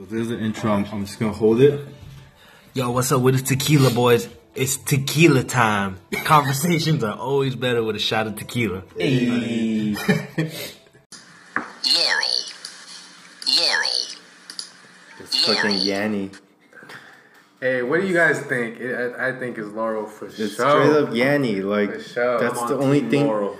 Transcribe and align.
So 0.00 0.06
there's 0.06 0.28
the 0.28 0.40
intro. 0.40 0.72
I'm, 0.72 0.86
I'm 0.86 1.04
just 1.04 1.18
gonna 1.20 1.30
hold 1.34 1.60
it. 1.60 1.78
Yo, 2.72 2.90
what's 2.90 3.12
up 3.12 3.20
with 3.20 3.36
the 3.36 3.42
tequila 3.42 3.90
boys? 3.90 4.30
It's 4.54 4.78
tequila 4.78 5.42
time. 5.42 5.98
Conversations 6.24 7.04
are 7.04 7.18
always 7.18 7.54
better 7.54 7.84
with 7.84 7.96
a 7.96 7.98
shot 7.98 8.26
of 8.26 8.36
tequila. 8.36 8.82
Hey. 8.96 9.92
Laurel. 11.84 12.26
Laurel. 13.58 13.88
It's 15.18 15.44
fucking 15.44 15.76
Yanny. 15.80 16.34
Hey, 17.60 17.82
what 17.82 18.00
do 18.00 18.06
you 18.06 18.14
guys 18.14 18.40
think? 18.40 18.80
It, 18.80 19.14
I, 19.18 19.28
I 19.28 19.38
think 19.38 19.58
it's 19.58 19.68
Laurel 19.68 20.06
for 20.06 20.28
It's 20.28 20.36
sure. 20.36 20.48
straight 20.48 20.96
up 20.96 21.10
Yanny. 21.10 21.62
Like 21.62 21.96
For 21.96 22.00
sure. 22.00 22.40
that's 22.40 22.58
I'm 22.58 22.68
the 22.68 22.76
on 22.76 22.82
only 22.84 23.00
Team 23.02 23.10
thing. 23.10 23.26
Laurel. 23.26 23.58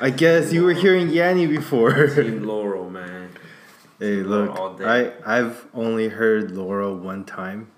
I 0.00 0.08
guess 0.08 0.50
you 0.50 0.64
were 0.64 0.72
hearing 0.72 1.08
Yanny 1.08 1.46
before. 1.46 2.06
Team 2.14 2.44
Laurel, 2.44 2.88
man. 2.88 3.23
Hey, 4.04 4.16
look, 4.22 4.58
all 4.58 4.74
day. 4.74 4.84
I 5.24 5.38
I've 5.38 5.66
only 5.74 6.08
heard 6.08 6.50
Laura 6.52 6.92
one 6.92 7.24
time, 7.24 7.70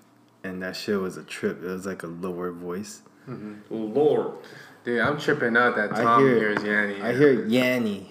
and 0.43 0.61
that 0.63 0.75
shit 0.75 0.99
was 0.99 1.17
a 1.17 1.23
trip. 1.23 1.63
It 1.63 1.67
was 1.67 1.85
like 1.85 2.03
a 2.03 2.07
lower 2.07 2.51
voice. 2.51 3.01
Mm-hmm. 3.29 3.73
Laurel. 3.73 4.41
Dude, 4.83 5.01
I'm 5.01 5.19
tripping 5.19 5.57
out 5.57 5.75
that 5.75 5.91
I 5.93 6.03
Tom 6.03 6.21
hear- 6.23 6.37
hears 6.39 6.59
Yanny. 6.59 7.01
I 7.01 7.13
hear 7.13 7.35
Yanny, 7.45 8.05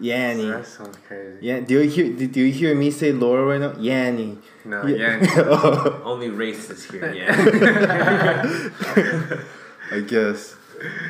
Yanny. 0.00 0.52
That 0.52 0.66
sounds 0.66 0.96
crazy. 1.08 1.38
Yeah, 1.40 1.58
do 1.60 1.82
you 1.82 1.88
hear? 1.90 2.12
Do 2.28 2.40
you 2.40 2.52
hear 2.52 2.74
me 2.76 2.90
say 2.92 3.10
Laura 3.12 3.44
right 3.44 3.60
now? 3.60 3.72
Yanny. 3.72 4.38
No, 4.64 4.86
Yeah. 4.86 5.18
Yanny. 5.18 5.26
Oh, 5.50 6.00
Only 6.04 6.28
racist 6.28 6.90
here, 6.92 7.12
yeah. 7.18 7.32
I 9.90 10.00
guess. 10.00 10.54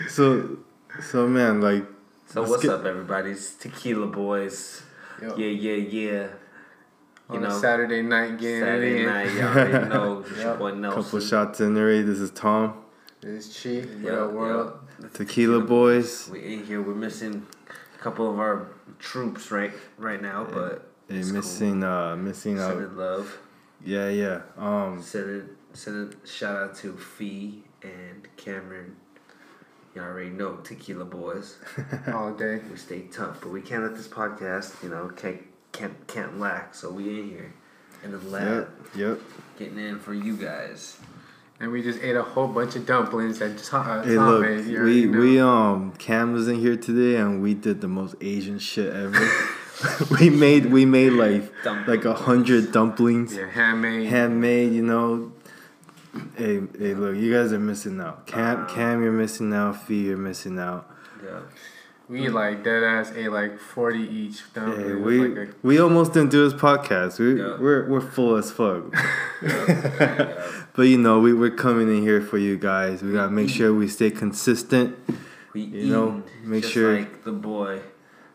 So, 0.08 0.58
so 1.02 1.26
man, 1.28 1.60
like, 1.60 1.84
so 2.26 2.42
what's 2.42 2.62
get- 2.62 2.72
up, 2.72 2.84
everybody? 2.86 3.32
It's 3.32 3.54
Tequila 3.54 4.06
Boys. 4.06 4.82
Yo, 5.20 5.36
Yeah, 5.36 5.46
yeah, 5.48 5.74
yeah. 5.76 6.26
You 7.32 7.38
on 7.38 7.42
know, 7.44 7.56
a 7.56 7.60
Saturday 7.60 8.02
night 8.02 8.38
getting 8.38 8.60
Saturday 8.60 8.96
it 8.96 9.00
in. 9.00 9.06
night, 9.06 9.32
y'all 9.34 9.44
already 9.48 9.88
know. 9.94 10.20
It's 10.20 10.30
your 10.30 10.38
Yep. 10.50 10.58
boy 10.58 10.74
Nelson. 10.74 11.02
couple 11.02 11.20
shots 11.20 11.60
in 11.60 11.76
already. 11.76 12.02
This 12.02 12.18
is 12.18 12.30
Tom, 12.30 12.74
This 13.20 13.46
is 13.48 13.62
Chi. 13.62 13.88
What 14.02 14.12
Yeah, 14.12 14.26
world? 14.26 14.78
yeah. 15.00 15.08
Tequila 15.12 15.60
Boys. 15.60 16.28
We 16.30 16.40
in 16.54 16.64
here. 16.64 16.82
We're 16.82 16.94
missing 16.94 17.46
a 17.94 17.98
couple 17.98 18.30
of 18.30 18.38
our 18.38 18.68
troops 18.98 19.50
right 19.50 19.72
right 19.98 20.20
now, 20.20 20.44
but 20.44 20.88
Hey, 21.08 21.18
it's 21.18 21.30
missing, 21.30 21.82
uh, 21.82 22.16
missing 22.16 22.58
out. 22.58 22.70
Sending 22.70 22.96
love. 22.96 23.38
Yeah, 23.84 24.08
yeah. 24.08 24.42
Um, 24.56 25.02
Sending 25.02 25.48
sending 25.72 26.14
shout 26.24 26.56
out 26.56 26.76
to 26.76 26.96
Fee 26.96 27.64
and 27.82 28.28
Cameron. 28.36 28.96
Y'all 29.94 30.04
already 30.04 30.30
know 30.30 30.56
Tequila 30.64 31.04
Boys. 31.04 31.58
All 32.14 32.32
day. 32.32 32.60
We 32.70 32.76
stay 32.76 33.02
tough, 33.12 33.40
but 33.42 33.50
we 33.50 33.60
can't 33.60 33.82
let 33.82 33.94
this 33.96 34.08
podcast, 34.08 34.82
you 34.82 34.88
know, 34.88 35.08
can't 35.14 35.42
can't 35.72 36.06
can't 36.06 36.38
lack. 36.38 36.74
So 36.74 36.90
we 36.90 37.20
in 37.20 37.28
here 37.30 37.52
in 38.04 38.12
the 38.12 38.18
lab, 38.18 38.68
yep, 38.94 38.96
yep. 38.96 39.20
getting 39.58 39.78
in 39.78 39.98
for 39.98 40.14
you 40.14 40.36
guys. 40.36 40.96
And 41.60 41.70
we 41.70 41.80
just 41.80 42.00
ate 42.02 42.16
a 42.16 42.22
whole 42.22 42.48
bunch 42.48 42.74
of 42.74 42.86
dumplings 42.86 43.40
and 43.40 43.56
Tom, 43.56 43.86
uh, 43.86 44.02
Hey, 44.02 44.18
look, 44.18 44.44
we 44.66 45.04
know. 45.06 45.18
we 45.20 45.40
um 45.40 45.92
Cam 45.98 46.32
was 46.32 46.48
in 46.48 46.56
here 46.58 46.76
today, 46.76 47.16
and 47.20 47.40
we 47.42 47.54
did 47.54 47.80
the 47.80 47.88
most 47.88 48.16
Asian 48.20 48.58
shit 48.58 48.92
ever. 48.92 49.28
we 50.20 50.28
made 50.30 50.66
we 50.66 50.84
made 50.84 51.10
like 51.10 51.44
like 51.86 52.04
a 52.04 52.14
hundred 52.14 52.72
dumplings, 52.72 53.36
Yeah, 53.36 53.48
handmade. 53.48 54.08
handmade. 54.08 54.72
You 54.72 54.82
know. 54.82 55.32
Hey, 56.36 56.60
hey, 56.78 56.92
look, 56.92 57.16
you 57.16 57.32
guys 57.32 57.54
are 57.54 57.58
missing 57.58 57.98
out. 57.98 58.26
Cam, 58.26 58.66
Cam, 58.68 59.02
you're 59.02 59.12
missing 59.12 59.54
out. 59.54 59.82
Fee, 59.86 60.08
you're 60.08 60.18
missing 60.18 60.58
out. 60.58 60.90
Yeah. 61.24 61.40
We 62.12 62.28
like 62.28 62.62
dead 62.62 62.82
ass 62.84 63.10
ate 63.16 63.30
like 63.32 63.58
40 63.58 63.98
each 63.98 64.38
dumplings. 64.54 64.82
Hey, 64.84 64.90
It 64.90 64.94
was 64.96 65.04
we 65.04 65.28
like 65.28 65.48
a- 65.48 65.54
we 65.62 65.78
almost 65.80 66.12
didn't 66.12 66.30
do 66.30 66.48
this 66.48 66.58
podcast. 66.60 67.18
We 67.18 67.40
Yeah. 67.40 67.56
we're 67.58 67.88
we're 67.88 68.00
full 68.16 68.36
as 68.36 68.50
fuck. 68.50 68.82
yeah. 69.42 70.48
But 70.74 70.82
you 70.92 70.98
know, 70.98 71.18
we 71.20 71.32
we're 71.34 71.50
coming 71.66 71.88
in 71.94 72.02
here 72.02 72.22
for 72.22 72.38
you 72.38 72.56
guys. 72.56 73.02
We 73.02 73.12
gotta 73.12 73.30
make 73.30 73.50
sure 73.50 73.74
we 73.74 73.88
stay 73.88 74.10
consistent. 74.10 74.96
We 75.54 75.62
You 75.62 75.92
know, 75.94 76.22
make 76.44 76.62
just 76.62 76.74
sure- 76.74 76.96
like 76.98 77.24
the 77.24 77.32
boy 77.32 77.80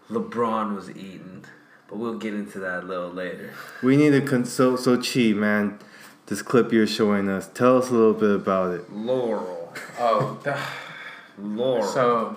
LeBron 0.09 0.75
was 0.75 0.89
eating, 0.91 1.44
but 1.88 1.97
we'll 1.97 2.17
get 2.25 2.33
into 2.33 2.59
that 2.59 2.83
a 2.83 2.85
little 2.85 3.09
later. 3.11 3.51
We 3.83 3.97
need 3.97 4.11
to 4.11 4.21
con- 4.21 4.45
so 4.45 4.75
so 4.75 4.97
Chi 5.01 5.33
man. 5.33 5.79
This 6.27 6.41
clip 6.41 6.73
you're 6.73 6.85
showing 6.99 7.29
us. 7.29 7.47
Tell 7.53 7.77
us 7.77 7.89
a 7.89 7.94
little 7.94 8.13
bit 8.13 8.31
about 8.35 8.73
it. 8.75 8.83
Laurel, 8.94 9.73
oh, 9.97 10.38
the- 10.44 10.59
Laurel. 11.41 11.83
so 11.88 12.35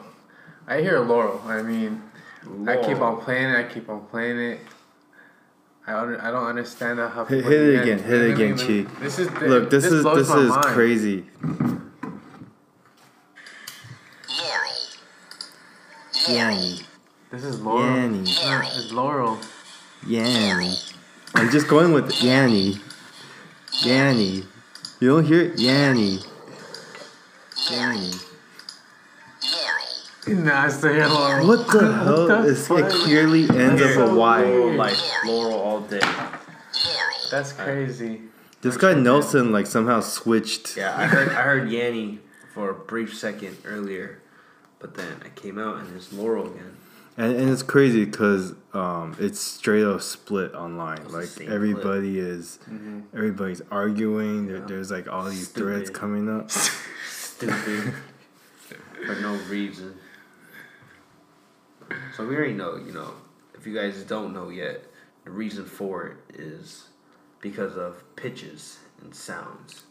I 0.71 0.81
hear 0.81 1.01
Laurel. 1.01 1.43
I 1.47 1.63
mean, 1.63 2.01
I 2.69 2.77
keep 2.77 3.01
on 3.01 3.21
playing 3.21 3.51
it. 3.51 3.57
I 3.57 3.65
keep 3.65 3.89
on 3.89 4.07
playing 4.07 4.39
it. 4.39 4.61
I 5.87 5.93
don't, 5.93 6.21
I 6.21 6.31
don't 6.31 6.47
understand 6.47 7.01
how 7.01 7.25
Hit- 7.25 7.43
hit 7.45 7.53
it 7.53 7.83
again, 7.83 7.99
hit 7.99 8.23
it 8.23 8.35
again, 8.35 8.57
let 8.57 8.67
Chi. 8.67 9.01
This 9.01 9.19
is 9.19 9.29
Look, 9.33 9.69
this, 9.71 9.85
is 9.85 10.05
this 10.05 10.29
is 10.31 10.49
mind. 10.51 10.63
crazy. 10.67 11.25
Laurel. 14.29 14.73
Yanny, 16.29 16.85
This 17.33 17.43
is 17.43 17.61
Laurel. 17.61 17.83
Yanny, 17.83 18.79
It's 18.79 18.93
Laurel. 18.93 19.39
Yanny. 20.05 20.95
I'm 21.35 21.51
just 21.51 21.67
going 21.67 21.93
with 21.93 22.13
Yanny. 22.23 22.79
Yanny. 23.83 24.47
You 25.01 25.09
don't 25.09 25.25
hear 25.25 25.41
it? 25.41 25.57
Yanny. 25.57 26.25
Yanny. 27.69 28.30
Nah, 30.31 30.63
I 30.65 30.69
still 30.69 30.93
hear 30.93 31.07
Laurel. 31.09 31.47
What 31.47 31.67
the 31.71 31.93
hell? 31.93 32.45
It's, 32.47 32.71
it 32.71 32.91
clearly 32.91 33.43
ends 33.51 33.83
up 33.83 34.09
a 34.11 34.15
Y. 34.15 34.43
Laurel, 34.45 34.75
like 34.75 34.97
Laurel 35.27 35.55
all 35.59 35.81
day. 35.81 36.01
That's 37.31 37.53
crazy. 37.53 38.23
This 38.63 38.77
guy 38.77 38.95
Nelson 38.95 39.53
like 39.53 39.67
somehow 39.67 40.01
switched. 40.01 40.77
Yeah, 40.77 40.95
I 40.97 41.07
heard 41.07 41.29
I 41.31 41.43
heard 41.43 41.69
Yanny 41.69 42.19
for 42.55 42.71
a 42.71 42.75
brief 42.75 43.17
second 43.17 43.57
earlier, 43.65 44.21
but 44.79 44.95
then 44.95 45.21
I 45.25 45.29
came 45.31 45.59
out 45.59 45.79
and 45.79 45.97
it's 45.97 46.13
Laurel 46.13 46.47
again. 46.47 46.77
And, 47.17 47.35
and 47.37 47.51
it's 47.51 47.63
crazy 47.63 48.05
because 48.05 48.55
um, 48.73 49.17
it's 49.19 49.41
straight 49.41 49.85
up 49.85 50.01
split 50.03 50.55
online. 50.55 51.03
the 51.05 51.09
Like 51.11 51.27
same 51.27 51.51
everybody 51.53 52.19
is, 52.19 52.59
Mm-hmm. 52.71 53.01
everybody's 53.17 53.63
arguing. 53.71 54.47
There, 54.47 54.61
there's 54.61 54.91
like 54.91 55.09
all 55.09 55.25
these 55.25 55.49
Stupid. 55.49 55.63
threads 55.63 55.91
coming 55.91 56.29
up. 56.29 56.51
Stupid. 57.11 57.95
for 59.07 59.15
no 59.21 59.35
reason. 59.49 59.95
So 62.17 62.27
we 62.27 62.37
already 62.37 62.55
know, 62.55 62.77
you 62.77 62.93
know, 62.93 63.13
if 63.55 63.67
you 63.67 63.75
guys 63.75 64.03
don't 64.05 64.33
know 64.33 64.49
yet, 64.49 64.85
the 65.25 65.31
reason 65.31 65.65
for 65.65 66.07
it 66.07 66.37
is 66.39 66.89
because 67.41 67.77
of 67.77 68.03
pitches 68.17 68.79
and 69.03 69.15
sounds. 69.15 69.85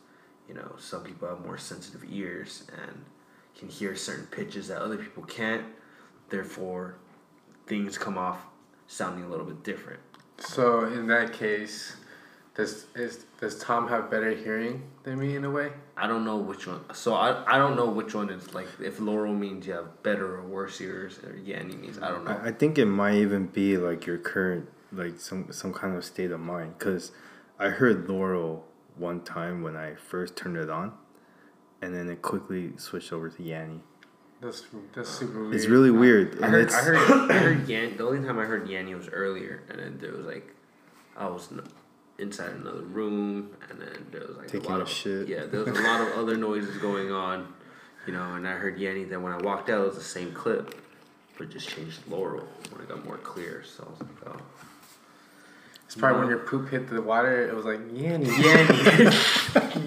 You 0.48 0.56
know, 0.56 0.76
some 0.80 1.04
people 1.04 1.28
have 1.28 1.46
more 1.46 1.58
sensitive 1.58 2.04
ears 2.10 2.64
and 2.82 3.06
can 3.58 3.70
hear 3.70 3.96
certain 3.96 4.26
pitches 4.28 4.68
that 4.70 4.82
other 4.82 4.98
people 4.98 5.24
can't. 5.24 5.66
Therefore, 6.30 6.96
things 7.68 7.98
come 7.98 8.18
off 8.18 8.46
sounding 8.88 9.26
a 9.26 9.28
little 9.28 9.46
bit 9.46 9.64
different. 9.64 10.00
So 10.40 10.86
in 10.86 11.08
that 11.08 11.34
case, 11.34 11.96
does 12.56 12.88
is 12.96 13.26
does 13.40 13.60
Tom 13.60 13.88
have 13.90 14.10
better 14.10 14.32
hearing 14.32 14.84
than 15.04 15.20
me 15.20 15.36
in 15.36 15.46
a 15.46 15.52
way? 15.52 15.72
I 16.02 16.08
don't 16.08 16.24
know 16.24 16.38
which 16.38 16.66
one. 16.66 16.82
So 16.94 17.14
I, 17.14 17.44
I 17.56 17.58
don't 17.58 17.76
know 17.76 17.90
which 17.90 18.14
one 18.16 18.30
is 18.30 18.54
like 18.54 18.68
if 18.82 19.00
Laurel 19.00 19.34
means 19.34 19.68
you 19.68 19.74
have 19.74 20.02
better 20.04 20.36
or 20.38 20.44
worse 20.44 20.80
ears 20.80 21.20
or 21.26 21.36
Yanni 21.36 21.76
means 21.76 22.00
I 22.00 22.10
don't 22.10 22.24
know. 22.26 22.32
I, 22.32 22.48
I 22.48 22.52
think 22.52 22.78
it 22.78 22.86
might 22.86 23.16
even 23.16 23.48
be 23.48 23.78
like 23.78 24.06
your 24.06 24.18
current, 24.18 24.70
like 24.92 25.20
some 25.20 25.52
some 25.52 25.74
kind 25.74 25.96
of 25.96 26.06
state 26.06 26.32
of 26.32 26.40
mind. 26.40 26.80
Cause 26.80 27.12
I 27.60 27.70
heard 27.70 28.08
Laurel 28.08 28.66
one 28.96 29.22
time 29.22 29.62
when 29.62 29.76
I 29.76 29.96
first 29.96 30.36
turned 30.38 30.58
it 30.58 30.70
on, 30.70 30.94
and 31.82 31.94
then 31.94 32.10
it 32.10 32.22
quickly 32.22 32.72
switched 32.78 33.12
over 33.12 33.30
to 33.30 33.44
Yanny. 33.44 33.82
That's 34.42 34.64
that's 34.96 35.10
super 35.10 35.42
weird. 35.42 35.56
It's 35.56 35.66
really 35.68 35.92
weird, 35.92 36.42
I 36.42 36.46
and 36.46 36.56
heard, 36.56 36.64
it's 36.64 36.76
I 36.76 36.82
heard, 36.82 37.32
I 37.32 37.34
heard 37.34 37.68
Yan. 37.68 37.98
The 37.98 38.06
only 38.08 38.26
time 38.26 38.40
I 38.40 38.46
heard 38.46 38.70
Yanni 38.70 38.96
was 38.96 39.10
earlier, 39.10 39.64
and 39.70 39.80
then 39.80 39.98
there 40.00 40.14
was 40.14 40.26
like, 40.26 40.56
I 41.18 41.28
was 41.28 41.50
n- 41.52 41.62
inside 42.20 42.52
another 42.52 42.82
room, 42.82 43.50
and 43.70 43.80
then 43.80 44.06
there 44.12 44.22
was 44.28 44.38
like 44.38 44.48
Taking 44.48 44.68
a 44.68 44.70
lot 44.70 44.80
a 44.80 44.84
of 44.84 44.90
shit. 44.90 45.28
yeah, 45.28 45.46
there 45.46 45.64
was 45.64 45.78
a 45.78 45.82
lot 45.82 46.02
of 46.02 46.10
other 46.18 46.36
noises 46.38 46.78
going 46.78 47.12
on, 47.12 47.52
you 48.06 48.14
know, 48.14 48.36
and 48.36 48.48
I 48.48 48.52
heard 48.54 48.78
Yanni. 48.78 49.06
Then 49.06 49.24
when 49.24 49.32
I 49.34 49.38
walked 49.38 49.70
out, 49.70 49.82
it 49.82 49.86
was 49.88 49.96
the 49.96 50.02
same 50.04 50.32
clip, 50.34 50.76
but 51.38 51.50
just 51.50 51.70
changed 51.70 52.00
Laurel 52.10 52.48
when 52.72 52.82
it 52.82 52.90
got 52.90 53.04
more 53.06 53.18
clear. 53.18 53.64
So 53.64 53.86
I 53.88 53.90
was 53.92 54.00
like, 54.02 54.10
oh, 54.36 54.42
It's 55.86 55.96
probably 55.96 56.16
No. 56.16 56.20
when 56.28 56.30
your 56.30 56.40
poop 56.46 56.70
hit 56.70 56.90
the 56.90 57.02
water. 57.02 57.48
It 57.50 57.56
was 57.56 57.66
like 57.66 57.80
Yanny, 57.92 58.26
Yanny, 58.28 59.10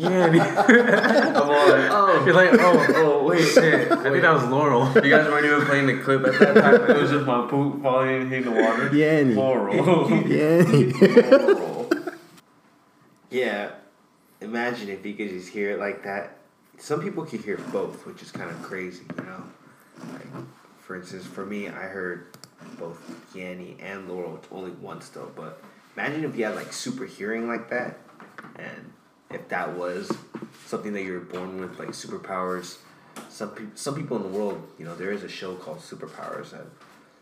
Yanny. 0.01 0.41
I'm 0.41 1.37
all 1.37 1.69
like, 1.69 1.91
oh, 1.93 2.23
You're 2.25 2.35
like, 2.35 2.51
oh, 2.55 2.87
oh, 2.97 3.25
wait, 3.25 3.45
shit. 3.47 3.93
I 3.93 4.03
think 4.11 4.23
that 4.23 4.33
was 4.35 4.45
Laurel. 4.47 4.91
You 4.95 5.11
guys 5.11 5.29
weren't 5.29 5.45
even 5.47 5.65
playing 5.67 5.87
the 5.87 5.99
clip 6.03 6.25
at 6.25 6.39
that 6.41 6.55
time. 6.57 6.91
It 6.97 7.01
was 7.03 7.11
just 7.11 7.27
my 7.27 7.47
poop 7.47 7.83
falling 7.83 8.33
in 8.33 8.45
the 8.45 8.51
water. 8.51 8.89
Yanny. 8.91 9.35
Laurel. 9.37 9.75
Yanny. 10.09 10.93
Laurel. 11.53 11.82
Yeah. 13.33 13.71
Imagine 14.41 14.89
if 14.89 15.07
you 15.07 15.15
could 15.15 15.31
just 15.31 15.49
hear 15.49 15.71
it 15.71 15.79
like 15.79 16.03
that. 16.05 16.39
Some 16.79 17.01
people 17.01 17.25
can 17.25 17.43
hear 17.43 17.59
both, 17.73 18.07
which 18.07 18.23
is 18.23 18.31
kind 18.33 18.51
of 18.51 18.61
crazy, 18.63 19.05
you 19.17 19.25
know. 19.25 19.45
Like, 20.13 20.27
for 20.81 20.97
instance, 20.97 21.25
for 21.27 21.47
me, 21.47 21.69
I 21.69 21.85
heard 21.85 22.27
both 22.79 22.99
Yanni 23.35 23.77
and 23.81 24.09
Laurel, 24.09 24.41
only 24.51 24.73
once 24.73 25.09
though, 25.11 25.31
but 25.37 25.63
imagine 25.97 26.25
if 26.25 26.37
you 26.37 26.45
had 26.45 26.57
like 26.57 26.73
super 26.73 27.07
hearing 27.07 27.47
like 27.47 27.71
that, 27.71 27.99
and 28.57 28.93
if 29.31 29.49
that 29.49 29.77
was 29.77 30.11
something 30.67 30.93
that 30.93 31.03
you 31.03 31.13
were 31.13 31.21
born 31.21 31.61
with, 31.61 31.79
like 31.79 31.91
superpowers. 31.91 32.79
Some 33.29 33.73
some 33.75 33.95
people 33.95 34.17
in 34.17 34.23
the 34.23 34.39
world, 34.39 34.67
you 34.79 34.85
know, 34.85 34.95
there 34.95 35.13
is 35.13 35.23
a 35.23 35.29
show 35.29 35.55
called 35.55 35.79
Superpowers 35.79 36.51
that 36.51 36.67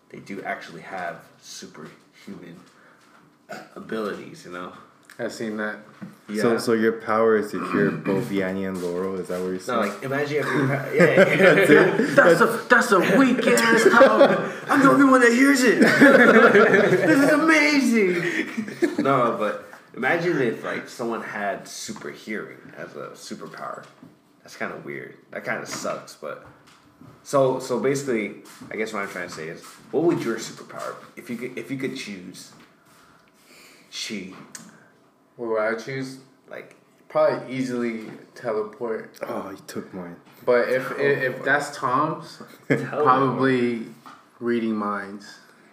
they 0.09 0.19
do 0.19 0.43
actually 0.43 0.83
have 0.83 1.25
superhuman 1.41 2.61
abilities. 3.75 4.45
You 4.45 4.53
know, 4.53 4.73
I've 5.21 5.33
seen 5.33 5.57
that. 5.59 5.77
yeah. 6.29 6.43
So 6.43 6.59
so 6.59 6.73
your 6.73 6.93
power 6.93 7.37
is 7.37 7.51
to 7.51 7.59
hear 7.73 7.91
both 8.11 8.33
Yanni 8.33 8.65
and 8.65 8.81
Laurel. 8.83 9.17
Is 9.21 9.29
that 9.29 9.41
what 9.41 9.49
you're 9.49 9.59
saying? 9.61 9.81
no, 9.81 9.87
like 9.89 10.03
imagine 10.03 10.37
if 10.39 10.47
you, 10.47 10.69
yeah, 10.69 10.89
yeah. 10.95 11.97
That's 12.15 12.41
a 12.41 12.47
that's 12.69 12.93
a 12.93 13.01
weak 13.19 13.47
ass 13.47 13.89
power. 13.91 14.53
I'm 14.69 14.81
the 14.83 14.91
only 14.91 15.05
one 15.05 15.21
that 15.21 15.33
hears 15.33 15.63
it. 15.63 15.81
this 15.81 17.19
is 17.19 17.31
amazing. 17.31 19.03
no, 19.05 19.37
but 19.39 19.67
imagine 19.95 20.41
if 20.41 20.65
like 20.65 20.89
someone 20.89 21.23
had 21.23 21.69
super 21.69 22.11
hearing 22.11 22.59
as 22.77 22.97
a 22.97 23.11
superpower. 23.11 23.85
That's 24.43 24.57
kind 24.57 24.73
of 24.73 24.85
weird. 24.87 25.17
That 25.33 25.45
kind 25.45 25.63
of 25.63 25.69
sucks. 25.69 26.15
But 26.17 26.47
so 27.23 27.59
so 27.59 27.79
basically, 27.79 28.37
I 28.71 28.77
guess 28.77 28.93
what 28.95 29.03
I'm 29.03 29.11
trying 29.11 29.29
to 29.29 29.35
say 29.35 29.49
is, 29.49 29.63
what 29.91 30.05
would 30.05 30.23
your 30.25 30.39
superpower 30.39 30.95
be? 31.15 31.21
if 31.21 31.29
you 31.29 31.37
could 31.37 31.59
if 31.59 31.71
you 31.71 31.77
could 31.77 31.97
choose? 31.97 32.53
Chi, 33.93 34.33
What 35.41 35.49
would 35.53 35.61
I 35.63 35.75
choose? 35.75 36.19
like 36.51 36.77
Probably 37.09 37.57
easily 37.57 38.05
teleport. 38.35 39.17
oh, 39.27 39.51
you 39.51 39.57
took 39.67 39.93
mine. 39.95 40.17
But 40.45 40.69
if 40.69 40.91
if, 40.99 41.23
if 41.39 41.45
that's 41.45 41.75
Tom's, 41.75 42.43
probably 42.69 43.87
reading 44.39 44.75
minds. 44.77 45.27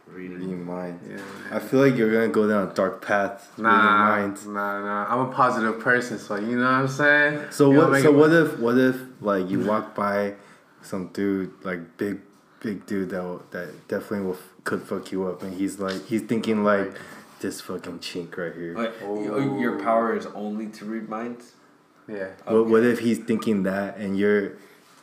reading. 0.07 0.39
Reading 0.39 0.65
minds. 0.65 1.03
Yeah. 1.07 1.19
I 1.55 1.59
feel 1.59 1.81
like 1.81 1.95
you're 1.97 2.11
gonna 2.11 2.29
go 2.29 2.47
down 2.47 2.69
a 2.69 2.73
dark 2.73 3.05
path. 3.05 3.51
Nah, 3.57 3.69
Reading 3.69 4.29
minds. 4.29 4.45
nah, 4.47 4.81
nah. 4.81 5.05
I'm 5.13 5.29
a 5.29 5.31
positive 5.33 5.79
person, 5.81 6.17
so 6.17 6.35
you 6.37 6.55
know 6.57 6.63
what 6.63 6.71
I'm 6.71 6.87
saying. 6.87 7.47
So 7.51 7.71
You 7.71 7.77
what? 7.79 8.01
So 8.01 8.09
it- 8.09 8.15
what 8.17 8.31
if? 8.31 8.59
What 8.59 8.77
if 8.77 8.95
like 9.21 9.49
you 9.49 9.59
walk 9.65 9.93
by 9.95 10.35
some 10.81 11.07
dude 11.09 11.51
like 11.63 11.97
big, 11.97 12.21
big 12.61 12.85
dude 12.85 13.09
that 13.09 13.21
will, 13.21 13.43
that 13.51 13.87
definitely 13.89 14.25
will 14.27 14.37
could 14.63 14.81
fuck 14.81 15.11
you 15.11 15.27
up, 15.27 15.43
and 15.43 15.53
he's 15.53 15.77
like 15.79 16.05
he's 16.07 16.21
thinking 16.21 16.63
like 16.63 16.93
this 17.39 17.61
fucking 17.61 17.99
chink 17.99 18.35
right 18.37 18.53
here. 18.53 18.75
Wait, 18.75 18.91
your- 19.01 19.59
your 19.59 19.79
power 19.79 20.15
is 20.15 20.25
only 20.27 20.67
to 20.67 20.85
read 20.85 21.07
minds. 21.09 21.53
Yeah. 22.07 22.29
What, 22.45 22.67
what 22.67 22.83
if 22.83 22.99
he's 22.99 23.19
thinking 23.19 23.63
that, 23.63 23.97
and 23.97 24.17
you're, 24.17 24.53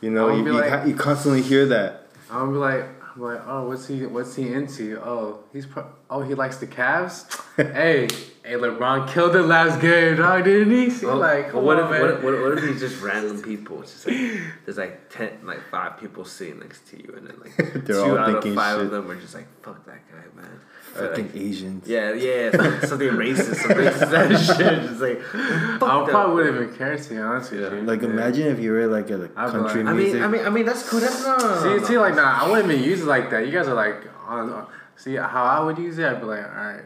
you 0.01 0.09
know, 0.11 0.29
you, 0.35 0.43
you, 0.45 0.53
like- 0.53 0.69
ha- 0.69 0.83
you 0.85 0.95
constantly 0.95 1.41
hear 1.41 1.65
that. 1.67 2.07
I'm 2.31 2.51
be 2.51 2.57
like, 2.57 2.85
I'm 3.15 3.21
like, 3.21 3.41
oh, 3.45 3.67
what's 3.69 3.87
he, 3.87 4.05
what's 4.07 4.35
he 4.35 4.51
into? 4.51 4.99
Oh, 5.03 5.43
he's, 5.53 5.65
pro- 5.67 5.87
oh, 6.09 6.21
he 6.23 6.33
likes 6.33 6.57
the 6.57 6.67
Cavs. 6.67 7.25
hey, 7.73 8.07
hey, 8.45 8.53
LeBron 8.53 9.07
killed 9.11 9.35
it 9.35 9.43
last 9.43 9.81
game, 9.81 10.17
dog, 10.17 10.43
didn't 10.43 10.71
he? 10.71 10.89
See, 10.89 11.05
like, 11.05 11.49
come 11.49 11.63
what 11.63 11.79
on, 11.79 11.85
if 11.85 11.91
man. 11.91 12.01
what, 12.01 12.23
what, 12.23 12.41
what 12.41 12.57
if 12.57 12.63
he's 12.63 12.79
just 12.79 13.01
random 13.01 13.41
people? 13.41 13.81
It's 13.81 13.91
just 13.93 14.07
like 14.07 14.17
there's 14.65 14.77
like 14.77 15.09
ten, 15.09 15.31
like 15.43 15.61
five 15.69 15.99
people 15.99 16.25
sitting 16.25 16.59
next 16.59 16.87
to 16.89 16.97
you, 17.01 17.13
and 17.17 17.27
then 17.27 17.39
like 17.39 17.55
They're 17.57 17.81
two 17.81 18.01
all 18.11 18.17
out 18.17 18.29
of 18.29 18.33
thinking 18.35 18.55
five 18.55 18.77
shit. 18.77 18.85
of 18.85 18.91
them 18.91 19.09
are 19.11 19.19
just 19.19 19.33
like 19.33 19.47
fuck 19.63 19.85
that 19.85 20.01
guy, 20.11 20.41
man. 20.41 20.59
Or, 20.97 21.09
Fucking 21.09 21.25
like, 21.25 21.35
Asians. 21.35 21.87
yeah, 21.89 22.13
yeah, 22.13 22.51
something, 22.51 22.87
something 22.89 23.09
racist, 23.09 23.55
some 23.55 23.71
racist 23.71 24.13
ass 24.31 24.47
shit. 24.57 24.81
Just 24.89 25.01
like 25.01 25.21
fuck 25.21 25.83
I 25.83 25.99
that 26.05 26.09
probably 26.09 26.11
guy. 26.11 26.49
wouldn't 26.51 26.55
even 26.63 26.75
care 26.77 26.97
to 26.97 27.09
be 27.09 27.17
honest 27.19 27.51
with 27.51 27.61
Yeah. 27.61 27.73
you. 27.75 27.81
Like 27.81 28.01
Yeah. 28.01 28.07
imagine 28.09 28.47
if 28.47 28.59
you 28.59 28.71
were 28.71 28.87
like 28.87 29.09
a 29.09 29.23
a 29.23 29.29
I'd 29.35 29.45
be 29.47 29.51
country 29.51 29.83
like- 29.83 29.93
I 29.93 29.97
mean, 29.97 30.23
I 30.23 30.27
mean, 30.29 30.45
I 30.45 30.49
mean 30.49 30.65
that's 30.65 30.87
cool. 30.87 31.01
That's 31.01 31.21
no, 31.23 31.35
no, 31.37 31.63
no, 31.65 31.79
See, 31.79 31.85
see, 31.85 31.97
like, 31.97 32.15
nah, 32.15 32.45
I 32.45 32.49
wouldn't 32.49 32.71
even 32.71 32.81
use 32.83 33.01
it 33.01 33.07
like 33.07 33.29
that. 33.31 33.45
You 33.45 33.51
guys 33.51 33.67
are 33.67 33.73
like, 33.73 34.03
on, 34.25 34.49
on- 34.53 34.67
see 34.95 35.15
how 35.15 35.43
I 35.43 35.59
would 35.65 35.77
use 35.77 35.97
it. 35.97 36.05
I'd 36.05 36.21
be 36.21 36.27
like, 36.27 36.45
all 36.45 36.51
right, 36.51 36.83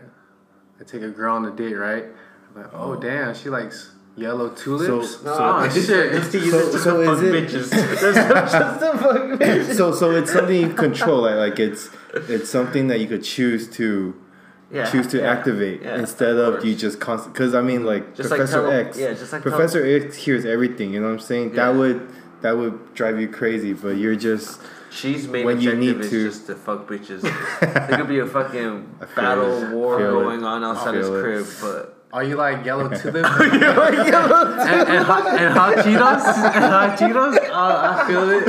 I 0.80 0.84
take 0.84 1.02
a 1.02 1.10
girl 1.10 1.36
on 1.36 1.46
a 1.46 1.52
date, 1.52 1.74
right? 1.76 2.06
I'm 2.56 2.62
like, 2.64 2.72
oh, 2.74 2.94
oh. 2.94 2.96
damn, 2.96 3.34
she 3.36 3.50
likes 3.50 3.92
yellow 4.16 4.50
tulips. 4.50 5.18
So- 5.18 5.22
oh 5.38 5.68
just, 5.74 5.88
shit. 5.88 6.12
just 6.14 6.32
to 6.32 6.40
use 6.40 6.52
So- 6.52 6.60
it 6.60 6.72
just 6.72 6.84
so 6.84 6.98
to 7.02 7.06
fuck 7.06 7.18
is 7.18 7.24
it- 7.24 7.48
bitches. 7.50 7.72
just, 8.00 8.02
just 8.02 8.80
to 8.80 8.98
fuck 8.98 9.40
bitches. 9.40 9.76
so 9.76 9.94
so 9.94 10.12
it's 10.12 10.32
something 10.32 10.56
you 10.62 10.74
control. 10.74 11.22
Like 11.22 11.36
like 11.36 11.60
it's 11.60 11.90
it's 12.14 12.50
something 12.50 12.88
that 12.88 13.00
you 13.00 13.08
could 13.08 13.24
choose 13.24 13.70
to 13.72 14.16
Yeah, 14.72 14.90
choose 14.90 15.08
to 15.08 15.18
yeah, 15.20 15.32
activate 15.32 15.82
yeah, 15.84 15.98
instead 16.00 16.36
of 16.38 16.54
course. 16.56 16.66
you 16.66 16.76
just 16.76 17.00
constant. 17.00 17.34
Because 17.34 17.54
I 17.56 17.62
mean, 17.62 17.86
like 17.86 18.16
Just 18.16 18.30
like 18.32 18.40
Professor 18.40 18.62
tele- 18.62 18.74
X. 18.88 18.98
yeah, 18.98 19.14
just 19.14 19.32
like 19.34 19.42
Professor 19.42 19.86
X 19.86 20.16
hears 20.16 20.46
everything. 20.46 20.94
You 20.94 21.00
know 21.02 21.08
what 21.08 21.14
I'm 21.14 21.20
saying? 21.20 21.54
That 21.54 21.76
would 21.76 22.10
that 22.42 22.58
would 22.58 22.94
drive 22.94 23.20
you 23.20 23.28
crazy. 23.28 23.74
But 23.74 23.98
you're 23.98 24.16
just 24.16 24.60
She's 24.92 25.28
main 25.28 25.46
When 25.46 25.62
you 25.62 25.72
objective 25.72 25.98
need 25.98 26.06
is 26.06 26.10
to. 26.12 26.24
just 26.30 26.48
to 26.48 26.56
fuck 26.56 26.88
bitches. 26.88 27.22
there 27.62 27.98
could 27.98 28.08
be 28.08 28.20
a 28.20 28.26
fucking 28.26 28.96
battle 29.16 29.64
it. 29.64 29.70
war 29.72 29.98
Feel 30.00 30.20
it. 30.20 30.24
going 30.24 30.44
on 30.44 30.64
outside 30.64 30.96
his 30.96 31.08
Feel 31.08 31.16
it. 31.18 31.22
crib, 31.22 31.46
but 31.62 31.96
Are 32.12 32.24
you 32.24 32.36
like 32.36 32.66
yellow 32.66 32.90
tulips? 32.98 33.30
and, 33.40 33.64
and, 33.64 35.06
hot, 35.06 35.28
and 35.28 35.54
hot 35.54 35.76
Cheetos? 35.78 36.26
And 36.56 36.66
hot 36.66 36.98
Cheetos? 36.98 37.38
Uh, 37.50 37.96
I 37.96 38.08
feel 38.08 38.30
it. 38.30 38.46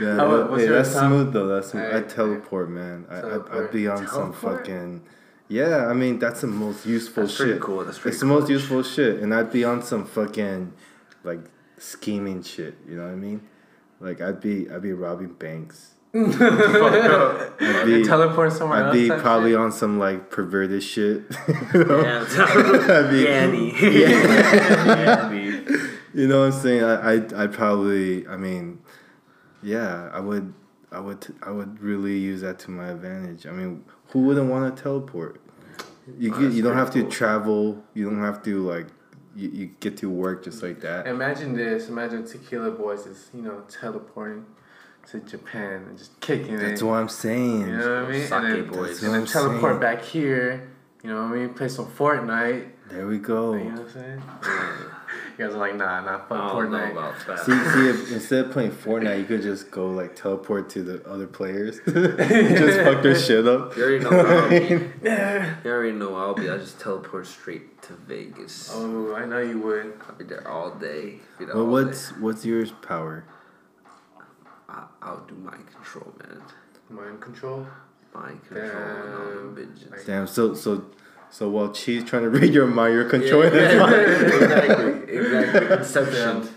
yeah. 0.00 0.16
How- 0.16 0.30
but- 0.30 0.50
what's 0.50 0.62
hey, 0.62 0.68
that's 0.68 0.92
top- 0.92 1.06
smooth 1.08 1.32
though. 1.32 1.46
That's 1.48 1.68
smooth. 1.70 1.94
I 1.94 2.00
teleport, 2.02 2.70
man. 2.70 3.06
I, 3.10 3.16
I'd, 3.16 3.20
Teleport. 3.22 3.64
I'd 3.66 3.72
be 3.72 3.88
on 3.88 4.06
some 4.08 4.32
fucking. 4.32 5.02
Yeah, 5.48 5.86
I 5.86 5.92
mean 5.92 6.18
that's 6.18 6.40
the 6.40 6.46
most 6.48 6.86
useful 6.86 7.24
That's 7.24 7.36
shit. 7.36 7.46
pretty 7.46 7.60
cool, 7.60 7.84
that's 7.84 7.98
pretty 7.98 8.14
it's 8.14 8.20
the 8.20 8.26
most 8.26 8.48
useful 8.50 8.82
shit, 8.82 9.20
and 9.22 9.32
I'd 9.34 9.52
be 9.52 9.64
on 9.64 9.82
some 9.82 10.04
fucking 10.04 10.72
like 11.22 11.40
scheming 11.78 12.42
shit. 12.42 12.76
You 12.88 12.96
know 12.96 13.04
what 13.04 13.12
I 13.12 13.16
mean? 13.16 13.42
Like 14.00 14.20
I'd 14.20 14.40
be 14.40 14.68
I'd 14.70 14.82
be 14.82 14.92
robbing 14.92 15.34
banks. 15.34 15.92
I'd 16.16 17.84
be, 17.84 18.02
Teleport 18.04 18.52
somewhere 18.52 18.78
I'd 18.78 18.86
else. 18.86 18.96
be 18.96 19.08
probably 19.10 19.50
shit? 19.50 19.58
on 19.60 19.70
some 19.72 19.98
like 19.98 20.30
perverted 20.30 20.82
shit. 20.82 21.24
you 21.74 21.84
know? 21.84 22.00
yeah, 22.00 22.20
I'd 22.28 23.10
be- 23.10 23.24
Yanny. 23.26 23.72
Yanny. 23.72 25.88
You 26.14 26.26
know 26.28 26.40
what 26.40 26.46
I'm 26.54 26.60
saying? 26.60 26.82
I 26.84 27.12
I'd, 27.12 27.32
I'd 27.34 27.52
probably 27.52 28.26
I 28.26 28.36
mean, 28.36 28.80
yeah, 29.62 30.08
I 30.12 30.20
would 30.20 30.54
I 30.90 31.00
would 31.00 31.26
I 31.42 31.50
would 31.50 31.80
really 31.80 32.16
use 32.18 32.40
that 32.40 32.58
to 32.60 32.70
my 32.70 32.88
advantage. 32.88 33.46
I 33.46 33.50
mean, 33.50 33.84
who 34.08 34.20
wouldn't 34.20 34.48
want 34.50 34.74
to 34.76 34.82
teleport? 34.82 35.40
You 36.18 36.32
Oh, 36.34 36.40
get, 36.40 36.52
you 36.52 36.62
don't 36.62 36.72
pretty 36.74 36.78
have 36.78 36.90
to 36.92 37.02
cool. 37.02 37.10
travel. 37.10 37.84
You 37.94 38.04
don't 38.04 38.20
have 38.22 38.42
to 38.44 38.62
like 38.68 38.86
you, 39.34 39.48
you 39.50 39.70
get 39.80 39.96
to 39.98 40.08
work 40.10 40.44
just 40.44 40.62
like 40.62 40.80
that. 40.80 41.06
Imagine 41.06 41.54
this. 41.54 41.88
Imagine 41.88 42.24
Tequila 42.26 42.70
Boys 42.70 43.06
is, 43.06 43.28
you 43.34 43.42
know, 43.42 43.62
teleporting 43.68 44.46
to 45.10 45.20
Japan 45.20 45.84
and 45.88 45.98
just 45.98 46.18
kicking 46.20 46.56
That's 46.56 46.80
it. 46.80 46.84
what 46.84 46.94
I'm 46.94 47.08
saying. 47.08 47.60
You 47.60 47.76
know 47.76 48.02
what 48.02 48.08
I 48.08 48.12
mean? 48.12 48.22
Sake 48.22 48.32
and 48.32 48.44
then, 48.46 48.66
boys. 48.70 49.02
And 49.02 49.12
then 49.14 49.20
I'm 49.20 49.26
teleport 49.26 49.72
saying. 49.72 49.80
back 49.80 50.02
here. 50.02 50.70
You 51.02 51.10
know 51.10 51.22
what 51.24 51.32
I 51.32 51.36
mean? 51.36 51.54
Play 51.54 51.68
some 51.68 51.86
Fortnite. 51.86 52.70
There 52.88 53.06
we 53.06 53.18
go. 53.18 53.54
You 53.54 53.64
know 53.64 53.70
what 53.70 53.80
I'm 53.80 53.92
saying? 53.92 54.22
you 55.38 55.44
guys 55.44 55.54
are 55.54 55.58
like, 55.58 55.74
nah, 55.74 56.00
nah, 56.02 56.18
fuck 56.26 56.30
I 56.32 56.48
don't 56.52 56.70
know 56.70 56.92
about 56.92 57.14
that. 57.26 57.38
See, 57.40 57.52
see, 57.52 57.88
if 57.88 58.12
instead 58.12 58.46
of 58.46 58.52
playing 58.52 58.70
Fortnite, 58.70 59.18
you 59.18 59.24
could 59.24 59.42
just 59.42 59.70
go 59.70 59.88
like 59.90 60.14
teleport 60.14 60.70
to 60.70 60.82
the 60.82 61.04
other 61.08 61.26
players, 61.26 61.80
just 61.84 62.80
fuck 62.80 63.02
their 63.02 63.18
shit 63.18 63.46
up. 63.46 63.76
You 63.76 63.82
already 63.82 64.04
know 64.04 64.10
I'll 64.10 64.48
be. 64.48 64.66
You 65.64 65.70
already 65.72 65.92
know 65.92 66.14
I'll 66.14 66.34
be. 66.34 66.48
I'll 66.48 66.58
just 66.58 66.78
teleport 66.80 67.26
straight 67.26 67.82
to 67.82 67.94
Vegas. 67.94 68.70
Oh, 68.72 69.14
I 69.14 69.24
know 69.26 69.40
you 69.40 69.58
would. 69.60 69.94
I'll 70.08 70.14
be 70.14 70.24
there 70.24 70.46
all 70.48 70.70
day. 70.76 71.18
Be 71.38 71.44
there 71.44 71.54
Well, 71.56 71.64
all 71.64 71.70
what's 71.72 72.10
day. 72.10 72.16
what's 72.20 72.44
yours 72.44 72.72
power? 72.82 73.24
I, 74.68 74.84
I'll 75.02 75.24
do 75.26 75.34
mind 75.34 75.64
control, 75.72 76.14
man. 76.20 76.42
Mind 76.88 77.20
control. 77.20 77.66
Mind 78.14 78.40
control 78.46 78.70
and 78.70 79.14
all 79.14 79.24
them 79.30 79.54
Damn. 79.54 79.66
bitches. 79.66 80.06
Damn. 80.06 80.26
So 80.26 80.54
so 80.54 80.84
so 81.36 81.50
while 81.50 81.74
she's 81.74 82.02
trying 82.02 82.22
to 82.22 82.30
read 82.30 82.54
your 82.54 82.66
mind, 82.66 82.94
you're 82.94 83.10
controlling 83.10 83.52
Yeah, 83.52 83.68
his 83.68 83.78
mind. 83.78 83.94
exactly, 84.32 85.16
exactly. 85.18 85.76
Inception. 85.76 86.48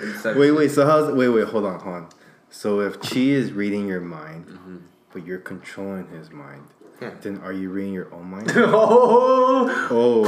Inception. 0.00 0.38
Wait, 0.40 0.52
wait. 0.52 0.70
So 0.70 0.86
how's 0.86 1.12
wait, 1.12 1.28
wait? 1.28 1.44
Hold 1.48 1.66
on, 1.66 1.80
hold 1.80 1.94
on. 1.96 2.08
So 2.48 2.80
if 2.80 2.98
Chi 3.02 3.20
is 3.20 3.52
reading 3.52 3.86
your 3.86 4.00
mind, 4.00 4.46
mm-hmm. 4.46 4.76
but 5.12 5.26
you're 5.26 5.38
controlling 5.52 6.08
his 6.08 6.30
mind, 6.30 6.62
Yeah. 7.02 7.10
then 7.20 7.40
are 7.40 7.52
you 7.52 7.68
reading 7.68 7.92
your 7.92 8.10
own 8.14 8.24
mind? 8.30 8.50
oh, 8.56 9.68
oh, 9.90 10.22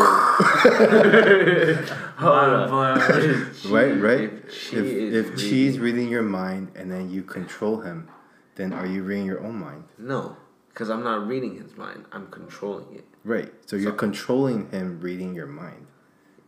mind 2.21 2.71
blown. 2.71 3.73
right, 3.73 3.93
right. 3.99 4.33
If 4.35 4.71
Chi 4.71 4.77
If 4.77 5.15
if 5.33 5.37
Chi's 5.39 5.79
reading- 5.79 5.81
reading 5.81 6.09
your 6.11 6.23
mind 6.23 6.73
and 6.75 6.91
then 6.91 7.09
you 7.11 7.23
control 7.23 7.81
him, 7.81 8.09
then 8.57 8.75
are 8.75 8.87
you 8.87 9.03
reading 9.03 9.25
your 9.25 9.43
own 9.43 9.59
mind? 9.59 9.85
No, 9.97 10.37
because 10.69 10.91
I'm 10.91 11.03
not 11.03 11.27
reading 11.27 11.57
his 11.57 11.75
mind. 11.75 12.05
I'm 12.13 12.27
controlling 12.27 12.95
it. 12.95 13.07
Right. 13.25 13.53
So 13.67 13.77
you're 13.77 13.93
controlling 13.93 14.71
him 14.71 15.01
reading 15.01 15.35
your 15.35 15.47
mind. 15.47 15.87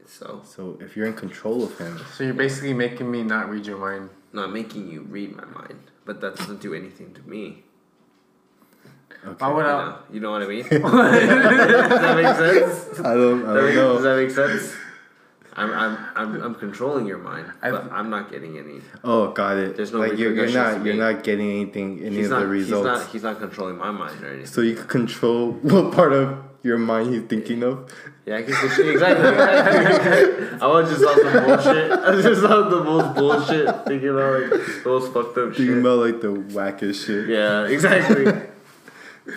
So, 0.07 0.43
So 0.45 0.77
if 0.81 0.97
you're 0.97 1.07
in 1.07 1.15
control 1.15 1.65
of 1.65 1.77
him, 1.79 1.99
So 2.17 2.25
you're 2.25 2.35
basically 2.35 2.75
making 2.75 3.11
me 3.11 3.23
not 3.23 3.49
read 3.51 3.67
your 3.67 3.79
mind. 3.79 4.11
not 4.33 4.53
making 4.53 4.91
you 4.91 5.03
read 5.03 5.35
my 5.37 5.45
mind, 5.45 5.79
but 6.05 6.21
that 6.21 6.37
doesn't 6.37 6.61
do 6.61 6.75
anything 6.75 7.15
to 7.15 7.23
me. 7.29 7.63
okay. 9.25 9.35
Why 9.39 9.49
would 9.53 9.65
You 9.65 9.71
I? 9.71 9.85
know, 9.85 9.99
you 10.13 10.21
know 10.21 10.31
what 10.33 10.43
I 10.43 10.47
mean? 10.47 10.65
Does 10.69 10.81
that 10.83 12.17
make 12.17 12.37
sense? 12.37 13.01
I 13.01 13.15
don't, 13.15 13.47
I 13.47 13.55
don't 13.55 13.67
Does 13.67 13.75
know. 13.77 14.03
that 14.03 14.17
make 14.17 14.31
sense? 14.31 14.75
I'm, 15.57 15.71
I'm, 15.73 15.97
I'm, 16.17 16.43
I'm 16.43 16.55
controlling 16.57 17.07
your 17.07 17.19
mind, 17.19 17.47
I've- 17.63 17.77
but 17.77 17.93
I'm 17.93 18.11
not 18.11 18.29
getting 18.31 18.59
any. 18.59 18.81
Oh, 19.05 19.31
got 19.33 19.57
it. 19.57 19.77
There's 19.77 19.93
no 19.93 20.01
like 20.01 20.19
you're, 20.19 20.35
you're 20.35 20.47
repercussions 20.47 20.79
not 20.79 20.85
you're 20.85 20.95
me. 20.95 21.01
not 21.01 21.23
getting 21.23 21.49
anything 21.51 22.01
any 22.05 22.17
He's 22.17 22.25
of 22.27 22.31
not, 22.33 22.41
the 22.41 22.47
results. 22.49 22.89
He's 22.89 23.03
not, 23.05 23.13
he's 23.13 23.23
not 23.23 23.39
controlling 23.39 23.79
my 23.79 23.93
mind 23.93 24.23
or 24.23 24.29
anything. 24.29 24.47
so 24.47 24.61
you 24.63 24.75
can 24.75 24.87
control 24.89 25.53
what 25.63 25.93
part 25.95 26.13
of 26.13 26.44
your 26.65 26.79
mind 26.79 27.15
he's 27.15 27.23
thinking 27.25 27.63
of. 27.63 27.93
Yeah, 28.27 28.37
I 28.39 28.43
can 28.43 28.55
exactly. 28.55 30.59
I 30.61 30.67
was 30.67 30.91
just 30.91 31.05
on 31.05 31.33
some 31.33 31.45
bullshit. 31.45 31.93
I 31.93 32.11
was 32.15 32.25
just 32.25 32.45
on 32.45 32.71
the 32.71 32.83
most 32.83 33.15
bullshit, 33.17 33.87
thinking 33.87 34.09
about 34.09 34.41
like 34.43 34.51
the 34.51 34.83
most 34.87 35.13
fucked 35.13 35.39
up 35.39 35.49
Thinking 35.55 35.67
shit. 35.67 35.79
about 35.79 35.99
like 35.99 36.21
the 36.21 36.29
wackest 36.29 37.07
shit. 37.07 37.29
Yeah, 37.29 37.67
exactly. 37.67 38.25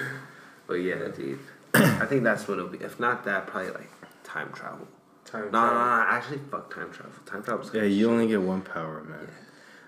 but 0.68 0.76
yeah, 0.76 1.08
dude. 1.16 1.40
I 1.74 2.06
think 2.06 2.24
that's 2.24 2.48
what 2.48 2.58
it'll 2.58 2.70
be. 2.70 2.80
If 2.80 3.00
not 3.00 3.24
that, 3.26 3.48
probably 3.48 3.72
like 3.72 3.90
time 4.24 4.52
travel. 4.54 4.88
Time 5.26 5.52
No, 5.52 5.60
no, 5.60 5.68
no, 5.68 5.74
travel. 5.74 5.98
no, 5.98 6.06
actually, 6.18 6.40
fuck 6.50 6.74
time 6.74 6.92
travel. 6.92 7.12
Time 7.26 7.44
travel's 7.44 7.72
Yeah, 7.74 7.84
you 7.84 8.06
shit. 8.06 8.10
only 8.10 8.28
get 8.28 8.42
one 8.42 8.62
power, 8.62 9.04
man. 9.04 9.28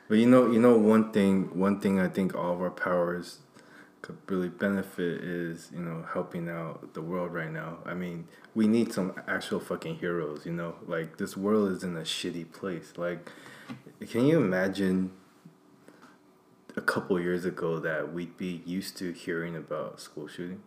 But 0.07 0.17
you 0.17 0.27
know, 0.27 0.51
you 0.51 0.59
know 0.59 0.77
one 0.77 1.11
thing. 1.11 1.57
One 1.57 1.79
thing 1.79 1.99
I 1.99 2.07
think 2.09 2.35
all 2.35 2.53
of 2.53 2.61
our 2.61 2.69
powers 2.69 3.39
could 4.01 4.17
really 4.27 4.49
benefit 4.49 5.21
is 5.21 5.69
you 5.73 5.79
know 5.79 6.05
helping 6.13 6.49
out 6.49 6.93
the 6.93 7.01
world 7.01 7.33
right 7.33 7.51
now. 7.51 7.79
I 7.85 7.93
mean, 7.93 8.27
we 8.55 8.67
need 8.67 8.93
some 8.93 9.13
actual 9.27 9.59
fucking 9.59 9.97
heroes. 9.97 10.45
You 10.45 10.53
know, 10.53 10.75
like 10.87 11.17
this 11.17 11.35
world 11.35 11.71
is 11.71 11.83
in 11.83 11.95
a 11.97 12.01
shitty 12.01 12.51
place. 12.51 12.93
Like, 12.97 13.29
can 14.09 14.25
you 14.25 14.37
imagine? 14.37 15.11
A 16.77 16.81
couple 16.81 17.19
years 17.19 17.45
ago, 17.45 17.79
that 17.79 18.13
we'd 18.13 18.37
be 18.37 18.61
used 18.65 18.95
to 18.97 19.11
hearing 19.11 19.55
about 19.55 19.99
school 19.99 20.27
shootings, 20.27 20.61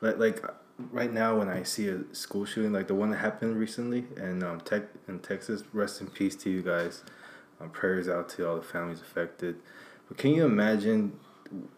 like 0.00 0.18
like 0.18 0.44
right 0.92 1.12
now 1.12 1.38
when 1.38 1.48
I 1.48 1.62
see 1.62 1.88
a 1.88 2.02
school 2.14 2.44
shooting 2.44 2.72
like 2.72 2.86
the 2.86 2.94
one 2.94 3.10
that 3.10 3.18
happened 3.18 3.56
recently 3.58 4.04
in 4.16 4.42
um 4.42 4.60
tech 4.60 4.82
in 5.08 5.18
Texas, 5.18 5.64
rest 5.72 6.00
in 6.00 6.08
peace 6.08 6.36
to 6.36 6.50
you 6.50 6.62
guys. 6.62 7.02
Um, 7.60 7.70
prayers 7.70 8.08
out 8.08 8.28
to 8.30 8.48
all 8.48 8.56
the 8.56 8.62
families 8.62 9.00
affected. 9.02 9.56
But 10.08 10.16
can 10.16 10.30
you 10.30 10.44
imagine 10.46 11.18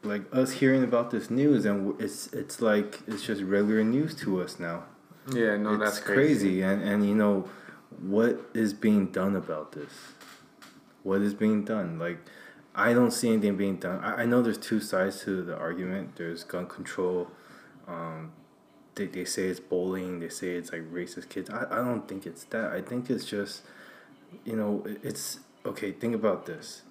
like 0.03 0.23
us 0.35 0.53
hearing 0.53 0.83
about 0.85 1.11
this 1.11 1.31
news 1.31 1.65
and 1.65 1.99
it's 2.01 2.27
it's 2.33 2.61
like 2.61 3.01
it's 3.07 3.25
just 3.25 3.43
regular 3.43 3.83
news 3.85 4.15
to 4.17 4.41
us 4.43 4.59
now. 4.59 4.85
Yeah, 5.33 5.57
no, 5.57 5.75
it's 5.75 5.85
that's 5.85 6.01
crazy. 6.01 6.61
crazy. 6.61 6.63
and 6.63 6.83
and 6.83 7.09
you 7.09 7.15
know 7.15 7.49
what 8.01 8.41
is 8.55 8.73
being 8.73 9.07
done 9.07 9.37
about 9.37 9.73
this? 9.73 9.93
What 11.03 11.21
is 11.21 11.35
being 11.35 11.65
done? 11.65 11.99
Like 11.99 12.19
I 12.75 12.93
don't 12.93 13.11
see 13.11 13.29
anything 13.29 13.57
being 13.57 13.77
done. 13.77 13.99
I, 14.01 14.23
I 14.23 14.25
know 14.25 14.43
there's 14.43 14.59
two 14.59 14.81
sides 14.81 15.23
to 15.23 15.43
the 15.43 15.57
argument. 15.57 16.17
There's 16.17 16.45
gun 16.45 16.67
control. 16.67 17.29
Um, 17.87 18.33
they, 18.95 19.07
they 19.07 19.25
say 19.25 19.45
it's 19.45 19.61
bullying. 19.61 20.21
They 20.21 20.29
say 20.29 20.51
it's 20.51 20.73
like 20.73 20.83
racist 20.93 21.29
kids. 21.29 21.51
I, 21.51 21.65
I 21.71 21.77
don't 21.77 22.07
think 22.09 22.27
it's 22.27 22.45
that. 22.45 22.73
I 22.73 22.81
think 22.81 23.11
it's 23.11 23.25
just, 23.25 23.63
you 24.45 24.57
know, 24.57 24.85
it's 25.03 25.41
okay. 25.67 25.93
Think 25.93 26.15
about 26.15 26.47
this. 26.47 26.83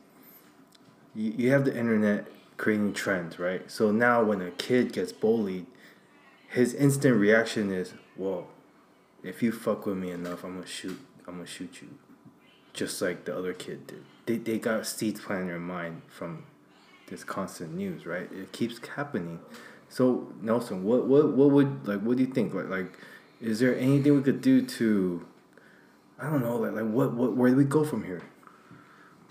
You, 1.15 1.33
you 1.35 1.51
have 1.51 1.65
the 1.65 1.75
internet 1.75 2.27
creating 2.61 2.93
trends, 2.93 3.39
right? 3.39 3.71
So 3.71 3.91
now 3.91 4.23
when 4.23 4.39
a 4.39 4.51
kid 4.51 4.93
gets 4.93 5.11
bullied, 5.11 5.65
his 6.47 6.75
instant 6.75 7.17
reaction 7.19 7.71
is, 7.71 7.95
"Whoa, 8.15 8.45
if 9.23 9.41
you 9.41 9.51
fuck 9.51 9.87
with 9.87 9.97
me 9.97 10.11
enough, 10.11 10.43
I'm 10.43 10.53
gonna 10.53 10.67
shoot. 10.67 10.99
I'm 11.27 11.37
gonna 11.37 11.47
shoot 11.47 11.81
you." 11.81 11.87
Just 12.71 13.01
like 13.01 13.25
the 13.25 13.35
other 13.35 13.53
kid 13.53 13.87
did. 13.87 14.03
They 14.27 14.37
they 14.37 14.59
got 14.59 14.85
seeds 14.85 15.19
planted 15.21 15.41
in 15.41 15.47
their 15.47 15.59
mind 15.59 16.03
from 16.07 16.43
this 17.07 17.23
constant 17.23 17.73
news, 17.73 18.05
right? 18.05 18.31
It 18.31 18.51
keeps 18.51 18.77
happening. 18.89 19.39
So 19.89 20.31
Nelson, 20.39 20.83
what 20.83 21.07
what 21.07 21.29
what 21.29 21.49
would 21.49 21.87
like 21.87 22.01
what 22.01 22.17
do 22.17 22.23
you 22.23 22.31
think? 22.31 22.53
Like 22.53 22.69
like 22.69 22.93
is 23.41 23.59
there 23.59 23.75
anything 23.75 24.15
we 24.15 24.21
could 24.21 24.41
do 24.41 24.63
to 24.77 25.25
I 26.19 26.29
don't 26.29 26.43
know, 26.43 26.57
like 26.57 26.73
like 26.73 26.85
what 26.85 27.11
what 27.13 27.35
where 27.35 27.49
do 27.49 27.57
we 27.57 27.63
go 27.63 27.83
from 27.83 28.03
here? 28.03 28.21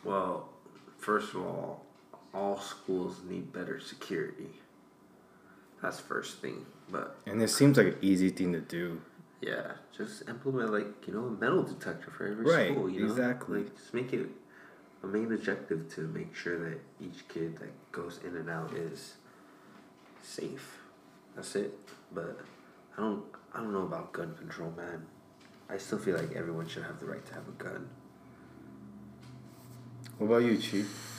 Well, 0.02 0.48
first 0.98 1.32
of 1.34 1.42
all, 1.42 1.86
all 2.34 2.58
schools 2.60 3.20
need 3.28 3.52
better 3.52 3.80
security. 3.80 4.50
That's 5.82 5.98
first 6.00 6.38
thing. 6.38 6.66
But 6.90 7.16
And 7.26 7.40
it 7.42 7.48
seems 7.48 7.76
like 7.76 7.86
an 7.88 7.96
easy 8.02 8.30
thing 8.30 8.52
to 8.52 8.60
do. 8.60 9.00
yeah, 9.40 9.72
just 9.96 10.28
implement 10.28 10.72
like 10.72 11.06
you 11.06 11.14
know 11.14 11.26
a 11.26 11.30
metal 11.30 11.62
detector 11.62 12.10
for 12.10 12.26
every 12.26 12.44
Right, 12.44 12.72
school. 12.72 12.88
You 12.90 13.06
know, 13.06 13.12
exactly. 13.12 13.62
Like 13.64 13.76
just 13.76 13.94
make 13.94 14.12
it 14.12 14.28
a 15.02 15.06
main 15.06 15.32
objective 15.32 15.88
to 15.94 16.02
make 16.02 16.34
sure 16.34 16.58
that 16.70 16.80
each 17.00 17.26
kid 17.28 17.56
that 17.58 17.72
goes 17.92 18.20
in 18.24 18.36
and 18.36 18.50
out 18.50 18.72
is 18.74 19.14
safe. 20.22 20.78
That's 21.34 21.54
it. 21.56 21.72
But 22.12 22.40
I 22.96 23.00
don't. 23.00 23.24
I 23.54 23.58
don't 23.58 23.72
know 23.72 23.82
about 23.82 24.12
gun 24.12 24.34
control, 24.36 24.72
man. 24.76 25.06
I 25.68 25.78
still 25.78 25.98
feel 25.98 26.16
like 26.16 26.32
everyone 26.36 26.68
should 26.68 26.82
have 26.84 27.00
the 27.00 27.06
right 27.06 27.24
to 27.26 27.34
have 27.34 27.48
a 27.48 27.52
gun. 27.62 27.88
What 30.18 30.26
about 30.26 30.42
you, 30.44 30.56
Chief? 30.58 31.09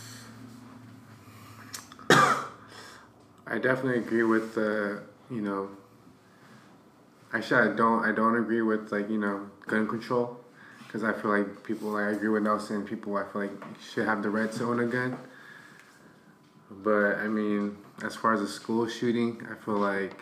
I 3.52 3.58
definitely 3.58 4.00
agree 4.00 4.24
with 4.24 4.56
the 4.56 5.04
you 5.30 5.42
know. 5.42 5.70
Actually, 7.34 7.70
I 7.70 7.76
don't. 7.76 8.06
I 8.06 8.14
don't 8.14 8.38
agree 8.38 8.62
with 8.62 8.94
like 8.94 9.10
you 9.10 9.18
know 9.18 9.50
gun 9.68 9.90
control, 9.90 10.40
because 10.88 11.04
I 11.04 11.12
feel 11.12 11.32
like 11.38 11.62
people 11.66 11.90
like 11.90 12.06
I 12.06 12.12
agree 12.12 12.30
with 12.30 12.44
Nelson. 12.44 12.86
People 12.86 13.18
I 13.18 13.26
feel 13.26 13.42
like 13.42 13.52
should 13.94 14.06
have 14.06 14.24
the 14.24 14.30
right 14.30 14.50
to 14.54 14.64
own 14.64 14.80
a 14.80 14.86
gun. 14.86 15.18
But 16.70 17.18
I 17.18 17.28
mean, 17.28 17.78
as 18.02 18.16
far 18.16 18.34
as 18.34 18.40
a 18.40 18.48
school 18.48 18.88
shooting, 18.88 19.46
I 19.52 19.62
feel 19.64 19.76
like 19.76 20.16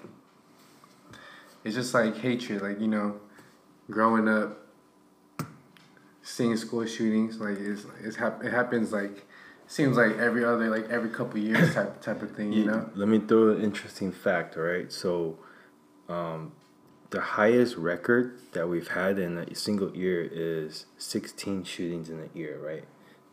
it's 1.64 1.76
just 1.76 1.94
like 1.94 2.18
hatred. 2.18 2.64
Like 2.64 2.82
you 2.82 2.88
know, 2.88 3.20
growing 3.92 4.28
up, 4.28 4.58
seeing 6.24 6.58
school 6.58 6.84
shootings 6.88 7.40
like 7.40 7.60
it's, 7.60 7.86
it's 8.04 8.16
hap- 8.16 8.44
it 8.44 8.52
happens 8.52 8.92
like 8.92 9.28
seems 9.70 9.96
like 9.96 10.18
every 10.18 10.44
other 10.44 10.70
like 10.70 10.90
every 10.90 11.10
couple 11.10 11.40
years 11.40 11.74
type 11.74 12.02
type 12.02 12.22
of 12.22 12.36
thing. 12.36 12.52
You 12.52 12.66
know. 12.66 12.90
Let 12.96 13.08
me 13.08 13.20
throw 13.20 13.52
an 13.52 13.62
interesting 13.64 14.12
fact, 14.12 14.58
all 14.58 14.64
right? 14.64 14.92
So, 14.92 15.38
um, 16.10 16.52
the 17.12 17.22
highest 17.22 17.78
record 17.78 18.40
that 18.52 18.68
we've 18.68 18.90
had 18.90 19.18
in 19.18 19.38
a 19.38 19.56
single 19.56 19.96
year 19.96 20.28
is 20.32 20.86
16 20.98 21.64
shootings 21.64 22.10
in 22.10 22.20
a 22.20 22.38
year, 22.38 22.60
right? 22.60 22.84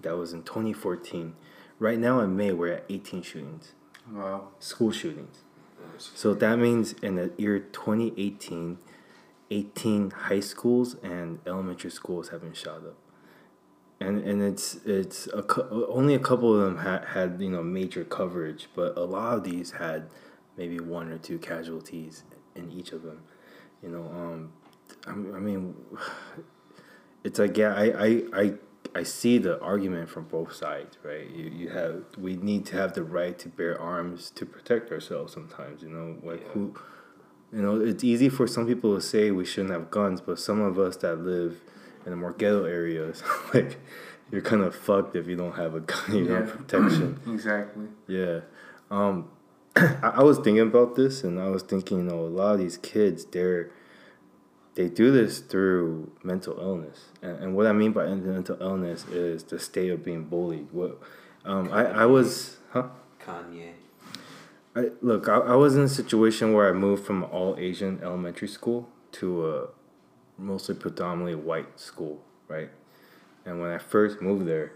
That 0.01 0.17
was 0.17 0.33
in 0.33 0.43
2014. 0.45 1.35
Right 1.79 1.99
now 1.99 2.21
in 2.21 2.37
May, 2.37 2.53
we're 2.53 2.73
at 2.73 2.85
18 2.89 3.23
shootings, 3.23 3.73
Wow. 4.11 4.49
school 4.61 4.93
shootings. 4.93 5.43
So 5.99 6.35
that 6.35 6.59
means 6.59 6.93
in 7.03 7.17
the 7.17 7.33
year 7.37 7.59
2018, 7.59 8.79
18 9.51 10.11
high 10.11 10.41
schools 10.41 10.97
and 11.03 11.39
elementary 11.47 11.91
schools 11.91 12.29
have 12.31 12.43
been 12.43 12.53
shot 12.55 12.79
up. 12.79 12.97
And 13.99 14.19
and 14.25 14.43
it's 14.43 14.79
it's 14.85 15.27
a, 15.29 15.45
only 15.89 16.15
a 16.15 16.19
couple 16.19 16.55
of 16.55 16.61
them 16.61 16.79
had, 16.85 17.05
had 17.07 17.41
you 17.41 17.51
know 17.51 17.63
major 17.63 18.05
coverage, 18.05 18.69
but 18.75 18.97
a 18.97 19.05
lot 19.05 19.39
of 19.39 19.45
these 19.45 19.71
had 19.71 20.11
maybe 20.57 20.79
one 20.81 21.11
or 21.11 21.19
two 21.19 21.39
casualties 21.39 22.25
in 22.55 22.71
each 22.71 22.93
of 22.93 23.03
them. 23.03 23.23
You 23.83 23.91
know, 23.91 24.05
um, 24.05 24.53
I, 25.07 25.11
I 25.11 25.41
mean, 25.41 25.75
it's 27.25 27.39
like 27.39 27.57
yeah, 27.57 27.75
I, 27.75 27.85
I, 27.85 28.23
I, 28.35 28.53
I 28.95 29.03
see 29.03 29.39
the 29.39 29.61
argument 29.61 30.09
from 30.09 30.25
both 30.25 30.55
sides, 30.55 30.97
right? 31.03 31.29
You, 31.31 31.45
you 31.45 31.69
have 31.71 32.05
we 32.19 32.37
need 32.37 32.67
to 32.67 32.77
have 32.77 32.95
the 32.95 33.05
right 33.05 33.39
to 33.39 33.49
bear 33.49 33.81
arms 33.81 34.31
to 34.31 34.47
protect 34.47 34.91
ourselves. 34.91 35.33
Sometimes, 35.33 35.83
you 35.83 35.89
know, 35.89 36.17
like 36.23 36.47
who, 36.49 36.75
you 37.53 37.63
know, 37.63 37.81
it's 37.81 38.05
easy 38.05 38.29
for 38.29 38.47
some 38.47 38.67
people 38.67 38.95
to 38.95 39.01
say 39.01 39.31
we 39.31 39.45
shouldn't 39.45 39.73
have 39.73 39.91
guns, 39.91 40.21
but 40.21 40.39
some 40.39 40.61
of 40.61 40.79
us 40.79 40.97
that 40.99 41.17
live 41.17 41.61
in 42.07 42.13
the 42.13 42.17
more 42.17 42.33
ghetto 42.33 42.65
areas, 42.65 43.23
like 43.55 43.79
you're 44.31 44.41
kind 44.41 44.63
of 44.63 44.75
fucked 44.75 45.15
if 45.17 45.27
you 45.27 45.37
don't 45.37 45.57
have 45.57 45.75
a 45.75 45.81
gun, 45.81 46.05
you 46.17 46.25
know, 46.25 46.43
protection. 46.43 47.21
Exactly. 47.27 47.89
Yeah. 48.07 48.41
Um, 48.91 49.29
I, 49.77 50.13
I 50.15 50.23
was 50.23 50.39
thinking 50.39 50.61
about 50.61 50.95
this, 50.95 51.25
and 51.25 51.41
I 51.41 51.49
was 51.49 51.63
thinking, 51.63 51.99
you 51.99 52.05
know, 52.05 52.21
a 52.21 52.29
lot 52.29 52.55
of 52.55 52.61
these 52.61 52.79
kids, 52.79 53.25
they're 53.27 53.71
they 54.75 54.89
do 54.91 55.11
this 55.11 55.39
through 55.41 56.13
mental 56.23 56.59
illness, 56.61 57.07
and, 57.23 57.39
and 57.39 57.57
what 57.57 57.67
I 57.67 57.73
mean 57.73 57.93
by 57.93 58.07
mental 58.07 58.59
illness 58.61 59.07
is 59.07 59.43
the 59.45 59.59
state 59.59 59.91
of 59.91 60.05
being 60.05 60.25
bullied. 60.25 60.69
What, 60.71 61.01
um, 61.45 61.71
I 61.73 61.87
I 61.87 62.07
was, 62.07 62.59
huh? 62.71 62.89
Kanye. 63.21 63.73
I, 64.77 64.91
look, 65.01 65.27
I, 65.27 65.37
I 65.39 65.55
was 65.55 65.75
in 65.75 65.83
a 65.83 65.89
situation 65.89 66.53
where 66.53 66.69
I 66.69 66.73
moved 66.73 67.07
from 67.07 67.25
an 67.25 67.31
all 67.31 67.57
Asian 67.59 67.99
elementary 68.03 68.49
school 68.49 68.91
to 69.13 69.49
a 69.49 69.69
mostly 70.39 70.75
predominantly 70.75 71.35
white 71.35 71.79
school, 71.79 72.23
right? 72.49 72.71
And 73.45 73.61
when 73.61 73.71
I 73.71 73.79
first 73.79 74.21
moved 74.21 74.47
there, 74.47 74.73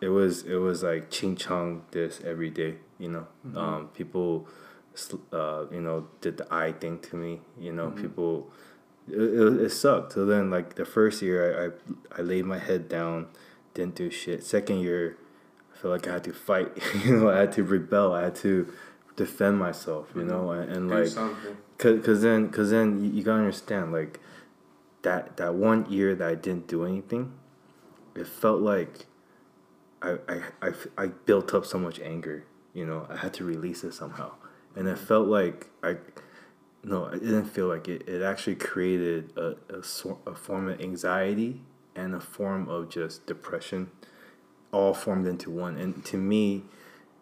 it 0.00 0.08
was 0.08 0.42
it 0.42 0.56
was 0.56 0.82
like 0.82 1.10
ching 1.10 1.36
chong 1.36 1.84
this 1.92 2.20
every 2.24 2.50
day, 2.50 2.76
you 2.98 3.08
know. 3.08 3.26
Um, 3.54 3.88
people, 3.94 4.48
uh, 5.32 5.64
you 5.70 5.80
know, 5.80 6.08
did 6.20 6.36
the 6.36 6.52
eye 6.52 6.72
thing 6.72 6.98
to 7.00 7.16
me, 7.16 7.40
you 7.58 7.72
know. 7.72 7.90
People, 7.90 8.50
it, 9.08 9.16
it, 9.16 9.60
it 9.62 9.70
sucked. 9.70 10.12
So 10.12 10.26
then, 10.26 10.50
like 10.50 10.74
the 10.74 10.84
first 10.84 11.22
year, 11.22 11.72
I, 12.12 12.18
I 12.18 12.20
I 12.20 12.22
laid 12.22 12.44
my 12.44 12.58
head 12.58 12.88
down, 12.88 13.28
didn't 13.72 13.94
do 13.94 14.10
shit. 14.10 14.44
Second 14.44 14.80
year, 14.80 15.16
I 15.72 15.78
felt 15.78 15.92
like 15.92 16.08
I 16.08 16.14
had 16.14 16.24
to 16.24 16.32
fight. 16.32 16.72
you 17.04 17.16
know, 17.16 17.30
I 17.30 17.38
had 17.38 17.52
to 17.52 17.62
rebel. 17.62 18.12
I 18.12 18.24
had 18.24 18.34
to 18.36 18.72
defend 19.16 19.58
myself. 19.58 20.08
You 20.14 20.24
know, 20.24 20.50
and, 20.50 20.70
and 20.70 20.90
like, 20.90 21.14
cause, 21.78 22.04
cause 22.04 22.22
then, 22.22 22.50
cause 22.50 22.70
then 22.70 23.02
you, 23.04 23.10
you 23.12 23.22
gotta 23.22 23.38
understand, 23.38 23.92
like, 23.92 24.20
that 25.04 25.36
that 25.36 25.54
one 25.54 25.90
year 25.90 26.14
that 26.14 26.28
I 26.28 26.34
didn't 26.34 26.66
do 26.66 26.84
anything, 26.84 27.32
it 28.14 28.26
felt 28.26 28.60
like 28.60 29.06
I 30.02 30.18
I, 30.28 30.40
I, 30.60 30.72
I 30.98 31.06
built 31.06 31.54
up 31.54 31.64
so 31.64 31.78
much 31.78 32.00
anger. 32.00 32.44
You 32.72 32.84
know, 32.84 33.06
I 33.08 33.16
had 33.16 33.32
to 33.34 33.44
release 33.44 33.84
it 33.84 33.94
somehow, 33.94 34.32
and 34.74 34.88
it 34.88 34.98
felt 34.98 35.28
like 35.28 35.70
I. 35.82 35.96
No, 36.82 37.06
it 37.06 37.20
didn't 37.20 37.46
feel 37.46 37.68
like 37.68 37.88
it. 37.88 38.06
It 38.06 38.20
actually 38.20 38.56
created 38.56 39.32
a, 39.38 39.56
a, 39.70 40.30
a 40.30 40.34
form 40.34 40.68
of 40.68 40.80
anxiety 40.82 41.62
and 41.96 42.14
a 42.14 42.20
form 42.20 42.68
of 42.68 42.90
just 42.90 43.24
depression, 43.24 43.90
all 44.70 44.92
formed 44.92 45.26
into 45.26 45.50
one. 45.50 45.78
And 45.78 46.04
to 46.06 46.18
me, 46.18 46.64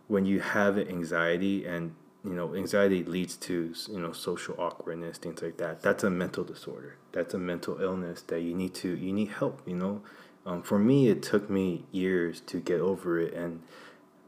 when 0.08 0.26
you 0.26 0.40
have 0.40 0.78
anxiety 0.78 1.64
and 1.64 1.94
you 2.24 2.32
know 2.34 2.54
anxiety 2.54 3.02
leads 3.04 3.36
to 3.36 3.74
you 3.90 3.98
know 3.98 4.12
social 4.12 4.54
awkwardness 4.58 5.18
things 5.18 5.42
like 5.42 5.56
that. 5.58 5.82
That's 5.82 6.04
a 6.04 6.10
mental 6.10 6.44
disorder. 6.44 6.96
That's 7.12 7.34
a 7.34 7.38
mental 7.38 7.80
illness 7.80 8.22
that 8.22 8.40
you 8.40 8.54
need 8.54 8.74
to 8.74 8.96
you 8.96 9.12
need 9.12 9.30
help 9.30 9.62
you 9.66 9.74
know? 9.76 10.02
Um, 10.46 10.62
for 10.62 10.78
me 10.78 11.08
it 11.08 11.22
took 11.22 11.48
me 11.50 11.84
years 11.92 12.40
to 12.42 12.60
get 12.60 12.80
over 12.80 13.20
it 13.20 13.34
and 13.34 13.62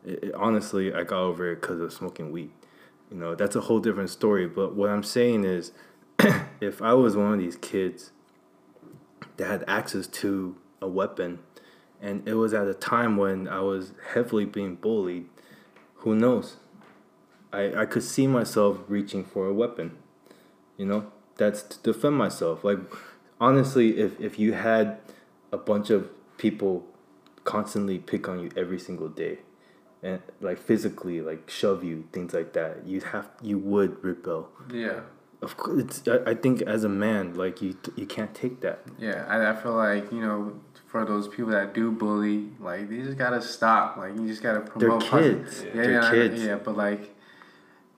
it, 0.05 0.23
it- 0.25 0.35
honestly 0.35 0.93
i 0.95 1.03
got 1.03 1.21
over 1.23 1.51
it 1.53 1.61
because 1.61 1.81
of 1.81 1.93
smoking 1.93 2.31
weed. 2.33 2.51
You 3.11 3.17
know 3.19 3.35
that's 3.35 3.57
a 3.57 3.61
whole 3.63 3.81
different 3.81 4.11
story 4.11 4.47
but 4.47 4.75
what 4.75 4.91
i'm 4.91 5.03
saying 5.03 5.45
is 5.45 5.73
if 6.61 6.81
i 6.83 6.95
was 6.95 7.17
one 7.17 7.33
of 7.33 7.39
these 7.39 7.57
kids 7.57 8.11
that 9.37 9.47
had 9.47 9.65
access 9.69 10.07
to 10.07 10.57
a 10.81 10.89
weapon 10.89 11.41
and 12.01 12.27
it 12.29 12.35
was 12.35 12.53
at 12.55 12.67
a 12.67 12.75
time 12.75 13.17
when 13.17 13.47
i 13.49 13.61
was 13.61 13.93
heavily 14.15 14.45
being 14.45 14.75
bullied 14.77 15.27
who 15.97 16.15
knows 16.15 16.57
I, 17.55 17.83
I 17.83 17.87
could 17.87 18.03
see 18.03 18.27
myself 18.27 18.79
reaching 18.89 19.25
for 19.25 19.47
a 19.47 19.55
weapon. 19.55 19.97
You 20.77 20.87
know, 20.87 21.13
that's 21.37 21.63
to 21.63 21.79
defend 21.79 22.17
myself. 22.17 22.65
Like, 22.65 22.79
honestly, 23.41 23.99
if, 23.99 24.21
if 24.21 24.39
you 24.39 24.53
had 24.53 24.99
a 25.53 25.57
bunch 25.57 25.91
of 25.91 26.11
people 26.37 26.85
constantly 27.45 27.99
pick 27.99 28.29
on 28.29 28.41
you 28.41 28.51
every 28.57 28.79
single 28.79 29.09
day, 29.09 29.39
and 30.03 30.21
like 30.41 30.59
physically, 30.59 31.21
like 31.21 31.49
shove 31.49 31.83
you, 31.83 32.05
things 32.13 32.35
like 32.35 32.53
that, 32.53 32.87
you'd 32.87 33.05
have 33.05 33.29
you 33.41 33.59
would 33.59 34.03
rebel. 34.05 34.51
Yeah. 34.73 35.01
Of 35.41 35.57
course, 35.57 35.83
it's, 35.83 36.09
I, 36.09 36.31
I 36.31 36.35
think 36.35 36.63
as 36.63 36.85
a 36.85 36.89
man, 36.89 37.35
like 37.35 37.63
you 37.63 37.77
you 37.97 38.07
can't 38.07 38.35
take 38.35 38.61
that. 38.61 38.81
Yeah, 38.99 39.25
I, 39.29 39.51
I 39.51 39.55
feel 39.55 39.75
like 39.75 40.11
you 40.13 40.21
know, 40.21 40.61
for 40.87 41.05
those 41.05 41.29
people 41.29 41.51
that 41.53 41.75
do 41.75 41.91
bully, 41.91 42.51
like 42.61 42.89
they 42.89 42.99
just 42.99 43.19
gotta 43.19 43.43
stop. 43.43 43.97
Like 43.97 44.15
you 44.15 44.27
just 44.27 44.43
gotta 44.43 44.61
promote. 44.61 45.03
posi- 45.03 45.45
kids. 45.45 45.63
Yeah, 45.65 45.71
They're 45.75 45.93
yeah, 45.93 46.11
kids. 46.11 46.43
Yeah, 46.43 46.57
but 46.57 46.77
like, 46.77 47.14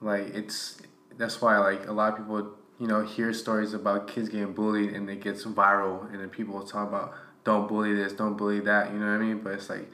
like 0.01 0.27
it's 0.33 0.81
that's 1.17 1.41
why 1.41 1.57
like 1.57 1.87
a 1.87 1.91
lot 1.91 2.13
of 2.13 2.19
people 2.19 2.51
you 2.79 2.87
know 2.87 3.03
hear 3.03 3.33
stories 3.33 3.73
about 3.73 4.07
kids 4.07 4.29
getting 4.29 4.53
bullied 4.53 4.93
and 4.93 5.09
it 5.09 5.21
gets 5.21 5.43
viral 5.45 6.09
and 6.11 6.19
then 6.21 6.29
people 6.29 6.61
talk 6.61 6.87
about 6.87 7.13
don't 7.47 7.69
bully 7.69 7.95
this, 7.95 8.11
don't 8.11 8.35
bully 8.35 8.59
that. 8.59 8.91
You 8.91 8.99
know 8.99 9.05
what 9.05 9.13
I 9.13 9.17
mean? 9.19 9.39
But 9.39 9.53
it's 9.53 9.69
like, 9.69 9.89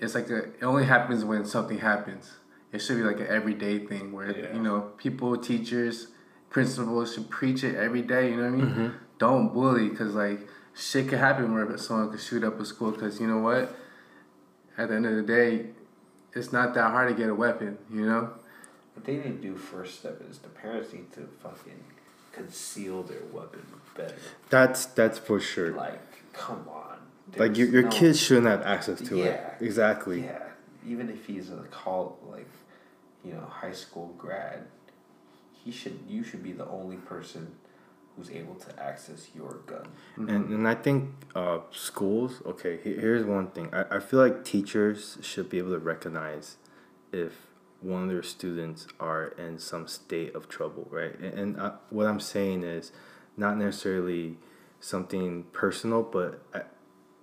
it's 0.00 0.14
like 0.14 0.30
a, 0.30 0.44
it 0.44 0.62
only 0.62 0.86
happens 0.86 1.22
when 1.22 1.44
something 1.44 1.78
happens. 1.78 2.32
It 2.72 2.78
should 2.78 2.96
be 2.96 3.02
like 3.02 3.20
an 3.20 3.26
everyday 3.26 3.78
thing 3.86 4.10
where 4.12 4.30
Yeah. 4.30 4.54
you 4.54 4.62
know 4.62 4.92
people, 4.96 5.36
teachers, 5.36 6.08
principals 6.48 7.12
should 7.12 7.28
preach 7.28 7.62
it 7.62 7.76
every 7.76 8.00
day. 8.00 8.30
You 8.30 8.36
know 8.36 8.42
what 8.44 8.48
I 8.48 8.56
mean? 8.56 8.66
Mm-hmm. 8.70 8.88
Don't 9.18 9.52
bully 9.52 9.90
because 9.90 10.14
like 10.14 10.48
shit 10.74 11.08
could 11.10 11.18
happen 11.18 11.52
where 11.52 11.76
someone 11.76 12.10
could 12.10 12.20
shoot 12.20 12.42
up 12.42 12.58
a 12.58 12.64
school. 12.64 12.90
Because 12.90 13.20
you 13.20 13.26
know 13.26 13.38
what? 13.38 13.76
At 14.78 14.88
the 14.88 14.94
end 14.94 15.04
of 15.04 15.14
the 15.14 15.22
day, 15.22 15.66
it's 16.34 16.54
not 16.54 16.72
that 16.72 16.90
hard 16.90 17.10
to 17.10 17.14
get 17.14 17.28
a 17.28 17.34
weapon. 17.34 17.76
You 17.92 18.06
know? 18.06 18.30
What 18.96 19.04
they 19.04 19.16
need 19.16 19.42
to 19.42 19.48
do 19.48 19.56
first 19.56 19.98
step 20.00 20.22
is 20.28 20.38
the 20.38 20.48
parents 20.48 20.92
need 20.92 21.12
to 21.12 21.28
fucking 21.42 21.84
conceal 22.32 23.02
their 23.02 23.22
weapon 23.30 23.64
better. 23.94 24.16
That's 24.48 24.86
that's 24.86 25.18
for 25.18 25.38
sure. 25.38 25.72
Like, 25.72 26.00
come 26.32 26.66
on. 26.68 26.96
Like 27.36 27.58
your 27.58 27.68
your 27.68 27.82
no- 27.82 27.90
kids 27.90 28.18
shouldn't 28.18 28.46
have 28.46 28.62
access 28.62 29.00
to 29.02 29.18
Yeah. 29.18 29.24
it. 29.26 29.54
Exactly. 29.60 30.22
Yeah, 30.24 30.42
even 30.86 31.10
if 31.10 31.26
he's 31.26 31.50
a 31.50 31.56
call 31.70 32.18
like, 32.26 32.48
you 33.22 33.34
know, 33.34 33.44
high 33.44 33.72
school 33.72 34.14
grad, 34.16 34.64
he 35.52 35.70
should. 35.70 35.98
You 36.08 36.24
should 36.24 36.42
be 36.42 36.52
the 36.52 36.66
only 36.66 36.96
person 36.96 37.54
who's 38.16 38.30
able 38.30 38.54
to 38.54 38.82
access 38.82 39.28
your 39.34 39.58
gun. 39.66 39.86
And 40.16 40.30
and 40.50 40.66
I 40.66 40.74
think 40.74 41.10
uh, 41.34 41.58
schools. 41.70 42.40
Okay, 42.46 42.78
here's 42.82 43.26
one 43.26 43.48
thing. 43.48 43.68
I, 43.74 43.96
I 43.96 44.00
feel 44.00 44.20
like 44.20 44.42
teachers 44.42 45.18
should 45.20 45.50
be 45.50 45.58
able 45.58 45.72
to 45.72 45.78
recognize 45.78 46.56
if 47.12 47.32
one 47.80 48.04
of 48.04 48.08
their 48.08 48.22
students 48.22 48.86
are 48.98 49.28
in 49.38 49.58
some 49.58 49.86
state 49.86 50.34
of 50.34 50.48
trouble, 50.48 50.88
right? 50.90 51.18
And, 51.18 51.38
and 51.38 51.60
uh, 51.60 51.72
what 51.90 52.06
I'm 52.06 52.20
saying 52.20 52.62
is 52.64 52.92
not 53.36 53.56
necessarily 53.56 54.36
something 54.80 55.44
personal, 55.52 56.02
but 56.02 56.42
I, 56.54 56.62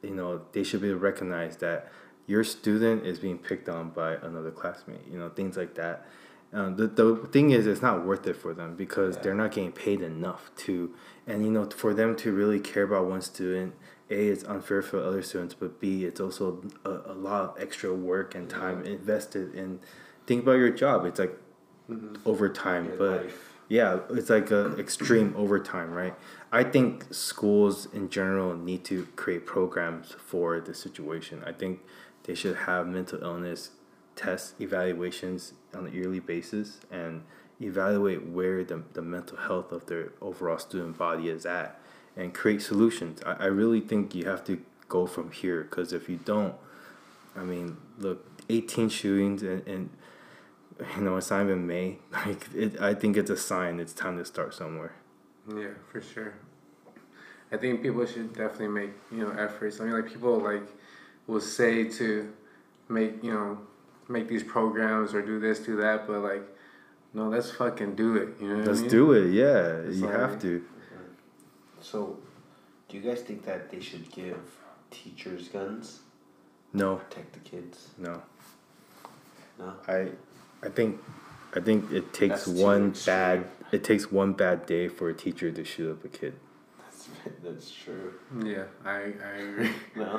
you 0.02 0.14
know 0.14 0.42
they 0.52 0.64
should 0.64 0.82
be 0.82 0.94
recognized 0.94 1.60
that 1.62 1.92
your 2.28 2.44
student 2.44 3.06
is 3.06 3.20
being 3.20 3.38
picked 3.38 3.68
on 3.68 3.90
by 3.90 4.14
another 4.16 4.52
classmate. 4.52 5.08
You 5.10 5.20
know 5.20 5.30
things 5.30 5.58
like 5.58 5.76
that. 5.76 6.06
Um, 6.52 6.76
the, 6.76 6.86
the 6.86 7.16
thing 7.32 7.50
is, 7.50 7.66
it's 7.66 7.82
not 7.82 8.06
worth 8.06 8.28
it 8.28 8.36
for 8.36 8.54
them 8.54 8.76
because 8.76 9.18
they're 9.18 9.34
not 9.34 9.52
getting 9.54 9.72
paid 9.72 10.02
enough 10.02 10.52
to, 10.58 10.94
and 11.26 11.44
you 11.44 11.52
know, 11.52 11.66
for 11.66 11.96
them 11.96 12.16
to 12.18 12.32
really 12.32 12.60
care 12.60 12.84
about 12.84 13.06
one 13.06 13.24
student, 13.24 13.74
a 14.12 14.28
it's 14.28 14.44
unfair 14.44 14.84
for 14.84 15.02
other 15.02 15.24
students, 15.24 15.56
but 15.56 15.80
b 15.80 16.06
it's 16.06 16.20
also 16.20 16.62
a, 16.86 16.90
a 17.12 17.14
lot 17.16 17.42
of 17.42 17.56
extra 17.60 17.92
work 17.92 18.36
and 18.36 18.50
time 18.50 18.84
invested 18.84 19.56
in. 19.56 19.80
Think 20.26 20.44
about 20.44 20.54
your 20.54 20.70
job; 20.70 21.06
it's 21.06 21.20
like 21.20 21.38
mm-hmm. 21.90 22.16
overtime, 22.26 22.86
Your 22.88 22.98
but 22.98 23.24
life. 23.24 23.54
yeah, 23.70 24.00
it's 24.12 24.30
like 24.30 24.52
a 24.52 24.78
extreme 24.78 25.34
overtime, 25.38 25.92
right? 25.92 26.16
I 26.52 26.64
think 26.64 27.14
schools 27.14 27.88
in 27.94 28.10
general 28.10 28.56
need 28.56 28.84
to 28.86 29.08
create 29.16 29.46
programs 29.46 30.12
for 30.12 30.60
the 30.60 30.74
situation. 30.74 31.44
I 31.46 31.52
think 31.52 31.82
they 32.24 32.36
should 32.36 32.56
have 32.56 32.88
mental 32.88 33.22
illness 33.22 33.72
tests, 34.16 34.54
evaluations 34.60 35.54
on 35.74 35.88
a 35.88 35.90
yearly 35.90 36.20
basis, 36.20 36.80
and 36.92 37.24
evaluate 37.60 38.26
where 38.28 38.64
the, 38.64 38.84
the 38.94 39.02
mental 39.02 39.38
health 39.38 39.72
of 39.72 39.86
their 39.88 40.12
overall 40.22 40.60
student 40.60 40.98
body 40.98 41.30
is 41.30 41.46
at 41.46 41.80
and 42.16 42.34
create 42.34 42.62
solutions. 42.62 43.22
I, 43.26 43.34
I 43.34 43.46
really 43.46 43.82
think 43.82 44.14
you 44.14 44.26
have 44.26 44.44
to 44.46 44.62
go 44.88 45.06
from 45.06 45.32
here 45.32 45.64
because 45.64 45.94
if 45.94 46.10
you 46.10 46.18
don't, 46.18 46.56
I 47.36 47.44
mean, 47.44 47.78
look, 47.98 48.26
18 48.50 48.90
shootings 48.90 49.42
and, 49.42 49.66
and 49.68 49.90
you 50.98 51.04
know, 51.04 51.18
it's 51.18 51.30
not 51.30 51.44
even 51.44 51.66
May. 51.68 51.98
Like, 52.12 52.48
it, 52.56 52.82
I 52.82 52.94
think 52.94 53.18
it's 53.18 53.30
a 53.30 53.38
sign 53.38 53.80
it's 53.80 53.94
time 53.94 54.18
to 54.18 54.26
start 54.26 54.54
somewhere. 54.54 54.94
Yeah, 55.48 55.70
for 55.92 56.02
sure. 56.02 56.34
I 57.52 57.58
think 57.58 57.82
people 57.84 58.06
should 58.06 58.34
definitely 58.34 58.70
make 58.70 58.92
you 59.12 59.20
know 59.20 59.32
efforts. 59.32 59.80
I 59.80 59.84
mean, 59.86 59.94
like 59.94 60.08
people 60.08 60.40
like 60.40 60.64
will 61.28 61.42
say 61.42 61.84
to 62.00 62.32
make 62.90 63.24
you 63.24 63.32
know 63.34 63.60
make 64.10 64.28
these 64.28 64.44
programs 64.44 65.14
or 65.14 65.22
do 65.22 65.40
this, 65.40 65.60
do 65.60 65.76
that, 65.78 66.08
but 66.08 66.20
like 66.20 66.44
no, 67.14 67.28
let's 67.30 67.52
fucking 67.52 67.94
do 67.96 68.16
it. 68.16 68.30
You 68.42 68.48
know 68.50 68.56
what 68.58 68.68
Let's 68.68 68.80
I 68.80 68.82
mean? 68.84 68.90
do 68.92 69.12
it. 69.14 69.32
Yeah, 69.34 69.68
It's 69.88 69.98
you 69.98 70.08
like- 70.08 70.16
have 70.20 70.42
to. 70.42 70.64
So, 71.82 72.18
do 72.88 72.98
you 72.98 73.04
guys 73.04 73.22
think 73.22 73.46
that 73.46 73.70
they 73.70 73.82
should 73.82 74.10
give 74.12 74.40
teachers 74.90 75.50
guns 75.50 76.00
No, 76.72 76.96
protect 76.96 77.34
the 77.34 77.40
kids? 77.40 77.90
no. 77.98 78.22
No. 79.60 79.74
I, 79.88 80.08
I 80.64 80.70
think, 80.70 81.00
I 81.56 81.60
think 81.60 81.92
it 81.92 82.14
takes 82.14 82.46
That's 82.46 82.60
one 82.60 82.90
extreme. 82.90 83.16
bad. 83.16 83.46
It 83.72 83.84
takes 83.84 84.12
one 84.12 84.34
bad 84.34 84.66
day 84.66 84.88
for 84.88 85.10
a 85.10 85.14
teacher 85.14 85.52
to 85.52 85.64
shoot 85.64 85.92
up 85.92 86.04
a 86.06 86.08
kid. 86.08 86.36
That's 86.80 87.10
that's 87.44 87.72
true. 87.72 88.14
Yeah, 88.44 88.64
I 88.86 89.14
I 89.24 89.36
agree. 89.48 89.72
No. 89.96 90.18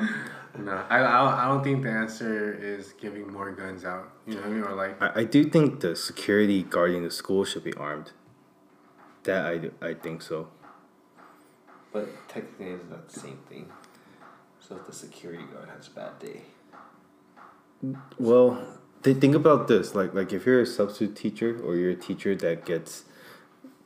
no, 0.58 0.72
I, 0.90 0.98
I 0.98 1.18
don't- 1.24 1.34
I 1.42 1.44
don't 1.48 1.64
think 1.64 1.82
the 1.82 1.90
answer 1.90 2.52
is 2.54 2.92
giving 3.00 3.32
more 3.32 3.50
guns 3.52 3.84
out. 3.84 4.10
You 4.26 4.34
know 4.34 4.40
what 4.40 4.46
I 4.46 4.52
mean? 4.52 4.62
Or 4.64 4.74
like 4.74 5.02
I, 5.02 5.20
I 5.20 5.24
do 5.24 5.44
think 5.44 5.80
the 5.80 5.94
security 5.96 6.62
guarding 6.62 7.02
the 7.04 7.10
school 7.10 7.44
should 7.44 7.64
be 7.64 7.72
armed. 7.74 8.12
That 9.24 9.46
I, 9.46 9.56
do- 9.58 9.72
I 9.80 9.94
think 9.94 10.20
so. 10.22 10.48
But 11.92 12.08
technically, 12.28 12.72
it's 12.74 12.90
not 12.90 13.08
the 13.08 13.20
same 13.20 13.38
thing. 13.48 13.70
So 14.60 14.76
if 14.76 14.86
the 14.86 14.92
security 14.92 15.44
guard 15.52 15.68
has 15.76 15.86
a 15.88 15.90
bad 15.90 16.18
day, 16.18 16.42
Well, 18.18 18.66
th- 19.04 19.18
think 19.18 19.34
about 19.34 19.68
this. 19.68 19.94
Like 19.94 20.14
like 20.14 20.32
if 20.32 20.46
you're 20.46 20.60
a 20.60 20.66
substitute 20.66 21.14
teacher 21.16 21.60
or 21.64 21.76
you're 21.76 21.90
a 21.92 21.96
teacher 21.96 22.34
that 22.36 22.64
gets 22.64 23.04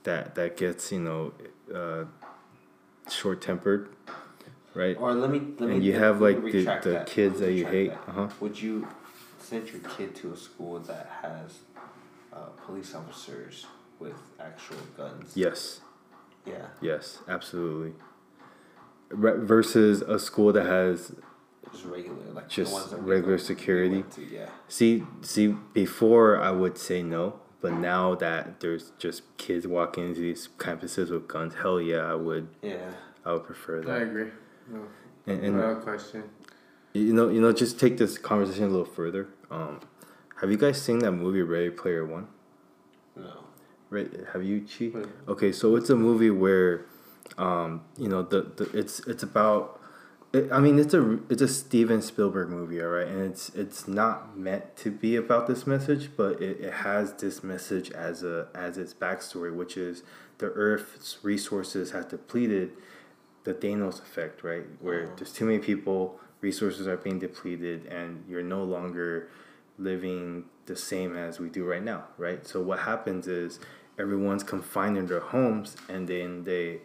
that 0.04 0.34
that 0.36 0.56
gets 0.56 0.90
you 0.92 1.00
know 1.00 1.32
uh, 1.74 2.04
short 3.10 3.42
tempered, 3.42 3.90
right? 4.74 4.96
or 4.98 5.12
let 5.14 5.30
me 5.30 5.40
let 5.58 5.68
me. 5.68 5.74
And 5.76 5.84
you 5.84 5.92
let- 5.92 6.02
have 6.02 6.20
like 6.20 6.42
the, 6.42 6.64
the 6.82 6.90
that. 6.90 7.06
kids 7.06 7.40
that 7.40 7.52
you 7.52 7.66
hate. 7.66 7.90
that. 7.90 8.08
Uh 8.08 8.12
huh. 8.12 8.28
Would 8.40 8.60
you 8.60 8.86
send 9.40 9.68
your 9.70 9.80
kid 9.80 10.14
to 10.16 10.32
a 10.32 10.36
school 10.36 10.78
that 10.80 11.10
has 11.22 11.58
uh, 12.32 12.46
police 12.64 12.94
officers 12.94 13.66
with 13.98 14.16
actual 14.40 14.76
guns? 14.96 15.32
Yes. 15.36 15.80
Yeah. 16.46 16.66
Yes. 16.80 17.18
Absolutely. 17.28 17.92
Versus 19.10 20.02
a 20.02 20.18
school 20.18 20.52
that 20.52 20.66
has 20.66 21.12
Just 21.72 21.84
regular, 21.84 22.16
like 22.32 22.48
Just 22.48 22.70
the 22.70 22.74
ones 22.78 22.90
that 22.90 23.00
regular 23.02 23.34
we 23.36 23.40
security? 23.40 23.96
went 23.96 24.12
to, 24.12 24.24
yeah. 24.24 24.48
See, 24.68 25.04
see, 25.22 25.48
before 25.72 26.40
I 26.40 26.50
would 26.50 26.78
say 26.78 27.02
no, 27.02 27.40
but 27.60 27.72
now 27.72 28.14
that 28.16 28.60
there's 28.60 28.92
just 28.98 29.22
kids 29.36 29.66
walking 29.66 30.04
into 30.08 30.20
these 30.20 30.48
campuses 30.58 31.10
with 31.10 31.28
guns, 31.28 31.54
hell 31.54 31.80
yeah, 31.80 31.98
I 31.98 32.14
would. 32.14 32.48
Yeah. 32.62 32.76
I 33.24 33.32
would 33.32 33.44
prefer 33.44 33.82
that. 33.82 33.90
I 33.90 33.98
agree. 34.02 34.30
No, 34.70 34.80
And, 35.26 35.44
and 35.44 35.56
no 35.56 35.74
question. 35.76 36.24
you 36.92 37.12
know, 37.12 37.28
you 37.28 37.40
know, 37.40 37.52
just 37.52 37.78
take 37.80 37.98
this 37.98 38.16
conversation 38.18 38.64
a 38.64 38.68
little 38.68 38.84
further. 38.84 39.28
Um, 39.50 39.80
have 40.40 40.50
you 40.50 40.56
guys 40.56 40.80
seen 40.80 41.00
that 41.00 41.12
movie 41.12 41.42
Ready 41.42 41.70
Player 41.70 42.04
One? 42.06 42.28
No. 43.16 43.44
Right? 43.90 44.08
Have 44.32 44.44
you, 44.44 44.60
Chi? 44.66 44.92
Okay, 45.26 45.50
so 45.52 45.74
it's 45.76 45.90
a 45.90 45.96
movie 45.96 46.30
where, 46.30 46.84
um, 47.38 47.82
you 47.96 48.08
know, 48.08 48.22
the, 48.22 48.42
the 48.56 48.70
it's 48.78 49.00
it's 49.00 49.22
about. 49.22 49.80
It, 50.32 50.52
I 50.52 50.60
mean, 50.60 50.78
it's 50.78 50.92
a 50.92 51.18
it's 51.30 51.40
a 51.40 51.48
Steven 51.48 52.02
Spielberg 52.02 52.50
movie, 52.50 52.82
all 52.82 52.88
right, 52.88 53.06
and 53.06 53.22
it's 53.22 53.48
it's 53.54 53.88
not 53.88 54.36
meant 54.36 54.76
to 54.78 54.90
be 54.90 55.16
about 55.16 55.46
this 55.46 55.66
message, 55.66 56.10
but 56.16 56.42
it, 56.42 56.60
it 56.60 56.72
has 56.72 57.14
this 57.14 57.42
message 57.42 57.90
as 57.92 58.22
a 58.22 58.48
as 58.54 58.76
its 58.76 58.92
backstory, 58.92 59.54
which 59.54 59.76
is 59.78 60.02
the 60.36 60.46
Earth's 60.48 61.18
resources 61.22 61.92
have 61.92 62.08
depleted, 62.10 62.72
the 63.44 63.54
Thanos 63.54 64.02
effect, 64.02 64.44
right, 64.44 64.64
where 64.80 65.04
Uh-huh. 65.04 65.12
there's 65.16 65.32
too 65.32 65.46
many 65.46 65.58
people, 65.60 66.20
resources 66.42 66.86
are 66.86 66.98
being 66.98 67.18
depleted, 67.18 67.86
and 67.86 68.22
you're 68.28 68.42
no 68.42 68.62
longer 68.62 69.30
living 69.78 70.44
the 70.66 70.76
same 70.76 71.16
as 71.16 71.40
we 71.40 71.48
do 71.48 71.64
right 71.64 71.82
now, 71.82 72.04
right? 72.18 72.46
So 72.46 72.60
what 72.60 72.80
happens 72.80 73.26
is 73.26 73.60
everyone's 73.98 74.42
confined 74.42 74.98
in 74.98 75.06
their 75.06 75.20
homes, 75.20 75.74
and 75.88 76.06
then 76.06 76.44
they 76.44 76.80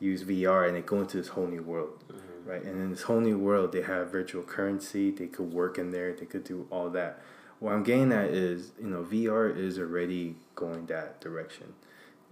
use 0.00 0.24
VR 0.24 0.66
and 0.66 0.74
they 0.76 0.80
go 0.80 1.00
into 1.00 1.18
this 1.18 1.28
whole 1.28 1.46
new 1.48 1.62
world, 1.62 2.02
right? 2.48 2.62
And 2.62 2.80
in 2.80 2.90
this 2.90 3.02
whole 3.02 3.20
new 3.20 3.38
world, 3.38 3.72
they 3.72 3.82
have 3.82 4.10
virtual 4.10 4.42
currency. 4.42 5.10
They 5.10 5.26
could 5.26 5.52
work 5.52 5.78
in 5.78 5.90
there. 5.92 6.12
They 6.12 6.26
could 6.26 6.44
do 6.44 6.66
all 6.70 6.90
that. 6.90 7.20
What 7.60 7.74
I'm 7.74 7.82
getting 7.82 8.12
at 8.12 8.30
is, 8.30 8.72
you 8.80 8.88
know, 8.88 9.02
VR 9.04 9.54
is 9.54 9.78
already 9.78 10.36
going 10.54 10.86
that 10.86 11.20
direction, 11.20 11.74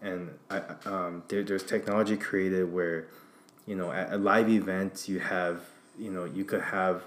and 0.01 0.31
I, 0.51 0.63
um, 0.85 1.25
there, 1.29 1.43
there's 1.43 1.65
technology 1.65 2.17
created 2.17 2.73
where, 2.73 3.09
you 3.67 3.75
know, 3.75 3.91
at, 3.91 4.11
at 4.11 4.21
live 4.21 4.49
events 4.49 5.09
you 5.09 5.19
have, 5.19 5.63
you 5.99 6.13
know, 6.13 6.25
you 6.25 6.45
could 6.45 6.63
have 6.63 7.03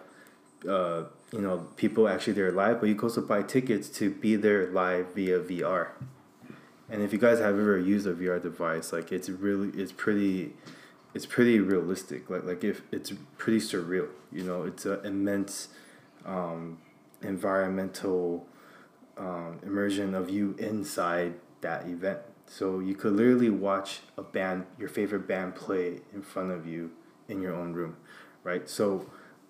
uh, 0.67 1.03
you 1.31 1.41
know, 1.41 1.67
people 1.75 2.07
actually 2.07 2.33
there 2.33 2.51
live, 2.51 2.79
but 2.79 2.89
you 2.89 2.95
can 2.95 3.05
also 3.05 3.21
buy 3.21 3.41
tickets 3.41 3.87
to 3.89 4.09
be 4.09 4.35
there 4.35 4.69
live 4.71 5.13
via 5.13 5.39
VR. 5.39 5.89
And 6.89 7.03
if 7.03 7.13
you 7.13 7.19
guys 7.19 7.39
have 7.39 7.57
ever 7.59 7.77
used 7.77 8.07
a 8.07 8.13
VR 8.13 8.41
device, 8.41 8.91
like 8.91 9.11
it's 9.11 9.29
really, 9.29 9.69
it's 9.79 9.91
pretty, 9.91 10.53
it's 11.13 11.25
pretty 11.25 11.59
realistic. 11.59 12.29
Like 12.29 12.43
like 12.43 12.63
if 12.63 12.81
it's 12.91 13.13
pretty 13.37 13.59
surreal, 13.59 14.09
you 14.31 14.43
know, 14.43 14.63
it's 14.63 14.85
an 14.85 15.05
immense, 15.05 15.69
um, 16.25 16.79
environmental, 17.21 18.47
um, 19.17 19.59
immersion 19.63 20.15
of 20.15 20.29
you 20.29 20.55
inside 20.57 21.33
that 21.61 21.87
event. 21.87 22.19
So 22.45 22.79
you 22.79 22.95
could 22.95 23.13
literally 23.13 23.49
watch 23.49 23.99
a 24.17 24.23
band, 24.23 24.65
your 24.79 24.89
favorite 24.89 25.27
band 25.27 25.55
play 25.55 26.01
in 26.13 26.21
front 26.21 26.51
of 26.51 26.65
you 26.65 26.91
in 27.27 27.41
your 27.41 27.53
own 27.53 27.73
room, 27.73 27.97
right? 28.43 28.67
So 28.67 29.05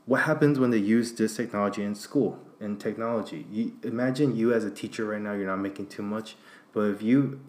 what 0.10 0.22
happens 0.22 0.58
when 0.58 0.72
they 0.72 0.78
use 0.78 1.12
this 1.13 1.36
technology 1.36 1.84
in 1.84 1.93
school 1.93 2.39
in 2.60 2.76
technology 2.78 3.45
you 3.52 3.74
imagine 3.84 4.36
you 4.36 4.52
as 4.52 4.65
a 4.65 4.72
teacher 4.72 5.06
right 5.06 5.22
now 5.22 5.34
you're 5.34 5.45
not 5.45 5.60
making 5.60 5.86
too 5.86 6.02
much 6.02 6.36
but 6.74 6.82
if 6.82 7.02
you 7.02 7.39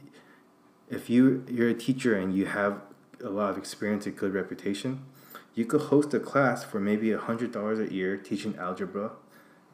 if 0.91 1.09
you 1.09 1.43
you're 1.49 1.71
a 1.71 1.75
teacher 1.75 2.15
and 2.15 2.35
you 2.35 2.45
have 2.45 2.83
a 3.23 3.29
lot 3.31 3.51
of 3.51 3.59
experience 3.59 4.07
and 4.07 4.17
good 4.17 4.33
reputation. 4.35 5.05
You 5.55 5.65
could 5.67 5.83
host 5.83 6.15
a 6.15 6.21
class 6.21 6.65
for 6.65 6.81
maybe 6.81 7.13
a 7.13 7.19
hundred 7.19 7.53
dollars 7.53 7.79
a 7.79 7.93
year 7.93 8.17
teaching 8.17 8.57
algebra 8.57 9.13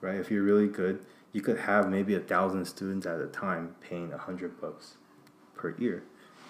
right? 0.01 0.17
If 0.17 0.31
you're 0.31 0.43
really 0.43 0.69
good 0.69 1.05
you 1.33 1.43
could 1.43 1.59
have 1.61 1.91
maybe 1.91 2.15
a 2.15 2.21
thousand 2.21 2.65
students 2.65 3.07
at 3.07 3.21
a 3.21 3.27
time 3.27 3.75
paying 3.81 4.11
a 4.13 4.17
hundred 4.17 4.59
bucks 4.59 4.95
per 5.55 5.75
year. 5.79 6.03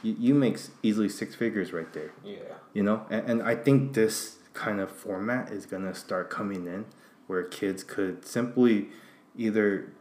You, 0.03 0.15
you 0.19 0.35
make 0.35 0.59
easily 0.83 1.09
six 1.09 1.35
figures 1.35 1.73
right 1.73 1.93
there. 1.93 2.13
Yeah. 2.25 2.37
you 2.73 2.83
know 2.83 3.05
and, 3.11 3.31
and 3.31 3.43
i 3.43 3.55
think 3.55 3.95
this 3.95 4.37
kind 4.55 4.79
of 4.81 4.91
format 4.91 5.51
is 5.51 5.67
going 5.67 5.83
to 5.83 5.95
start 5.95 6.31
coming 6.31 6.67
in 6.67 6.85
where 7.27 7.43
kids 7.43 7.83
could 7.83 8.25
simply 8.25 8.89
either 9.37 9.93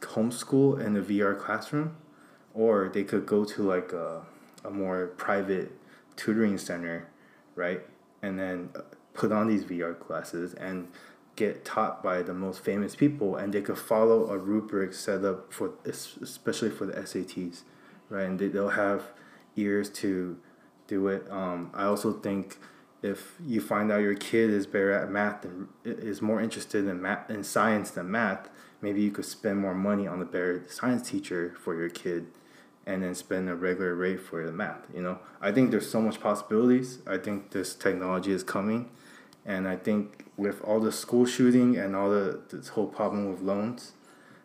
homeschool 0.00 0.80
in 0.84 0.96
a 0.96 1.02
vr 1.02 1.38
classroom 1.38 1.96
or 2.52 2.90
they 2.92 3.02
could 3.02 3.26
go 3.26 3.44
to 3.44 3.62
like 3.62 3.92
a, 3.92 4.22
a 4.64 4.70
more 4.70 5.06
private 5.16 5.72
tutoring 6.16 6.58
center 6.58 7.08
right? 7.54 7.82
And 8.22 8.38
then 8.38 8.70
uh, 8.74 8.80
put 9.12 9.32
on 9.32 9.48
these 9.48 9.64
vr 9.64 9.98
classes 9.98 10.54
and 10.54 10.88
get 11.36 11.64
taught 11.64 12.02
by 12.02 12.22
the 12.22 12.34
most 12.34 12.64
famous 12.64 12.94
people 12.94 13.36
and 13.36 13.52
they 13.52 13.60
could 13.60 13.78
follow 13.78 14.30
a 14.30 14.38
rubric 14.38 14.92
set 14.92 15.24
up 15.24 15.52
for 15.52 15.72
especially 15.84 16.70
for 16.70 16.86
the 16.86 16.92
sats 16.92 17.62
right? 18.08 18.24
And 18.24 18.38
they, 18.38 18.48
they'll 18.48 18.70
have 18.70 19.02
ears 19.56 19.88
to 19.88 20.38
do 20.86 21.08
it. 21.08 21.30
Um, 21.30 21.70
i 21.74 21.84
also 21.84 22.12
think 22.12 22.58
if 23.02 23.34
you 23.44 23.60
find 23.60 23.92
out 23.92 24.00
your 24.00 24.14
kid 24.14 24.48
is 24.48 24.66
better 24.66 24.92
at 24.92 25.10
math 25.10 25.44
and 25.44 25.68
is 25.84 26.22
more 26.22 26.40
interested 26.40 26.86
in 26.86 27.02
math 27.02 27.28
in 27.28 27.44
science 27.44 27.90
than 27.90 28.10
math, 28.10 28.48
maybe 28.80 29.02
you 29.02 29.10
could 29.10 29.26
spend 29.26 29.58
more 29.58 29.74
money 29.74 30.06
on 30.06 30.20
the 30.20 30.24
better 30.24 30.64
science 30.70 31.10
teacher 31.10 31.54
for 31.62 31.76
your 31.76 31.90
kid, 31.90 32.28
and 32.86 33.02
then 33.02 33.14
spend 33.14 33.48
a 33.48 33.54
regular 33.54 33.94
rate 33.94 34.20
for 34.20 34.44
the 34.44 34.52
math. 34.52 34.80
You 34.94 35.02
know, 35.02 35.18
I 35.40 35.52
think 35.52 35.70
there's 35.70 35.90
so 35.90 36.00
much 36.00 36.20
possibilities. 36.20 36.98
I 37.06 37.18
think 37.18 37.50
this 37.50 37.74
technology 37.74 38.32
is 38.32 38.42
coming, 38.42 38.90
and 39.46 39.66
I 39.66 39.76
think 39.76 40.26
with 40.36 40.60
all 40.62 40.80
the 40.80 40.92
school 40.92 41.26
shooting 41.26 41.76
and 41.76 41.94
all 41.96 42.10
the 42.10 42.40
this 42.50 42.68
whole 42.68 42.86
problem 42.86 43.30
with 43.30 43.40
loans, 43.40 43.92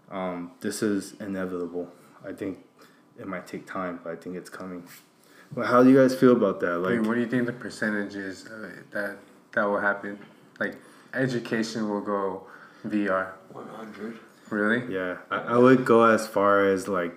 um, 0.09 0.51
this 0.61 0.81
is 0.81 1.13
inevitable. 1.19 1.89
I 2.25 2.31
think 2.33 2.59
it 3.19 3.27
might 3.27 3.47
take 3.47 3.65
time, 3.67 3.99
but 4.03 4.13
I 4.13 4.15
think 4.15 4.35
it's 4.35 4.49
coming. 4.49 4.83
Well, 5.55 5.65
how 5.65 5.83
do 5.83 5.89
you 5.89 5.97
guys 5.97 6.13
feel 6.15 6.33
about 6.33 6.59
that? 6.61 6.71
I 6.73 6.75
Like, 6.75 6.91
mean, 6.99 7.07
what 7.07 7.15
do 7.15 7.21
you 7.21 7.27
think 7.27 7.45
the 7.47 7.53
percentage 7.53 8.15
is 8.15 8.45
uh, 8.47 8.69
that 8.91 9.17
that 9.53 9.63
will 9.63 9.79
happen? 9.79 10.19
Like, 10.59 10.77
education 11.13 11.89
will 11.89 12.01
go 12.01 12.47
VR. 12.85 13.31
100. 13.51 14.19
Really? 14.51 14.93
Yeah, 14.93 15.17
I, 15.31 15.37
I 15.37 15.57
would 15.57 15.85
go 15.85 16.03
as 16.05 16.27
far 16.27 16.65
as 16.65 16.87
like 16.87 17.13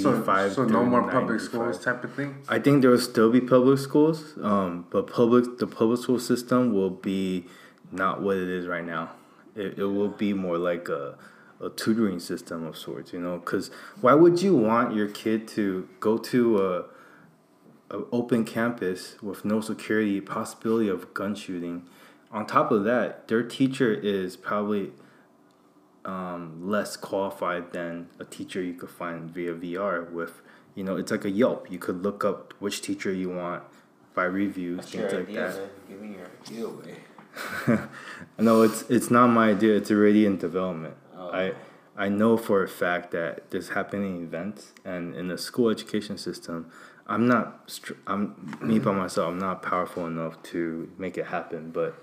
So, 0.00 0.14
eighty-five. 0.14 0.52
so 0.52 0.64
to 0.64 0.72
no 0.72 0.84
more 0.84 1.10
public 1.10 1.40
schools 1.40 1.82
type 1.82 2.04
of 2.04 2.14
thing. 2.14 2.36
I 2.48 2.58
think 2.58 2.82
there 2.82 2.90
will 2.90 2.98
still 2.98 3.30
be 3.30 3.40
public 3.40 3.78
schools, 3.78 4.34
um, 4.42 4.86
but 4.90 5.06
public 5.06 5.58
the 5.58 5.66
public 5.66 6.00
school 6.00 6.18
system 6.18 6.72
will 6.72 6.90
be 6.90 7.46
not 7.92 8.22
what 8.22 8.36
it 8.36 8.48
is 8.48 8.66
right 8.66 8.84
now. 8.84 9.12
It, 9.54 9.78
it 9.78 9.84
will 9.84 10.08
be 10.08 10.32
more 10.32 10.58
like 10.58 10.88
a 10.88 11.16
a 11.60 11.70
tutoring 11.70 12.20
system 12.20 12.66
of 12.66 12.76
sorts, 12.76 13.12
you 13.12 13.20
know. 13.20 13.38
Because 13.38 13.70
why 14.00 14.14
would 14.14 14.42
you 14.42 14.54
want 14.56 14.94
your 14.94 15.08
kid 15.08 15.48
to 15.48 15.88
go 16.00 16.18
to 16.18 16.62
a, 16.62 16.84
a 17.96 18.02
open 18.12 18.44
campus 18.44 19.16
with 19.22 19.44
no 19.44 19.60
security, 19.60 20.20
possibility 20.20 20.88
of 20.88 21.14
gun 21.14 21.34
shooting? 21.34 21.84
On 22.30 22.46
top 22.46 22.72
of 22.72 22.84
that, 22.84 23.28
their 23.28 23.42
teacher 23.42 23.94
is 23.94 24.36
probably 24.36 24.90
um, 26.04 26.68
less 26.68 26.96
qualified 26.96 27.72
than 27.72 28.08
a 28.18 28.24
teacher 28.24 28.62
you 28.62 28.74
could 28.74 28.90
find 28.90 29.30
via 29.30 29.54
VR 29.54 30.10
with 30.10 30.42
you 30.74 30.84
know 30.84 30.96
it's 30.96 31.10
like 31.10 31.24
a 31.24 31.30
Yelp 31.30 31.70
you 31.70 31.78
could 31.78 32.02
look 32.02 32.24
up 32.24 32.52
which 32.58 32.82
teacher 32.82 33.12
you 33.12 33.30
want 33.30 33.62
by 34.14 34.24
reviews 34.24 34.78
That's 34.78 34.90
things 34.92 35.12
your 35.12 35.20
like 35.20 35.28
idea, 35.28 35.40
that 35.48 35.56
man. 35.58 35.68
Give 35.88 36.00
me 36.00 36.16
your 36.16 36.26
idea 36.42 36.66
away. 36.66 36.96
no 38.38 38.62
it's 38.62 38.82
it's 38.88 39.10
not 39.10 39.26
my 39.28 39.50
idea 39.50 39.76
it's 39.76 39.90
already 39.90 40.24
in 40.26 40.36
development 40.38 40.94
Oh. 41.16 41.30
I 41.30 41.52
I 41.96 42.08
know 42.08 42.36
for 42.36 42.62
a 42.62 42.68
fact 42.68 43.10
that 43.12 43.50
there's 43.50 43.70
happening 43.70 44.22
events 44.22 44.72
and 44.84 45.14
in 45.14 45.28
the 45.28 45.38
school 45.38 45.68
education 45.70 46.18
system 46.18 46.70
I'm 47.06 47.26
not 47.26 47.62
str- 47.70 47.94
I'm 48.06 48.56
me 48.60 48.78
by 48.78 48.92
myself 48.92 49.28
I'm 49.32 49.38
not 49.38 49.62
powerful 49.62 50.06
enough 50.06 50.42
to 50.44 50.90
make 50.98 51.16
it 51.18 51.26
happen 51.26 51.70
but 51.70 51.94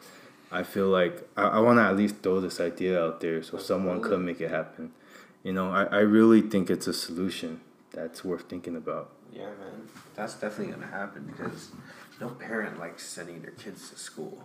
I 0.51 0.63
feel 0.63 0.87
like 0.87 1.27
I, 1.37 1.43
I 1.43 1.59
want 1.59 1.79
to 1.79 1.83
at 1.83 1.95
least 1.95 2.15
throw 2.21 2.41
this 2.41 2.59
idea 2.59 3.01
out 3.01 3.21
there 3.21 3.41
so 3.41 3.57
someone 3.57 4.01
could 4.01 4.19
make 4.19 4.41
it 4.41 4.49
happen. 4.49 4.91
You 5.43 5.53
know, 5.53 5.71
I, 5.71 5.83
I 5.85 5.99
really 5.99 6.41
think 6.41 6.69
it's 6.69 6.87
a 6.87 6.93
solution 6.93 7.61
that's 7.91 8.23
worth 8.23 8.49
thinking 8.49 8.75
about. 8.75 9.11
Yeah, 9.31 9.45
man. 9.45 9.87
That's 10.15 10.33
definitely 10.33 10.73
going 10.73 10.81
to 10.81 10.93
happen 10.93 11.23
because 11.25 11.69
no 12.19 12.29
parent 12.29 12.79
likes 12.79 13.05
sending 13.07 13.41
their 13.41 13.51
kids 13.51 13.89
to 13.89 13.97
school. 13.97 14.43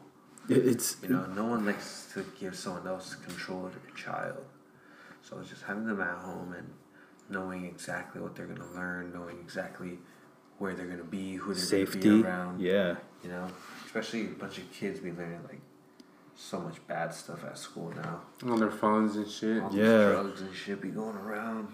It, 0.49 0.59
it's 0.67 0.97
You 1.03 1.09
know, 1.09 1.27
no 1.27 1.45
one 1.45 1.67
likes 1.67 2.09
to 2.15 2.25
give 2.39 2.57
someone 2.57 2.87
else 2.87 3.15
control 3.17 3.67
of 3.67 3.73
their 3.73 3.95
child. 3.97 4.45
So 5.23 5.39
it's 5.41 5.51
just 5.51 5.63
having 5.65 5.87
them 5.87 6.01
at 6.01 6.19
home 6.19 6.55
and 6.57 6.73
knowing 7.29 7.65
exactly 7.65 8.21
what 8.21 8.37
they're 8.37 8.47
going 8.47 8.61
to 8.61 8.75
learn, 8.75 9.13
knowing 9.13 9.39
exactly 9.41 9.99
where 10.59 10.75
they're 10.75 10.87
going 10.87 10.99
to 10.99 11.05
be, 11.05 11.35
who 11.35 11.53
they're 11.53 11.85
going 11.85 11.87
to 11.87 11.99
be 11.99 12.23
around. 12.23 12.61
Yeah, 12.61 12.97
You 13.23 13.31
know, 13.31 13.49
especially 13.87 14.27
a 14.27 14.31
bunch 14.31 14.59
of 14.59 14.73
kids 14.73 15.01
be 15.01 15.11
learning 15.11 15.41
like 15.49 15.61
so 16.37 16.61
much 16.61 16.77
bad 16.87 17.15
stuff 17.15 17.43
at 17.45 17.57
school 17.59 17.93
now. 17.97 18.21
On 18.51 18.59
their 18.61 18.71
phones 18.71 19.17
and 19.17 19.29
shit. 19.29 19.63
All 19.63 19.73
Yeah. 19.75 20.11
drugs 20.11 20.43
and 20.43 20.55
shit 20.55 20.81
be 20.81 20.89
going 20.89 21.17
around. 21.17 21.69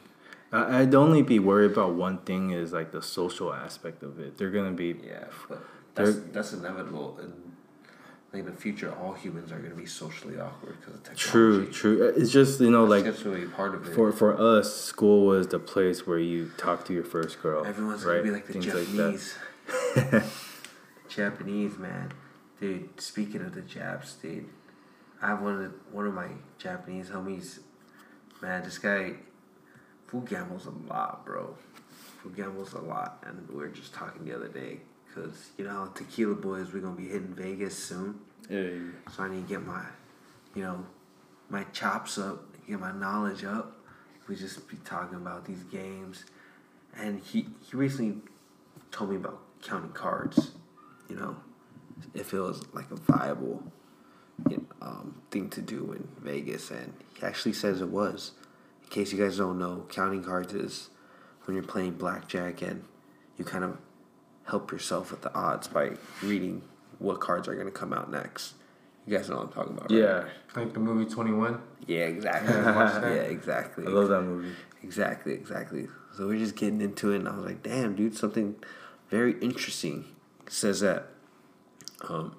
I, 0.53 0.81
I'd 0.81 0.95
only 0.95 1.23
be 1.23 1.39
worried 1.39 1.73
about 1.73 1.95
one 1.95 2.19
thing 2.19 2.51
is 2.51 2.73
like 2.73 2.93
the 2.93 3.03
social 3.03 3.53
aspect 3.53 4.03
of 4.03 4.19
it. 4.21 4.39
They're 4.39 4.51
gonna 4.51 4.71
be 4.73 4.95
Yeah, 5.05 5.25
but 5.49 5.65
that's 5.95 6.17
that's 6.33 6.53
inevitable. 6.53 7.19
And 7.21 7.33
like 8.33 8.41
in 8.41 8.47
the 8.47 8.53
future, 8.53 8.95
all 9.03 9.13
humans 9.13 9.53
are 9.53 9.59
going 9.59 9.73
to 9.73 9.77
be 9.77 9.85
socially 9.85 10.41
awkward 10.41 10.77
because 10.81 10.95
of 10.95 11.17
true, 11.17 11.67
technology. 11.67 11.73
true. 11.73 11.99
True. 11.99 12.09
Uh, 12.09 12.13
it's 12.23 12.31
just 12.33 12.61
you 12.61 12.71
know 12.71 12.87
That's 12.87 13.05
like 13.05 13.13
just 13.15 13.25
really 13.27 13.45
part 13.47 13.75
of 13.75 13.87
it. 13.87 13.95
for 13.95 14.11
for 14.11 14.33
us, 14.41 14.75
school 14.75 15.27
was 15.27 15.49
the 15.49 15.59
place 15.59 16.07
where 16.07 16.19
you 16.19 16.51
talk 16.57 16.87
to 16.87 16.95
your 16.95 17.05
first 17.05 17.43
girl. 17.43 17.67
Everyone's 17.67 18.05
right? 18.05 18.19
gonna 18.21 18.23
be 18.25 18.31
like 18.31 18.47
the 18.47 18.53
Things 18.55 18.65
Japanese. 18.67 19.35
like. 19.97 20.23
Japanese, 21.09 21.77
man, 21.79 22.13
dude. 22.63 23.01
Speaking 23.01 23.43
of 23.43 23.55
the 23.55 23.61
Japs, 23.61 24.15
dude, 24.15 24.47
I 25.21 25.27
have 25.29 25.43
one 25.43 25.55
of 25.55 25.61
the, 25.61 25.73
one 25.91 26.07
of 26.07 26.15
my 26.15 26.29
Japanese 26.59 27.09
homies. 27.09 27.59
Man, 28.41 28.63
this 28.63 28.79
guy, 28.79 29.15
food 30.07 30.27
gambles 30.29 30.67
a 30.67 30.71
lot, 30.89 31.27
bro. 31.27 31.57
Food 32.23 32.37
gambles 32.37 32.73
a 32.75 32.79
lot, 32.81 33.23
and 33.27 33.49
we 33.49 33.57
were 33.57 33.69
just 33.69 33.93
talking 33.93 34.25
the 34.25 34.35
other 34.35 34.47
day 34.49 34.81
because 35.09 35.51
you 35.59 35.65
know 35.65 35.91
Tequila 35.95 36.37
Boys, 36.37 36.73
we're 36.73 36.81
gonna 36.81 36.95
be 36.95 37.09
hitting 37.09 37.35
Vegas 37.35 37.77
soon, 37.77 38.21
Yeah. 38.49 38.71
so 39.13 39.25
I 39.25 39.29
need 39.29 39.43
to 39.43 39.49
get 39.55 39.67
my, 39.67 39.85
you 40.55 40.63
know, 40.63 40.87
my 41.51 41.65
chops 41.65 42.17
up, 42.17 42.45
get 42.69 42.79
my 42.79 42.93
knowledge 42.93 43.45
up. 43.45 43.77
We 44.29 44.37
just 44.37 44.69
be 44.69 44.77
talking 44.85 45.17
about 45.17 45.45
these 45.45 45.65
games, 45.65 46.25
and 46.97 47.21
he 47.21 47.49
he 47.61 47.77
recently 47.77 48.19
told 48.93 49.11
me 49.11 49.17
about 49.17 49.41
counting 49.63 49.91
cards. 49.91 50.53
You 51.09 51.17
know, 51.17 51.37
if 52.15 52.33
it 52.33 52.41
was 52.41 52.63
like 52.73 52.91
a 52.91 52.97
viable 52.97 53.63
you 54.49 54.57
know, 54.57 54.87
um, 54.87 55.23
thing 55.31 55.49
to 55.51 55.63
do 55.63 55.93
in 55.93 56.09
Vegas, 56.21 56.71
and 56.71 56.93
he 57.15 57.25
actually 57.25 57.53
says 57.53 57.81
it 57.81 57.89
was. 57.89 58.33
In 58.83 58.89
case 58.91 59.13
you 59.13 59.19
guys 59.19 59.39
don't 59.39 59.59
know, 59.59 59.87
counting 59.89 60.23
cards 60.23 60.53
is 60.53 60.91
when 61.45 61.55
you're 61.55 61.65
playing 61.65 61.93
blackjack 61.93 62.63
and 62.63 62.85
you 63.37 63.45
kind 63.45 63.65
of 63.65 63.79
help 64.45 64.71
yourself 64.71 65.11
with 65.11 65.23
the 65.23 65.35
odds 65.35 65.69
by 65.69 65.93
reading 66.23 66.63
what 66.99 67.21
cards 67.21 67.49
are 67.49 67.55
going 67.55 67.67
to 67.67 67.73
come 67.73 67.93
out 67.93 68.11
next. 68.11 68.55
You 69.07 69.17
guys 69.17 69.29
know 69.29 69.37
what 69.37 69.47
I'm 69.47 69.53
talking 69.53 69.73
about, 69.73 69.91
right? 69.91 69.99
Yeah. 69.99 70.25
Like 70.55 70.75
the 70.75 70.81
movie 70.81 71.11
Twenty 71.13 71.33
One. 71.33 71.61
Yeah, 71.87 72.07
exactly. 72.07 72.55
yeah, 72.55 73.23
exactly. 73.23 73.85
I 73.87 73.91
love 73.91 74.09
that 74.09 74.23
movie. 74.23 74.53
Exactly, 74.83 75.33
exactly. 75.33 75.89
So 76.17 76.29
we're 76.29 76.39
just 76.39 76.55
getting 76.55 76.81
into 76.81 77.13
it, 77.13 77.17
and 77.17 77.29
I 77.29 77.35
was 77.35 77.45
like, 77.45 77.63
"Damn, 77.63 77.97
dude, 77.97 78.17
something 78.17 78.55
very 79.09 79.33
interesting." 79.41 80.05
Says 80.49 80.81
that 80.81 81.09
um, 82.09 82.37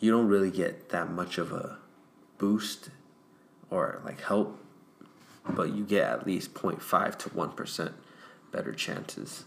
you 0.00 0.10
don't 0.10 0.26
really 0.28 0.50
get 0.50 0.88
that 0.90 1.10
much 1.10 1.38
of 1.38 1.52
a 1.52 1.78
boost 2.38 2.90
or 3.70 4.00
like 4.04 4.20
help, 4.22 4.58
but 5.48 5.70
you 5.74 5.84
get 5.84 6.02
at 6.08 6.26
least 6.26 6.54
0.5 6.54 7.18
to 7.18 7.28
one 7.30 7.52
percent 7.52 7.92
better 8.50 8.72
chances. 8.72 9.44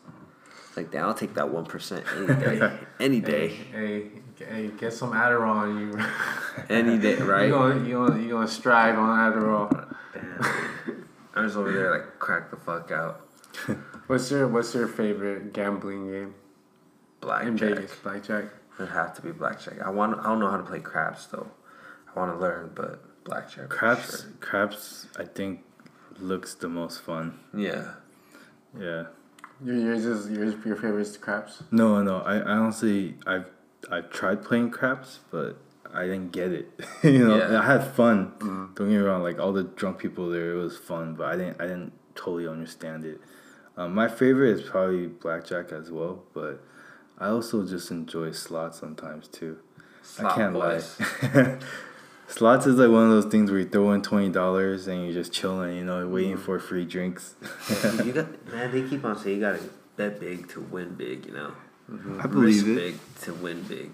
Like, 0.76 0.92
damn, 0.92 1.06
I'll 1.06 1.14
take 1.14 1.36
that 1.36 1.50
one 1.50 1.66
percent 1.66 2.06
any 2.18 2.28
day, 2.28 2.72
any 3.00 3.20
day, 3.22 3.48
Hey, 3.48 4.10
hey, 4.38 4.46
hey, 4.46 4.68
get 4.78 4.92
some 4.94 5.12
Adderall 5.14 5.56
on 5.56 5.80
you. 5.80 6.06
any 6.70 6.98
day, 6.98 7.16
right? 7.22 7.48
You're 7.48 7.58
gonna 7.74 7.88
you 7.88 7.94
gonna 7.94 8.22
you 8.22 8.30
gonna 8.30 8.48
strive 8.48 8.98
on 9.00 9.32
Adderall. 9.34 9.96
Damn. 10.14 11.06
I 11.34 11.42
was 11.42 11.56
over 11.56 11.72
there 11.72 11.92
like 11.92 12.20
crack 12.20 12.50
the 12.52 12.58
fuck 12.58 12.92
out. 12.92 13.28
What's 14.08 14.30
your 14.32 14.48
What's 14.48 14.74
your 14.76 14.88
favorite 14.88 15.54
gambling 15.54 16.08
game 16.08 16.24
in 16.24 16.34
Blackjack. 17.22 17.58
Vegas? 17.76 17.96
Blackjack. 18.04 18.46
It'd 18.78 18.90
have 18.90 19.14
to 19.16 19.22
be 19.22 19.32
blackjack. 19.32 19.82
I 19.82 19.90
want. 19.90 20.20
I 20.20 20.24
don't 20.24 20.40
know 20.40 20.50
how 20.50 20.58
to 20.58 20.64
play 20.64 20.80
craps 20.80 21.26
though. 21.28 21.48
I 22.14 22.20
want 22.20 22.34
to 22.34 22.38
learn, 22.40 22.72
but 22.76 23.24
blackjack. 23.24 23.70
Craps, 23.70 24.22
sure. 24.24 24.32
craps. 24.40 25.08
I 25.18 25.24
think 25.26 25.62
looks 26.20 26.54
the 26.56 26.70
most 26.70 27.02
fun. 27.02 27.40
Yeah. 27.54 27.92
Yeah. 28.78 29.06
Your 29.64 29.76
yours 29.76 30.06
is 30.06 30.30
yours. 30.30 30.56
Your 30.66 30.76
favorite 30.76 31.02
is 31.02 31.18
craps. 31.18 31.64
No, 31.72 32.02
no. 32.04 32.18
I, 32.22 32.38
I 32.40 32.52
honestly, 32.58 33.16
I've 33.26 33.46
I've 33.90 34.10
tried 34.10 34.44
playing 34.44 34.72
craps, 34.72 35.20
but 35.32 35.58
I 35.94 36.04
didn't 36.04 36.32
get 36.34 36.52
it. 36.52 36.68
you 37.04 37.26
know, 37.26 37.38
Yeah. 37.38 37.60
I 37.62 37.66
had 37.66 37.94
fun. 37.94 38.34
Don't 38.40 38.74
get 38.76 38.88
me 38.88 38.98
wrong. 38.98 39.24
Like 39.24 39.40
all 39.40 39.54
the 39.54 39.64
drunk 39.64 40.00
people 40.00 40.30
there, 40.30 40.52
it 40.52 40.58
was 40.58 40.78
fun, 40.78 41.16
but 41.16 41.28
I 41.28 41.38
didn't 41.38 41.62
I 41.62 41.68
didn't 41.68 41.94
totally 42.16 42.48
understand 42.48 43.06
it. 43.06 43.22
Um, 43.78 43.94
my 43.94 44.08
favorite 44.10 44.52
is 44.60 44.70
probably 44.70 45.08
blackjack 45.08 45.72
as 45.72 45.92
well, 45.92 46.24
but 46.34 46.62
I 47.18 47.28
also 47.28 47.66
just 47.66 47.92
enjoy 47.92 48.32
slots 48.32 48.80
sometimes 48.80 49.28
too. 49.28 49.58
Slot 50.04 50.32
I 50.32 50.36
can't 50.36 50.54
boys. 50.54 51.00
lie. 51.00 51.58
slots 52.28 52.66
is 52.66 52.78
like 52.78 52.90
one 52.90 53.04
of 53.06 53.10
those 53.10 53.26
things 53.26 53.50
where 53.50 53.60
you 53.60 53.68
throw 53.68 53.92
in 53.92 54.02
twenty 54.02 54.30
dollars 54.30 54.88
and 54.88 55.04
you're 55.04 55.14
just 55.14 55.32
chilling, 55.32 55.78
you 55.78 55.86
know, 55.86 56.08
waiting 56.08 56.38
mm. 56.38 56.40
for 56.40 56.60
free 56.60 56.86
drinks. 56.86 57.36
you 58.04 58.12
got 58.12 58.52
man. 58.52 58.72
They 58.72 58.88
keep 58.88 59.04
on 59.06 59.18
saying 59.18 59.38
you 59.38 59.42
gotta 59.42 59.62
bet 59.96 60.20
big 60.20 60.50
to 60.50 60.62
win 60.62 60.96
big. 60.96 61.26
You 61.26 61.34
know. 61.34 61.52
Mm-hmm. 61.92 62.20
I 62.20 62.24
Risk 62.24 62.32
believe 62.32 62.68
it. 62.68 62.76
big 62.76 63.22
to 63.22 63.34
win 63.34 63.62
big. 63.64 63.92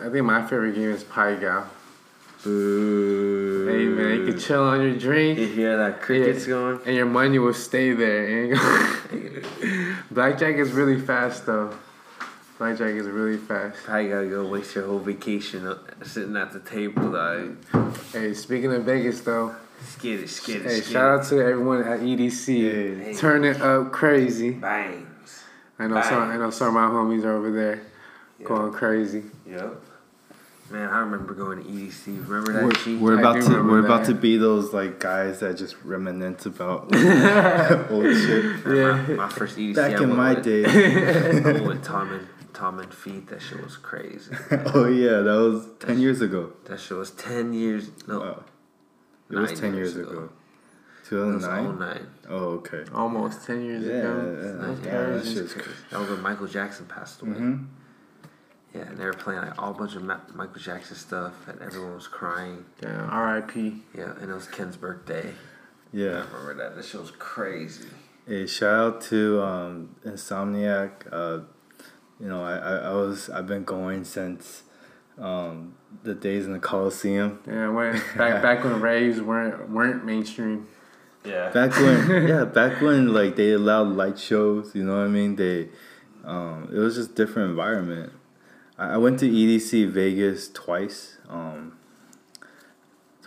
I 0.00 0.08
think 0.10 0.24
my 0.24 0.42
favorite 0.42 0.74
game 0.74 0.90
is 0.90 1.04
Pai 1.04 1.36
Gow. 1.36 1.64
Boo. 2.44 3.66
Hey 3.66 3.84
man, 3.86 4.20
you 4.20 4.32
can 4.32 4.38
chill 4.38 4.62
on 4.62 4.80
your 4.82 4.96
drink. 4.96 5.38
You 5.38 5.46
hear 5.46 5.76
that 5.78 6.00
crickets 6.00 6.46
Yeah. 6.46 6.54
going? 6.54 6.80
And 6.86 6.94
your 6.94 7.06
money 7.06 7.38
will 7.38 7.54
stay 7.54 7.92
there. 7.92 8.52
It 8.52 9.44
Blackjack 10.10 10.56
is 10.56 10.72
really 10.72 11.00
fast 11.00 11.46
though. 11.46 11.74
Blackjack 12.58 12.94
is 12.94 13.06
really 13.06 13.36
fast. 13.36 13.84
How 13.86 13.98
you 13.98 14.08
gotta 14.10 14.28
go 14.28 14.46
waste 14.46 14.74
your 14.74 14.86
whole 14.86 14.98
vacation 14.98 15.66
uh, 15.66 15.76
sitting 16.04 16.36
at 16.36 16.52
the 16.52 16.60
table? 16.60 17.02
Like, 17.02 17.92
Hey, 18.12 18.32
speaking 18.32 18.72
of 18.72 18.84
Vegas 18.84 19.20
though, 19.20 19.54
skitty, 19.84 20.22
skitty, 20.24 20.62
hey, 20.62 20.80
skitty. 20.80 20.92
shout 20.92 21.20
out 21.20 21.26
to 21.26 21.40
everyone 21.40 21.82
at 21.82 22.00
EDC. 22.00 23.02
Hey. 23.02 23.14
Turn 23.14 23.44
it 23.44 23.60
up 23.60 23.92
crazy. 23.92 24.50
Bangs. 24.52 25.42
I 25.78 25.86
know 25.86 26.00
some. 26.00 26.30
I 26.30 26.36
know 26.38 26.48
some 26.50 26.68
of 26.68 26.74
my 26.74 26.86
homies 26.88 27.24
are 27.24 27.32
over 27.36 27.52
there 27.52 27.82
Yeah. 28.38 28.46
going 28.46 28.72
crazy. 28.72 29.24
Yep. 29.46 29.82
Man, 30.70 30.88
I 30.88 30.98
remember 31.00 31.34
going 31.34 31.62
to 31.62 31.68
EDC. 31.70 32.26
Remember 32.26 32.52
that 32.54 32.64
We're, 32.64 32.72
G? 32.72 32.96
we're 32.96 33.18
about 33.20 33.34
to 33.34 33.42
remember 33.50 33.72
we're 33.72 33.84
about 33.84 34.06
to 34.06 34.14
be 34.14 34.36
those 34.38 34.72
like 34.72 34.98
guys 34.98 35.40
that 35.40 35.58
just 35.58 35.76
reminisce 35.84 36.46
about 36.46 36.84
old 37.90 38.04
shit. 38.16 38.66
Yeah. 38.66 39.04
My, 39.08 39.14
my 39.14 39.28
first 39.28 39.58
EDC. 39.58 39.74
Back 39.76 40.00
I 40.00 40.02
in 40.02 40.16
my 40.16 40.32
with- 40.34 40.42
day. 40.44 40.64
I 40.64 41.40
went 41.52 41.64
with 41.66 41.84
Tom 41.84 42.12
and 42.14 42.26
Tom 42.56 42.78
and 42.80 42.92
Fee. 42.92 43.20
That 43.28 43.40
shit 43.42 43.62
was 43.62 43.76
crazy. 43.76 44.30
oh 44.74 44.86
yeah, 44.88 45.20
that 45.20 45.36
was 45.36 45.66
ten 45.78 45.98
years 46.00 46.20
ago. 46.22 46.52
That 46.64 46.80
shit 46.80 46.96
was 46.96 47.10
ten 47.12 47.52
years. 47.52 47.90
No, 48.08 48.20
Wow. 48.20 48.44
It 49.30 49.36
was 49.36 49.58
ten 49.60 49.74
years 49.74 49.94
years 49.94 50.08
ago. 50.08 50.16
ago. 50.18 50.24
it 50.24 51.08
Two 51.08 51.26
was 51.34 51.44
thousand 51.44 51.78
nine. 51.78 51.98
09. 51.98 52.06
Oh 52.30 52.34
okay. 52.60 52.84
Almost 52.94 53.46
ten 53.46 53.64
years 53.64 53.84
Yeah, 53.84 53.92
ago. 53.94 54.14
yeah, 54.42 54.52
That's 54.66 54.80
yeah, 54.80 54.90
that 54.92 55.06
crazy. 55.22 55.34
shit's 55.34 55.52
crazy. 55.52 55.70
That 55.90 56.00
was 56.00 56.08
when 56.10 56.22
Michael 56.22 56.46
Jackson 56.46 56.86
passed 56.86 57.22
away. 57.22 57.32
hmm 57.32 57.56
Yeah, 58.74 58.82
and 58.88 58.96
they 58.98 59.04
were 59.04 59.12
playing 59.24 59.40
like 59.42 59.60
all 59.62 59.72
bunch 59.74 59.94
of 59.96 60.02
Ma- 60.02 60.20
Michael 60.34 60.60
Jackson 60.68 60.96
stuff, 60.96 61.34
and 61.48 61.60
everyone 61.60 61.94
was 61.94 62.08
crying. 62.08 62.64
Damn. 62.80 63.10
R.I.P. 63.10 63.82
Yeah, 63.94 64.12
and 64.20 64.30
it 64.30 64.34
was 64.34 64.46
Ken's 64.48 64.76
birthday. 64.76 65.32
Yeah. 65.92 66.24
I 66.24 66.36
remember 66.36 66.54
that. 66.62 66.76
That 66.76 66.84
shit 66.84 67.00
was 67.00 67.10
crazy. 67.12 67.88
Hey, 68.26 68.46
shout 68.46 68.74
out 68.86 69.00
to 69.02 69.40
um, 69.42 69.94
Insomniac. 70.04 70.90
Uh, 71.12 71.38
you 72.20 72.28
know, 72.28 72.42
I, 72.42 72.56
I, 72.56 72.76
I 72.76 72.92
was 72.92 73.28
I've 73.30 73.46
been 73.46 73.64
going 73.64 74.04
since 74.04 74.62
um, 75.18 75.74
the 76.02 76.14
days 76.14 76.46
in 76.46 76.52
the 76.52 76.58
Coliseum. 76.58 77.40
Yeah, 77.46 77.68
when 77.68 77.92
back 78.16 78.42
back 78.42 78.64
when 78.64 78.80
raves 78.80 79.20
weren't 79.20 79.70
weren't 79.70 80.04
mainstream. 80.04 80.66
Yeah. 81.24 81.50
Back 81.50 81.72
when, 81.76 82.26
yeah, 82.28 82.44
back 82.44 82.80
when 82.80 83.12
like 83.12 83.36
they 83.36 83.52
allowed 83.52 83.88
light 83.88 84.18
shows. 84.18 84.74
You 84.74 84.84
know 84.84 84.96
what 84.96 85.06
I 85.06 85.08
mean? 85.08 85.36
They, 85.36 85.68
um, 86.24 86.70
it 86.72 86.78
was 86.78 86.94
just 86.94 87.14
different 87.14 87.50
environment. 87.50 88.12
I, 88.78 88.94
I 88.94 88.96
went 88.96 89.18
to 89.20 89.28
EDC 89.28 89.90
Vegas 89.90 90.48
twice. 90.48 91.18
Um, 91.28 91.78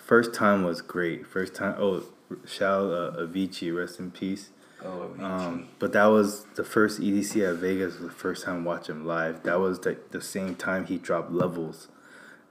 first 0.02 0.34
time 0.34 0.64
was 0.64 0.82
great. 0.82 1.28
First 1.28 1.56
time, 1.56 1.76
oh, 1.78 2.04
shout 2.46 2.86
out 2.86 3.20
uh, 3.20 3.22
Avicii, 3.22 3.76
rest 3.76 4.00
in 4.00 4.12
peace. 4.12 4.50
Oh, 4.84 5.12
Um, 5.20 5.68
but 5.80 5.92
that 5.94 6.06
was 6.06 6.46
the 6.56 6.64
first 6.64 7.02
EDC 7.02 7.48
at 7.50 7.56
Vegas. 7.58 7.96
Was 8.00 8.04
the 8.10 8.16
first 8.16 8.46
time 8.46 8.64
watching 8.64 9.06
live. 9.06 9.44
That 9.44 9.60
was 9.60 9.80
the, 9.80 9.98
the 10.12 10.22
same 10.22 10.56
time 10.56 10.86
he 10.86 10.98
dropped 10.98 11.32
levels, 11.32 11.90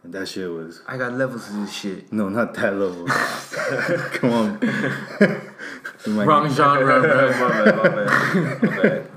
and 0.02 0.12
that 0.12 0.28
shit 0.28 0.50
was 0.50 0.82
I 0.86 0.98
got 0.98 1.14
levels 1.14 1.48
in 1.50 1.62
this 1.64 1.72
shit. 1.74 2.12
no, 2.12 2.28
not 2.28 2.52
that 2.54 2.74
level. 2.74 3.06
Come 4.18 4.30
on. 4.32 4.60
You 6.06 6.12
might- 6.12 6.26
Wrong 6.26 6.48
genre, 6.48 7.00
bro. 7.00 7.30
my 7.40 7.48
bad, 7.48 7.76
my 7.76 7.88
bad, 7.88 8.62
my 8.62 8.82
bad. 8.82 9.10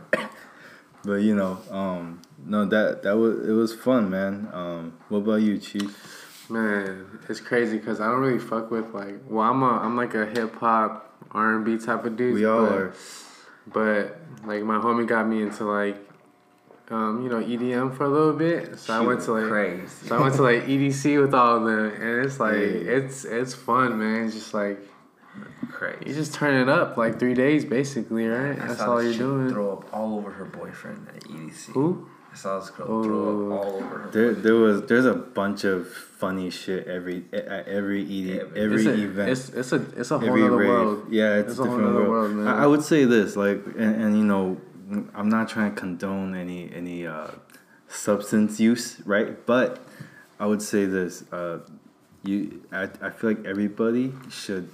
But 1.06 1.14
you 1.22 1.36
know, 1.36 1.60
um, 1.70 2.22
no, 2.44 2.66
that 2.66 3.04
that 3.04 3.18
was 3.18 3.48
it 3.48 3.52
was 3.52 3.74
fun, 3.76 4.10
man. 4.10 4.50
Um, 4.52 4.94
what 5.10 5.20
about 5.20 5.42
you, 5.42 5.58
Chief? 5.60 6.50
Man, 6.50 7.20
it's 7.30 7.40
crazy 7.40 7.78
because 7.78 8.02
I 8.02 8.06
don't 8.08 8.20
really 8.20 8.40
fuck 8.40 8.72
with 8.72 8.94
like. 8.94 9.20
Well, 9.28 9.48
I'm 9.48 9.62
a 9.62 9.78
I'm 9.80 9.96
like 9.96 10.16
a 10.16 10.26
hip 10.26 10.56
hop 10.56 11.11
R 11.34 11.56
and 11.56 11.66
B 11.66 11.78
type 11.78 12.06
of 12.06 12.16
dude. 12.18 12.34
We 12.34 12.46
all 12.46 12.66
but, 12.66 12.72
are. 12.74 12.94
But 13.68 14.20
like 14.46 14.64
my 14.64 14.78
homie 14.78 15.08
got 15.08 15.28
me 15.28 15.42
into 15.42 15.66
like, 15.66 15.98
um, 16.90 17.24
you 17.24 17.30
know 17.30 17.42
EDM 17.42 17.96
for 17.96 18.06
a 18.06 18.10
little 18.10 18.34
bit. 18.34 18.78
So 18.80 18.94
I 18.94 19.00
went 19.02 19.22
to 19.22 19.34
like. 19.34 19.50
crazy. 19.50 19.88
So 20.08 20.18
I 20.18 20.22
went 20.22 20.36
to 20.36 20.42
like 20.42 20.64
EDC 20.66 21.22
with 21.22 21.34
all 21.34 21.58
of 21.58 21.64
them, 21.66 21.86
and 22.02 22.26
it's 22.26 22.40
like 22.40 22.56
Yeah. 22.56 22.98
it's 22.98 23.26
it's 23.26 23.54
fun, 23.54 24.00
man. 24.00 24.26
It's 24.26 24.36
just 24.36 24.54
like 24.54 24.80
crazy. 25.70 26.04
you 26.08 26.14
just 26.14 26.34
turn 26.34 26.56
it 26.62 26.68
up 26.70 26.98
like 26.98 27.20
three 27.20 27.34
days 27.34 27.64
basically, 27.66 28.28
right? 28.28 28.60
I 28.60 28.68
That's 28.68 28.82
all 28.82 29.02
you're 29.02 29.14
doing. 29.14 29.50
Throw 29.50 29.74
up 29.74 29.94
all 29.94 30.18
over 30.18 30.32
her 30.32 30.46
boyfriend 30.46 31.08
at 31.16 31.24
EDC. 31.24 31.72
Who? 31.74 32.08
I 32.32 32.36
saw 32.36 32.60
this 32.60 32.70
girl 32.70 33.04
throw 33.04 33.20
Oh. 33.20 33.52
up 33.56 33.66
all 33.66 33.76
over 33.76 33.98
her. 34.00 34.10
There, 34.12 34.34
there 34.34 34.56
was 34.56 34.84
there's 34.84 35.06
a 35.06 35.14
bunch 35.14 35.64
of 35.66 35.88
funny 35.90 36.50
shit 36.50 36.88
every 36.88 37.26
at 37.34 37.68
every 37.68 38.04
ED, 38.04 38.40
Every- 38.56 38.86
it's 38.86 38.86
a, 38.86 39.04
event. 39.04 39.30
It's 39.32 39.50
it's 39.50 39.72
a 39.74 39.82
it's 40.00 40.12
a 40.12 40.20
whole 40.20 40.30
every 40.30 40.44
other 40.44 40.56
rave. 40.58 40.70
world. 40.70 41.06
Yeah, 41.10 41.36
it's, 41.40 41.52
It's 41.52 41.60
a 41.60 41.64
different 41.64 41.84
world. 41.96 42.08
world, 42.10 42.32
man. 42.36 42.48
I, 42.48 42.64
I 42.64 42.68
would 42.68 42.84
say 42.84 43.04
this, 43.06 43.36
like, 43.36 43.66
and, 43.78 43.96
and 44.04 44.18
you 44.18 44.24
know, 44.24 44.58
I'm 45.14 45.28
not 45.30 45.50
trying 45.50 45.74
to 45.76 45.80
condone 45.80 46.34
any 46.36 46.72
any 46.74 47.06
uh, 47.06 47.28
substance 47.90 48.60
use, 48.60 49.02
right? 49.06 49.46
But 49.46 49.80
I 50.40 50.46
would 50.46 50.62
say 50.62 50.86
this: 50.86 51.24
uh, 51.32 51.60
you, 52.24 52.62
I, 52.72 52.84
I 53.02 53.10
feel 53.10 53.32
like 53.32 53.46
everybody 53.46 54.14
should 54.30 54.70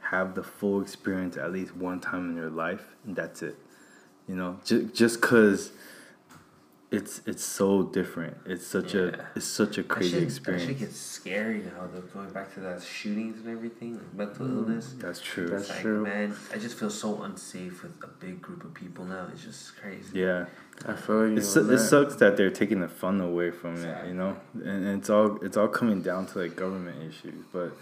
have 0.00 0.34
the 0.34 0.42
full 0.42 0.80
experience 0.80 1.36
at 1.36 1.52
least 1.52 1.76
one 1.76 2.00
time 2.00 2.30
in 2.30 2.34
their 2.36 2.50
life, 2.50 2.96
and 3.06 3.14
that's 3.14 3.42
it. 3.42 3.56
You 4.26 4.36
know, 4.36 4.58
just 4.64 4.94
just 4.94 5.20
cause 5.20 5.72
it's 6.90 7.20
it's 7.26 7.44
so 7.44 7.82
different. 7.82 8.36
It's 8.46 8.66
such 8.66 8.94
Yeah. 8.94 9.00
a 9.02 9.24
it's 9.36 9.44
such 9.46 9.76
a 9.76 9.82
That 9.82 9.88
crazy 9.88 10.10
shit, 10.12 10.22
experience. 10.22 10.64
That 10.64 10.68
shit 10.70 10.78
gets 10.80 10.96
scary 10.98 11.58
now. 11.58 11.86
Though 11.92 12.00
going 12.00 12.30
back 12.30 12.54
to 12.54 12.60
that 12.60 12.82
shootings 12.82 13.40
and 13.40 13.48
everything, 13.48 13.94
like 13.94 14.14
mental 14.14 14.46
Mm. 14.46 14.56
illness. 14.56 14.94
That's 14.98 15.20
true. 15.20 15.48
That's 15.48 15.68
like, 15.68 15.80
true. 15.82 16.02
man, 16.02 16.34
I 16.54 16.56
just 16.58 16.78
feel 16.78 16.88
so 16.90 17.22
unsafe 17.22 17.82
with 17.82 18.02
a 18.02 18.06
big 18.06 18.40
group 18.40 18.64
of 18.64 18.72
people 18.72 19.04
now. 19.04 19.28
It's 19.32 19.44
just 19.44 19.76
crazy. 19.76 20.18
yeah. 20.18 20.46
I 20.86 20.94
feel 20.94 21.28
you. 21.28 21.36
It, 21.38 21.42
su- 21.42 21.60
it 21.60 21.64
that. 21.64 21.78
sucks 21.78 22.14
that 22.16 22.36
they're 22.36 22.50
taking 22.62 22.80
the 22.80 22.88
fun 22.88 23.20
away 23.20 23.50
from 23.50 23.74
it, 23.76 24.06
you 24.06 24.14
know, 24.14 24.36
and 24.54 24.86
and 24.86 24.98
it's 25.00 25.10
all 25.10 25.36
it's 25.44 25.56
all 25.56 25.68
coming 25.68 26.00
down 26.02 26.26
to 26.28 26.38
like 26.38 26.54
government 26.56 27.02
issues. 27.02 27.44
But 27.52 27.72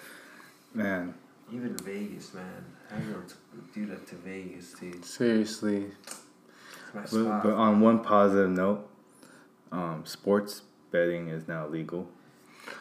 man, 0.75 1.15
Even 1.53 1.77
Vegas, 1.77 2.35
man. 2.35 2.65
I 2.91 2.95
don't 2.99 3.11
know 3.11 3.23
to 3.23 3.35
do 3.75 3.87
that 3.87 4.07
to 4.09 4.15
Vegas, 4.17 4.73
dude. 4.81 5.05
Seriously. 5.05 5.93
But, 6.95 7.11
but 7.13 7.53
on 7.53 7.81
one 7.81 7.99
positive 8.03 8.51
note, 8.51 8.89
um, 9.73 10.03
sports 10.05 10.63
betting 10.91 11.29
is 11.29 11.47
now 11.49 11.67
legal. 11.67 12.09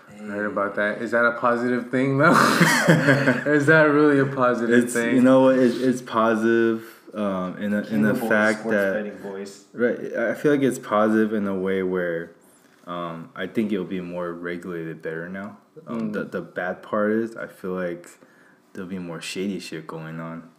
I 0.10 0.14
heard 0.24 0.52
about 0.52 0.76
that. 0.76 1.02
Is 1.02 1.12
that 1.12 1.26
a 1.26 1.34
positive 1.34 1.92
thing 1.92 2.18
though? 2.18 2.32
is 3.46 3.66
that 3.68 3.84
really 3.84 4.20
a 4.20 4.26
positive 4.26 4.84
It's 4.84 4.94
thing? 4.94 5.16
you 5.16 5.22
know 5.22 5.42
what 5.42 5.60
it, 5.60 5.80
it's 5.82 6.02
positive 6.02 6.84
um, 7.14 7.58
in 7.58 7.74
a, 7.74 7.82
in 7.84 8.02
the 8.02 8.14
King 8.14 8.30
fact 8.30 8.64
that 8.70 8.94
betting 8.94 9.18
boys. 9.22 9.66
right. 9.74 10.00
I 10.16 10.34
feel 10.34 10.52
like 10.52 10.62
it's 10.64 10.80
positive 10.80 11.34
in 11.34 11.48
a 11.48 11.56
way 11.56 11.84
where 11.84 12.32
um, 12.88 13.30
I 13.36 13.48
think 13.48 13.72
it'll 13.72 13.86
be 13.86 14.02
more 14.02 14.34
regulated 14.34 15.02
better 15.02 15.30
now. 15.30 15.58
Um, 15.88 16.12
The 16.12 16.24
the 16.24 16.42
bad 16.42 16.82
part 16.82 17.12
is 17.12 17.36
I 17.36 17.48
feel 17.48 17.74
like 17.74 18.08
there'll 18.74 18.90
be 18.90 19.00
more 19.00 19.22
shady 19.22 19.60
shit 19.60 19.86
going 19.88 20.20
on. 20.20 20.50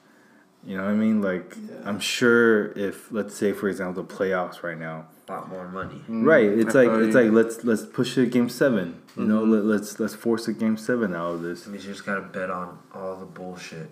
You 0.65 0.77
know 0.77 0.85
what 0.85 0.91
I 0.93 0.95
mean? 0.95 1.21
Like 1.23 1.57
I'm 1.85 2.01
sure 2.01 2.73
if 2.73 3.11
let's 3.12 3.35
say 3.35 3.53
for 3.53 3.69
example 3.69 4.03
the 4.03 4.15
playoffs 4.15 4.62
right 4.62 4.79
now, 4.79 5.07
A 5.15 5.15
lot 5.29 5.49
more 5.49 5.69
money. 5.69 6.03
Mm. 6.09 6.25
right? 6.25 6.47
It's 6.47 6.75
I 6.75 6.85
like 6.85 6.91
feel 6.91 7.07
it's 7.07 7.15
like 7.15 7.31
let's 7.31 7.65
let's 7.65 7.85
push 7.85 8.17
it 8.17 8.25
to 8.25 8.31
game 8.31 8.49
seven. 8.49 9.03
You 9.17 9.25
know, 9.25 9.43
mm-hmm. 9.43 9.53
let, 9.53 9.65
let's 9.65 9.99
let's 10.01 10.15
force 10.15 10.49
a 10.49 10.53
game 10.53 10.77
seven 10.77 11.15
out 11.15 11.35
of 11.35 11.43
this. 11.43 11.67
I 11.67 11.71
mean, 11.71 11.81
you 11.81 11.89
just 11.89 12.07
gotta 12.07 12.23
bet 12.23 12.51
on 12.51 12.79
all 12.95 13.17
the 13.17 13.27
bullshit. 13.27 13.91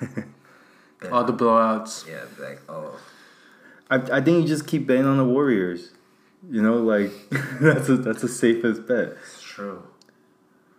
Bet 1.00 1.12
All 1.12 1.24
the 1.24 1.32
blowouts. 1.32 2.08
Yeah, 2.08 2.24
like 2.40 2.60
oh, 2.68 2.98
I 3.90 3.96
I 3.96 4.20
think 4.20 4.42
you 4.42 4.48
just 4.48 4.66
keep 4.66 4.86
betting 4.86 5.04
on 5.04 5.18
the 5.18 5.24
Warriors. 5.24 5.90
You 6.48 6.62
know, 6.62 6.76
like 6.76 7.10
that's 7.60 7.88
a, 7.88 7.96
that's 7.96 8.22
the 8.22 8.28
safest 8.28 8.86
bet. 8.86 9.16
it's 9.22 9.42
true. 9.42 9.82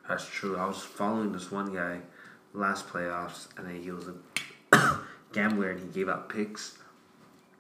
That's 0.08 0.28
true. 0.28 0.58
I 0.58 0.66
was 0.66 0.82
following 0.82 1.32
this 1.32 1.52
one 1.52 1.74
guy 1.74 2.02
last 2.54 2.88
playoffs, 2.88 3.48
and 3.58 3.68
then 3.68 3.82
he 3.82 3.92
was 3.92 4.08
a 4.08 5.00
gambler, 5.34 5.72
and 5.72 5.80
he 5.80 5.88
gave 5.88 6.10
out 6.10 6.30
picks. 6.30 6.78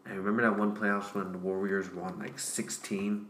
And 0.05 0.17
remember 0.17 0.43
that 0.43 0.57
one 0.57 0.75
playoffs 0.75 1.13
when 1.15 1.31
the 1.31 1.37
Warriors 1.37 1.91
won 1.93 2.19
like 2.19 2.37
sixteen. 2.39 3.27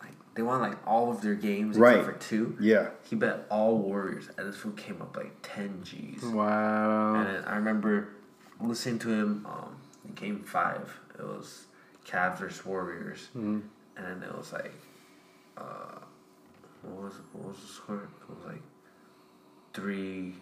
Like 0.00 0.12
they 0.34 0.42
won 0.42 0.60
like 0.60 0.78
all 0.86 1.10
of 1.10 1.20
their 1.20 1.34
games 1.34 1.76
Right. 1.76 1.98
except 1.98 2.22
for 2.22 2.28
two. 2.28 2.56
Yeah. 2.60 2.88
He 3.08 3.14
bet 3.16 3.46
all 3.50 3.76
Warriors, 3.78 4.28
and 4.38 4.48
this 4.48 4.56
fool 4.56 4.72
came 4.72 5.00
up 5.02 5.16
like 5.16 5.32
ten 5.42 5.82
G's. 5.84 6.22
Wow. 6.22 7.14
And 7.16 7.44
I 7.46 7.56
remember 7.56 8.08
listening 8.60 8.98
to 9.00 9.10
him 9.10 9.46
um, 9.48 9.76
in 10.06 10.14
game 10.14 10.40
five. 10.44 10.98
It 11.18 11.22
was 11.24 11.66
Cavs 12.06 12.38
versus 12.38 12.64
Warriors. 12.64 13.28
Mhm. 13.36 13.62
And 13.98 14.22
it 14.22 14.34
was 14.36 14.52
like, 14.52 14.72
uh, 15.58 15.98
what 16.82 17.04
was 17.04 17.14
what 17.32 17.48
was 17.48 17.60
the 17.60 17.66
score? 17.68 17.96
It 18.22 18.34
was 18.34 18.44
like 18.46 18.62
three, 19.74 20.36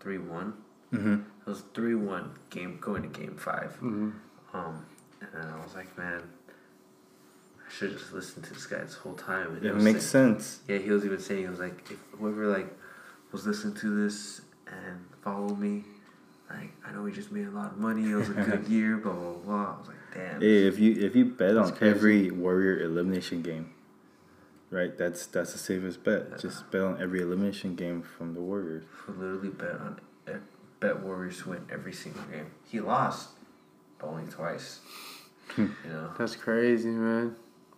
three 0.00 0.18
one. 0.18 0.54
Mm-hmm. 0.92 1.14
It 1.14 1.46
was 1.46 1.62
three 1.74 1.94
one 1.94 2.32
game 2.50 2.78
going 2.80 3.02
to 3.02 3.08
game 3.08 3.36
5 3.36 3.78
Mhm. 3.80 4.12
Um, 4.52 4.84
and 5.20 5.44
I 5.50 5.62
was 5.62 5.74
like, 5.74 5.96
man, 5.96 6.22
I 7.66 7.72
should 7.72 7.92
just 7.92 8.12
listen 8.12 8.42
to 8.42 8.52
this 8.54 8.66
guy 8.66 8.78
this 8.78 8.94
whole 8.94 9.14
time. 9.14 9.56
And 9.56 9.64
It 9.64 9.76
makes 9.76 10.04
saying- 10.06 10.38
sense. 10.40 10.60
yeah, 10.68 10.78
he 10.78 10.90
was 10.90 11.04
even 11.04 11.20
saying 11.20 11.42
he 11.42 11.48
was 11.48 11.60
like, 11.60 11.90
if 11.90 11.98
whoever 12.18 12.46
like 12.48 12.76
was 13.32 13.46
listening 13.46 13.74
to 13.76 14.02
this 14.02 14.42
and 14.66 15.04
follow 15.22 15.54
me, 15.54 15.84
like 16.50 16.72
I 16.84 16.92
know 16.92 17.02
we 17.02 17.12
just 17.12 17.30
made 17.30 17.46
a 17.46 17.50
lot 17.52 17.72
of 17.72 17.78
money. 17.78 18.10
It 18.10 18.16
was 18.16 18.28
a 18.28 18.34
good 18.34 18.66
year, 18.68 18.96
blah 18.96 19.12
blah 19.12 19.32
blah. 19.34 19.74
I 19.74 19.78
was 19.78 19.88
like, 19.88 19.96
damn. 20.14 20.40
Hey, 20.40 20.66
if 20.66 20.78
you 20.80 20.92
if 20.94 21.14
you 21.14 21.24
bet 21.26 21.56
on 21.56 21.70
crazy. 21.72 21.94
every 21.96 22.30
Warrior 22.32 22.80
elimination 22.80 23.42
game, 23.42 23.70
right? 24.70 24.96
That's 24.98 25.26
that's 25.26 25.52
the 25.52 25.58
safest 25.58 26.02
bet. 26.02 26.40
Just 26.40 26.68
bet 26.72 26.82
on 26.82 27.00
every 27.00 27.20
elimination 27.22 27.76
game 27.76 28.02
from 28.02 28.34
the 28.34 28.40
Warriors. 28.40 28.82
Literally 29.06 29.50
bet 29.50 29.74
on 29.74 30.00
bet 30.80 31.00
Warriors 31.00 31.42
to 31.42 31.50
win 31.50 31.66
every 31.70 31.92
single 31.92 32.22
game. 32.22 32.50
He 32.64 32.80
lost, 32.80 33.28
but 33.98 34.08
only 34.08 34.30
twice. 34.30 34.80
you 35.58 35.70
know 35.86 36.10
That's 36.18 36.36
crazy, 36.36 36.88
man. 36.88 37.36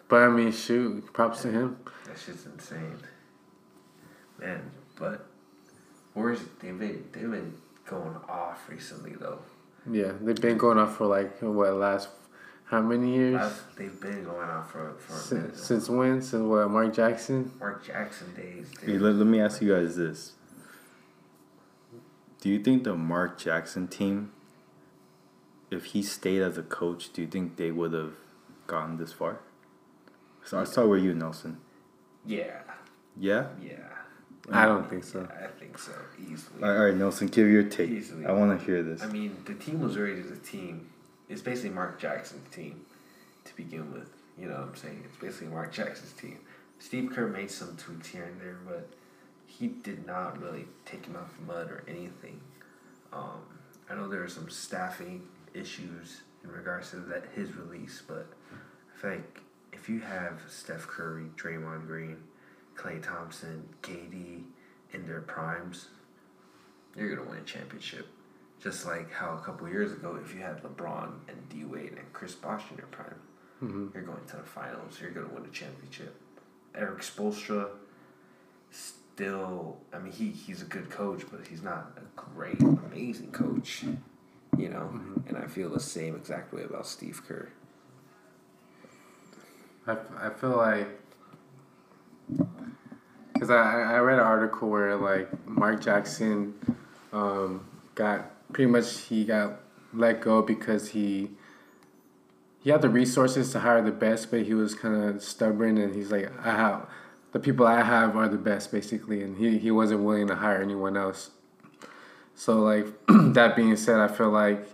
But 0.09 0.23
I 0.23 0.29
mean, 0.29 0.53
shoot, 0.53 1.13
props 1.13 1.43
to 1.43 1.51
him. 1.51 1.79
that 2.07 2.19
shit's 2.19 2.47
insane, 2.47 2.99
man. 4.39 4.71
But 4.99 5.27
Warriors 6.15 6.41
they've 6.61 6.79
been 6.79 7.05
they've 7.13 7.31
been 7.31 7.55
going 7.87 8.17
off 8.29 8.69
recently 8.69 9.15
though. 9.15 9.39
Yeah, 9.91 10.13
they've 10.21 10.41
been 10.41 10.59
going 10.59 10.79
off 10.79 10.97
for 10.97 11.07
like 11.07 11.41
what 11.41 11.73
last 11.75 12.09
how 12.73 12.81
many 12.81 13.15
years? 13.15 13.41
I've, 13.41 13.77
they've 13.77 14.01
been 14.01 14.25
going 14.25 14.49
off 14.49 14.73
for 14.73 14.95
for 14.99 15.13
a. 15.13 15.17
Since, 15.17 15.63
since 15.63 15.89
when? 15.91 16.23
Since 16.23 16.43
what? 16.43 16.71
Mark 16.71 16.95
Jackson? 16.95 17.53
Mark 17.61 17.85
Jackson 17.85 18.35
days. 18.35 18.71
Dude. 18.81 18.89
Hey, 18.89 18.99
let, 18.99 19.15
let 19.17 19.27
me 19.27 19.41
ask 19.41 19.61
you 19.61 19.75
guys 19.75 19.95
this: 19.97 20.33
Do 22.43 22.49
you 22.49 22.59
think 22.59 22.83
the 22.83 22.97
Mark 22.97 23.39
Jackson 23.39 23.87
team, 23.87 24.33
if 25.71 25.85
he 25.87 26.03
stayed 26.03 26.43
as 26.43 26.59
a 26.59 26.63
coach, 26.65 27.13
do 27.13 27.23
you 27.23 27.29
think 27.29 27.55
they 27.57 27.71
would 27.71 27.93
have 27.93 28.15
gotten 28.67 28.97
this 28.97 29.13
far? 29.13 29.39
So 30.45 30.59
I'll 30.59 30.67
start 30.67 30.89
with 30.89 31.05
you, 31.05 31.15
Nelson. 31.15 31.59
Yeah, 32.27 32.63
Yeah. 33.17 33.47
yeah. 33.63 33.77
I 34.51 34.67
don't 34.67 34.91
think 34.91 35.05
so. 35.05 35.21
Yeah, 35.21 35.45
I 35.47 35.47
think 35.57 35.79
so 35.79 35.93
easily. 36.19 36.65
All 36.65 36.85
right, 36.85 36.97
Nelson, 36.97 37.29
give 37.29 37.47
your 37.49 37.63
take. 37.63 37.91
Easily. 37.91 38.27
I 38.27 38.33
want 38.33 38.59
to 38.59 38.67
hear 38.67 38.83
this. 38.83 39.01
I 39.01 39.07
mean, 39.07 39.37
the 39.45 39.55
team 39.55 39.81
was 39.81 39.97
already 39.97 40.21
the 40.23 40.35
team. 40.35 40.91
It's 41.29 41.43
basically 41.43 41.71
Mark 41.71 42.01
Jackson's 42.01 42.53
team 42.53 42.85
to 43.45 43.55
begin 43.55 43.93
with. 43.93 44.11
You 44.37 44.49
know 44.49 44.55
what 44.55 44.63
I'm 44.71 44.75
saying? 44.75 45.03
It's 45.05 45.17
basically 45.17 45.47
Mark 45.47 45.73
Jackson's 45.73 46.11
team. 46.15 46.39
Steve 46.81 47.13
Kerr 47.15 47.29
made 47.29 47.53
some 47.53 47.77
tweaks 47.77 48.09
here 48.09 48.25
and 48.25 48.41
there, 48.41 48.57
but 48.67 48.89
he 49.63 49.69
did 49.69 50.05
not 50.05 50.43
really 50.43 50.67
take 50.85 51.07
him 51.07 51.15
out 51.15 51.31
the 51.37 51.43
mud 51.53 51.71
or 51.71 51.85
anything. 51.87 52.41
Um, 53.13 53.43
I 53.89 53.95
know 53.95 54.09
there 54.09 54.25
are 54.25 54.29
some 54.29 54.51
staffing 54.51 55.23
issues 55.55 56.23
in 56.43 56.51
regards 56.51 56.91
to 56.91 56.97
that 56.97 57.27
his 57.37 57.53
release, 57.55 58.03
but 58.07 58.27
I 58.53 59.01
feel 59.01 59.11
like 59.13 59.41
if 59.73 59.89
you 59.89 60.01
have 60.01 60.41
Steph 60.49 60.89
Curry, 60.89 61.27
Draymond 61.37 61.87
Green, 61.87 62.17
Klay 62.75 63.01
Thompson, 63.01 63.69
KD 63.83 64.43
in 64.93 65.07
their 65.07 65.21
primes, 65.21 65.91
you're 66.97 67.15
gonna 67.15 67.29
win 67.31 67.39
a 67.39 67.43
championship. 67.45 68.09
Just 68.61 68.85
like 68.85 69.13
how 69.13 69.37
a 69.41 69.45
couple 69.47 69.69
years 69.69 69.93
ago, 69.93 70.19
if 70.25 70.35
you 70.35 70.41
had 70.41 70.61
LeBron 70.65 71.13
and 71.29 71.49
D 71.49 71.65
Wade 71.65 71.93
and 71.97 72.13
Chris 72.13 72.35
Bosh 72.35 72.65
in 72.73 72.79
your 72.79 72.89
prime, 72.89 73.15
Mm-hmm. 73.63 73.89
you're 73.95 74.03
going 74.03 74.25
to 74.27 74.37
the 74.39 74.43
finals. 74.43 74.99
You're 75.01 75.13
gonna 75.13 75.29
win 75.33 75.45
a 75.45 75.49
championship. 75.51 76.17
Erik 76.75 76.99
Spoelstra, 76.99 77.69
still, 79.23 79.77
I 79.93 79.99
mean, 79.99 80.13
he 80.13 80.31
he's 80.31 80.63
a 80.63 80.65
good 80.65 80.91
coach, 80.91 81.23
but 81.31 81.47
he's 81.47 81.63
not 81.63 81.97
a 81.97 82.21
great, 82.21 82.61
amazing 82.61 83.31
coach. 83.31 83.85
You 84.59 84.69
know, 84.69 85.01
and 85.29 85.37
I 85.37 85.47
feel 85.47 85.71
the 85.71 85.81
same 85.81 86.17
exact 86.17 86.53
way 86.53 86.65
about 86.65 86.87
Steve 86.87 87.23
Kerr. 87.27 87.49
I, 89.87 89.97
I 90.21 90.31
feel 90.31 90.57
like 90.57 90.89
because 93.33 93.51
I, 93.51 93.95
I 93.95 93.99
read 93.99 94.19
an 94.19 94.25
article 94.25 94.69
where 94.69 94.97
like 94.97 95.29
Mark 95.47 95.81
Jackson 95.81 96.55
um, 97.13 97.67
got 97.95 98.31
pretty 98.53 98.71
much 98.71 99.03
he 99.03 99.25
got 99.25 99.61
let 99.95 100.21
go 100.21 100.43
because 100.43 100.91
he 100.91 101.31
he 102.61 102.71
had 102.71 102.83
the 102.83 102.89
resources 102.89 103.53
to 103.53 103.61
hire 103.61 103.83
the 103.83 103.93
best, 103.93 104.31
but 104.33 104.43
he 104.43 104.55
was 104.55 104.75
kind 104.75 104.97
of 104.97 105.23
stubborn 105.23 105.79
and 105.79 105.95
he's 105.95 106.11
like 106.11 106.31
I 106.45 106.57
have 106.57 106.89
the 107.33 107.41
people 107.41 107.67
I 107.67 107.83
have 107.83 108.15
are 108.17 108.29
the 108.29 108.39
best 108.39 108.71
basically, 108.71 109.23
and 109.23 109.37
he, 109.37 109.59
he 109.59 109.71
wasn't 109.71 110.03
willing 110.03 110.29
to 110.29 110.37
hire 110.37 110.63
anyone 110.63 110.97
else. 110.97 111.31
So 112.35 112.61
like 112.61 112.87
that 113.09 113.57
being 113.57 113.77
said, 113.77 113.99
I 113.99 114.09
feel 114.09 114.31
like 114.31 114.65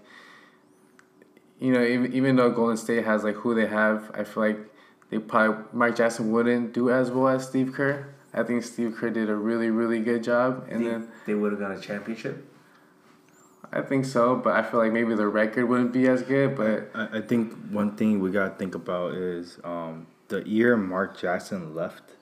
you 1.61 1.73
know 1.73 1.83
even, 1.83 2.13
even 2.13 2.37
though 2.37 2.51
Golden 2.51 2.77
State 2.77 3.05
has 3.05 3.25
like 3.25 3.37
who 3.37 3.55
they 3.55 3.67
have, 3.67 4.11
I 4.13 4.25
feel 4.25 4.43
like 4.43 4.59
they 5.11 5.19
probably 5.19 5.65
Mike 5.73 5.97
Jackson 5.97 6.33
wouldn't 6.33 6.73
do 6.73 6.91
as 6.91 7.11
well 7.11 7.29
as 7.29 7.47
Steve 7.47 7.73
Kerr. 7.73 8.15
I 8.35 8.43
think 8.43 8.63
Steve 8.63 8.95
Kerr 8.97 9.11
did 9.11 9.31
a 9.31 9.37
really 9.37 9.71
really 9.71 10.01
good 10.01 10.23
job, 10.23 10.67
and 10.69 10.81
Think 10.81 10.91
then 10.91 11.09
they 11.27 11.35
would 11.35 11.53
have 11.53 11.61
got 11.61 11.71
a 11.71 11.81
championship. 11.81 12.45
I 13.71 13.83
think 13.83 14.07
so, 14.07 14.35
but 14.35 14.55
I 14.55 14.63
feel 14.63 14.81
like 14.81 14.93
maybe 14.93 15.15
the 15.15 15.29
record 15.29 15.67
wouldn't 15.69 15.93
be 15.93 16.09
as 16.09 16.23
good. 16.23 16.57
But 16.57 16.91
I, 16.95 17.19
I 17.19 17.21
think 17.21 17.53
one 17.71 17.97
thing 17.97 18.19
we 18.19 18.31
gotta 18.31 18.55
think 18.55 18.75
about 18.75 19.15
is 19.15 19.61
um, 19.63 20.07
the 20.29 20.47
year 20.49 20.77
Mark 20.77 21.21
Jackson 21.21 21.75
left 21.75 22.15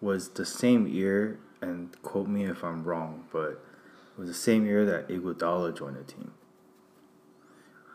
was 0.00 0.30
the 0.30 0.44
same 0.44 0.86
year, 0.86 1.38
and 1.60 2.00
quote 2.02 2.28
me 2.28 2.44
if 2.44 2.62
I'm 2.62 2.84
wrong, 2.84 3.24
but 3.32 3.50
it 3.52 4.18
was 4.18 4.28
the 4.28 4.34
same 4.34 4.66
year 4.66 4.84
that 4.84 5.08
Iguodala 5.08 5.76
joined 5.76 5.96
the 5.96 6.04
team. 6.04 6.32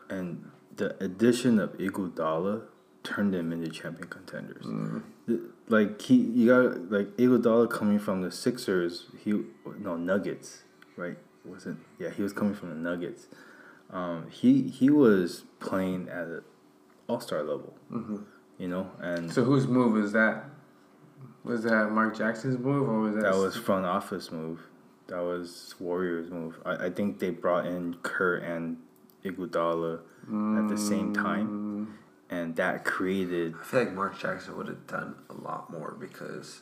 And 0.08 0.50
the 0.76 1.02
addition 1.02 1.58
of 1.58 1.72
Iguodala 1.78 2.62
turned 3.02 3.34
them 3.34 3.52
into 3.52 3.68
champion 3.70 4.08
contenders. 4.08 4.64
The- 5.26 5.50
Like 5.68 6.00
he, 6.02 6.16
you 6.16 6.46
got 6.48 6.90
like 6.90 7.16
Iguodala 7.16 7.70
coming 7.70 7.98
from 7.98 8.22
the 8.22 8.30
Sixers. 8.30 9.06
He 9.24 9.42
no 9.78 9.96
Nuggets, 9.96 10.62
right? 10.96 11.16
Wasn't 11.44 11.78
yeah? 11.98 12.10
He 12.10 12.22
was 12.22 12.32
coming 12.32 12.54
from 12.54 12.68
the 12.70 12.74
Nuggets. 12.76 13.26
Um, 13.90 14.26
he 14.30 14.62
he 14.68 14.90
was 14.90 15.44
playing 15.60 16.08
at 16.08 16.26
an 16.26 16.42
all 17.08 17.20
star 17.20 17.42
level. 17.42 17.74
You 18.58 18.68
know, 18.68 18.90
and 19.00 19.32
so 19.32 19.44
whose 19.44 19.66
move 19.66 19.94
was 19.94 20.12
that? 20.12 20.44
Was 21.44 21.64
that 21.64 21.90
Mark 21.90 22.16
Jackson's 22.16 22.58
move 22.58 22.88
or 22.88 23.00
was 23.00 23.14
that? 23.16 23.22
that 23.24 23.36
was 23.36 23.56
front 23.56 23.84
office 23.84 24.30
move. 24.30 24.60
That 25.08 25.20
was 25.20 25.74
Warriors 25.80 26.30
move. 26.30 26.58
I, 26.64 26.86
I 26.86 26.90
think 26.90 27.18
they 27.18 27.30
brought 27.30 27.66
in 27.66 27.96
Kerr 28.02 28.36
and 28.36 28.78
Iguodala 29.24 30.00
at 30.62 30.68
the 30.68 30.78
same 30.78 31.12
time, 31.12 31.88
mm. 32.30 32.34
and 32.34 32.54
that 32.56 32.84
created 32.84 33.54
I 33.60 33.64
feel 33.64 33.80
like 33.80 33.92
Mark 33.92 34.18
Jackson 34.18 34.56
would 34.56 34.68
have 34.68 34.86
done 34.86 35.16
a 35.30 35.34
lot 35.34 35.70
more 35.70 35.96
because 35.98 36.60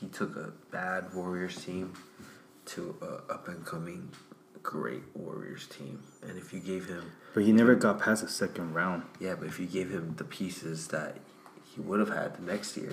he 0.00 0.06
took 0.08 0.34
a 0.36 0.52
bad 0.70 1.12
Warriors 1.14 1.62
team 1.62 1.92
to 2.66 2.96
a 3.02 3.32
up 3.32 3.48
and 3.48 3.64
coming 3.64 4.10
great 4.62 5.02
Warriors 5.14 5.66
team, 5.66 6.02
and 6.22 6.38
if 6.38 6.52
you 6.52 6.60
gave 6.60 6.86
him 6.86 7.12
But 7.34 7.44
he 7.44 7.52
never 7.52 7.74
got 7.74 8.00
past 8.00 8.22
the 8.22 8.28
second 8.28 8.74
round. 8.74 9.02
yeah, 9.20 9.34
but 9.34 9.46
if 9.48 9.60
you 9.60 9.66
gave 9.66 9.90
him 9.90 10.14
the 10.16 10.24
pieces 10.24 10.88
that 10.88 11.18
he 11.74 11.80
would 11.80 12.00
have 12.00 12.10
had 12.10 12.36
the 12.36 12.42
next 12.42 12.76
year, 12.76 12.92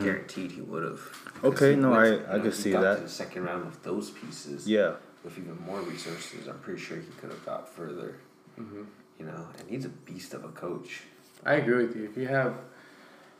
guaranteed 0.00 0.52
he 0.52 0.60
would 0.60 0.82
have. 0.82 0.98
Mm-hmm. 0.98 1.46
Okay, 1.46 1.76
no, 1.76 1.92
I- 1.94 2.36
I 2.36 2.38
could 2.38 2.54
see 2.54 2.72
got 2.72 2.82
that. 2.82 2.96
To 2.96 3.02
the 3.04 3.08
second 3.08 3.44
round 3.44 3.66
with 3.66 3.82
those 3.82 4.10
pieces. 4.10 4.68
Yeah. 4.68 4.94
With 5.24 5.38
even 5.38 5.58
more 5.64 5.80
resources, 5.80 6.46
I'm 6.46 6.58
pretty 6.60 6.80
sure 6.80 6.96
he 6.98 7.06
could 7.20 7.30
have 7.30 7.44
got 7.44 7.68
further. 7.68 8.16
Mm-hmm. 8.60 8.82
You 9.18 9.26
know, 9.26 9.46
and 9.58 9.68
he's 9.68 9.84
a 9.84 9.88
beast 9.88 10.34
of 10.34 10.44
a 10.44 10.48
coach. 10.48 11.02
I 11.44 11.54
agree 11.54 11.86
with 11.86 11.96
you. 11.96 12.04
If 12.04 12.16
you 12.16 12.26
have, 12.28 12.54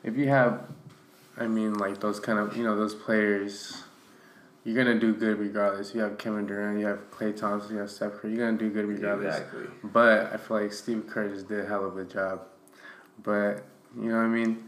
if 0.02 0.16
you 0.16 0.28
have, 0.28 0.62
I 1.36 1.46
mean, 1.46 1.74
like 1.74 2.00
those 2.00 2.18
kind 2.18 2.38
of 2.38 2.56
you 2.56 2.64
know 2.64 2.76
those 2.76 2.94
players, 2.94 3.82
you're 4.64 4.74
gonna 4.76 4.98
do 4.98 5.14
good 5.14 5.38
regardless. 5.38 5.94
You 5.94 6.00
have 6.00 6.18
Kevin 6.18 6.46
Durant, 6.46 6.80
you 6.80 6.86
have 6.86 7.10
Klay 7.10 7.36
Thompson, 7.36 7.74
you 7.74 7.80
have 7.80 7.90
Steph 7.90 8.14
Curry. 8.14 8.34
You're 8.34 8.46
gonna 8.46 8.58
do 8.58 8.70
good 8.70 8.86
regardless. 8.86 9.36
Exactly. 9.36 9.66
But 9.84 10.32
I 10.32 10.36
feel 10.38 10.60
like 10.60 10.72
Steve 10.72 11.06
Kerr 11.08 11.28
just 11.28 11.48
did 11.48 11.60
a 11.60 11.66
hell 11.68 11.84
of 11.84 11.96
a 11.98 12.04
job. 12.04 12.42
But 13.22 13.64
you 13.96 14.08
know 14.10 14.16
what 14.16 14.24
I 14.24 14.28
mean? 14.28 14.65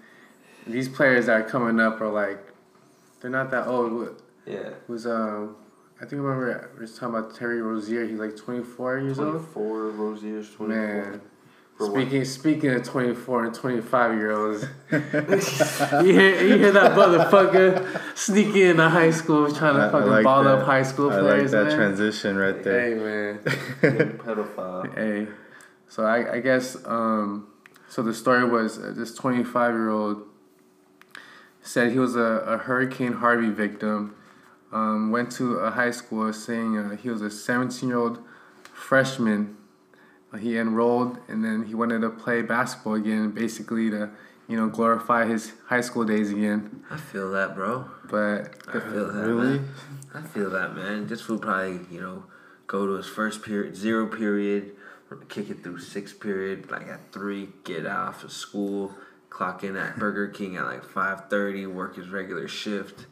These 0.68 0.88
players 0.88 1.26
that 1.26 1.40
are 1.40 1.48
coming 1.48 1.80
up 1.80 2.00
are 2.00 2.08
like, 2.10 2.38
they're 3.20 3.30
not 3.30 3.50
that 3.50 3.66
old. 3.66 4.22
Yeah. 4.46 4.70
was 4.86 5.06
um, 5.06 5.56
I 5.96 6.00
think 6.06 6.14
I 6.14 6.16
remember 6.24 6.70
we 6.74 6.80
was 6.82 6.94
talking 6.98 7.16
about 7.16 7.34
Terry 7.34 7.60
Rozier. 7.60 8.06
He's 8.06 8.18
like 8.18 8.36
24 8.36 8.98
years 9.00 9.18
old. 9.18 9.32
24, 9.52 9.90
Rozier's 9.90 10.50
24. 10.54 10.68
Man. 10.76 11.20
For? 11.76 11.86
Speaking 11.92 12.24
speaking 12.24 12.70
of 12.70 12.82
24 12.82 13.44
and 13.46 13.54
25 13.54 14.14
year 14.18 14.32
olds, 14.32 14.64
you 14.92 14.98
hear 16.12 16.42
you 16.44 16.58
hear 16.58 16.72
that 16.72 16.96
motherfucker 16.96 18.00
sneaking 18.16 18.62
into 18.62 18.88
high 18.88 19.10
school 19.12 19.52
trying 19.52 19.74
to 19.76 19.82
I- 19.82 19.88
I 19.88 19.92
fucking 19.92 20.10
like 20.10 20.24
ball 20.24 20.42
that. 20.44 20.58
up 20.58 20.66
high 20.66 20.82
school 20.82 21.10
I 21.12 21.20
players. 21.20 21.52
like 21.52 21.62
that 21.62 21.66
man. 21.68 21.76
transition 21.76 22.36
right 22.36 22.62
there. 22.64 22.80
Hey 22.80 22.94
man, 22.94 23.38
pedophile. 24.18 24.94
hey. 24.96 25.28
So 25.88 26.04
I 26.04 26.34
I 26.34 26.40
guess 26.40 26.76
um 26.84 27.46
so 27.88 28.02
the 28.02 28.12
story 28.14 28.44
was 28.44 28.78
uh, 28.78 28.92
this 28.96 29.14
25 29.14 29.72
year 29.74 29.90
old 29.90 30.22
said 31.62 31.92
he 31.92 31.98
was 31.98 32.16
a, 32.16 32.20
a 32.20 32.58
Hurricane 32.58 33.14
Harvey 33.14 33.50
victim. 33.50 34.14
Um, 34.72 35.10
went 35.10 35.32
to 35.32 35.56
a 35.58 35.70
high 35.70 35.90
school 35.90 36.30
saying 36.32 36.76
uh, 36.76 36.96
he 36.96 37.08
was 37.08 37.22
a 37.22 37.30
17 37.30 37.88
year 37.88 37.98
old 37.98 38.18
freshman. 38.72 39.56
Uh, 40.32 40.36
He 40.36 40.58
enrolled 40.58 41.18
and 41.28 41.44
then 41.44 41.64
he 41.64 41.74
wanted 41.74 42.00
to 42.02 42.10
play 42.10 42.42
basketball 42.42 42.94
again, 42.94 43.30
basically 43.30 43.90
to 43.90 44.10
you 44.46 44.56
know 44.56 44.68
glorify 44.68 45.24
his 45.26 45.52
high 45.66 45.80
school 45.80 46.04
days 46.04 46.30
again. 46.30 46.84
I 46.90 46.96
feel 46.96 47.30
that, 47.32 47.54
bro. 47.54 47.86
But 48.10 48.56
I 48.68 48.80
feel 48.80 49.10
that, 49.12 49.26
Really? 49.26 49.58
man. 49.58 49.68
I 50.14 50.22
feel 50.22 50.50
that, 50.50 50.74
man. 50.74 51.06
This 51.06 51.20
fool 51.22 51.38
probably, 51.38 51.80
you 51.90 52.00
know, 52.00 52.24
go 52.66 52.86
to 52.86 52.92
his 52.92 53.06
first 53.06 53.42
period, 53.42 53.76
zero 53.76 54.06
period, 54.06 54.72
kick 55.28 55.48
it 55.50 55.62
through 55.62 55.78
six 55.80 56.12
period, 56.12 56.70
like 56.70 56.88
at 56.88 57.12
three, 57.12 57.48
get 57.64 57.86
off 57.86 58.24
of 58.24 58.32
school, 58.32 58.94
clock 59.30 59.64
in 59.64 59.76
at 59.76 59.98
Burger 59.98 60.28
King 60.28 60.56
at 60.56 60.64
like 60.64 60.84
five 60.84 61.28
thirty, 61.28 61.66
work 61.66 61.96
his 61.96 62.08
regular 62.08 62.48
shift. 62.48 63.06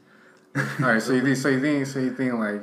all 0.56 0.62
right, 0.80 1.02
so 1.02 1.12
you 1.12 1.22
think 1.22 1.36
so 1.36 1.48
you 1.48 1.60
think 1.60 1.86
so 1.86 1.98
you 1.98 2.14
think 2.14 2.32
like 2.34 2.62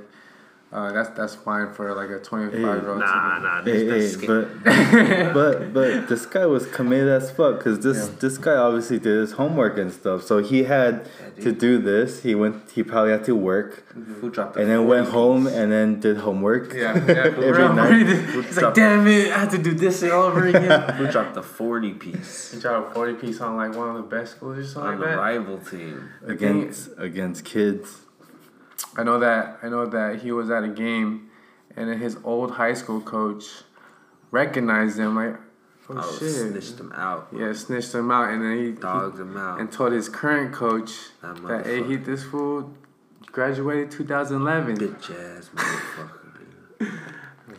uh, 0.73 0.91
that's 0.91 1.09
that's 1.11 1.35
fine 1.35 1.71
for 1.71 1.93
like 1.93 2.09
a 2.09 2.19
25 2.19 2.59
year 2.61 2.89
old. 2.89 2.99
Nah, 2.99 3.39
nah, 3.39 3.63
Hey, 3.63 3.85
this, 3.85 4.15
hey, 4.15 4.25
this 4.25 4.25
but 4.25 5.33
but 5.33 5.73
but 5.73 6.07
this 6.09 6.25
guy 6.25 6.45
was 6.45 6.65
committed 6.67 7.09
as 7.09 7.29
fuck 7.31 7.57
because 7.59 7.79
this 7.81 8.09
Yeah. 8.09 8.15
this 8.19 8.37
guy 8.37 8.55
obviously 8.55 8.97
did 8.99 9.19
his 9.19 9.33
homework 9.33 9.77
and 9.77 9.91
stuff. 9.93 10.23
So 10.23 10.39
he 10.39 10.63
had 10.63 11.07
Yeah, 11.37 11.43
to 11.45 11.51
do 11.51 11.77
this. 11.77 12.23
He 12.23 12.33
went. 12.35 12.71
He 12.71 12.81
probably 12.83 13.11
had 13.11 13.23
to 13.25 13.35
work, 13.35 13.83
fool 14.19 14.29
dropped 14.29 14.55
a 14.57 14.61
and 14.61 14.69
then 14.69 14.87
went 14.87 15.05
40 15.07 15.11
home 15.17 15.47
and 15.47 15.71
then 15.71 15.99
did 15.99 16.17
homework. 16.17 16.73
Yeah, 16.73 16.95
yeah. 17.07 17.47
Every 17.49 17.69
night. 17.69 18.07
He's 18.45 18.57
like, 18.61 18.73
damn 18.73 19.05
it, 19.07 19.31
I 19.31 19.39
have 19.39 19.51
to 19.51 19.57
do 19.61 19.73
this 19.73 20.01
all 20.03 20.23
over 20.23 20.47
again. 20.47 20.97
Fool 20.97 21.07
dropped 21.11 21.35
the 21.35 21.43
forty 21.43 21.93
piece 21.93 22.51
he 22.53 22.59
dropped 22.59 22.91
a 22.91 22.93
40 22.93 23.13
piece 23.15 23.41
on 23.41 23.55
like 23.57 23.75
one 23.75 23.89
of 23.89 23.95
the 23.95 24.03
best 24.15 24.35
schools 24.37 24.57
or 24.57 24.63
something 24.65 24.93
on 24.93 24.99
like 24.99 25.09
the 25.09 25.15
that. 25.15 25.17
rival 25.17 25.57
team. 25.59 26.09
against 26.25 26.89
against 26.97 27.45
kids. 27.45 27.97
I 28.97 29.03
know 29.03 29.19
that 29.19 29.59
I 29.63 29.69
know 29.69 29.85
that 29.85 30.19
he 30.21 30.31
was 30.31 30.49
at 30.49 30.63
a 30.63 30.67
game, 30.69 31.29
and 31.75 31.99
his 32.01 32.17
old 32.23 32.51
high 32.51 32.73
school 32.73 33.01
coach 33.01 33.45
recognized 34.31 34.97
him 34.99 35.15
like, 35.15 35.35
oh, 35.89 35.95
Oh, 35.97 36.17
shit, 36.19 36.31
snitched 36.51 36.79
him 36.79 36.91
out. 36.95 37.27
yeah, 37.35 37.53
snitched 37.53 37.93
him 37.93 38.09
out, 38.11 38.29
and 38.29 38.43
then 38.43 38.57
he, 38.57 38.63
he 38.65 38.71
him 38.71 39.37
out. 39.37 39.59
and 39.59 39.71
told 39.71 39.91
his 39.93 40.09
current 40.09 40.53
coach 40.53 40.91
That 41.21 41.35
that 41.47 41.65
hey, 41.65 41.83
he 41.83 41.95
this 41.97 42.23
fool 42.23 42.73
graduated 43.25 43.91
2011. 43.91 44.77
Bitch 44.77 45.37
ass 45.37 45.49
motherfucker. 45.55 46.19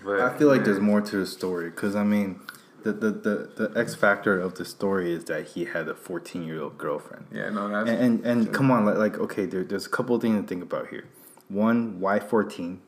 But, 0.04 0.20
I 0.20 0.36
feel 0.36 0.48
like 0.48 0.64
there's 0.64 0.80
more 0.80 1.00
to 1.00 1.16
the 1.16 1.24
story 1.24 1.70
because 1.70 1.96
I 1.96 2.04
mean, 2.04 2.38
the, 2.82 2.92
the 2.92 3.10
the 3.10 3.68
the 3.68 3.78
X 3.78 3.94
factor 3.94 4.38
of 4.38 4.54
the 4.56 4.64
story 4.66 5.10
is 5.12 5.24
that 5.26 5.46
he 5.48 5.64
had 5.64 5.88
a 5.88 5.94
14 5.94 6.42
year 6.44 6.60
old 6.62 6.76
girlfriend. 6.76 7.24
yeah, 7.32 7.48
no, 7.48 7.68
that's 7.70 7.88
And 7.88 8.22
and, 8.22 8.26
and 8.26 8.52
come 8.52 8.70
on, 8.70 8.84
like, 8.84 8.98
like 8.98 9.18
okay, 9.18 9.46
there, 9.46 9.64
there's 9.64 9.86
a 9.86 9.88
couple 9.88 10.14
of 10.14 10.20
things 10.20 10.38
to 10.42 10.46
think 10.46 10.62
about 10.62 10.88
here. 10.88 11.04
One, 11.48 12.00
why 12.00 12.20
14? 12.20 12.80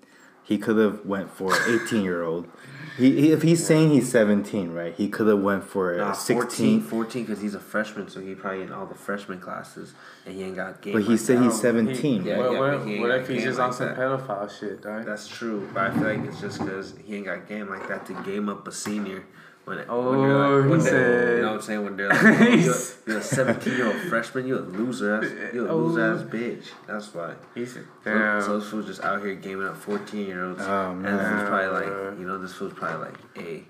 He 0.42 0.58
could 0.58 0.76
have 0.76 1.04
went 1.04 1.30
for 1.30 1.52
18 1.68 2.04
year 2.04 2.22
old. 2.22 2.48
He, 2.96 3.20
he 3.20 3.32
if 3.32 3.42
he's 3.42 3.66
saying 3.66 3.90
he's 3.90 4.08
17, 4.10 4.72
right? 4.72 4.94
He 4.94 5.08
could 5.08 5.26
have 5.26 5.40
went 5.40 5.64
for 5.64 5.92
a 5.92 5.98
Nah, 5.98 6.12
16. 6.12 6.82
14 6.82 7.24
because 7.24 7.42
he's 7.42 7.54
a 7.54 7.60
freshman, 7.60 8.08
so 8.08 8.20
he 8.20 8.34
probably 8.34 8.62
in 8.62 8.72
all 8.72 8.86
the 8.86 8.94
freshman 8.94 9.40
classes, 9.40 9.92
and 10.24 10.34
he 10.36 10.44
ain't 10.44 10.54
got 10.56 10.80
game. 10.80 10.92
But 10.94 11.02
he 11.02 11.10
like 11.10 11.18
said 11.18 11.38
that. 11.38 11.44
he's 11.44 11.60
17. 11.60 12.24
Yeah, 12.24 12.38
what, 12.38 12.52
yeah, 12.52 12.58
what, 12.58 12.86
he 12.86 13.00
what 13.00 13.10
if 13.10 13.28
he's 13.28 13.42
just 13.42 13.58
like 13.58 13.68
on 13.68 13.72
some 13.74 13.88
that. 13.88 13.98
pedophile 13.98 14.58
shit, 14.60 14.82
dog? 14.82 15.04
That's 15.04 15.26
true, 15.28 15.68
but 15.74 15.90
I 15.90 15.94
feel 15.94 16.04
like 16.04 16.20
it's 16.28 16.40
just 16.40 16.60
because 16.60 16.94
he 17.04 17.16
ain't 17.16 17.26
got 17.26 17.48
game 17.48 17.68
like 17.68 17.86
that 17.88 18.06
to 18.06 18.14
game 18.22 18.48
up 18.48 18.66
a 18.66 18.72
senior. 18.72 19.24
When, 19.66 19.78
it, 19.78 19.86
Oh, 19.90 20.10
when 20.12 20.20
they're 20.28 20.38
like, 20.38 20.64
he 20.64 20.70
when 20.70 20.78
they- 20.78 20.84
said- 20.90 21.36
you 21.36 21.42
know 21.42 21.48
what 21.48 21.54
I'm 21.56 21.62
saying? 21.62 21.84
When 21.84 21.96
they're 21.96 22.08
like, 22.08 22.22
oh, 22.22 22.44
you're, 22.54 22.74
you're 23.08 23.18
a 23.18 23.22
17 23.22 23.72
year 23.76 23.86
old 23.88 23.96
freshman, 24.08 24.46
you're 24.46 24.60
a 24.60 24.62
loser 24.62 25.16
ass, 25.16 25.52
you're 25.52 25.66
a 25.66 25.70
Oh. 25.72 25.76
loser 25.78 26.14
ass 26.14 26.20
oh. 26.24 26.28
bitch. 26.32 26.66
That's 26.86 27.12
why. 27.12 27.34
He 27.54 27.66
said, 27.66 27.84
So, 28.04 28.10
damn. 28.14 28.42
so 28.42 28.58
this 28.60 28.68
fool's 28.70 28.86
just 28.86 29.02
out 29.02 29.20
here 29.22 29.34
gaming 29.34 29.66
up 29.66 29.76
14 29.76 30.24
year 30.26 30.44
olds. 30.44 30.62
Oh, 30.64 30.90
And 30.92 31.04
this 31.04 31.28
fool's 31.28 31.42
probably 31.48 31.66
like, 31.80 32.18
you 32.20 32.26
know, 32.26 32.38
this 32.38 32.52
fool's 32.54 32.74
probably 32.74 33.06
like, 33.08 33.18
hey, 33.36 33.64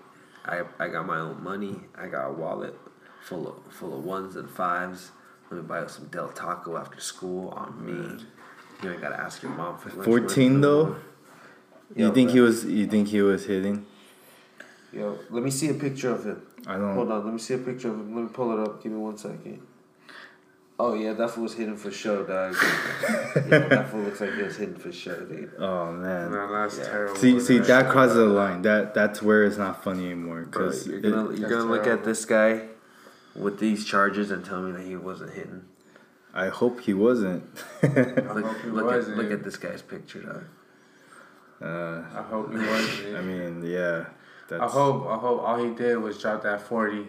I, 0.44 0.62
I 0.78 0.88
got 0.88 1.07
my 1.07 1.18
own 1.18 1.42
money. 1.42 1.80
I 1.97 2.09
got 2.09 2.28
a 2.28 2.32
wallet 2.32 2.78
full 3.24 3.49
of 3.49 3.72
full 3.72 3.99
of 3.99 4.05
ones 4.05 4.36
and 4.36 4.49
fives. 4.51 5.11
Let 5.51 5.62
me 5.62 5.66
buy 5.66 5.86
some 5.86 6.07
Del 6.09 6.28
Taco 6.28 6.76
after 6.76 7.01
school 7.01 7.49
on 7.51 7.84
me. 7.84 8.22
You 8.82 8.92
ain't 8.92 9.01
gotta 9.01 9.18
ask 9.18 9.42
your 9.42 9.53
mom 9.53 9.78
for 9.78 9.88
lunch. 9.90 10.05
14 10.05 10.53
money. 10.53 10.61
though. 10.62 10.97
You 11.94 12.07
Yo, 12.09 12.12
think 12.12 12.30
he 12.32 12.40
was? 12.40 12.64
You 12.66 12.86
think 12.86 13.09
he 13.09 13.22
was 13.22 13.47
hitting? 13.47 13.86
Yo, 14.93 15.18
let 15.30 15.43
me 15.43 15.51
see 15.51 15.68
a 15.68 15.74
picture 15.74 16.11
of 16.12 16.24
him. 16.24 16.43
I 16.66 16.74
don't. 16.74 16.95
Hold 16.95 17.11
on, 17.12 17.24
let 17.24 17.32
me 17.32 17.39
see 17.41 17.55
a 17.55 17.59
picture 17.59 17.89
of 17.89 17.95
him. 17.95 18.14
Let 18.14 18.22
me 18.24 18.28
pull 18.32 18.53
it 18.53 18.61
up. 18.61 18.82
Give 18.82 18.93
me 18.93 18.99
one 18.99 19.18
second. 19.18 19.61
Oh 20.78 20.93
yeah, 20.95 21.14
that 21.14 21.30
fool 21.30 21.45
was 21.45 21.55
hidden 21.55 21.76
for 21.76 21.91
show, 21.91 22.22
dog. 22.24 22.55
yeah, 23.03 23.59
that 23.68 23.89
fool 23.91 24.01
looks 24.03 24.20
like 24.20 24.34
he 24.34 24.43
was 24.43 24.57
hidden 24.57 24.76
for 24.76 24.93
show, 24.93 25.18
dude. 25.24 25.53
Oh 25.59 25.91
man. 25.93 26.30
no, 26.30 26.53
that's 26.53 26.78
Yeah. 26.78 26.84
terrible. 26.84 27.16
See, 27.16 27.41
see, 27.41 27.59
man. 27.61 27.68
that 27.68 27.91
crosses 27.91 28.16
the 28.16 28.26
line. 28.26 28.61
That 28.62 28.93
that's 28.93 29.22
where 29.22 29.45
it's 29.45 29.57
not 29.57 29.82
funny 29.82 30.05
anymore. 30.07 30.45
Cause 30.51 30.87
you're 30.87 31.01
gonna 31.01 31.34
you're 31.34 31.49
gonna 31.49 31.64
look 31.64 31.84
terrible. 31.84 32.01
at 32.03 32.05
this 32.05 32.24
guy 32.26 32.68
with 33.34 33.59
these 33.59 33.87
charges 33.87 34.30
and 34.30 34.45
tell 34.45 34.61
me 34.62 34.72
that 34.72 34.82
he 34.87 34.97
wasn't 34.97 35.32
hidden. 35.32 35.66
I 36.34 36.49
hope 36.49 36.80
he 36.82 36.93
wasn't. 36.93 37.45
Look, 37.82 37.95
hope 37.95 38.57
he 38.62 38.68
look, 38.68 38.82
at, 38.93 38.97
wasn't. 38.97 39.16
look 39.16 39.30
at 39.30 39.43
this 39.43 39.57
guy's 39.57 39.80
picture, 39.80 40.20
dog. 40.20 40.45
Uh, 41.62 42.03
I 42.18 42.22
hope 42.22 42.51
he 42.53 42.59
wasn't. 42.59 43.16
I 43.16 43.22
mean, 43.22 43.62
yeah. 43.64 44.05
That's, 44.49 44.62
I 44.62 44.68
hope. 44.68 45.07
I 45.07 45.16
hope 45.16 45.42
all 45.42 45.62
he 45.62 45.74
did 45.74 45.97
was 45.99 46.18
drop 46.20 46.42
that 46.42 46.61
forty. 46.62 47.07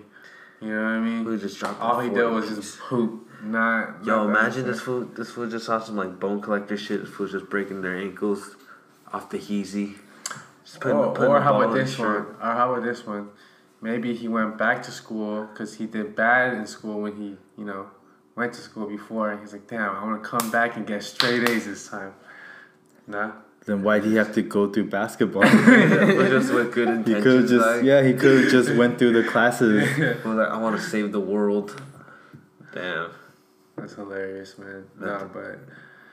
You 0.59 0.69
know 0.69 0.83
what 0.83 0.89
I 0.89 0.99
mean? 0.99 1.23
We 1.23 1.37
just 1.37 1.59
dropped. 1.59 1.79
All 1.79 1.99
he 1.99 2.09
did 2.09 2.25
was 2.25 2.47
piece. 2.47 2.55
just 2.55 2.79
poop. 2.79 3.29
Not. 3.43 4.03
Yo, 4.03 4.27
not 4.27 4.29
imagine 4.29 4.65
this 4.65 4.81
fool. 4.81 5.01
This 5.05 5.31
fool 5.31 5.47
just 5.49 5.65
saw 5.65 5.79
some 5.79 5.95
like 5.95 6.19
bone 6.19 6.41
collector 6.41 6.75
shit. 6.77 7.01
This 7.01 7.13
fool 7.13 7.27
just 7.27 7.49
breaking 7.49 7.81
their 7.81 7.95
ankles 7.95 8.55
off 9.13 9.29
the 9.29 9.37
heezy. 9.37 9.95
Just 10.65 10.81
putting- 10.81 10.97
Or, 10.97 11.13
putting 11.13 11.31
or 11.31 11.39
how 11.41 11.61
about 11.61 11.73
this 11.75 11.97
one? 11.97 12.07
Or 12.07 12.35
how 12.41 12.73
about 12.73 12.83
this 12.83 13.05
one? 13.05 13.29
Maybe 13.79 14.15
he 14.15 14.27
went 14.27 14.57
back 14.57 14.81
to 14.83 14.91
school 14.91 15.45
because 15.45 15.75
he 15.75 15.85
did 15.85 16.15
bad 16.15 16.53
in 16.55 16.65
school 16.65 16.99
when 17.01 17.15
he, 17.15 17.37
you 17.57 17.63
know, 17.65 17.87
went 18.35 18.53
to 18.53 18.61
school 18.61 18.87
before. 18.87 19.29
And 19.29 19.39
he's 19.39 19.53
like, 19.53 19.67
damn, 19.67 19.95
I 19.95 20.03
want 20.03 20.23
to 20.23 20.27
come 20.27 20.49
back 20.49 20.75
and 20.75 20.85
get 20.87 21.03
straight 21.03 21.47
A's 21.47 21.65
this 21.65 21.87
time. 21.87 22.13
Nah. 23.07 23.31
Then 23.65 23.83
why 23.83 23.99
do 23.99 24.09
you 24.09 24.17
have 24.17 24.33
to 24.35 24.41
go 24.41 24.71
through 24.71 24.89
basketball? 24.89 25.41
We're 25.41 26.29
just 26.29 26.53
with 26.53 26.73
good 26.73 26.87
he 27.05 27.13
could 27.13 27.17
intentions. 27.17 27.49
just 27.49 27.65
like, 27.65 27.83
yeah, 27.83 28.01
he 28.01 28.13
could 28.13 28.43
have 28.43 28.51
just 28.51 28.73
went 28.75 28.97
through 28.97 29.21
the 29.21 29.27
classes. 29.29 29.83
we're 30.23 30.35
like, 30.35 30.49
I 30.49 30.57
want 30.57 30.77
to 30.77 30.81
save 30.81 31.11
the 31.11 31.19
world. 31.19 31.81
Damn, 32.73 33.11
That's 33.75 33.95
hilarious, 33.95 34.57
man. 34.57 34.85
No, 34.99 35.29
but 35.33 35.59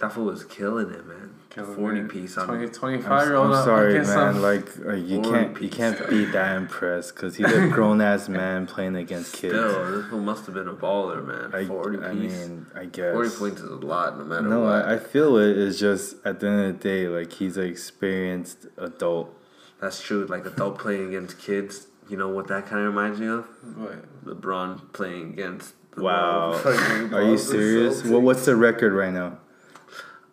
that 0.00 0.12
fool 0.12 0.24
was 0.26 0.44
killing 0.44 0.90
it, 0.90 1.06
man. 1.06 1.34
killing 1.50 1.74
Forty 1.76 2.00
it. 2.00 2.08
piece 2.08 2.36
on 2.36 2.46
20, 2.48 2.64
it. 2.64 2.74
25 2.74 3.10
I'm, 3.12 3.26
year 3.28 3.36
old. 3.36 3.52
I'm 3.54 3.64
sorry, 3.64 3.94
man. 3.94 4.04
some- 4.04 4.42
Like 4.42 4.68
uh, 4.86 4.92
you 4.94 5.20
can't 5.22 5.60
you 5.62 5.68
can't 5.68 6.08
be 6.10 6.24
that 6.26 6.56
impressed 6.56 7.14
because 7.14 7.36
he's 7.36 7.50
a 7.52 7.68
grown 7.68 8.00
ass 8.00 8.28
man 8.28 8.66
playing 8.66 8.96
against 8.96 9.34
kids. 9.34 9.54
Still, 9.54 9.90
this 10.00 10.10
fool 10.10 10.20
must 10.20 10.46
have 10.46 10.54
been 10.54 10.68
a 10.68 10.74
baller, 10.74 11.24
man. 11.24 11.54
I, 11.54 11.66
Forty 11.66 11.98
I 12.04 12.10
piece. 12.12 12.32
mean, 12.48 12.66
I 12.74 12.84
guess. 12.86 13.12
Forty 13.14 13.30
points 13.30 13.60
is 13.60 13.70
a 13.70 13.74
lot, 13.76 14.18
no 14.18 14.24
matter 14.24 14.42
No, 14.48 14.60
what. 14.62 14.84
I, 14.84 14.94
I 14.94 14.98
feel 14.98 15.36
it 15.36 15.56
is 15.56 15.78
just 15.78 16.16
at 16.26 16.40
the 16.40 16.48
end 16.48 16.60
of 16.66 16.80
the 16.80 16.88
day, 16.88 17.08
like 17.08 17.32
he's 17.32 17.56
an 17.56 17.66
experienced 17.66 18.66
adult. 18.78 19.32
That's 19.80 20.02
true. 20.02 20.26
Like 20.26 20.44
adult 20.46 20.78
playing 20.78 21.08
against 21.08 21.38
kids. 21.38 21.86
You 22.08 22.16
know 22.18 22.28
what 22.28 22.48
that 22.48 22.66
kind 22.66 22.80
of 22.86 22.88
reminds 22.94 23.18
me 23.20 23.28
of? 23.28 23.46
What? 23.76 24.24
LeBron 24.26 24.92
playing 24.92 25.32
against. 25.34 25.74
Wow, 25.96 26.52
are 26.64 27.22
you 27.22 27.38
serious? 27.38 28.02
Celtics. 28.02 28.10
What 28.10 28.22
what's 28.22 28.44
the 28.46 28.56
record 28.56 28.92
right 28.92 29.12
now? 29.12 29.38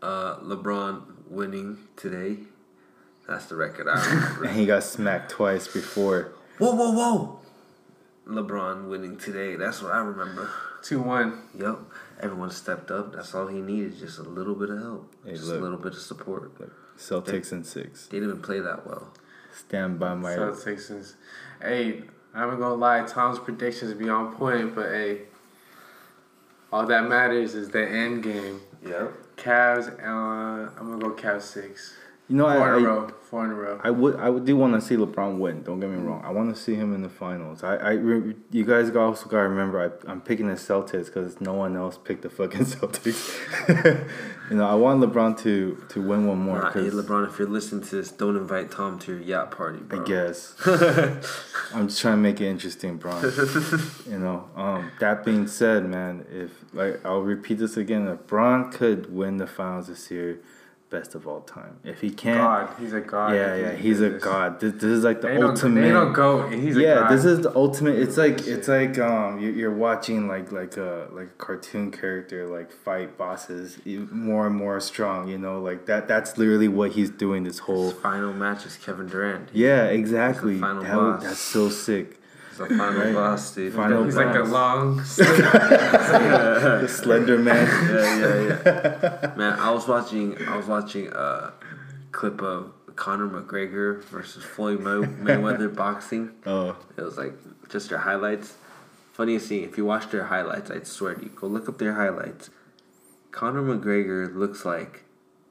Uh, 0.02 0.38
LeBron 0.40 1.04
winning 1.30 1.78
today. 1.96 2.38
That's 3.28 3.46
the 3.46 3.56
record 3.56 3.88
I 3.88 4.06
remember. 4.10 4.46
And 4.46 4.60
he 4.60 4.66
got 4.66 4.84
smacked 4.84 5.32
twice 5.32 5.68
before. 5.68 6.34
whoa, 6.58 6.74
whoa, 6.74 6.92
whoa! 6.92 7.40
LeBron 8.28 8.90
winning 8.90 9.18
today. 9.18 9.56
That's 9.56 9.82
what 9.82 9.94
I 9.94 10.00
remember. 10.00 10.50
2 10.84 11.02
1. 11.02 11.42
Yep. 11.60 11.80
Everyone 12.22 12.50
stepped 12.52 12.92
up. 12.92 13.14
That's 13.14 13.34
all 13.36 13.48
he 13.48 13.62
needed. 13.62 13.98
Just 13.98 14.20
a 14.20 14.24
little 14.24 14.56
bit 14.56 14.70
of 14.70 14.80
help. 14.80 15.14
Hey, 15.26 15.34
just 15.34 15.46
look. 15.46 15.60
a 15.60 15.64
little 15.64 15.78
bit 15.78 15.94
of 15.94 16.00
support. 16.00 16.52
Celtics 16.98 17.52
and 17.52 17.66
six. 17.66 18.08
They 18.08 18.18
didn't 18.18 18.30
even 18.30 18.42
play 18.42 18.60
that 18.60 18.86
well. 18.86 19.14
Stand 19.54 20.00
by 20.00 20.14
my. 20.16 20.36
So 20.36 20.56
Texans. 20.56 21.16
Hey, 21.62 22.04
I'm 22.34 22.50
gonna 22.60 22.76
lie, 22.76 23.06
Tom's 23.06 23.40
predictions 23.40 23.94
be 23.94 24.10
on 24.10 24.36
point, 24.36 24.74
but 24.76 24.90
hey, 24.90 25.24
all 26.72 26.86
that 26.86 27.08
matters 27.08 27.56
is 27.56 27.70
the 27.70 27.88
end 27.88 28.24
game. 28.24 28.62
Yep. 28.86 29.14
Cavs, 29.38 29.88
uh, 30.00 30.72
I'm 30.80 30.92
gonna 30.92 30.98
go 30.98 31.12
Cavs 31.12 31.44
six. 31.44 31.94
You 32.32 32.38
know, 32.38 32.46
Four 32.46 32.62
I, 32.62 32.78
in 32.78 32.86
a 32.86 32.88
I, 32.88 32.92
row. 32.92 33.14
Four 33.30 33.44
in 33.44 33.52
a 33.52 33.56
row. 33.56 33.82
I 33.84 33.90
would 33.92 34.16
I 34.16 34.30
would 34.30 34.46
do 34.46 34.56
want 34.56 34.74
to 34.76 34.80
see 34.80 34.96
LeBron 34.96 35.38
win. 35.38 35.64
Don't 35.64 35.82
get 35.82 35.90
me 35.90 35.98
wrong. 35.98 36.24
I 36.24 36.32
want 36.32 36.56
to 36.56 36.62
see 36.62 36.76
him 36.76 36.96
in 36.96 37.02
the 37.02 37.10
finals. 37.10 37.62
I, 37.62 37.76
I 37.76 37.92
you 37.92 38.64
guys 38.66 38.90
also 38.96 39.28
gotta 39.28 39.50
remember 39.50 39.82
I, 39.84 40.10
I'm 40.10 40.22
picking 40.22 40.48
the 40.48 40.54
Celtics 40.54 41.08
because 41.08 41.42
no 41.42 41.52
one 41.52 41.76
else 41.76 41.98
picked 41.98 42.22
the 42.22 42.30
fucking 42.30 42.62
Celtics. 42.76 44.10
you 44.50 44.56
know 44.56 44.66
I 44.66 44.76
want 44.76 45.02
LeBron 45.04 45.38
to 45.40 45.84
to 45.90 46.02
win 46.02 46.26
one 46.26 46.40
more. 46.40 46.60
Nah, 46.60 46.72
hey, 46.72 46.90
LeBron, 46.90 47.28
if 47.28 47.38
you're 47.38 47.50
listening 47.50 47.84
to 47.84 47.98
this, 47.98 48.12
don't 48.12 48.38
invite 48.38 48.72
Tom 48.72 48.98
to 49.00 49.12
your 49.12 49.22
yacht 49.22 49.52
party, 49.52 49.80
Bro. 49.80 50.02
I 50.02 50.08
guess 50.08 50.56
I'm 51.76 51.90
just 51.90 52.00
trying 52.00 52.16
to 52.16 52.22
make 52.22 52.40
it 52.40 52.48
interesting, 52.48 52.96
Bron. 52.96 53.22
you 54.10 54.20
know. 54.20 54.50
Um, 54.56 54.90
that 55.02 55.26
being 55.26 55.48
said, 55.48 55.86
man, 55.86 56.26
if 56.32 56.52
like 56.72 57.06
I'll 57.06 57.24
repeat 57.24 57.58
this 57.58 57.76
again, 57.76 58.08
if 58.08 58.26
Bron 58.26 58.72
could 58.72 59.14
win 59.14 59.36
the 59.36 59.48
finals 59.48 59.88
this 59.88 60.10
year, 60.10 60.40
best 60.92 61.16
of 61.16 61.26
all 61.28 61.42
time. 61.42 61.80
If 61.84 62.02
he 62.02 62.12
can't, 62.12 62.38
God, 62.40 62.70
he's 62.80 62.94
a 62.94 63.02
god. 63.02 63.34
yeah, 63.34 63.56
yeah, 63.56 63.72
he 63.72 63.88
he's 63.88 64.02
a 64.02 64.10
god. 64.12 64.60
This, 64.60 64.74
this 64.74 64.84
is 64.84 65.04
like 65.04 65.22
the 65.22 65.30
They 65.30 65.36
don't, 65.36 65.52
ultimate. 65.52 65.82
they 65.82 65.90
don't 65.90 66.14
go. 66.14 66.48
He's 66.50 66.78
a 66.78 66.82
god. 66.82 66.86
yeah, 66.88 67.08
this 67.10 67.26
is 67.26 67.42
the 67.42 67.56
ultimate. 67.56 67.96
It's 67.98 68.18
like 68.18 68.46
it's 68.48 68.68
like 68.68 69.00
um 69.00 69.40
you- 69.40 69.52
you're 69.52 69.74
watching 69.74 70.28
like 70.28 70.52
like 70.52 70.78
a 70.78 71.08
like 71.12 71.28
a 71.28 71.38
cartoon 71.44 71.90
character 71.92 72.48
like 72.48 72.72
fight 72.72 73.18
bosses 73.18 73.80
more 74.12 74.46
and 74.48 74.56
more 74.56 74.80
strong. 74.80 75.28
You 75.30 75.38
know, 75.40 75.60
like 75.60 75.86
that. 75.88 76.08
That's 76.08 76.38
literally 76.38 76.68
what 76.68 76.92
he's 76.92 77.10
doing 77.10 77.44
this 77.44 77.54
His 77.56 77.60
whole. 77.60 77.92
final 77.92 78.34
match 78.34 78.66
is 78.66 78.78
Kevin 78.78 79.08
Durant. 79.08 79.50
Yeah, 79.54 79.86
exactly. 79.86 80.60
final 80.60 80.84
That 80.84 80.94
boss. 80.96 81.24
that's 81.24 81.40
so 81.40 81.70
sick. 81.70 82.21
The 82.68 82.76
final 82.78 83.02
Right. 83.02 83.14
boss, 83.14 83.54
dude. 83.56 83.74
Final 83.74 84.04
He's 84.06 84.16
like 84.16 84.36
a 84.36 84.44
boss. 84.44 84.50
long. 84.52 84.98
The 86.82 86.88
Slender 86.88 87.38
Man. 87.38 87.68
yeah, 87.90 88.16
yeah, 88.20 88.44
yeah. 89.24 89.34
Man, 89.38 89.60
I 89.60 89.72
was 89.72 89.88
watching. 89.88 90.38
I 90.48 90.58
was 90.58 90.68
watching 90.68 91.08
a 91.08 91.54
clip 92.12 92.42
of 92.42 92.72
Conor 92.96 93.28
McGregor 93.28 94.04
versus 94.06 94.44
Floyd 94.44 94.80
May- 94.80 95.08
Mayweather 95.36 95.74
boxing. 95.84 96.32
Oh, 96.46 96.76
It 96.98 97.02
was 97.02 97.18
like 97.18 97.34
just 97.70 97.90
their 97.90 98.00
highlights. 98.00 98.56
Funniest 99.14 99.48
thing, 99.50 99.64
if 99.64 99.78
you 99.78 99.86
watch 99.86 100.10
their 100.10 100.26
highlights, 100.26 100.72
I 100.72 100.82
swear 100.84 101.16
to 101.16 101.24
you, 101.24 101.30
go 101.30 101.48
look 101.48 101.68
up 101.70 101.78
their 101.78 101.94
highlights. 101.94 102.50
Conor 103.32 103.62
McGregor 103.62 104.34
looks 104.36 104.66
like 104.66 105.04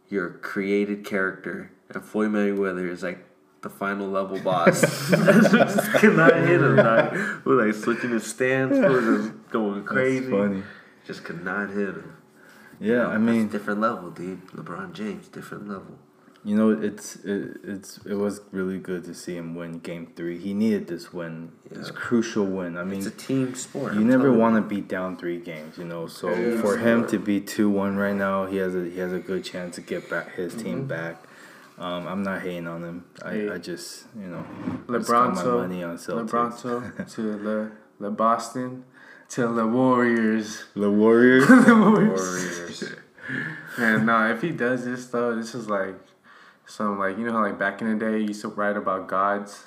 your 0.09 0.31
created 0.31 1.05
character, 1.05 1.71
and 1.89 2.03
Floyd 2.05 2.31
Mayweather 2.31 2.89
is 2.91 3.03
like 3.03 3.25
the 3.63 3.69
final 3.71 4.09
level 4.09 4.39
boss. 4.41 4.81
just 5.11 5.93
cannot 5.95 6.35
hit 6.35 6.61
him. 6.61 6.77
Like, 6.77 7.13
we're 7.45 7.67
like 7.67 7.75
switching 7.75 8.11
his 8.11 8.27
stance, 8.27 8.73
we're 8.73 9.19
just 9.19 9.33
going 9.51 9.85
crazy. 9.85 10.21
that's 10.21 10.31
funny. 10.31 10.63
Just 11.07 11.25
could 11.25 11.45
not 11.45 11.71
hit 11.71 11.89
him. 11.89 12.17
Yeah, 12.81 12.89
You 12.89 12.97
know, 12.97 13.11
I 13.11 13.19
mean, 13.19 13.49
different 13.49 13.81
level, 13.81 14.11
dude. 14.11 14.47
LeBron 14.49 14.93
James, 14.95 15.29
different 15.29 15.69
level. 15.69 15.99
you 16.43 16.57
know, 16.57 16.71
it's 16.71 17.17
it, 17.17 17.59
it's 17.63 17.99
it 18.07 18.15
was 18.15 18.41
really 18.53 18.79
good 18.79 19.05
to 19.05 19.15
see 19.15 19.37
him 19.37 19.55
win 19.55 19.79
Game 19.81 20.11
Three. 20.17 20.39
He 20.39 20.55
needed 20.55 20.87
this 20.89 21.13
win, 21.13 21.53
this 21.71 21.89
Yeah. 21.89 21.95
crucial 21.95 22.47
win. 22.47 22.79
I 22.79 22.85
mean, 22.85 22.99
It's 23.01 23.07
a 23.09 23.11
team 23.11 23.55
sport. 23.55 23.93
you 23.93 24.01
I'm 24.01 24.09
never 24.09 24.33
want 24.33 24.57
to 24.57 24.63
be 24.63 24.81
down 24.81 25.19
three 25.19 25.39
games, 25.39 25.77
you 25.77 25.85
know. 25.85 26.07
So 26.07 26.29
for 26.63 26.77
yeah. 26.79 26.83
him 26.85 27.07
to 27.09 27.19
be 27.19 27.43
two 27.43 27.69
one 27.69 27.97
right 27.99 28.17
now, 28.17 28.47
he 28.47 28.57
has 28.57 28.75
a 28.75 28.85
he 28.89 28.99
has 29.01 29.13
a 29.13 29.19
good 29.19 29.45
chance 29.45 29.75
to 29.77 29.83
get 29.83 30.09
back 30.09 30.35
his 30.37 30.55
Mm-hmm. 30.55 30.63
team 30.65 30.87
back. 30.87 31.23
Um, 31.81 32.07
I'm 32.07 32.22
not 32.22 32.43
hating 32.43 32.66
on 32.66 32.85
him. 32.85 33.05
I, 33.24 33.31
Hey. 33.33 33.51
I 33.51 33.59
just 33.59 34.05
you 34.14 34.26
know 34.26 34.45
I 34.89 34.99
just 34.99 35.11
got 35.11 35.35
my 35.35 35.43
LeBronto, 35.43 35.61
money 35.62 35.83
on 35.83 35.97
Celtics. 35.97 36.28
LeBronto 36.28 37.12
to 37.14 37.22
Le, 37.39 37.70
Le 37.99 38.11
Boston 38.11 38.85
to 39.31 39.47
Le 39.49 39.66
Warriors. 39.66 40.64
The 40.76 40.91
Warriors. 40.91 41.47
the 41.49 41.74
Warriors. 41.74 42.20
Warriors. 42.20 42.95
Man, 43.78 44.07
no, 44.07 44.31
if 44.31 44.43
he 44.43 44.51
does 44.51 44.85
this 44.85 45.07
though, 45.07 45.35
this 45.37 45.55
is 45.55 45.68
like 45.70 45.95
some 46.66 46.99
like 46.99 47.16
you 47.16 47.24
know 47.24 47.33
how 47.33 47.43
like 47.43 47.59
back 47.59 47.81
in 47.81 47.89
the 47.99 48.05
day 48.05 48.18
you 48.18 48.28
used 48.28 48.43
to 48.43 48.49
write 48.49 48.76
about 48.76 49.09
gods. 49.09 49.64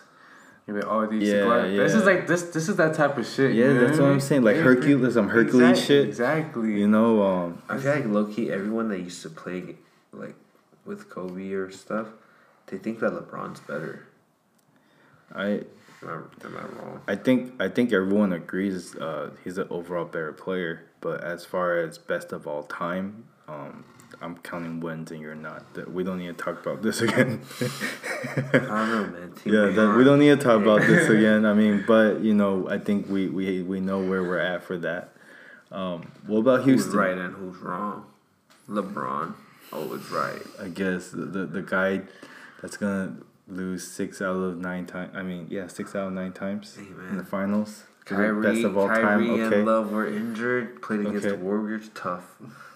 You 0.68 0.76
know, 0.76 0.82
oh 0.88 1.05
these 1.07 1.28
Yeah, 1.28 1.43
like, 1.43 1.64
This 1.76 1.93
is 1.93 2.05
like 2.05 2.26
this 2.28 2.43
this 2.43 2.70
is 2.70 2.78
that 2.78 2.93
type 2.93 3.18
of 3.18 3.26
shit. 3.28 3.53
Yeah, 3.53 3.66
you 3.66 3.74
know 3.74 3.88
that's 3.88 3.99
I 3.99 4.03
what 4.03 4.11
I'm 4.11 4.20
saying, 4.22 4.43
like 4.43 4.55
Yeah, 4.57 4.61
Hercules- 4.61 5.14
some 5.16 5.28
Hercules 5.30 5.70
exactly, 5.72 5.84
shit. 5.86 6.07
Exactly. 6.07 6.80
you 6.80 6.88
know, 6.88 7.22
um, 7.24 7.61
I 7.68 7.78
feel 7.78 7.91
like 7.95 8.05
low 8.05 8.26
key 8.26 8.49
everyone 8.51 8.88
that 8.89 8.99
used 8.99 9.22
to 9.24 9.30
play 9.30 9.76
like 10.14 10.36
with 10.86 11.09
Kobe 11.09 11.51
or 11.51 11.71
stuff, 11.71 12.07
they 12.67 12.77
think 12.77 12.99
that 12.99 13.11
LeBron's 13.11 13.59
better. 13.61 14.07
I 15.34 15.61
Am 16.03 16.09
I, 16.09 16.47
am 16.47 16.57
I 16.57 16.81
wrong? 16.81 17.01
I 17.07 17.15
think 17.15 17.53
I 17.61 17.69
think 17.69 17.93
everyone 17.93 18.34
agrees 18.34 18.95
uh, 18.95 19.31
he's 19.43 19.57
an 19.57 19.67
overall 19.69 20.05
better 20.05 20.34
player. 20.34 20.86
But 21.01 21.23
as 21.23 21.45
far 21.45 21.77
as 21.77 21.97
best 21.97 22.31
of 22.31 22.47
all 22.47 22.63
time, 22.63 23.25
um, 23.47 23.86
I'm 24.21 24.38
counting 24.38 24.79
wins 24.79 25.11
and 25.11 25.21
you're 25.21 25.36
not. 25.36 25.63
We 25.89 26.03
don't 26.03 26.19
need 26.19 26.38
to 26.38 26.43
talk 26.43 26.61
about 26.61 26.81
this 26.81 27.01
again. 27.01 27.41
I 27.61 28.57
don't 28.57 28.61
know, 28.63 29.07
man. 29.11 29.31
Team 29.34 29.53
yeah, 29.53 29.65
that, 29.67 29.95
we 29.97 30.03
don't 30.03 30.19
need 30.19 30.38
to 30.38 30.43
talk 30.43 30.61
about 30.61 30.81
this 30.81 31.09
again. 31.09 31.45
I 31.45 31.53
mean, 31.53 31.84
but 31.88 32.21
you 32.21 32.34
know, 32.34 32.67
I 32.69 32.77
think 32.77 33.07
we 33.09 33.29
we, 33.29 33.63
we 33.63 33.79
know 33.79 33.99
where 33.99 34.23
we're 34.23 34.39
at 34.39 34.63
for 34.63 34.77
that. 34.79 35.09
Um, 35.71 36.11
what 36.27 36.39
about 36.39 36.63
Who's 36.63 36.84
Houston? 36.84 36.99
right 36.99 37.17
and 37.17 37.34
who's 37.34 37.57
wrong? 37.57 38.05
LeBron 38.69 39.34
always 39.74 40.09
right. 40.09 40.41
I 40.61 40.67
guess 40.69 41.09
the, 41.09 41.26
the 41.26 41.45
the 41.45 41.61
guy 41.61 42.01
that's 42.61 42.78
gonna 42.78 43.17
lose 43.47 43.86
six 43.89 44.21
out 44.21 44.36
of 44.36 44.57
nine 44.57 44.86
times. 44.86 45.11
I 45.15 45.21
mean, 45.24 45.47
yeah, 45.49 45.67
six 45.67 45.95
out 45.95 46.07
of 46.07 46.13
nine 46.13 46.34
times 46.34 46.78
man. 46.78 47.09
in 47.09 47.17
the 47.17 47.26
finals. 47.26 47.84
Kyrie, 48.05 48.41
best 48.53 48.65
of 48.65 48.78
all 48.78 48.88
Kyrie 48.88 49.28
time. 49.28 49.34
and 49.39 49.53
Okay. 49.53 49.63
Love 49.63 49.91
were 49.91 50.07
injured. 50.07 50.82
Played 50.82 51.01
against 51.01 51.26
Okay. 51.26 51.36
the 51.38 51.41
Warriors, 51.43 51.89
tough. 51.95 52.36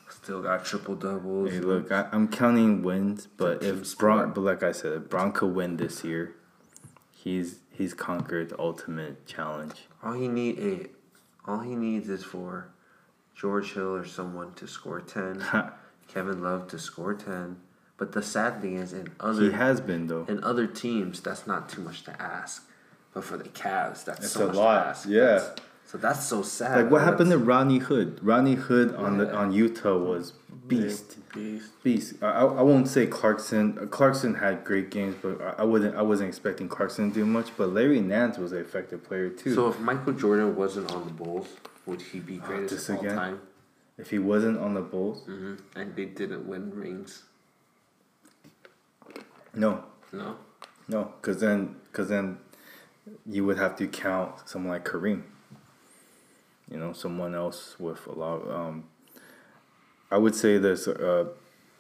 Still 0.10 0.42
got 0.42 0.64
triple 0.66 0.96
doubles. 0.96 1.52
Hey, 1.52 1.60
look, 1.60 1.92
I, 1.92 2.08
I'm 2.14 2.28
counting 2.30 2.82
wins, 2.82 3.28
but 3.38 3.62
if 3.62 3.98
Bron, 3.98 4.32
but 4.34 4.42
like 4.42 4.64
I 4.64 4.72
said, 4.72 4.94
if 4.94 5.10
Bron 5.10 5.32
could 5.34 5.54
win 5.54 5.78
this 5.78 6.04
year, 6.04 6.34
he's 7.12 7.60
he's 7.72 7.94
conquered 7.94 8.50
the 8.50 8.60
ultimate 8.60 9.26
challenge. 9.28 9.88
All 10.02 10.14
he 10.14 10.28
need, 10.30 10.60
eh, 10.60 10.88
all 11.46 11.60
he 11.60 11.76
needs 11.76 12.10
is 12.10 12.24
for 12.24 12.70
George 13.36 13.74
Hill 13.74 13.96
or 13.96 14.06
someone 14.06 14.54
to 14.56 14.68
score 14.68 15.02
ten. 15.02 15.44
Kevin 16.18 16.42
Love 16.42 16.68
to 16.70 16.80
score 16.80 17.14
ten. 17.14 17.58
But 17.98 18.12
the 18.12 18.22
sad 18.24 18.62
thing 18.62 18.76
is, 18.76 18.92
in 18.94 19.10
other 19.20 19.44
He 19.44 19.52
has 19.52 19.82
been 19.82 20.08
though. 20.08 20.26
in 20.28 20.44
other 20.44 20.66
teams, 20.68 21.20
that's 21.22 21.46
not 21.48 21.70
too 21.70 21.82
much 21.82 22.04
to 22.06 22.22
ask. 22.22 22.64
But 23.14 23.24
for 23.24 23.38
the 23.38 23.50
Cavs, 23.50 24.04
that's 24.06 24.26
It's 24.26 24.32
so 24.34 24.46
a 24.46 24.48
much 24.48 24.56
lot, 24.56 24.84
to 24.84 24.90
ask. 24.90 25.08
yeah. 25.10 25.20
That's- 25.26 25.56
so 25.88 25.98
that's 25.98 26.26
so 26.26 26.42
sad. 26.42 26.76
Like 26.84 26.92
what 26.92 27.02
happened 27.02 27.32
to 27.32 27.38
Rodney 27.38 27.78
Hood? 27.78 28.20
Rodney 28.22 28.56
Hood 28.56 28.94
on 28.96 29.20
the 29.20 29.34
on 29.34 29.54
Utah 29.54 29.98
was 29.98 30.34
beast. 30.68 31.16
Beast. 31.34 31.72
Beast. 31.82 32.16
I, 32.22 32.42
I 32.42 32.62
won't 32.62 32.90
say 32.90 33.06
Clarkson. 33.08 33.78
uh, 33.82 33.86
Clarkson 33.86 34.34
had 34.36 34.66
great 34.66 34.90
games, 34.92 35.16
but 35.22 35.40
I, 35.58 35.64
wouldn't. 35.64 35.96
I 35.96 36.02
wasn't 36.02 36.28
expecting 36.28 36.68
Clarkson 36.68 37.08
to 37.10 37.14
do 37.16 37.26
much. 37.26 37.52
But 37.56 37.70
Larry 37.70 38.02
Nance 38.02 38.38
was 38.38 38.52
an 38.52 38.58
effective 38.58 39.02
player 39.06 39.30
too. 39.30 39.56
So 39.56 39.70
if 39.70 39.80
Michael 39.80 40.12
Jordan 40.12 40.58
wasn't 40.58 40.92
on 40.92 41.06
the 41.06 41.12
Bulls, 41.14 41.48
would 41.86 42.02
he 42.02 42.20
be 42.20 42.36
greatest 42.36 42.74
this 42.76 42.90
of 42.90 42.98
all 42.98 43.02
again? 43.06 43.16
time? 43.16 43.40
If 43.98 44.10
he 44.12 44.20
wasn't 44.20 44.60
on 44.60 44.74
the 44.74 44.82
Bulls, 44.82 45.24
hmm 45.26 45.56
And 45.76 45.96
they 45.96 46.06
didn't 46.06 46.48
win 46.48 46.72
rings. 46.74 47.24
no, 49.54 49.84
No. 50.12 50.38
no, 50.88 51.14
because 51.20 51.40
then 51.42 51.76
because 51.92 52.10
then 52.10 52.38
you 53.26 53.46
would 53.46 53.58
have 53.58 53.76
to 53.78 53.88
count 53.88 54.48
someone 54.48 54.74
like 54.74 54.86
Kareem. 54.86 55.24
You 56.70 56.78
know, 56.78 56.92
someone 56.94 57.34
else 57.34 57.80
with 57.80 58.06
a 58.08 58.12
lot. 58.12 58.42
Um, 58.50 58.84
I 60.12 60.18
would 60.18 60.36
say 60.36 60.58
this. 60.58 60.88
uh, 60.88 61.26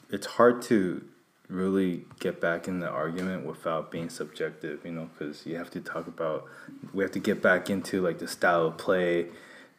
it's 0.09 0.26
hard 0.28 0.61
to 0.63 1.03
really 1.49 2.05
get 2.20 2.39
back 2.39 2.68
in 2.68 2.80
the 2.80 2.88
argument 2.89 3.45
without 3.45 3.91
being 3.91 4.09
subjective, 4.09 4.86
you 4.86 4.91
know, 4.91 5.09
because 5.18 5.45
you 5.45 5.57
have 5.57 5.70
to 5.72 5.82
talk 5.82 6.07
about, 6.07 6.45
we 6.93 7.03
have 7.03 7.11
to 7.11 7.20
get 7.20 7.41
back 7.41 7.70
into 7.70 8.01
like 8.01 8.20
the 8.20 8.28
style 8.28 8.68
of 8.68 8.78
play, 8.78 9.28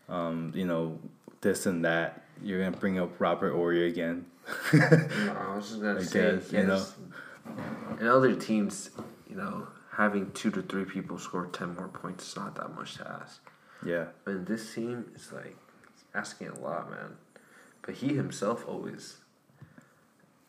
um, 0.09 0.53
you 0.55 0.66
know, 0.66 0.99
this 1.41 1.64
and 1.66 1.82
that. 1.84 2.22
You're 2.43 2.62
gonna 2.64 2.76
bring 2.76 2.99
up 2.99 3.18
Robert 3.20 3.53
Horry 3.53 3.89
again. 3.89 4.26
No, 4.72 4.80
I 4.80 5.55
was 5.57 5.68
just 5.70 5.80
gonna 5.82 6.03
say, 6.05 6.36
guess, 6.36 6.53
you 6.53 6.64
know. 6.64 6.84
In 8.01 8.07
other 8.07 8.34
teams, 8.34 8.91
you 9.28 9.36
know, 9.36 9.68
having 9.93 10.30
two 10.32 10.51
to 10.53 10.62
three 10.62 10.84
people 10.84 11.18
score 11.18 11.47
ten 11.47 11.74
more 11.74 11.89
points 11.89 12.28
is 12.28 12.36
not 12.36 12.55
that 12.57 12.74
much 12.74 12.97
to 12.97 13.09
ask. 13.22 13.41
yeah, 13.84 14.07
But 14.24 14.32
in 14.32 14.45
this 14.45 14.74
team, 14.74 15.07
it's 15.14 15.32
like 15.32 15.57
it's 15.93 16.05
asking 16.14 16.49
a 16.49 16.59
lot, 16.59 16.91
man. 16.91 17.16
But 17.82 17.97
he 17.97 18.14
himself 18.14 18.64
always 18.68 19.16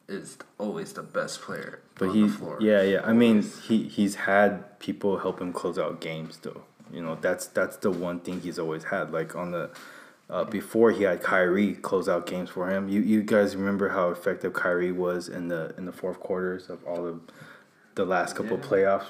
is 0.08 0.38
always 0.58 0.94
the 0.94 1.04
best 1.04 1.40
player 1.42 1.82
but 1.96 2.10
on 2.10 2.16
he, 2.16 2.22
the 2.24 2.30
floor. 2.30 2.58
yeah, 2.60 2.82
yeah. 2.82 3.02
I 3.06 3.14
mean, 3.14 3.44
he 3.68 3.84
he's 3.88 4.16
had 4.16 4.80
people 4.80 5.20
help 5.20 5.40
him 5.42 5.54
close 5.54 5.78
out 5.78 6.02
games, 6.02 6.38
though. 6.42 6.64
You 6.92 7.02
know, 7.04 7.16
that's 7.22 7.46
that's 7.48 7.78
the 7.78 7.92
one 7.92 8.20
thing 8.20 8.42
he's 8.42 8.58
always 8.60 8.86
had. 8.86 9.12
Like 9.12 9.36
on 9.36 9.52
the 9.52 9.70
uh, 10.30 10.44
before 10.44 10.92
he 10.92 11.04
had 11.04 11.22
Kyrie 11.24 11.74
close 11.74 12.08
out 12.08 12.26
games 12.28 12.50
for 12.50 12.70
him. 12.70 12.88
You 12.90 13.02
you 13.02 13.24
guys 13.24 13.56
remember 13.56 13.90
how 13.90 14.10
effective 14.10 14.54
Kyrie 14.54 14.92
was 14.92 15.28
in 15.30 15.48
the 15.48 15.74
in 15.78 15.86
the 15.86 15.92
fourth 15.92 16.20
quarters 16.20 16.70
of 16.70 16.84
all 16.86 17.04
the 17.04 17.20
the 17.96 18.06
last 18.06 18.36
couple 18.36 18.58
Yeah. 18.58 18.64
playoff 18.64 19.04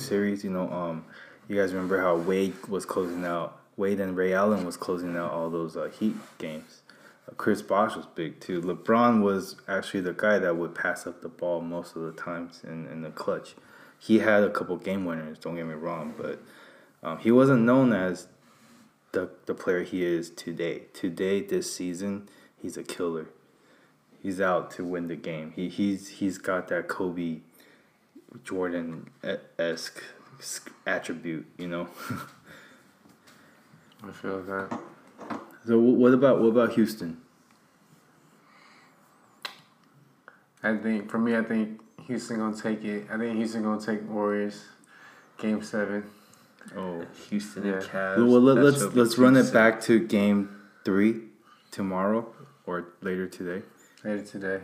series. 0.00 0.44
You 0.44 0.50
know, 0.50 0.70
um, 0.70 1.04
you 1.48 1.56
guys 1.56 1.72
remember 1.72 2.00
how 2.00 2.16
Wade 2.16 2.54
was 2.68 2.84
closing 2.84 3.24
out. 3.24 3.58
Wade 3.76 4.00
and 4.00 4.16
Ray 4.16 4.32
Allen 4.32 4.64
was 4.64 4.76
closing 4.76 5.16
out 5.16 5.32
all 5.32 5.50
those 5.50 5.76
uh, 5.76 5.88
Heat 5.98 6.14
games. 6.38 6.82
Uh, 7.28 7.34
Chris 7.36 7.60
Bosh 7.62 7.96
was 7.96 8.06
big 8.14 8.40
too. 8.40 8.60
LeBron 8.62 9.22
was 9.22 9.56
actually 9.68 10.00
the 10.00 10.12
guy 10.14 10.38
that 10.38 10.56
would 10.56 10.74
pass 10.74 11.06
up 11.06 11.20
the 11.22 11.28
ball 11.28 11.60
most 11.60 11.96
of 11.96 12.02
the 12.02 12.12
times 12.12 12.62
in, 12.64 12.86
in 12.86 13.02
the 13.02 13.10
clutch. 13.10 13.54
He 13.98 14.20
had 14.20 14.44
a 14.44 14.50
couple 14.50 14.76
game 14.76 15.04
winners. 15.04 15.38
Don't 15.38 15.56
get 15.56 15.66
me 15.66 15.74
wrong, 15.74 16.14
but 16.16 16.38
um, 17.02 17.18
he 17.18 17.30
wasn't 17.30 17.62
known 17.62 17.92
as 17.92 18.28
the 19.16 19.30
the 19.46 19.54
player 19.54 19.82
he 19.82 20.04
is 20.04 20.28
today. 20.28 20.82
Today, 20.92 21.40
this 21.40 21.74
season, 21.74 22.28
he's 22.60 22.76
a 22.76 22.82
killer. 22.82 23.30
He's 24.22 24.42
out 24.42 24.70
to 24.72 24.84
win 24.84 25.08
the 25.08 25.16
game. 25.16 25.54
He 25.56 25.70
he's 25.70 26.08
he's 26.08 26.36
got 26.36 26.68
that 26.68 26.86
Kobe, 26.86 27.38
Jordan 28.44 29.08
esque 29.58 30.02
attribute. 30.86 31.46
You 31.56 31.68
know. 31.68 31.88
I 34.06 34.12
feel 34.12 34.42
that. 34.42 34.78
so 35.66 35.78
what 35.78 36.12
about 36.12 36.42
what 36.42 36.48
about 36.48 36.74
Houston? 36.74 37.16
I 40.62 40.76
think 40.76 41.10
for 41.10 41.18
me, 41.18 41.34
I 41.34 41.42
think 41.42 41.80
Houston 42.06 42.36
gonna 42.36 42.54
take 42.54 42.84
it. 42.84 43.06
I 43.10 43.16
think 43.16 43.34
Houston 43.38 43.62
gonna 43.62 43.80
take 43.80 44.06
Warriors, 44.06 44.66
Game 45.38 45.62
Seven. 45.62 46.04
Oh, 46.76 47.04
Houston 47.30 47.64
Yeah. 47.66 47.72
and 47.74 47.82
Cavs. 47.82 48.16
well 48.16 48.40
let, 48.40 48.54
that 48.56 48.62
let's 48.62 48.94
let's 48.94 49.18
run 49.18 49.36
it 49.36 49.52
back 49.52 49.80
to 49.82 49.98
game 50.00 50.50
three 50.84 51.20
tomorrow 51.70 52.32
or 52.66 52.88
later 53.02 53.26
today. 53.26 53.62
later 54.04 54.22
today. 54.24 54.60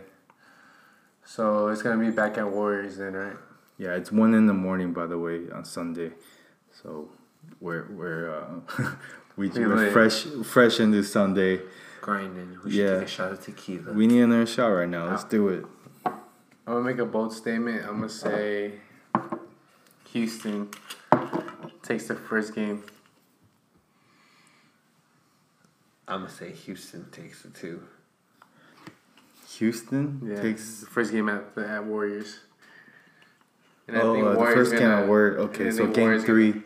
So 1.25 1.67
it's 1.69 1.81
gonna 1.81 2.03
be 2.03 2.11
back 2.11 2.37
at 2.37 2.49
Warriors 2.51 2.97
then, 2.97 3.13
right? 3.13 3.37
Yeah, 3.77 3.95
it's 3.95 4.11
one 4.11 4.33
in 4.33 4.45
the 4.47 4.53
morning, 4.53 4.93
by 4.93 5.05
the 5.07 5.17
way, 5.17 5.49
on 5.51 5.63
Sunday. 5.65 6.11
So 6.71 7.09
we're 7.61 7.87
we're 7.91 8.35
uh, 8.35 8.91
we 9.37 9.47
We 9.49 9.65
we're 9.65 9.75
lit. 9.75 9.93
fresh 9.93 10.23
fresh 10.43 10.79
into 10.79 11.03
Sunday. 11.03 11.61
grinding. 12.01 12.57
We 12.63 12.71
should 12.71 12.79
Yeah. 12.79 12.93
take 12.99 13.07
a 13.07 13.07
shot 13.07 13.31
of 13.31 13.39
tequila. 13.43 13.93
We 13.93 14.07
need 14.07 14.21
another 14.21 14.45
shot 14.45 14.67
right 14.67 14.89
now. 14.89 15.09
Let's 15.09 15.23
do 15.23 15.47
it. 15.49 15.65
I'm 16.05 16.13
gonna 16.75 16.81
make 16.81 16.99
a 16.99 17.05
bold 17.05 17.33
statement. 17.33 17.83
I'm 17.87 17.95
gonna 17.95 18.09
say 18.09 18.73
Houston 20.11 20.69
takes 21.83 22.07
the 22.07 22.15
first 22.15 22.55
game. 22.55 22.83
I'm 26.07 26.21
gonna 26.21 26.29
say 26.29 26.51
Houston 26.51 27.09
takes 27.11 27.45
it 27.45 27.53
too. 27.53 27.81
Houston 29.57 30.21
Yeah, 30.25 30.41
takes. 30.41 30.79
the 30.81 30.85
first 30.87 31.11
game 31.11 31.29
at 31.29 31.55
the 31.55 31.67
at 31.67 31.85
Warriors. 31.85 32.39
And 33.87 33.97
Oh, 33.97 34.15
uh, 34.25 34.33
the 34.33 34.53
first 34.55 34.71
game 34.71 34.81
gonna- 34.81 35.01
at 35.03 35.07
Word. 35.09 35.39
and 35.39 35.49
Okay, 35.49 35.71
so 35.71 35.85
game 35.87 36.03
Warriors 36.05 36.23
three. 36.25 36.51
gonna 36.51 36.63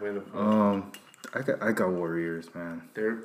Win 0.00 0.14
the 0.16 0.20
first. 0.22 0.34
Um, 0.34 0.92
I 1.32 1.42
got 1.42 1.62
I 1.62 1.72
got 1.72 1.90
Warriors, 1.90 2.54
man. 2.54 2.88
They're 2.94 3.18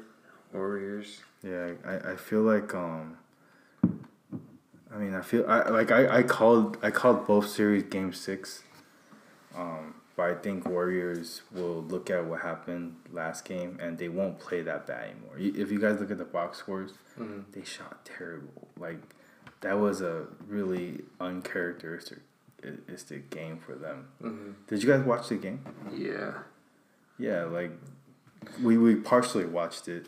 Warriors. 0.53 1.21
Yeah, 1.41 1.71
I, 1.85 2.11
I 2.11 2.15
feel 2.15 2.41
like 2.41 2.73
um. 2.73 3.17
I 3.83 4.97
mean, 4.97 5.13
I 5.13 5.21
feel 5.21 5.45
I 5.47 5.69
like 5.69 5.91
I, 5.91 6.17
I 6.19 6.23
called 6.23 6.77
I 6.81 6.89
called 6.91 7.27
both 7.27 7.47
series 7.47 7.83
game 7.83 8.13
six. 8.13 8.63
Um, 9.55 9.95
but 10.20 10.32
I 10.32 10.34
think 10.34 10.67
Warriors 10.67 11.43
will 11.53 11.82
look 11.84 12.09
at 12.09 12.26
what 12.26 12.41
happened 12.41 12.97
last 13.09 13.45
game 13.45 13.80
and 13.82 13.97
they 13.97 14.09
won't 14.09 14.38
play 14.38 14.61
that 14.63 14.86
bad 14.86 15.11
anymore. 15.11 15.38
If 15.38 15.72
you 15.72 15.80
guys 15.80 15.97
look 16.01 16.11
at 16.11 16.17
the 16.17 16.26
box 16.26 16.57
scores, 16.57 16.91
mm-hmm. 17.17 17.49
they 17.53 17.63
shot 17.63 18.03
terrible. 18.03 18.67
Like 18.78 18.99
that 19.61 19.80
was 19.80 20.01
a 20.01 20.26
really 20.45 21.03
uncharacteristic 21.22 22.20
istic 22.61 23.30
game 23.30 23.59
for 23.65 23.76
them. 23.76 24.09
Mm-hmm. 24.22 24.51
Did 24.67 24.84
you 24.84 24.89
guys 24.89 25.05
watch 25.05 25.30
the 25.30 25.36
game? 25.36 25.61
Yeah. 25.95 26.34
Yeah, 27.17 27.45
like 27.45 27.72
we 28.61 28.78
we 28.78 28.95
partially 28.95 29.45
watched 29.45 29.88
it. 29.88 30.05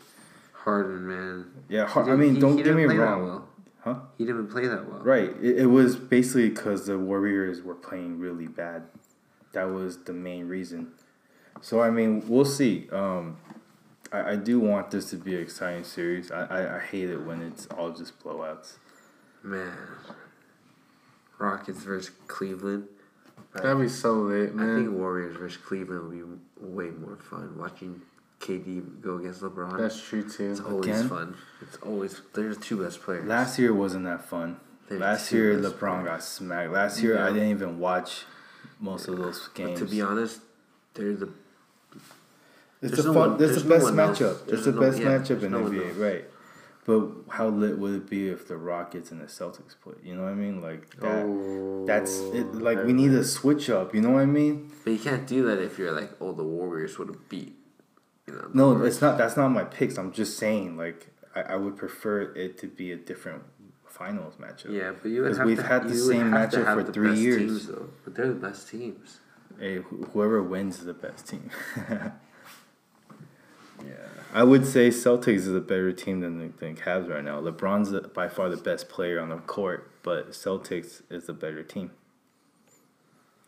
Harden, 0.52 1.08
man. 1.08 1.46
Yeah, 1.70 1.86
He 1.86 1.92
Har- 1.92 2.10
I 2.10 2.16
mean, 2.16 2.34
he- 2.34 2.40
don't 2.40 2.58
he 2.58 2.62
get 2.62 2.76
me 2.76 2.82
didn't 2.82 2.96
play 2.96 2.98
that 2.98 3.10
wrong. 3.10 3.24
well. 3.24 3.48
Huh? 3.80 3.94
He 4.18 4.26
didn't 4.26 4.48
play 4.48 4.66
that 4.66 4.86
well. 4.90 5.00
Right. 5.00 5.30
It, 5.40 5.60
it 5.60 5.66
was 5.66 5.96
basically 5.96 6.50
because 6.50 6.84
the 6.86 6.98
Warriors 6.98 7.62
were 7.62 7.74
playing 7.74 8.18
really 8.18 8.46
bad. 8.46 8.82
That 9.52 9.64
was 9.64 9.98
the 9.98 10.12
main 10.12 10.48
reason. 10.48 10.92
So 11.60 11.80
I 11.80 11.90
mean, 11.90 12.24
we'll 12.28 12.44
see. 12.44 12.88
Um, 12.90 13.36
I, 14.12 14.32
I 14.32 14.36
do 14.36 14.58
want 14.60 14.90
this 14.90 15.10
to 15.10 15.16
be 15.16 15.34
an 15.36 15.42
exciting 15.42 15.84
series. 15.84 16.30
I, 16.30 16.44
I, 16.44 16.76
I 16.76 16.80
hate 16.80 17.10
it 17.10 17.18
when 17.18 17.42
it's 17.42 17.66
all 17.66 17.90
just 17.90 18.18
blowouts. 18.20 18.74
Man. 19.42 19.72
Rockets 21.38 21.82
versus 21.82 22.14
Cleveland. 22.28 22.86
That'd 23.54 23.80
be 23.80 23.88
so 23.88 24.14
lit, 24.14 24.52
I 24.56 24.76
think 24.76 24.90
Warriors 24.92 25.36
versus 25.36 25.58
Cleveland 25.58 26.08
would 26.08 26.16
be 26.16 26.74
way 26.74 26.90
more 26.90 27.16
fun. 27.18 27.58
Watching 27.58 28.00
KD 28.40 29.02
go 29.02 29.16
against 29.18 29.42
LeBron. 29.42 29.78
That's 29.78 30.00
true 30.02 30.28
too. 30.28 30.52
it's 30.52 30.60
always 30.60 30.86
Again? 30.86 31.08
fun. 31.08 31.36
It's 31.60 31.76
always 31.78 32.20
they're 32.32 32.54
the 32.54 32.60
two 32.60 32.82
best 32.82 33.02
players. 33.02 33.26
Last 33.26 33.58
year 33.58 33.74
wasn't 33.74 34.04
that 34.04 34.24
fun. 34.24 34.58
They're 34.88 34.98
Last 34.98 35.32
year 35.32 35.58
LeBron 35.58 35.78
players. 35.78 36.04
got 36.06 36.22
smacked. 36.22 36.72
Last 36.72 37.02
year 37.02 37.22
I 37.22 37.30
didn't 37.32 37.50
even 37.50 37.78
watch 37.78 38.24
most 38.82 39.08
of 39.08 39.16
those 39.16 39.48
But 39.48 39.54
games. 39.54 39.78
to 39.78 39.86
be 39.86 40.02
honest, 40.02 40.40
they're 40.94 41.14
the 41.14 41.30
It's 42.82 42.90
There's 42.94 43.04
the 43.04 43.12
no 43.12 43.14
fun. 43.20 43.30
one- 43.30 43.38
There's, 43.38 43.50
there's 43.52 43.62
the 43.62 43.68
no 43.68 43.74
best 43.76 43.84
one 43.84 43.96
matchup. 43.96 44.32
It's 44.42 44.50
There's 44.50 44.64
the 44.64 44.72
no- 44.72 44.80
best 44.80 44.98
yeah, 44.98 45.06
matchup 45.06 45.42
in 45.44 45.52
no 45.52 45.58
the 45.58 45.64
one 45.64 45.72
NBA, 45.74 45.88
else. 45.90 45.96
right? 45.98 46.24
But 46.84 47.08
how 47.28 47.46
lit 47.48 47.78
would 47.78 47.94
it 47.94 48.10
be 48.10 48.28
if 48.28 48.48
the 48.48 48.56
Rockets 48.56 49.12
and 49.12 49.20
the 49.20 49.26
Celtics 49.26 49.76
play? 49.80 49.94
You 50.02 50.16
know 50.16 50.22
what 50.24 50.32
I 50.32 50.34
mean? 50.34 50.60
Like 50.60 50.90
that. 50.98 51.24
Oh, 51.24 51.84
That's 51.86 52.18
it. 52.18 52.56
Like 52.56 52.82
we 52.84 52.92
need 52.92 53.12
a 53.12 53.22
switch 53.22 53.70
up. 53.70 53.94
You 53.94 54.00
know 54.00 54.10
what 54.10 54.22
I 54.22 54.26
mean? 54.26 54.72
But 54.84 54.90
you 54.90 54.98
can't 54.98 55.24
do 55.24 55.44
that 55.44 55.60
if 55.62 55.78
you're 55.78 55.92
like, 55.92 56.10
oh, 56.20 56.32
the 56.32 56.42
Warriors 56.42 56.98
would 56.98 57.06
have 57.06 57.28
beat. 57.28 57.54
You 58.26 58.34
know. 58.34 58.48
No, 58.52 58.66
Warriors. 58.72 58.94
it's 58.94 59.00
not. 59.00 59.16
That's 59.16 59.36
not 59.36 59.50
my 59.50 59.62
picks. 59.62 59.96
I'm 59.96 60.10
just 60.10 60.36
saying. 60.36 60.76
Like 60.76 61.06
I, 61.36 61.42
I 61.42 61.56
would 61.56 61.76
prefer 61.76 62.22
it 62.34 62.58
to 62.58 62.66
be 62.66 62.90
a 62.90 62.96
different 62.96 63.44
finals 63.92 64.34
matchup. 64.36 64.72
Yeah, 64.72 64.92
but 65.00 65.10
you 65.10 65.22
would 65.22 65.36
have 65.36 65.46
we've 65.46 65.56
to, 65.58 65.62
had 65.62 65.88
the 65.88 65.94
same 65.94 66.30
matchup 66.30 66.64
for 66.74 66.92
three 66.92 67.18
years. 67.18 67.38
Teams, 67.38 67.66
though. 67.66 67.90
But 68.04 68.14
they're 68.14 68.28
the 68.28 68.34
best 68.34 68.68
teams. 68.68 69.20
Hey, 69.58 69.78
wh- 69.78 70.10
whoever 70.12 70.42
wins 70.42 70.78
is 70.80 70.86
the 70.86 70.94
best 70.94 71.28
team. 71.28 71.50
Yeah. 73.84 73.94
I 74.32 74.44
would 74.44 74.66
say 74.66 74.88
Celtics 74.88 75.38
is 75.38 75.54
a 75.54 75.60
better 75.60 75.92
team 75.92 76.20
than 76.20 76.38
the 76.38 76.52
than 76.58 76.76
Cavs 76.76 77.08
right 77.08 77.24
now. 77.24 77.40
LeBron's 77.40 77.90
the, 77.90 78.02
by 78.02 78.28
far 78.28 78.48
the 78.48 78.56
best 78.56 78.88
player 78.88 79.20
on 79.20 79.30
the 79.30 79.38
court, 79.38 79.90
but 80.02 80.30
Celtics 80.30 81.02
is 81.10 81.26
the 81.26 81.32
better 81.32 81.62
team. 81.62 81.90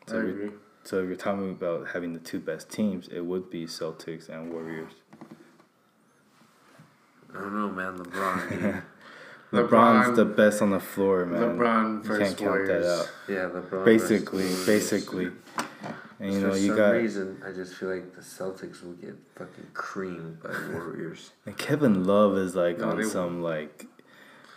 So, 0.07 0.19
I 0.19 0.23
agree. 0.23 0.51
so 0.83 1.01
if 1.01 1.07
you're 1.07 1.17
talking 1.17 1.51
about 1.51 1.89
having 1.89 2.13
the 2.13 2.19
two 2.19 2.41
best 2.41 2.71
teams, 2.71 3.09
it 3.09 3.21
would 3.21 3.49
be 3.49 3.67
Celtics 3.67 4.29
and 4.29 4.53
Warriors. 4.53 4.93
I 7.33 7.41
don't 7.41 7.55
know, 7.55 7.71
man. 7.71 7.99
LeBron. 7.99 8.83
dude. 9.55 9.71
LeBron's 9.71 10.09
LeBron- 10.09 10.17
the 10.17 10.25
best 10.25 10.63
on 10.63 10.71
the 10.71 10.81
floor, 10.81 11.25
man. 11.27 11.41
LeBron 11.59 12.05
you 12.05 12.19
can't 12.19 12.37
count 12.37 12.51
Warriors. 12.51 12.87
that 12.87 12.93
out. 13.01 13.11
yeah, 13.29 13.61
LeBron. 13.61 13.85
Basically, 13.85 14.43
Warriors. 14.45 14.67
basically, 14.67 15.31
and 16.21 16.33
you 16.33 16.41
know 16.41 16.51
For 16.53 16.59
you 16.59 16.69
some 16.69 16.77
got 16.77 16.91
reason, 16.91 17.43
I 17.47 17.53
just 17.53 17.75
feel 17.75 17.89
like 17.95 18.15
the 18.15 18.21
Celtics 18.23 18.83
will 18.85 18.93
get 18.95 19.17
fucking 19.37 19.69
creamed 19.75 20.43
by 20.43 20.51
the 20.53 20.71
Warriors. 20.73 21.31
And 21.47 21.57
Kevin 21.57 22.05
Love 22.05 22.37
is 22.37 22.55
like 22.55 22.79
No, 22.79 22.91
on 22.91 22.97
they- 22.99 23.05
some 23.05 23.43
like, 23.43 23.87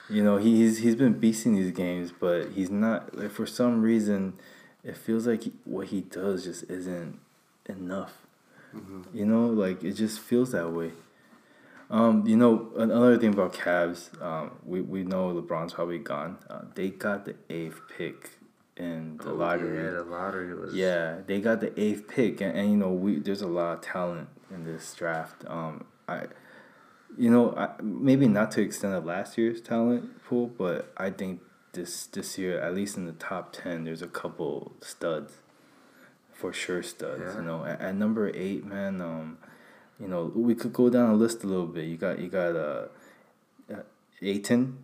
you 0.10 0.24
know, 0.24 0.38
he's 0.38 0.80
he's 0.80 0.96
been 0.96 1.16
beasting 1.20 1.56
these 1.56 1.72
games, 1.72 2.12
but 2.18 2.50
he's 2.52 2.70
not 2.72 3.18
like 3.18 3.32
for 3.32 3.46
some 3.46 3.82
reason, 3.82 4.34
it 4.84 4.96
feels 4.96 5.28
like 5.28 5.44
he, 5.44 5.54
what 5.66 5.88
he 5.88 6.02
does 6.02 6.44
just 6.46 6.64
isn't 6.70 7.20
enough. 7.68 8.14
Mm-hmm. 8.76 9.02
You 9.18 9.26
know, 9.26 9.48
like 9.48 9.84
it 9.84 9.94
just 9.94 10.20
feels 10.20 10.52
that 10.52 10.72
way. 10.72 10.92
Um, 11.90 12.28
you 12.28 12.36
know, 12.36 12.70
another 12.76 13.18
thing 13.18 13.34
about 13.34 13.54
Cavs, 13.54 14.22
um, 14.22 14.52
we 14.66 14.82
we 14.82 15.04
know 15.04 15.34
LeBron's 15.34 15.74
probably 15.74 16.00
gone. 16.00 16.38
Uh, 16.50 16.62
they 16.76 16.90
got 16.90 17.26
the 17.26 17.36
eighth 17.50 17.80
pick 17.98 18.32
in 18.76 19.18
the 19.18 19.30
Oh, 19.30 19.36
lottery. 19.36 19.84
Yeah, 19.84 19.92
the 19.92 20.04
lottery 20.04 20.54
was. 20.54 20.74
Yeah, 20.74 21.20
they 21.26 21.40
got 21.40 21.62
the 21.62 21.80
eighth 21.80 22.08
pick, 22.08 22.42
and, 22.42 22.58
and 22.58 22.72
you 22.72 22.78
know 22.78 22.90
we 22.90 23.20
there's 23.20 23.42
a 23.42 23.48
lot 23.48 23.78
of 23.78 23.82
talent 23.82 24.28
in 24.52 24.66
this 24.66 24.94
draft. 24.96 25.46
Um, 25.48 25.86
I, 26.10 26.26
you 27.18 27.30
know, 27.32 27.54
I, 27.56 27.70
maybe 27.82 28.28
not 28.28 28.52
to 28.52 28.62
extend 28.62 28.94
of 28.94 29.06
last 29.06 29.38
year's 29.38 29.62
talent 29.62 30.24
pool, 30.26 30.48
but 30.48 30.92
I 30.98 31.10
think 31.10 31.42
this 31.72 32.06
this 32.08 32.38
year, 32.38 32.60
at 32.60 32.76
least 32.76 32.98
in 32.98 33.06
the 33.06 33.14
top 33.14 33.54
ten, 33.54 33.86
there's 33.86 34.02
a 34.02 34.08
couple 34.08 34.74
studs, 34.82 35.36
for 36.34 36.52
sure 36.52 36.84
studs. 36.84 37.22
Yeah. 37.26 37.38
You 37.38 37.44
know, 37.44 37.64
at, 37.64 37.80
at 37.80 37.96
number 37.96 38.30
eight, 38.36 38.66
man, 38.66 39.00
um, 39.02 39.38
you 40.00 40.08
know 40.08 40.32
we 40.36 40.56
could 40.56 40.74
go 40.74 40.90
down 40.90 41.10
a 41.10 41.16
list 41.16 41.44
a 41.44 41.48
little 41.48 41.66
bit. 41.68 41.86
You 41.86 41.98
got 41.98 42.20
you 42.20 42.28
got 42.30 42.56
uh, 42.56 42.86
uh 43.74 43.82
Ayton, 44.22 44.78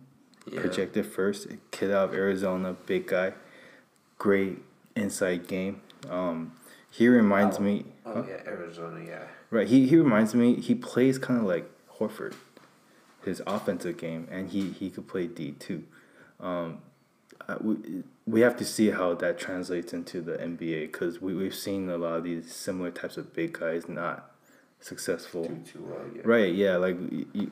Yeah. 0.50 0.60
projected 0.60 1.06
first, 1.06 1.46
kid 1.70 1.90
out 1.90 2.10
of 2.10 2.14
Arizona, 2.14 2.74
big 2.86 3.06
guy, 3.08 3.32
great 4.18 4.58
inside 4.96 5.46
game. 5.48 5.80
Um, 6.10 6.52
he 6.90 7.08
reminds 7.08 7.58
me, 7.58 7.86
Oh 8.06 8.24
yeah, 8.28 8.40
Arizona. 8.46 9.04
Yeah. 9.04 9.24
right? 9.50 9.66
He 9.66 9.86
he 9.86 9.96
reminds 9.96 10.34
me. 10.34 10.60
He 10.60 10.74
plays 10.74 11.18
kind 11.18 11.40
of 11.40 11.46
like 11.46 11.68
Horford, 11.98 12.34
his 13.24 13.42
offensive 13.46 13.96
game, 13.96 14.28
and 14.30 14.50
he 14.50 14.70
he 14.70 14.90
could 14.90 15.08
play 15.08 15.26
D 15.26 15.52
too. 15.52 15.84
Um, 16.40 16.78
I- 17.48 17.56
we 17.60 17.76
we 18.26 18.40
have 18.40 18.56
to 18.56 18.64
see 18.64 18.90
how 18.90 19.14
that 19.14 19.38
translates 19.38 19.92
into 19.92 20.20
the 20.20 20.36
NBA 20.38 20.90
because 20.92 21.20
we 21.20 21.34
we've 21.34 21.54
seen 21.54 21.88
a 21.90 21.98
lot 21.98 22.14
of 22.18 22.24
these 22.24 22.54
similar 22.54 22.90
types 22.90 23.16
of 23.16 23.32
big 23.34 23.58
guys 23.58 23.88
not 23.88 24.30
successful. 24.84 25.50
Well. 25.78 26.00
Yeah. 26.14 26.22
Right, 26.24 26.54
yeah, 26.54 26.76
like 26.76 26.96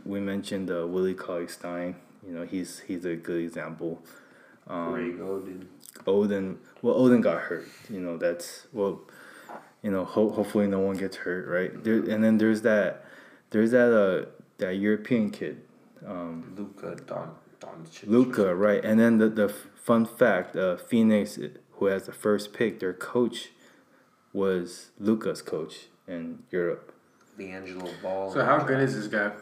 we 0.04 0.20
mentioned 0.20 0.70
uh, 0.70 0.86
Willie 0.86 1.14
Cauley 1.14 1.48
Stein. 1.48 1.96
You 2.26 2.34
know, 2.34 2.44
he's 2.44 2.80
he's 2.80 3.04
a 3.04 3.16
good 3.16 3.42
example. 3.42 4.02
Um, 4.68 4.92
Greg 4.92 5.18
Oden. 5.18 5.66
Oden, 6.04 6.56
well, 6.82 6.94
Oden 6.94 7.22
got 7.22 7.40
hurt. 7.42 7.66
You 7.90 8.00
know, 8.00 8.16
that's 8.18 8.66
well, 8.72 9.00
you 9.82 9.90
know, 9.90 10.04
ho- 10.04 10.30
hopefully 10.30 10.66
no 10.66 10.80
one 10.80 10.96
gets 10.96 11.16
hurt, 11.16 11.48
right? 11.48 11.82
There, 11.82 11.96
and 11.96 12.22
then 12.22 12.38
there's 12.38 12.62
that, 12.62 13.04
there's 13.50 13.70
that 13.72 13.90
uh 13.92 14.26
that 14.58 14.76
European 14.76 15.30
kid, 15.30 15.62
um, 16.06 16.54
Luka 16.56 16.96
Don 17.06 17.34
Doncic. 17.60 18.06
Luka, 18.06 18.54
right? 18.54 18.84
And 18.84 19.00
then 19.00 19.18
the 19.18 19.28
the 19.28 19.48
fun 19.48 20.04
fact, 20.04 20.54
uh, 20.54 20.76
Phoenix, 20.76 21.38
who 21.72 21.86
has 21.86 22.04
the 22.04 22.12
first 22.12 22.52
pick, 22.52 22.78
their 22.78 22.92
coach 22.92 23.50
was 24.32 24.90
Luka's 24.98 25.42
coach 25.42 25.86
in 26.06 26.44
Europe. 26.50 26.91
D'Angelo 27.50 27.90
Ball. 28.02 28.32
So 28.32 28.44
how 28.44 28.58
good 28.64 28.80
is 28.80 28.94
this 28.94 29.06
guy? 29.06 29.32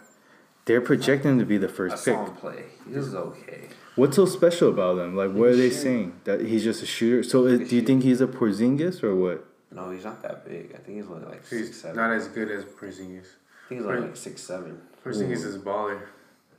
They're 0.66 0.80
projecting 0.80 1.32
him 1.32 1.38
to 1.38 1.44
be 1.46 1.59
the 1.59 1.68
I 1.68 1.72
first 1.72 2.05
pick. 2.05 2.14
saw 2.14 2.26
him 2.26 2.34
play. 2.36 2.64
He 2.88 2.94
was 2.94 3.14
okay. 3.14 3.68
What's 3.96 4.16
so 4.16 4.26
special 4.26 4.68
about 4.68 4.98
him? 4.98 5.16
Like, 5.16 5.32
what 5.32 5.48
are 5.51 5.57
they 5.57 5.64
He's 5.64 5.82
saying? 5.82 6.20
That 6.24 6.40
he's 6.42 6.62
just 6.64 6.82
a 6.82 6.86
shooter. 6.86 7.22
So, 7.22 7.46
is, 7.46 7.68
do 7.68 7.76
you 7.76 7.82
think 7.82 8.03
he's 8.03 8.20
a 8.20 8.26
Porzingis 8.26 9.03
or 9.03 9.14
what? 9.16 9.44
No, 9.72 9.90
he's 9.90 10.05
not 10.05 10.22
that 10.22 10.44
big. 10.48 10.72
I 10.74 10.78
think 10.78 10.98
he's 10.98 11.07
only 11.11 11.26
like 11.26 11.48
He's 11.48 11.66
six 11.66 11.80
seven. 11.82 11.96
not 11.96 12.12
as 12.12 12.28
good 12.28 12.51
as 12.51 12.64
Porzingis. 12.64 13.26
I 13.26 13.68
think 13.68 13.80
he's 13.80 13.84
only 13.84 14.01
like 14.03 14.16
six 14.16 14.42
seven. 14.42 14.80
Porzingis 15.05 15.44
is 15.44 15.57
a 15.57 15.59
baller. 15.61 16.03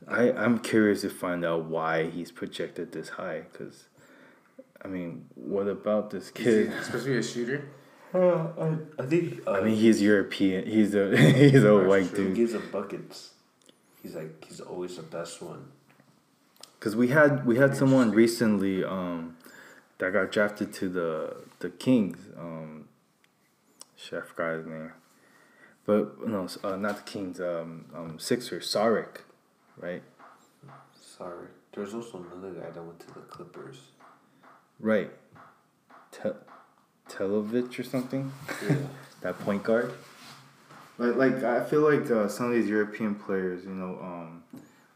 I 0.08 0.32
I'm 0.32 0.58
curious 0.58 1.02
to 1.02 1.10
find 1.10 1.44
out 1.44 1.64
why 1.66 2.10
he's 2.10 2.30
projected 2.32 2.92
this 2.92 3.08
high. 3.10 3.44
Cause, 3.56 3.84
I 4.84 4.88
mean, 4.88 5.26
what 5.34 5.68
about 5.68 6.10
this 6.10 6.24
Is 6.24 6.30
kid? 6.32 6.72
he 6.72 6.82
supposed 6.82 7.04
to 7.04 7.10
be 7.12 7.18
a 7.18 7.22
shooter? 7.22 7.64
I, 8.14 8.76
I 9.02 9.06
think. 9.06 9.46
Uh, 9.46 9.52
I 9.52 9.60
mean, 9.62 9.76
he's 9.76 10.02
European. 10.02 10.66
He's 10.66 10.94
a 10.94 11.16
he's 11.50 11.64
a 11.64 11.76
white 11.78 12.10
he 12.10 12.16
dude. 12.16 12.34
gives 12.34 12.54
him 12.54 12.68
buckets. 12.70 13.30
He's 14.02 14.14
like 14.14 14.44
he's 14.44 14.60
always 14.60 14.96
the 14.96 15.02
best 15.02 15.40
one. 15.40 15.70
Cause 16.80 16.96
we 16.96 17.08
had 17.08 17.46
we 17.46 17.56
had 17.56 17.76
someone 17.76 18.10
recently 18.10 18.82
um, 18.84 19.36
that 19.98 20.12
got 20.12 20.32
drafted 20.32 20.72
to 20.74 20.88
the 20.88 21.36
the 21.60 21.70
Kings. 21.70 22.18
Um, 22.38 22.88
forgot 23.96 24.56
his 24.58 24.66
name. 24.66 24.92
But 25.84 26.26
no, 26.26 26.48
uh, 26.62 26.76
not 26.76 26.96
the 26.96 27.10
Kings. 27.10 27.40
Um, 27.40 27.86
um, 27.94 28.18
Sixers. 28.18 28.72
Saric, 28.72 29.22
right? 29.76 30.02
Sorry. 30.94 31.48
There's 31.72 31.94
also 31.94 32.24
another 32.30 32.52
guy 32.52 32.70
that 32.70 32.82
went 32.82 33.00
to 33.00 33.06
the 33.14 33.20
Clippers. 33.20 33.78
Right. 34.78 35.10
Te- 36.10 36.30
Teodosic 37.16 37.78
or 37.78 37.82
something. 37.82 38.32
Yeah. 38.68 38.76
That 39.22 39.38
point 39.38 39.62
guard. 39.62 39.92
Like, 40.98 41.14
like 41.14 41.44
I 41.44 41.62
feel 41.62 41.80
like 41.88 42.10
uh, 42.10 42.26
some 42.26 42.46
of 42.46 42.52
these 42.54 42.68
European 42.68 43.14
players, 43.14 43.62
you 43.64 43.70
know, 43.70 43.96
um, 44.02 44.42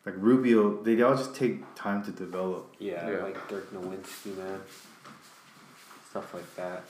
like 0.05 0.17
Rubio, 0.19 0.83
they 0.83 1.01
all 1.03 1.14
just 1.17 1.37
take 1.37 1.62
time 1.77 2.03
to 2.07 2.11
develop. 2.11 2.75
yeah, 2.81 3.09
Yeah. 3.09 3.23
like 3.23 3.49
Dirk 3.49 3.73
Nowitzki, 3.73 4.37
man. 4.37 4.61
Stuff 6.11 6.35
like 6.35 6.57
that. 6.57 6.83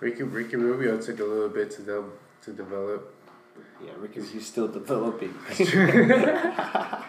Ricky 0.00 0.24
Ricky 0.24 0.56
Rubio 0.56 1.00
took 1.00 1.20
a 1.20 1.24
little 1.24 1.48
bit 1.48 1.70
to 1.76 1.82
de- 1.82 2.10
to 2.42 2.52
develop. 2.52 3.14
Yeah, 3.84 3.92
Ricky's 3.98 4.30
he's 4.32 4.46
still 4.46 4.66
developing. 4.66 5.32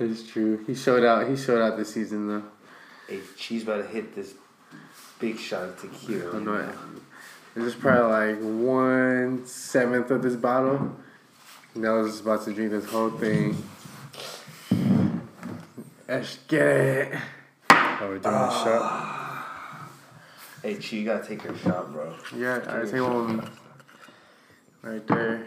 It's 0.00 0.22
true. 0.30 0.64
He 0.66 0.74
showed 0.74 1.04
out. 1.04 1.28
He 1.28 1.36
showed 1.36 1.60
out 1.60 1.76
this 1.76 1.92
season 1.92 2.28
though. 2.28 2.42
hey, 3.08 3.20
she's 3.36 3.64
about 3.64 3.78
to 3.82 3.86
hit 3.88 4.14
this 4.14 4.34
big 5.24 5.38
shot 5.38 5.62
of 5.62 5.80
tequila. 5.80 6.36
I 6.36 6.38
know 6.40 6.54
it. 6.56 6.74
This 7.54 7.64
is 7.64 7.74
probably 7.74 8.34
like 8.34 8.38
one 8.42 9.46
seventh 9.46 10.10
of 10.10 10.22
this 10.22 10.36
bottle. 10.36 10.94
And 11.74 11.86
I 11.86 11.92
was 11.92 12.20
about 12.20 12.44
to 12.44 12.52
drink 12.52 12.72
this 12.72 12.84
whole 12.84 13.08
thing. 13.10 13.56
Let's 16.06 16.36
get 16.46 16.66
it. 16.66 17.18
Oh, 17.70 17.98
we're 18.02 18.18
doing 18.18 18.34
a 18.34 18.38
ah. 18.38 18.64
shot. 18.64 19.90
Hey, 20.62 20.74
Chi, 20.74 20.96
you 20.96 21.04
gotta 21.06 21.26
take 21.26 21.42
your 21.42 21.56
shot, 21.56 21.90
bro. 21.90 22.14
Yeah, 22.36 22.60
I 22.68 22.84
take 22.84 23.00
one 23.00 23.50
right 24.82 25.06
there. 25.06 25.46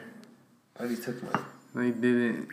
I 0.75 0.79
already 0.79 0.99
took 0.99 1.21
mine. 1.21 1.45
No, 1.75 1.81
you 1.81 1.93
didn't. 1.93 2.47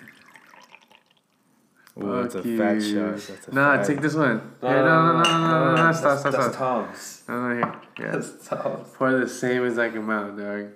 Ooh, 2.03 2.22
that's 2.22 2.34
a 2.34 2.42
Fuck 2.42 2.57
fat 2.59 2.82
shot. 2.82 3.12
That's 3.16 3.49
a 3.49 3.55
Nah, 3.55 3.76
fat. 3.76 3.86
take 3.86 4.01
this 4.01 4.14
one. 4.14 4.40
yeah, 4.62 4.70
no, 4.70 4.84
no, 4.84 5.12
no, 5.12 5.22
no, 5.22 5.22
no, 5.22 5.74
no, 5.76 5.84
no, 5.86 5.92
stop, 5.92 6.03
that's, 6.03 6.20
stop, 6.20 6.32
That's. 6.32 6.57
Tom's. 6.57 7.22
No, 7.28 7.49
no, 7.49 7.55
here. 7.55 7.74
Yeah. 8.01 8.11
That's 8.12 8.49
Tom's. 8.49 8.88
Pour 8.90 9.12
the 9.18 9.28
same 9.28 9.64
exact 9.64 9.95
amount, 9.97 10.36
dog. 10.38 10.66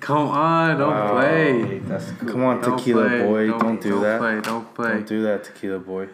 Come 0.00 0.28
on, 0.28 0.78
don't 0.78 0.90
Wow. 0.90 1.10
play. 1.12 1.78
That's 1.80 2.10
cool. 2.12 2.28
Come 2.28 2.44
on, 2.44 2.60
Don't 2.60 2.78
tequila 2.78 3.08
play. 3.08 3.22
boy. 3.24 3.46
Don't, 3.48 3.58
Don't, 3.60 3.80
do 3.82 3.90
don't 3.90 4.02
that. 4.02 4.18
Play. 4.20 4.40
Don't 4.40 4.74
play. 4.74 4.88
Don't 4.92 5.06
do 5.08 5.22
that, 5.22 5.44
tequila 5.44 5.78
boy. 5.80 6.08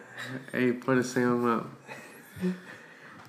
Hey, 0.51 0.71
pour 0.71 0.95
the 0.95 1.03
same 1.03 1.29
amount. 1.31 1.67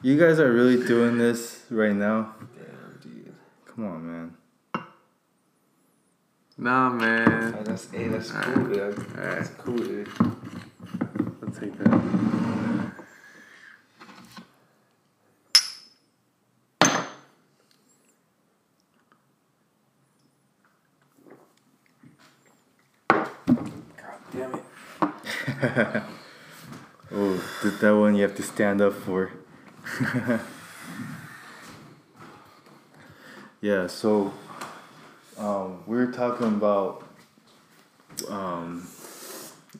You 0.03 0.17
guys 0.19 0.39
are 0.41 0.51
really 0.51 0.83
doing 0.87 1.19
this 1.19 1.67
right 1.71 1.95
now. 1.95 2.35
Damn, 2.57 2.99
dude. 3.03 3.35
Come 3.67 3.87
on, 3.87 4.07
man. 4.11 4.35
Nah, 6.61 6.91
man. 6.91 7.55
Hey, 7.55 7.63
that's, 7.65 7.91
hey, 7.91 8.09
that's 8.09 8.31
cool, 8.33 8.65
dude. 8.67 8.79
Alright. 8.79 9.17
That's 9.17 9.49
cool, 9.51 9.79
dude. 9.79 10.09
I'll 10.21 11.51
take 11.59 11.79
that. 11.79 11.91
God 23.97 24.19
damn 24.33 24.55
it. 24.55 26.03
Oh, 27.13 27.43
th- 27.63 27.75
that 27.81 27.97
one 27.97 28.15
you 28.15 28.23
have 28.23 28.37
to 28.37 28.43
stand 28.43 28.81
up 28.81 28.93
for. 28.93 29.33
yeah, 33.61 33.89
so 33.89 34.33
um, 35.41 35.83
we 35.87 35.97
were 35.97 36.13
talking 36.13 36.47
about 36.47 37.05
um, 38.29 38.87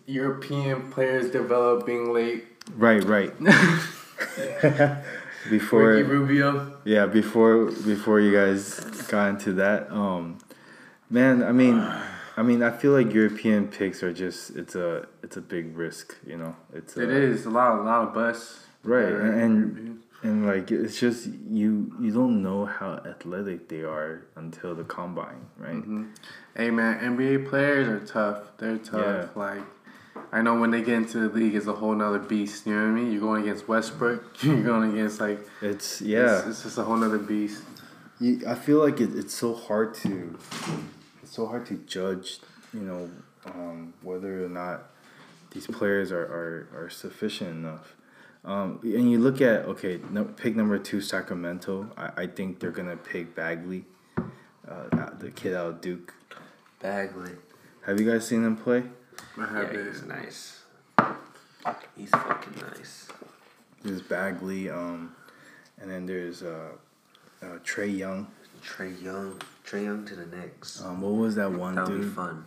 European 0.07 0.91
players 0.91 1.31
developing 1.31 2.13
late. 2.13 2.45
right, 2.77 3.05
right. 3.05 3.33
before 5.51 5.95
Ricky 5.95 6.09
Rubio. 6.09 6.79
yeah, 6.85 7.07
before 7.07 7.67
before 7.67 8.21
you 8.21 8.33
guys 8.33 8.81
got 9.09 9.29
into 9.29 9.53
that, 9.55 9.91
um, 9.91 10.39
man, 11.09 11.43
I 11.43 11.53
mean, 11.53 11.79
I 12.37 12.43
mean, 12.43 12.63
I 12.63 12.71
feel 12.71 12.93
like 12.93 13.13
European 13.13 13.69
picks 13.69 14.03
are 14.03 14.13
just 14.13 14.57
it's 14.57 14.75
a 14.75 15.07
it's 15.23 15.37
a 15.37 15.43
big 15.43 15.77
risk, 15.77 16.17
you 16.27 16.37
know. 16.37 16.57
It's 16.73 16.97
a, 16.97 17.03
It 17.03 17.11
is 17.11 17.47
a 17.47 17.51
lot, 17.51 17.79
a 17.79 17.83
lot 17.83 18.09
of 18.09 18.15
bus. 18.15 18.65
right, 18.83 19.13
and, 19.13 19.35
and 19.43 20.03
and 20.23 20.47
like 20.47 20.71
it's 20.71 20.99
just 20.99 21.27
you 21.49 21.93
you 22.01 22.13
don't 22.13 22.43
know 22.43 22.67
how 22.67 23.01
athletic 23.07 23.69
they 23.69 23.83
are 23.83 24.23
until 24.37 24.75
the 24.75 24.85
combine, 24.85 25.47
right? 25.57 25.75
Mm-hmm. 25.75 26.07
Hey 26.57 26.71
man, 26.71 27.17
NBA 27.17 27.49
players 27.49 27.89
are 27.89 28.07
tough. 28.07 28.57
They're 28.59 28.79
tough. 28.79 29.31
Yeah. 29.35 29.41
Like 29.41 29.63
I 30.33 30.43
know 30.43 30.59
when 30.61 30.71
they 30.71 30.83
get 30.83 30.95
into 30.95 31.19
the 31.19 31.29
league, 31.29 31.55
it's 31.55 31.67
a 31.67 31.73
whole 31.73 31.95
nother 31.95 32.19
beast. 32.19 32.67
You 32.67 32.75
know 32.75 32.83
what 32.83 32.89
I 32.89 33.03
mean? 33.03 33.13
You're 33.13 33.21
going 33.21 33.43
against 33.43 33.67
Westbrook. 33.67 34.25
You're 34.43 34.63
going 34.63 34.93
against 34.93 35.21
like 35.21 35.41
It's 35.63 36.01
yeah. 36.03 36.39
It's, 36.39 36.49
it's 36.49 36.63
just 36.65 36.79
a 36.79 36.83
whole 36.83 36.97
nother 36.97 37.19
beast. 37.19 37.63
You, 38.21 38.43
I 38.47 38.55
feel 38.55 38.79
like 38.79 39.01
it, 39.01 39.15
it's 39.15 39.35
so 39.35 39.55
hard 39.55 39.95
to 39.97 40.39
it's 41.23 41.33
so 41.33 41.47
hard 41.47 41.65
to 41.67 41.75
judge, 41.87 42.41
you 42.75 42.81
know, 42.81 43.11
um, 43.47 43.95
whether 44.03 44.45
or 44.45 44.49
not 44.49 44.91
these 45.53 45.67
players 45.67 46.13
are, 46.13 46.23
are, 46.23 46.69
are 46.85 46.91
sufficient 46.91 47.51
enough. 47.51 47.95
Um, 48.45 48.81
and 48.83 49.11
you 49.11 49.19
look 49.19 49.41
at 49.41 49.67
okay, 49.67 50.01
no, 50.11 50.25
pick 50.25 50.57
number 50.57 50.79
two, 50.79 51.01
Sacramento. 51.01 51.91
I, 51.97 52.23
I 52.23 52.27
think 52.27 52.59
they're 52.59 52.71
gonna 52.71 52.97
pick 52.97 53.35
Bagley, 53.35 53.85
uh, 54.69 55.11
the 55.19 55.31
kid 55.31 55.55
out 55.55 55.67
of 55.67 55.81
Duke. 55.81 56.15
Bagley. 56.81 57.33
Have 57.87 58.01
you 58.01 58.11
guys 58.11 58.27
seen 58.27 58.45
him 58.45 58.57
play? 58.57 58.85
I 59.39 59.47
have 59.47 59.73
Yeah, 59.73 59.85
he's 59.85 60.03
nice. 60.03 60.63
He's 61.97 62.11
fucking 62.11 62.55
nice. 62.61 63.09
There's 63.83 64.03
Bagley, 64.03 64.71
um, 64.71 65.15
and 65.81 65.91
then 65.91 66.07
there's 66.07 66.43
uh, 66.43 66.73
uh, 67.43 67.47
Trae 67.65 67.97
Young. 67.97 68.27
Trae 68.63 69.03
Young. 69.03 69.41
Trae 69.67 69.85
Young 69.85 70.05
to 70.07 70.17
the 70.17 70.27
Knicks. 70.27 70.83
Um, 70.83 71.01
what 71.03 71.13
was 71.13 71.35
that 71.37 71.53
one 71.53 71.75
that 71.75 71.89
would 71.89 72.01
be 72.01 72.07
fun. 72.09 72.45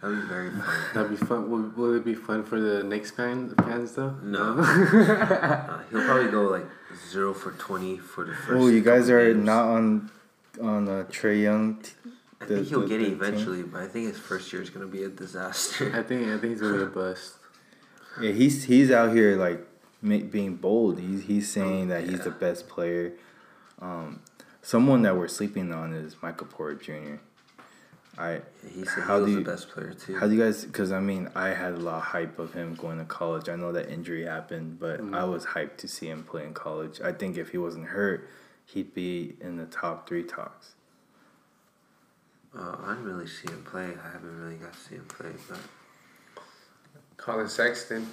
That 0.00 0.08
would 0.08 0.20
be 0.22 0.26
very 0.28 0.50
fun. 0.50 0.64
That'd 0.94 1.10
be 1.10 1.16
fun. 1.26 1.50
Will, 1.50 1.70
will 1.76 1.94
it 1.96 2.04
be 2.04 2.14
fun 2.14 2.44
for 2.44 2.60
the 2.60 2.82
Knicks 2.82 3.10
fan, 3.10 3.54
fans 3.56 3.92
though? 3.94 4.14
No. 4.22 4.54
Uh, 4.58 5.80
he'll 5.90 6.04
probably 6.04 6.30
go 6.30 6.42
like 6.42 6.66
zero 7.10 7.32
for 7.34 7.52
twenty 7.52 7.98
for 7.98 8.24
the 8.24 8.34
first. 8.34 8.50
Oh, 8.52 8.68
you 8.68 8.80
guys 8.80 9.08
are 9.10 9.32
games. 9.32 9.44
not 9.44 9.64
on 9.68 10.10
on 10.60 10.88
uh, 10.88 11.04
Trae 11.10 11.42
Young. 11.42 11.76
t- 11.82 11.90
I 12.40 12.44
the- 12.46 12.54
think 12.56 12.68
he'll 12.68 12.80
the- 12.80 12.86
get 12.88 12.98
the 12.98 13.04
it 13.06 13.08
team. 13.10 13.22
eventually, 13.22 13.62
but 13.62 13.80
I 13.82 13.86
think 13.88 14.06
his 14.08 14.18
first 14.18 14.52
year 14.52 14.62
is 14.62 14.70
gonna 14.70 14.86
be 14.86 15.02
a 15.04 15.08
disaster. 15.08 15.92
I 15.94 16.02
think 16.02 16.28
I 16.28 16.38
think 16.38 16.52
he's 16.52 16.60
gonna 16.60 16.76
be 16.78 16.82
a 16.84 16.86
bust. 17.02 17.34
Yeah, 18.20 18.32
he's 18.32 18.64
he's 18.64 18.90
out 18.90 19.12
here 19.14 19.36
like 19.36 19.66
ma- 20.02 20.18
being 20.18 20.56
bold. 20.56 20.98
He's 21.00 21.24
he's 21.24 21.50
saying 21.50 21.88
that 21.88 22.08
he's 22.08 22.20
the 22.24 22.30
best 22.30 22.68
player. 22.68 23.12
Um, 23.80 24.20
someone 24.62 25.02
that 25.02 25.16
we're 25.16 25.28
sleeping 25.28 25.72
on 25.72 25.92
is 25.92 26.16
Michael 26.22 26.46
Porter 26.48 26.74
Jr. 26.76 27.20
I 28.18 28.40
he 28.74 28.84
said 28.84 29.04
How 29.04 29.16
he 29.16 29.22
was 29.22 29.30
do 29.30 29.34
the 29.36 29.40
you- 29.40 29.46
best 29.46 29.68
player 29.70 29.92
too. 29.94 30.18
how 30.18 30.26
do 30.26 30.34
you 30.34 30.42
guys? 30.42 30.64
Because 30.64 30.90
I 30.92 30.98
mean, 31.00 31.30
I 31.34 31.48
had 31.50 31.74
a 31.74 31.78
lot 31.78 31.98
of 31.98 32.02
hype 32.02 32.38
of 32.38 32.52
him 32.52 32.74
going 32.74 32.98
to 32.98 33.04
college. 33.04 33.48
I 33.48 33.54
know 33.56 33.70
that 33.72 33.88
injury 33.88 34.24
happened, 34.24 34.78
but 34.80 35.00
I 35.14 35.24
was 35.24 35.46
hyped 35.46 35.76
to 35.78 35.88
see 35.88 36.08
him 36.08 36.24
play 36.24 36.44
in 36.44 36.52
college. 36.54 37.00
I 37.00 37.12
think 37.12 37.36
if 37.38 37.50
he 37.50 37.58
wasn't 37.58 37.86
hurt, 37.86 38.28
he'd 38.66 38.92
be 38.92 39.36
in 39.40 39.56
the 39.56 39.66
top 39.66 40.08
three 40.08 40.24
talks. 40.24 40.74
uh, 42.58 42.76
I 42.84 42.94
didn't 42.94 43.04
really 43.04 43.26
see 43.28 43.48
him 43.50 43.62
play. 43.62 43.84
I 44.04 44.10
haven't 44.12 44.36
really 44.40 44.56
got 44.56 44.72
to 44.72 44.78
see 44.78 44.96
him 44.96 45.04
play, 45.06 45.30
but 45.48 45.58
Collin 47.16 47.48
Sexton. 47.48 48.06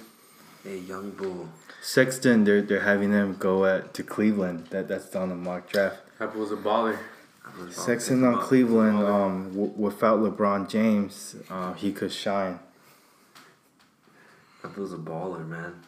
a 0.64 0.76
young 0.76 1.10
bull. 1.12 1.48
Sexton, 1.82 2.44
they're 2.44 2.62
they're 2.62 2.80
having 2.80 3.12
him 3.12 3.36
go 3.38 3.64
at 3.66 3.94
to 3.94 4.02
Cleveland. 4.02 4.66
That 4.70 4.88
that's 4.88 5.14
on 5.16 5.28
the 5.30 5.34
mock 5.34 5.68
draft. 5.70 5.98
That 6.18 6.34
was 6.36 6.52
a 6.52 6.56
baller. 6.56 6.98
I 7.58 7.64
was 7.64 7.74
about 7.74 7.74
to 7.74 7.80
Sexton 7.80 8.24
on. 8.24 8.40
Cleveland. 8.42 8.98
Um, 8.98 9.48
w- 9.50 9.72
without 9.76 10.20
LeBron 10.20 10.68
James, 10.68 11.36
uh, 11.50 11.72
he 11.74 11.92
could 11.92 12.12
shine. 12.12 12.60
That 14.62 14.76
was 14.76 14.92
a 14.92 14.96
baller, 14.96 15.46
man. 15.46 15.82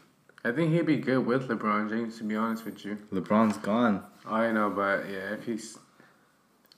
I 0.45 0.53
think 0.53 0.73
he'd 0.73 0.87
be 0.87 0.97
good 0.97 1.27
with 1.27 1.49
LeBron 1.49 1.91
James. 1.91 2.19
To 2.19 2.25
be 2.25 2.37
honest 2.37 2.64
with 2.64 2.85
you, 2.85 2.99
LeBron's 3.12 3.57
gone. 3.59 4.05
I 4.27 4.53
know, 4.53 4.71
but 4.71 5.09
yeah, 5.11 5.35
if 5.35 5.45
he's, 5.45 5.79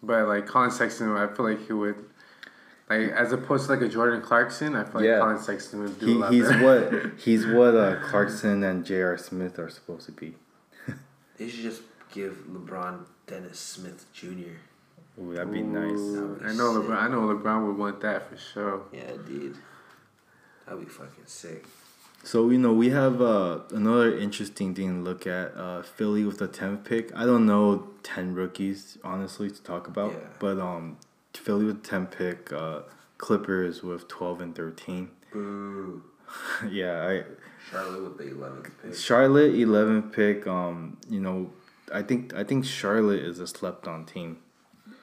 but 0.02 0.26
like 0.26 0.46
Collin 0.46 0.70
Sexton, 0.70 1.10
I 1.12 1.26
feel 1.26 1.44
like 1.46 1.66
he 1.66 1.72
would, 1.72 1.96
like 2.88 3.10
as 3.10 3.32
opposed 3.32 3.66
to 3.66 3.72
like 3.74 3.82
a 3.82 3.88
Jordan 3.88 4.22
Clarkson, 4.22 4.74
I 4.76 4.84
feel 4.84 4.94
like 4.94 5.04
Yeah. 5.04 5.18
Collin 5.18 5.38
Sexton 5.40 5.82
would 5.82 5.98
do 6.00 6.16
a 6.16 6.18
lot 6.18 6.32
he's 6.32 6.48
better. 6.48 6.64
what 7.02 7.12
he's 7.18 7.46
what 7.46 7.74
uh, 7.74 8.00
Clarkson 8.02 8.62
and 8.64 8.84
J.R. 8.84 9.18
Smith 9.18 9.58
are 9.58 9.68
supposed 9.68 10.06
to 10.06 10.12
be. 10.12 10.34
They 11.36 11.48
should 11.48 11.62
just 11.62 11.82
give 12.12 12.44
LeBron 12.50 13.04
Dennis 13.26 13.58
Smith 13.58 14.06
Jr. 14.12 14.56
Ooh, 15.18 15.34
that'd 15.34 15.52
be 15.52 15.62
nice. 15.62 15.90
Ooh, 15.92 16.14
That 16.16 16.22
would 16.28 16.38
be 16.40 16.44
I 16.46 16.52
know 16.54 16.72
sick. 16.80 16.82
LeBron. 16.90 16.96
I 16.96 17.08
know 17.08 17.20
LeBron 17.34 17.66
would 17.66 17.76
want 17.78 18.00
that 18.02 18.28
for 18.28 18.36
sure. 18.36 18.82
Yeah, 18.92 19.12
dude. 19.26 19.56
That'd 20.66 20.80
be 20.84 20.86
fucking 20.90 21.24
sick. 21.26 21.64
So 22.22 22.50
you 22.50 22.58
know 22.58 22.72
we 22.74 22.90
have 22.90 23.22
uh, 23.22 23.60
another 23.70 24.16
interesting 24.16 24.74
thing 24.74 24.96
to 24.98 25.00
look 25.10 25.26
at. 25.26 25.56
Uh, 25.56 25.82
Philly 25.82 26.24
with 26.24 26.38
the 26.38 26.48
tenth 26.48 26.84
pick. 26.84 27.10
I 27.16 27.24
don't 27.24 27.46
know 27.46 27.88
ten 28.02 28.34
rookies 28.34 28.98
honestly 29.02 29.50
to 29.50 29.62
talk 29.62 29.88
about, 29.88 30.12
Yeah. 30.12 30.18
but 30.38 30.58
um, 30.58 30.98
Philly 31.34 31.64
with 31.64 31.82
tenth 31.82 32.10
pick. 32.16 32.52
Uh, 32.52 32.82
Clippers 33.18 33.82
with 33.82 34.06
twelve 34.08 34.40
and 34.40 34.54
thirteen. 34.54 35.10
Boo. 35.32 36.02
yeah, 36.68 37.06
I 37.06 37.24
Charlotte 37.70 38.02
with 38.02 38.18
the 38.18 38.24
11th 38.34 38.70
pick. 38.82 38.94
Charlotte 38.94 39.52
11th 39.54 40.12
pick. 40.12 40.46
Um, 40.46 40.96
you 41.08 41.20
know, 41.20 41.50
I 41.92 42.02
think 42.02 42.34
I 42.34 42.44
think 42.44 42.64
Charlotte 42.64 43.20
is 43.22 43.38
a 43.40 43.46
slept 43.46 43.86
on 43.88 44.04
team. 44.06 44.38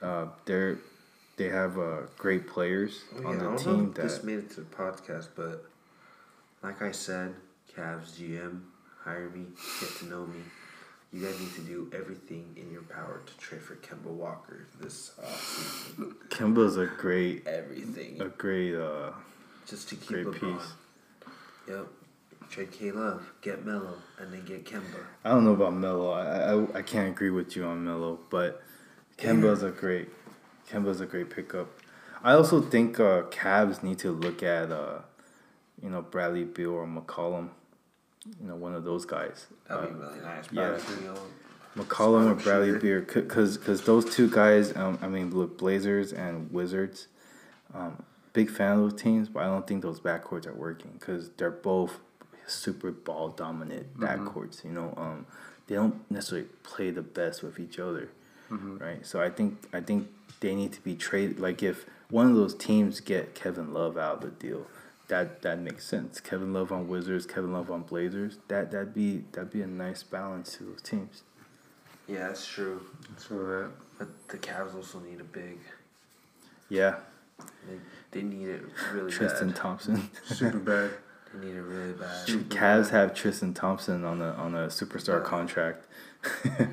Uh, 0.01 0.25
they're 0.45 0.77
they 1.37 1.49
have 1.49 1.77
uh, 1.77 2.01
great 2.17 2.47
players 2.47 3.01
Oh, 3.23 3.27
on 3.27 3.39
I 3.41 3.51
the 3.51 3.57
team 3.57 3.89
if 3.95 4.01
this 4.03 4.23
made 4.23 4.39
it 4.39 4.49
to 4.51 4.61
the 4.61 4.75
podcast, 4.75 5.27
but 5.35 5.65
like 6.63 6.81
I 6.81 6.91
said, 6.91 7.35
Cavs 7.75 8.11
GM, 8.19 8.61
hire 9.03 9.29
me, 9.29 9.45
get 9.79 9.89
to 9.99 10.05
know 10.07 10.25
me. 10.25 10.39
You 11.13 11.23
guys 11.25 11.39
need 11.39 11.53
to 11.55 11.61
do 11.61 11.89
everything 11.95 12.53
in 12.57 12.71
your 12.71 12.81
power 12.81 13.21
to 13.25 13.37
trade 13.37 13.61
for 13.61 13.75
Kemba 13.77 14.07
Walker 14.11 14.67
this 14.81 15.11
offseason. 15.23 16.13
Kemba's 16.29 16.75
a 16.77 16.85
great 16.87 17.47
Everything. 17.47 18.19
a 18.21 18.29
great 18.29 18.75
uh 18.75 19.11
Just 19.67 19.89
to 19.89 19.95
keep 19.95 20.23
great 20.25 20.31
piece. 20.33 20.73
Yep. 21.67 21.87
Trade 22.49 22.71
K 22.71 22.91
Love, 22.91 23.29
get 23.41 23.65
Melo, 23.65 23.93
and 24.19 24.33
then 24.33 24.43
get 24.45 24.65
Kemba. 24.65 24.99
I 25.23 25.29
don't 25.31 25.43
know 25.45 25.51
about 25.53 25.73
Melo. 25.73 26.11
I, 26.11 26.53
I 26.53 26.79
I 26.79 26.81
can't 26.81 27.09
agree 27.09 27.29
with 27.29 27.55
you 27.55 27.63
on 27.65 27.83
Melo, 27.85 28.19
but 28.29 28.61
Kemba's 29.17 29.63
a 29.63 29.71
great 29.71 30.09
Kemba's 30.69 31.01
a 31.01 31.05
great 31.05 31.29
pickup. 31.29 31.67
I 32.23 32.33
also 32.33 32.61
think 32.61 32.99
uh, 32.99 33.23
Cavs 33.23 33.83
need 33.83 33.99
to 33.99 34.11
look 34.11 34.43
at 34.43 34.71
uh, 34.71 34.99
you 35.81 35.89
know 35.89 36.01
Bradley 36.01 36.43
Beal 36.43 36.71
or 36.71 36.85
McCollum, 36.87 37.49
you 38.41 38.47
know 38.47 38.55
one 38.55 38.75
of 38.75 38.83
those 38.83 39.05
guys. 39.05 39.47
That'd 39.67 39.85
Uh, 39.85 39.87
be 39.93 39.99
really 39.99 40.19
nice. 40.21 40.45
yeah. 40.51 40.79
Beal. 41.01 41.17
McCollum 41.77 42.31
or 42.31 42.35
Bradley. 42.35 42.77
Beal, 42.79 43.01
because 43.01 43.57
because 43.57 43.83
those 43.83 44.03
two 44.05 44.29
guys, 44.29 44.75
um, 44.75 44.97
I 45.01 45.07
mean, 45.07 45.29
with 45.29 45.57
Blazers 45.57 46.11
and 46.11 46.51
Wizards, 46.51 47.07
um, 47.73 48.03
big 48.33 48.49
fan 48.49 48.73
of 48.73 48.79
those 48.79 48.99
teams, 49.01 49.29
but 49.29 49.43
I 49.43 49.45
don't 49.45 49.65
think 49.67 49.83
those 49.83 49.99
backcourts 49.99 50.47
are 50.47 50.53
working 50.53 50.91
because 50.99 51.29
they're 51.37 51.51
both 51.51 51.99
super 52.47 52.91
ball 52.91 53.29
dominant 53.29 53.95
backcourts. 53.99 54.63
You 54.65 54.71
know, 54.71 54.93
um, 54.97 55.27
they 55.67 55.75
don't 55.75 56.09
necessarily 56.09 56.47
play 56.63 56.89
the 56.89 57.03
best 57.03 57.43
with 57.43 57.59
each 57.59 57.77
other, 57.77 58.09
Mm-hmm. 58.51 58.77
right? 58.77 59.05
So 59.05 59.21
I 59.21 59.29
think 59.29 59.57
I 59.73 59.81
think 59.81 60.07
they 60.39 60.55
need 60.55 60.71
to 60.73 60.81
be 60.81 60.95
traded. 60.95 61.39
Like 61.39 61.61
if 61.63 61.85
one 62.09 62.27
of 62.29 62.35
those 62.35 62.55
teams 62.55 62.99
get 62.99 63.35
Kevin 63.35 63.73
Love 63.73 63.97
out 63.97 64.15
of 64.15 64.21
the 64.21 64.47
deal. 64.47 64.67
That, 65.09 65.41
that 65.43 65.59
makes 65.59 65.85
sense. 65.87 66.19
Kevin 66.19 66.51
Love 66.51 66.69
on 66.69 66.89
Wizards, 66.89 67.25
Kevin 67.25 67.53
Love 67.53 67.71
on 67.71 67.83
Blazers. 67.83 68.39
That 68.49 68.71
that'd 68.71 68.93
be 68.93 69.23
that'd 69.31 69.51
be 69.51 69.61
a 69.61 69.67
nice 69.67 70.03
balance 70.03 70.57
to 70.57 70.65
those 70.65 70.81
teams. 70.81 71.23
Yeah, 72.09 72.27
that's 72.27 72.45
true. 72.45 72.81
So 73.15 73.35
that 73.37 73.71
But 73.97 74.27
the 74.27 74.37
Cavs 74.37 74.75
also 74.75 74.99
need 74.99 75.21
a 75.21 75.23
big. 75.23 75.59
Yeah, 76.67 76.95
They, 77.65 77.77
they 78.11 78.21
need 78.21 78.49
it 78.49 78.63
really 78.91 79.09
Tristan 79.09 79.47
bad. 79.47 79.55
Thompson. 79.55 80.09
super 80.25 80.57
bad. 80.71 80.91
They 81.33 81.45
need 81.47 81.55
it 81.55 81.61
really 81.61 81.93
bad. 81.93 82.27
Cavs 82.49 82.89
have 82.89 83.13
Tristan 83.13 83.53
Thompson 83.53 84.03
on 84.03 84.21
a 84.21 84.31
on 84.33 84.55
a 84.55 84.67
superstar 84.67 85.23
contract. 85.23 85.85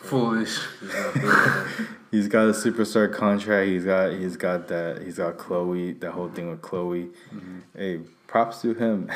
Foolish. 0.00 0.58
He's 0.80 0.94
not 0.94 1.14
big 1.14 1.22
enough. 1.24 1.80
he's 2.10 2.28
got 2.28 2.48
a 2.48 2.52
superstar 2.52 3.12
contract. 3.12 3.68
He's 3.68 3.84
got 3.84 4.12
he's 4.12 4.36
got 4.36 4.68
that. 4.68 5.02
He's 5.02 5.18
got 5.18 5.36
Khloe. 5.36 5.98
That 6.00 6.12
whole 6.12 6.28
thing 6.28 6.50
with 6.50 6.62
Khloe. 6.62 7.10
Mm-hmm. 7.34 7.58
Hey, 7.76 8.00
props 8.26 8.62
to 8.62 8.74
him. 8.74 9.10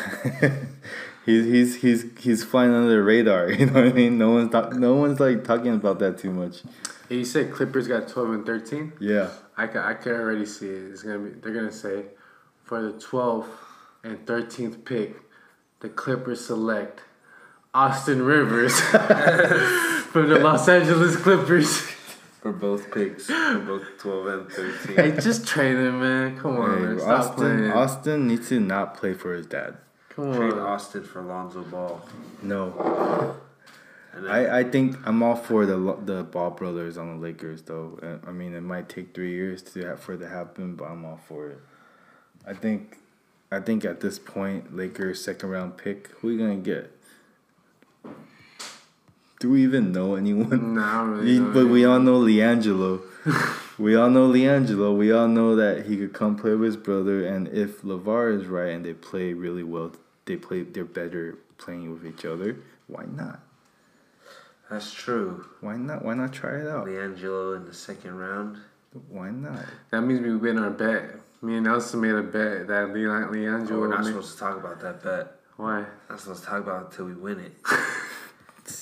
he's 1.26 1.44
he's 1.44 1.76
he's 1.76 2.04
he's 2.18 2.44
flying 2.44 2.74
under 2.74 2.90
the 2.90 3.02
radar. 3.02 3.50
You 3.52 3.66
know 3.66 3.74
what 3.74 3.84
I 3.84 3.92
mean? 3.92 4.18
No 4.18 4.32
one's 4.32 4.50
talk, 4.50 4.74
no 4.74 4.94
one's 4.94 5.20
like 5.20 5.44
talking 5.44 5.74
about 5.74 5.98
that 6.00 6.18
too 6.18 6.32
much. 6.32 6.62
Hey, 7.08 7.16
you 7.18 7.24
said 7.24 7.52
Clippers 7.52 7.88
got 7.88 8.08
twelve 8.08 8.30
and 8.30 8.44
thirteen. 8.44 8.92
Yeah. 9.00 9.30
I 9.56 9.66
can 9.66 9.82
I 9.82 9.94
can 9.94 10.12
already 10.12 10.46
see 10.46 10.66
it. 10.68 10.90
It's 10.90 11.02
gonna 11.02 11.18
be. 11.18 11.30
They're 11.30 11.54
gonna 11.54 11.72
say, 11.72 12.06
for 12.64 12.82
the 12.82 12.98
twelfth 12.98 13.50
and 14.02 14.26
thirteenth 14.26 14.84
pick, 14.84 15.16
the 15.80 15.88
Clippers 15.88 16.46
select 16.46 17.02
Austin 17.74 18.22
Rivers 18.22 18.78
from 18.80 20.28
the 20.28 20.38
Los 20.38 20.68
Angeles 20.68 21.16
Clippers. 21.16 21.80
For 22.42 22.52
both 22.52 22.90
picks, 22.92 23.26
for 23.26 23.58
both 23.60 23.82
12 23.98 24.26
and 24.26 24.50
13. 24.50 24.96
hey, 24.96 25.10
just 25.20 25.46
trade 25.46 25.76
him, 25.76 26.00
man. 26.00 26.38
Come 26.38 26.56
on, 26.56 26.76
Hey, 26.76 26.84
man. 26.84 26.98
Stop 27.00 27.18
Austin, 27.20 27.34
playing. 27.36 27.72
Austin 27.72 28.26
needs 28.26 28.48
to 28.48 28.58
not 28.60 28.96
play 28.96 29.14
for 29.14 29.32
his 29.34 29.46
dad. 29.46 29.76
Come 30.10 30.34
Trade 30.34 30.52
on. 30.54 30.58
Austin 30.58 31.04
for 31.04 31.22
Lonzo 31.22 31.62
Ball. 31.62 32.02
No, 32.42 33.36
then, 34.12 34.26
I, 34.26 34.58
I 34.58 34.64
think 34.64 34.96
I'm 35.06 35.22
all 35.22 35.36
for 35.36 35.64
the 35.64 35.96
the 36.04 36.24
Ball 36.24 36.50
brothers 36.50 36.98
on 36.98 37.14
the 37.20 37.22
Lakers 37.26 37.62
though. 37.62 37.98
Uh, 38.02 38.28
I 38.28 38.32
mean, 38.32 38.54
it 38.54 38.60
might 38.60 38.88
take 38.90 39.14
three 39.14 39.30
years 39.32 39.62
to 39.62 39.86
have 39.86 40.00
for 40.00 40.14
it 40.14 40.18
to 40.18 40.28
happen, 40.28 40.74
but 40.74 40.86
I'm 40.86 41.04
all 41.06 41.20
for 41.28 41.48
it. 41.48 41.60
I 42.44 42.52
think, 42.54 42.98
I 43.52 43.60
think 43.60 43.84
at 43.86 44.00
this 44.00 44.18
point, 44.18 44.76
Lakers 44.76 45.24
second 45.24 45.48
round 45.48 45.76
pick. 45.78 46.08
Who 46.20 46.28
are 46.28 46.32
you 46.32 46.38
gonna 46.38 46.56
get? 46.56 46.90
Do 49.43 49.51
we 49.51 49.64
even 49.64 49.90
know 49.90 50.14
anyone? 50.14 50.74
Nah, 50.74 51.03
really 51.03 51.40
We- 51.40 51.53
but 51.53 51.66
we 51.66 51.84
all 51.84 51.99
know 51.99 52.20
LiAngelo. 52.20 53.03
we 53.76 53.97
all 53.97 54.09
know 54.09 54.28
LiAngelo. 54.30 54.97
We 54.97 55.11
all 55.11 55.26
know 55.26 55.57
that 55.57 55.86
he 55.86 55.97
could 55.97 56.12
come 56.12 56.36
play 56.36 56.55
with 56.55 56.66
his 56.66 56.76
brother, 56.76 57.26
and 57.26 57.49
if 57.49 57.82
Lavar 57.82 58.32
is 58.32 58.47
right 58.47 58.68
and 58.68 58.84
they 58.84 58.95
play 58.95 59.32
really 59.32 59.64
well, 59.64 59.90
they 60.26 60.36
play. 60.36 60.62
They're 60.62 60.84
better 60.84 61.38
playing 61.59 61.93
with 61.93 62.07
each 62.07 62.24
other. 62.24 62.55
Why 62.86 63.05
not? 63.05 63.40
that's 64.70 64.93
true. 64.95 65.45
Why 65.61 65.76
not? 65.76 66.05
Why 66.05 66.14
not 66.14 66.32
try 66.32 66.61
it 66.61 66.68
out? 66.68 66.86
LiAngelo 66.86 67.57
in 67.57 67.64
the 67.64 67.74
second 67.74 68.16
round. 68.16 68.59
Why 69.09 69.30
not? 69.30 69.66
That 69.90 70.03
means 70.03 70.20
we 70.20 70.36
win 70.36 70.57
our 70.57 70.70
bet. 70.70 71.16
Me 71.43 71.57
and 71.57 71.64
Nelson 71.64 72.01
made 72.01 72.14
a 72.14 72.22
bet 72.22 72.68
that 72.68 72.93
Leandro 72.95 73.76
Oh, 73.76 73.80
we're 73.80 73.88
not 73.88 74.05
supposed 74.05 74.34
to 74.34 74.38
talk 74.38 74.57
about 74.57 74.80
that 74.82 75.03
bet. 75.03 75.32
Why? 75.57 75.84
Not 76.09 76.20
supposed 76.20 76.45
to 76.45 76.49
talk 76.49 76.61
about 76.61 76.82
it 76.82 76.86
until 76.93 77.07
we 77.07 77.14
win 77.14 77.40
it. 77.40 77.55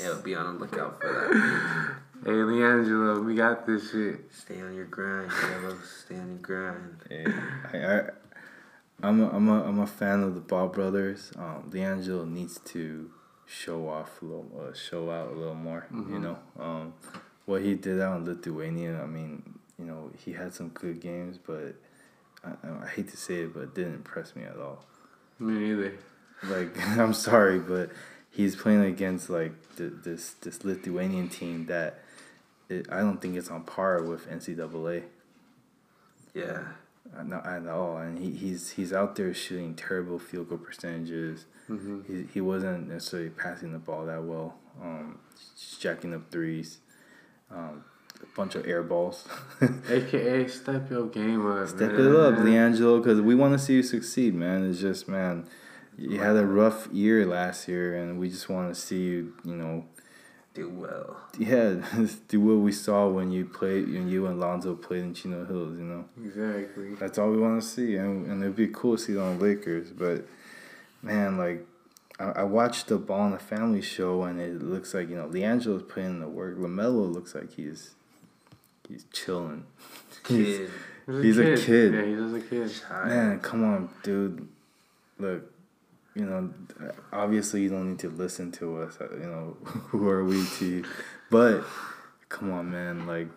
yeah, 0.00 0.14
be 0.22 0.34
on 0.34 0.54
the 0.54 0.60
lookout 0.60 1.00
for 1.00 1.08
that. 1.08 1.96
Hey, 2.22 2.32
LiAngelo, 2.32 3.24
we 3.24 3.34
got 3.34 3.66
this 3.66 3.92
shit. 3.92 4.30
Stay 4.30 4.60
on 4.60 4.74
your 4.74 4.84
grind, 4.84 5.32
yellow. 5.32 5.78
Stay 6.04 6.16
on 6.16 6.28
your 6.28 6.38
grind. 6.38 6.98
Eh, 7.10 7.32
I, 7.72 7.78
I, 7.78 8.10
I'm 9.02 9.22
a, 9.22 9.30
I'm 9.30 9.48
a, 9.48 9.64
I'm 9.64 9.78
a 9.78 9.86
fan 9.86 10.22
of 10.22 10.34
the 10.34 10.42
Ball 10.42 10.68
brothers. 10.68 11.32
Um, 11.38 11.70
D'Angelo 11.70 12.26
needs 12.26 12.58
to 12.66 13.10
show 13.46 13.88
off 13.88 14.20
a 14.20 14.26
little, 14.26 14.50
uh, 14.60 14.74
show 14.74 15.10
out 15.10 15.28
a 15.28 15.34
little 15.34 15.54
more. 15.54 15.86
You 15.90 16.18
know, 16.18 16.38
um, 16.58 16.92
what 17.46 17.62
he 17.62 17.74
did 17.74 18.02
out 18.02 18.18
in 18.18 18.26
Lithuania. 18.26 19.00
I 19.02 19.06
mean, 19.06 19.58
you 19.78 19.86
know, 19.86 20.10
he 20.22 20.34
had 20.34 20.52
some 20.52 20.68
good 20.68 21.00
games, 21.00 21.38
but 21.38 21.74
I, 22.44 22.84
I 22.84 22.86
hate 22.88 23.08
to 23.10 23.16
say 23.16 23.44
it, 23.44 23.54
but 23.54 23.60
it 23.60 23.74
didn't 23.74 23.94
impress 23.94 24.36
me 24.36 24.44
at 24.44 24.58
all. 24.58 24.84
Me 25.38 25.54
neither. 25.54 25.94
Like, 26.44 26.78
I'm 26.98 27.14
sorry, 27.14 27.58
but 27.58 27.90
he's 28.30 28.56
playing 28.56 28.82
against 28.82 29.28
like 29.28 29.52
th- 29.76 29.92
this 30.04 30.30
this 30.40 30.64
Lithuanian 30.64 31.28
team 31.28 31.66
that 31.66 32.00
it, 32.68 32.86
I 32.90 33.00
don't 33.00 33.20
think 33.20 33.36
it's 33.36 33.50
on 33.50 33.64
par 33.64 34.02
with 34.02 34.28
NCAA. 34.28 35.02
Yeah. 36.34 36.62
Uh, 37.16 37.22
Not 37.24 37.44
at 37.44 37.66
all, 37.66 37.96
and 37.96 38.18
he, 38.18 38.30
he's 38.30 38.70
he's 38.70 38.92
out 38.92 39.16
there 39.16 39.34
shooting 39.34 39.74
terrible 39.74 40.18
field 40.18 40.48
goal 40.48 40.58
percentages. 40.58 41.46
Mm-hmm. 41.68 42.00
He 42.06 42.26
he 42.34 42.40
wasn't 42.40 42.88
necessarily 42.88 43.30
passing 43.30 43.72
the 43.72 43.78
ball 43.78 44.06
that 44.06 44.22
well. 44.22 44.54
Um, 44.80 45.18
just 45.56 45.80
jacking 45.80 46.14
up 46.14 46.30
threes, 46.30 46.78
um, 47.50 47.84
a 48.22 48.36
bunch 48.36 48.54
of 48.54 48.66
air 48.66 48.84
balls. 48.84 49.26
AKA 49.90 50.46
step 50.46 50.88
your 50.90 51.06
game 51.06 51.44
up. 51.50 51.68
Step 51.68 51.92
man. 51.92 52.00
it 52.00 52.14
up, 52.14 52.34
LiAngelo, 52.34 53.02
because 53.02 53.20
we 53.20 53.34
want 53.34 53.54
to 53.54 53.58
see 53.58 53.74
you 53.74 53.82
succeed, 53.82 54.34
man. 54.34 54.70
It's 54.70 54.80
just 54.80 55.08
man, 55.08 55.46
you 56.00 56.18
had 56.20 56.36
a 56.36 56.46
rough 56.46 56.88
year 56.92 57.26
last 57.26 57.68
year, 57.68 57.96
and 57.96 58.18
we 58.18 58.28
just 58.30 58.48
want 58.48 58.74
to 58.74 58.80
see 58.80 59.00
you, 59.02 59.34
you 59.44 59.54
know, 59.54 59.84
Do 60.54 60.68
well. 60.68 61.16
yeah, 61.38 61.74
do 62.28 62.40
what 62.40 62.56
we 62.56 62.72
saw 62.72 63.08
when 63.08 63.30
you 63.30 63.44
played, 63.44 63.86
when 63.92 64.08
you 64.08 64.26
and 64.26 64.40
Lonzo 64.40 64.74
played 64.74 65.02
in 65.02 65.14
Chino 65.14 65.44
Hills, 65.44 65.78
you 65.78 65.84
know. 65.84 66.04
Exactly. 66.24 66.94
That's 66.94 67.18
all 67.18 67.30
we 67.30 67.38
want 67.38 67.60
to 67.62 67.66
see, 67.68 67.96
and, 67.96 68.26
and 68.26 68.42
it'd 68.42 68.56
be 68.56 68.68
cool 68.68 68.96
to 68.96 69.02
see 69.02 69.12
it 69.14 69.18
on 69.18 69.38
the 69.38 69.44
Lakers. 69.44 69.90
But 69.90 70.26
man, 71.02 71.36
like 71.38 71.66
I, 72.18 72.30
I 72.30 72.42
watched 72.44 72.88
the 72.88 72.96
Ball 72.98 73.26
in 73.26 73.32
the 73.32 73.38
Family 73.38 73.82
show, 73.82 74.22
and 74.22 74.40
it 74.40 74.62
looks 74.62 74.94
like 74.94 75.08
you 75.10 75.16
know 75.16 75.28
LiAngelo's 75.28 75.82
putting 75.84 76.10
in 76.10 76.20
the 76.20 76.28
work. 76.28 76.56
Lamelo 76.58 77.12
looks 77.12 77.34
like 77.34 77.52
he's 77.54 77.90
he's 78.88 79.04
chilling. 79.12 79.64
Kid. 80.24 80.70
He's 81.06 81.38
a 81.38 81.56
kid. 81.56 81.92
Yeah, 81.94 82.04
he's 82.04 82.18
just 82.18 82.34
a 82.36 82.40
kid. 82.48 82.70
Man, 83.08 83.40
come 83.40 83.64
on, 83.64 83.88
dude. 84.04 84.46
Look, 85.18 85.49
you 86.20 86.26
know, 86.26 86.52
obviously 87.12 87.62
you 87.62 87.70
don't 87.70 87.88
need 87.88 87.98
to 88.00 88.10
listen 88.10 88.52
to 88.52 88.82
us. 88.82 88.98
uh, 89.00 89.08
You 89.12 89.26
know, 89.26 89.56
who 89.64 90.06
are 90.08 90.22
we 90.24 90.44
to? 90.58 90.84
But 91.30 91.64
come 92.28 92.50
on, 92.52 92.70
man. 92.70 93.06
Like, 93.06 93.28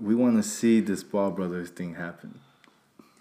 we 0.00 0.14
want 0.14 0.36
to 0.36 0.42
see 0.42 0.80
this 0.80 1.02
Ball 1.02 1.30
Brothers 1.30 1.68
thing 1.70 1.94
happen. 1.94 2.38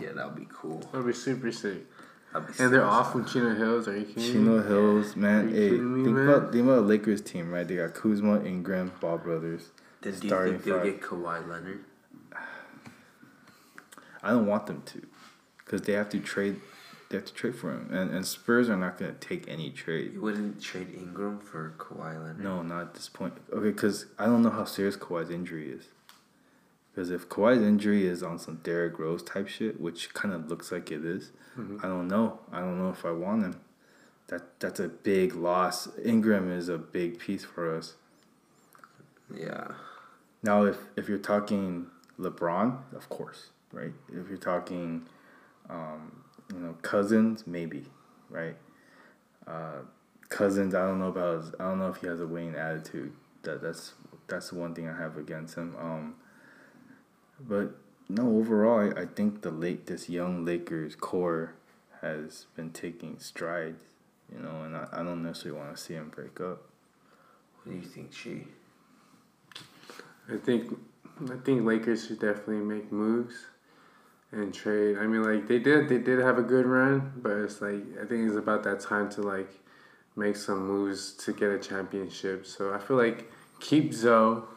Yeah, 0.02 0.14
that 0.14 0.26
would 0.28 0.36
be 0.40 0.48
cool. 0.54 0.80
That'll 0.92 1.04
be 1.04 1.14
super 1.14 1.52
sick. 1.52 1.86
Be 2.34 2.40
And 2.60 2.74
they're 2.74 2.82
sick. 2.82 2.82
off 2.84 3.12
from 3.14 3.26
Chino 3.26 3.56
Hills. 3.56 3.88
Are 3.88 3.98
you 3.98 4.06
kidding 4.06 4.24
Chino 4.24 4.58
me? 4.62 4.68
Hills, 4.68 5.16
man. 5.16 5.46
Are 5.46 5.50
you 5.50 5.56
Hey, 5.56 5.72
me, 5.72 6.04
think 6.06 6.16
man? 6.18 6.28
about 6.30 6.52
think 6.52 6.64
about 6.66 6.76
the 6.76 6.82
Lakers 6.82 7.22
team, 7.22 7.52
right? 7.52 7.68
They 7.68 7.76
got 7.78 7.94
Kuzma, 7.94 8.44
Ingram, 8.44 8.92
Ball 9.00 9.18
Brothers. 9.18 9.70
Then 10.02 10.20
do 10.20 10.28
you 10.28 10.34
think 10.52 10.64
they'll 10.64 10.76
five. 10.80 10.84
get 10.86 11.02
Kawhi 11.02 11.48
Leonard? 11.50 11.80
I 14.24 14.30
don't 14.32 14.48
want 14.48 14.66
them 14.68 14.82
to, 14.88 15.06
because 15.60 15.82
they 15.84 15.94
have 15.94 16.10
to 16.10 16.20
trade. 16.20 16.60
They 17.10 17.18
have 17.18 17.26
to 17.26 17.34
trade 17.34 17.56
for 17.56 17.72
him, 17.72 17.90
and 17.92 18.12
and 18.12 18.26
Spurs 18.26 18.70
are 18.70 18.78
not 18.78 18.98
gonna 18.98 19.14
take 19.14 19.48
any 19.48 19.70
trade. 19.70 20.14
You 20.14 20.22
wouldn't 20.22 20.62
trade 20.62 20.88
Ingram 20.96 21.40
for 21.40 21.76
Kawhi 21.78 22.16
Leonard? 22.16 22.40
No, 22.40 22.62
not 22.64 22.82
at 22.82 22.94
this 22.96 23.10
point. 23.10 23.34
Okay, 23.54 23.70
because 23.70 24.08
I 24.18 24.26
don't 24.26 24.42
know 24.42 24.50
how 24.50 24.66
serious 24.66 24.98
Kawhi's 24.98 25.30
injury 25.30 25.70
is. 25.70 25.86
Because 26.92 27.12
if 27.12 27.28
Kawhi's 27.30 27.62
injury 27.62 28.08
is 28.08 28.24
on 28.24 28.40
some 28.40 28.62
Derrick 28.64 28.98
Rose 28.98 29.22
type 29.22 29.50
shit, 29.50 29.82
which 29.82 30.14
kind 30.14 30.34
of 30.34 30.48
looks 30.50 30.72
like 30.72 30.92
it 30.92 31.04
is, 31.06 31.32
I 31.58 31.88
don't 31.88 32.08
know. 32.08 32.40
I 32.52 32.60
don't 32.60 32.80
know 32.80 32.90
if 32.90 33.06
I 33.06 33.12
want 33.12 33.44
him. 33.44 33.60
That 34.28 34.60
that's 34.60 34.80
a 34.80 34.88
big 34.88 35.36
loss. 35.36 35.88
Ingram 36.04 36.52
is 36.52 36.70
a 36.70 36.78
big 36.78 37.20
piece 37.20 37.44
for 37.46 37.76
us. 37.76 37.94
Yeah. 39.34 39.74
Now, 40.42 40.64
if 40.64 40.78
if 40.96 41.08
you're 41.08 41.18
talking 41.18 41.88
LeBron, 42.20 42.94
of 42.96 43.10
course, 43.10 43.50
right? 43.72 43.94
If 44.10 44.30
you're 44.30 44.38
talking, 44.38 45.06
um, 45.70 46.24
you 46.54 46.60
know, 46.60 46.76
Cousins, 46.82 47.46
maybe, 47.48 47.86
right? 48.30 48.56
Uh, 49.48 49.80
Cousins, 50.30 50.74
I 50.74 50.86
don't 50.86 51.00
know 51.00 51.08
about. 51.08 51.44
His, 51.44 51.54
I 51.60 51.64
don't 51.64 51.80
know 51.80 51.90
if 51.90 51.98
he 51.98 52.08
has 52.08 52.20
a 52.20 52.28
winning 52.28 52.56
attitude. 52.56 53.14
That 53.44 53.62
that's 53.62 53.94
that's 54.28 54.50
the 54.50 54.56
one 54.56 54.74
thing 54.74 54.90
I 54.90 54.98
have 54.98 55.18
against 55.18 55.56
him. 55.56 55.76
Um, 55.80 56.16
but 57.40 57.76
no, 58.10 58.38
overall, 58.38 58.80
I, 58.80 59.02
I 59.02 59.06
think 59.06 59.42
the 59.42 59.52
late 59.52 59.88
this 59.88 60.10
young 60.10 60.46
Lakers 60.46 60.96
core 60.96 61.54
has 62.02 62.46
been 62.56 62.72
taking 62.72 63.20
strides. 63.20 63.84
You 64.34 64.40
know, 64.40 64.64
and 64.64 64.76
I, 64.76 64.88
I 64.92 65.04
don't 65.04 65.24
necessarily 65.24 65.60
want 65.60 65.76
to 65.76 65.82
see 65.82 65.94
him 65.94 66.10
break 66.10 66.42
up. 66.42 66.64
What 67.64 67.74
do 67.74 67.80
you 67.80 67.86
think, 67.86 68.14
She? 68.14 68.48
I 70.32 70.38
think 70.38 70.76
I 71.32 71.36
think 71.38 71.64
Lakers 71.64 72.08
should 72.08 72.20
definitely 72.20 72.58
make 72.58 72.92
moves 72.92 73.46
and 74.36 74.54
trade. 74.54 74.98
I 74.98 75.08
mean, 75.08 75.24
like 75.24 75.48
they 75.48 75.60
did, 75.60 75.90
they 75.90 75.98
did 75.98 76.20
have 76.20 76.38
a 76.38 76.44
good 76.44 76.66
run, 76.66 77.14
but 77.18 77.32
it's 77.32 77.62
like 77.62 77.84
I 78.02 78.06
think 78.06 78.28
it's 78.28 78.36
about 78.36 78.64
that 78.64 78.80
time 78.82 79.10
to 79.12 79.22
like 79.22 79.50
make 80.16 80.36
some 80.36 80.66
moves 80.68 81.14
to 81.24 81.34
get 81.34 81.50
a 81.52 81.58
championship. 81.60 82.46
So 82.46 82.74
I 82.74 82.78
feel 82.80 82.98
like 82.98 83.32
keep 83.60 83.94
Zo. 83.94 84.48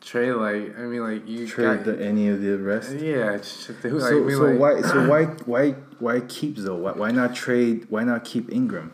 Trade 0.00 0.32
like 0.32 0.78
I 0.78 0.82
mean 0.82 1.00
like 1.02 1.26
you 1.26 1.46
Trade 1.46 1.76
got, 1.76 1.84
the, 1.84 2.04
any 2.04 2.28
of 2.28 2.42
the 2.42 2.58
rest. 2.58 2.92
yeah. 2.96 3.38
just- 3.38 3.70
Like, 3.82 3.86
I 3.86 3.98
So, 3.98 4.20
mean, 4.20 4.36
so 4.36 4.42
like- 4.44 4.58
why 4.60 4.82
so 4.82 5.08
why 5.10 5.24
why 5.46 5.70
why 5.98 6.20
keep 6.20 6.56
though? 6.56 6.76
Why, 6.76 6.92
why 6.92 7.10
not 7.10 7.34
trade? 7.34 7.86
Why 7.88 8.04
not 8.04 8.24
keep 8.24 8.52
Ingram? 8.52 8.92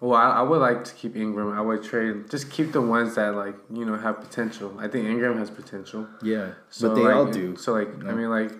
Well, 0.00 0.14
I, 0.14 0.30
I 0.30 0.42
would 0.42 0.60
like 0.60 0.84
to 0.84 0.94
keep 0.94 1.14
Ingram. 1.14 1.52
I 1.52 1.60
would 1.60 1.82
trade 1.82 2.30
just 2.30 2.50
keep 2.50 2.72
the 2.72 2.80
ones 2.80 3.16
that 3.16 3.34
like 3.34 3.54
you 3.72 3.84
know 3.84 3.96
have 3.96 4.20
potential. 4.20 4.74
I 4.78 4.88
think 4.88 5.06
Ingram 5.06 5.38
has 5.38 5.50
potential. 5.50 6.08
Yeah, 6.22 6.52
So 6.70 6.88
but 6.88 6.94
they 6.94 7.02
like, 7.02 7.14
all 7.14 7.26
do. 7.26 7.56
So 7.56 7.72
like 7.72 7.88
I 8.04 8.12
mean 8.12 8.30
like 8.30 8.52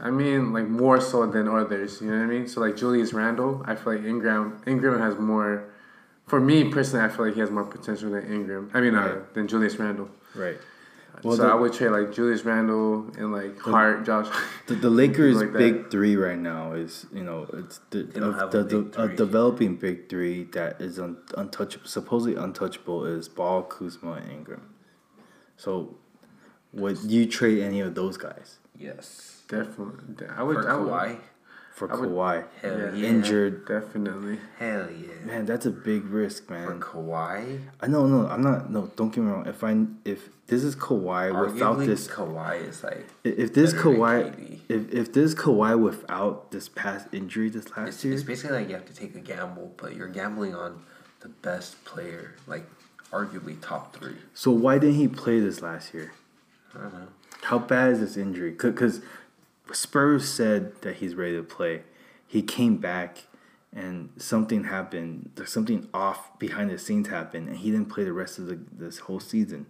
I 0.00 0.10
mean 0.10 0.52
like 0.52 0.66
more 0.66 1.00
so 1.00 1.26
than 1.26 1.48
others, 1.48 2.00
you 2.00 2.10
know 2.10 2.18
what 2.18 2.24
I 2.24 2.26
mean? 2.26 2.48
So 2.48 2.60
like 2.60 2.76
Julius 2.76 3.12
Randle, 3.12 3.62
I 3.64 3.76
feel 3.76 3.94
like 3.94 4.04
Ingram 4.04 4.62
Ingram 4.66 5.00
has 5.00 5.16
more 5.16 5.70
for 6.26 6.40
me 6.40 6.70
personally 6.70 7.04
I 7.04 7.08
feel 7.08 7.26
like 7.26 7.34
he 7.34 7.40
has 7.40 7.50
more 7.50 7.64
potential 7.64 8.10
than 8.10 8.24
Ingram. 8.32 8.70
I 8.74 8.80
mean 8.80 8.96
uh, 8.96 9.22
than 9.34 9.46
Julius 9.46 9.76
Randle. 9.76 10.10
Right. 10.34 10.58
Well, 11.24 11.36
so 11.36 11.42
the, 11.44 11.48
I 11.48 11.54
would 11.54 11.72
trade 11.72 11.90
like 11.90 12.12
Julius 12.12 12.44
Randle 12.44 13.10
and 13.16 13.32
like 13.32 13.58
Hart, 13.58 14.04
Josh. 14.04 14.28
the, 14.66 14.74
the 14.74 14.90
Lakers' 14.90 15.36
like 15.36 15.52
big 15.52 15.90
three 15.90 16.16
right 16.16 16.38
now 16.38 16.72
is 16.72 17.06
you 17.12 17.24
know 17.24 17.48
it's 17.54 17.80
the, 17.90 18.02
They 18.02 18.20
don't 18.20 18.34
of 18.34 18.40
have 18.40 18.50
the, 18.50 18.64
big 18.64 18.92
the 18.92 19.02
a 19.02 19.08
developing 19.16 19.76
big 19.76 20.08
three 20.08 20.44
that 20.52 20.80
is 20.80 20.98
un, 20.98 21.16
untouchable. 21.36 21.86
Supposedly 21.86 22.36
untouchable 22.36 23.06
is 23.06 23.28
Ball, 23.28 23.62
Kuzma, 23.62 24.12
and 24.12 24.30
Ingram. 24.30 24.74
So, 25.56 25.96
would 26.72 26.98
you 27.04 27.26
trade 27.26 27.62
any 27.62 27.80
of 27.80 27.94
those 27.94 28.16
guys 28.16 28.58
Yes. 28.76 29.42
Definitely. 29.48 30.26
I 30.28 30.42
would. 30.42 30.56
For 30.56 30.70
I 30.70 30.76
would, 30.76 30.88
Kawhi. 30.88 31.18
For 31.74 31.90
I 31.92 31.96
would- 31.96 32.08
Kawhi? 32.10 32.44
Hell 32.62 32.78
Yeah. 32.78 32.94
yeah. 32.94 33.08
Injured, 33.08 33.66
Definitely. 33.66 34.38
Hell 34.58 34.88
yeah. 34.90 35.26
man, 35.26 35.44
that's 35.44 35.66
a 35.66 35.70
big 35.70 36.04
risk, 36.06 36.48
man. 36.48 36.66
For 36.66 36.70
man. 36.74 36.80
Kawhi. 36.80 37.60
I 37.80 37.86
know, 37.88 38.06
no, 38.06 38.28
I'm 38.28 38.42
not. 38.42 38.70
No, 38.70 38.90
don't 38.96 39.12
get 39.12 39.22
me 39.24 39.30
wrong. 39.30 39.46
If 39.46 39.62
I 39.64 39.72
if 40.04 40.28
this 40.46 40.62
is 40.62 40.76
Kawhi 40.76 41.24
without 41.52 41.78
this, 41.80 42.06
Kawhi 42.06 42.68
is 42.68 42.84
like. 42.84 43.06
if 43.24 43.52
this 43.54 43.72
better 43.72 43.84
Kawhi, 43.88 44.60
if 44.68 44.92
if 44.92 45.12
this 45.12 45.34
Kawhi 45.34 45.78
without 45.88 46.50
this 46.52 46.68
past 46.68 47.08
injury 47.12 47.48
this 47.50 47.68
last 47.76 47.88
It's, 47.88 48.04
year, 48.04 48.14
it's 48.14 48.22
basically 48.22 48.56
like 48.58 48.68
you 48.68 48.74
have 48.74 48.86
to 48.86 48.94
take 48.94 49.14
a 49.16 49.20
gamble, 49.20 49.72
but 49.76 49.96
you're 49.96 50.08
gambling 50.08 50.54
on 50.54 50.82
the 51.20 51.28
best 51.28 51.84
player, 51.84 52.34
like 52.46 52.66
arguably 53.10 53.56
top 53.60 53.96
three. 53.96 54.16
so 54.34 54.50
why 54.50 54.78
didn't 54.78 54.96
he 54.96 55.08
play 55.08 55.40
this 55.40 55.60
last 55.62 55.92
year? 55.94 56.12
I 56.74 56.78
don't 56.82 56.92
know. 56.94 57.06
How 57.42 57.58
bad 57.58 57.92
is 57.92 58.00
this 58.00 58.16
injury? 58.16 58.50
Because 58.50 59.00
Spurs 59.72 60.28
said 60.28 60.80
that 60.82 60.96
he's 60.96 61.14
ready 61.14 61.36
to 61.36 61.42
play. 61.42 61.82
He 62.26 62.42
came 62.42 62.76
back 62.78 63.24
and 63.72 64.10
something 64.16 64.64
happened. 64.64 65.30
There's 65.34 65.52
something 65.52 65.88
off 65.94 66.38
behind 66.38 66.70
the 66.70 66.78
scenes 66.78 67.08
happened, 67.08 67.48
and 67.48 67.56
he 67.58 67.70
didn't 67.70 67.88
play 67.88 68.04
the 68.04 68.12
rest 68.12 68.38
of 68.38 68.46
the, 68.46 68.58
this 68.72 68.98
whole 68.98 69.20
season. 69.20 69.66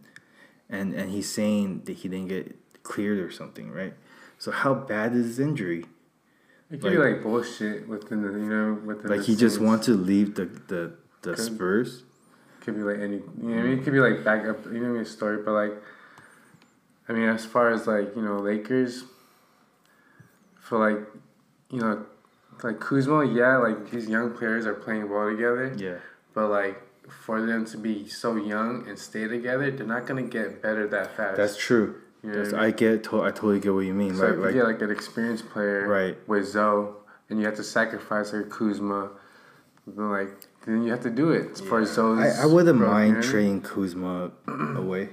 And 0.68 0.92
and 0.94 1.10
he's 1.10 1.30
saying 1.30 1.82
that 1.84 1.92
he 1.98 2.08
didn't 2.08 2.28
get 2.28 2.56
cleared 2.82 3.18
or 3.18 3.30
something, 3.30 3.70
right? 3.70 3.94
So 4.38 4.50
how 4.50 4.74
bad 4.74 5.14
is 5.14 5.26
his 5.26 5.40
injury? 5.40 5.86
It 6.70 6.80
could 6.80 6.90
be 6.92 6.98
Like- 6.98 7.14
like 7.14 7.22
bullshit 7.22 7.86
within 7.88 8.22
the 8.22 8.30
you 8.38 8.48
know 8.48 8.74
within 8.84 9.10
Like 9.10 9.22
he 9.26 9.36
just 9.36 9.56
scenes. 9.56 9.66
wants 9.66 9.86
to 9.86 9.92
leave 9.94 10.34
the 10.34 10.46
the, 10.46 10.92
the 11.22 11.34
Could- 11.34 11.38
Spurs. 11.38 12.02
Could 12.60 12.76
be 12.76 12.82
like 12.82 12.98
any, 12.98 13.16
you 13.16 13.22
know 13.42 13.58
I 13.58 13.62
mean? 13.62 13.78
It 13.78 13.84
could 13.84 13.92
be 13.92 14.00
like 14.00 14.24
back 14.24 14.46
up, 14.46 14.64
you 14.64 14.72
know 14.72 14.80
what 14.80 14.86
I 14.88 14.92
mean, 14.92 15.00
a 15.02 15.04
story, 15.04 15.42
but 15.44 15.52
like, 15.52 15.72
I 17.08 17.12
mean, 17.12 17.28
as 17.28 17.44
far 17.44 17.70
as 17.70 17.86
like, 17.86 18.16
you 18.16 18.22
know, 18.22 18.38
Lakers, 18.38 19.04
for 20.64 20.78
like, 20.78 21.00
you 21.70 21.80
know, 21.80 22.04
like 22.62 22.80
Kuzma, 22.80 23.24
yeah, 23.26 23.56
like 23.58 23.90
these 23.90 24.08
young 24.08 24.32
players 24.36 24.66
are 24.66 24.74
playing 24.74 25.08
well 25.10 25.28
together, 25.30 25.74
Yeah. 25.76 25.98
but 26.34 26.48
like, 26.48 26.80
for 27.26 27.44
them 27.44 27.66
to 27.66 27.76
be 27.76 28.08
so 28.08 28.36
young 28.36 28.88
and 28.88 28.98
stay 28.98 29.28
together, 29.28 29.70
they're 29.70 29.86
not 29.86 30.06
gonna 30.06 30.22
get 30.22 30.62
better 30.62 30.86
that 30.88 31.14
fast. 31.16 31.36
That's 31.36 31.56
true. 31.56 31.96
You 32.22 32.30
know 32.30 32.38
That's, 32.38 32.52
what 32.52 32.62
I 32.62 32.66
I 32.66 32.70
get. 32.70 33.04
To, 33.04 33.20
I 33.22 33.30
totally 33.30 33.60
get 33.60 33.74
what 33.74 33.80
you 33.80 33.92
mean. 33.92 34.14
So 34.16 34.22
like, 34.26 34.32
if 34.32 34.36
you 34.38 34.42
like 34.44 34.54
get 34.54 34.64
like 34.64 34.82
an 34.82 34.90
experienced 34.90 35.50
player 35.50 35.86
Right. 35.86 36.16
with 36.26 36.46
Zo, 36.48 36.96
and 37.28 37.38
you 37.38 37.44
have 37.44 37.56
to 37.56 37.62
sacrifice 37.62 38.32
like 38.32 38.48
Kuzma, 38.48 39.10
then 39.86 40.10
like 40.10 40.30
then 40.64 40.82
you 40.84 40.90
have 40.92 41.02
to 41.02 41.10
do 41.10 41.30
it 41.30 41.58
for 41.58 41.84
Zo's. 41.84 42.20
I, 42.38 42.44
I 42.44 42.46
wouldn't 42.46 42.80
mind 42.80 43.18
I 43.18 43.20
mean? 43.20 43.22
trading 43.22 43.60
Kuzma 43.60 44.30
away. 44.48 45.10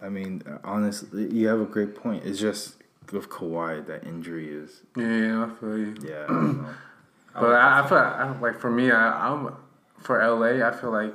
I 0.00 0.08
mean, 0.08 0.42
honestly, 0.62 1.28
you 1.32 1.48
have 1.48 1.60
a 1.60 1.64
great 1.64 1.96
point. 1.96 2.24
It's 2.24 2.38
just 2.38 2.76
with 3.12 3.28
Kawhi, 3.28 3.86
that 3.86 4.04
injury 4.04 4.48
is. 4.48 4.82
Yeah, 4.96 5.46
I 5.46 5.60
feel 5.60 5.78
you. 5.78 5.94
Yeah, 6.02 6.26
I. 6.28 6.54
But 7.34 7.54
I, 7.54 7.80
I 7.80 7.88
feel 7.88 7.96
like, 7.96 8.14
I, 8.14 8.40
like 8.40 8.60
for 8.60 8.70
me, 8.70 8.90
I, 8.90 9.30
I'm 9.30 9.54
for 10.00 10.18
LA. 10.22 10.66
I 10.68 10.70
feel 10.70 10.90
like 10.90 11.14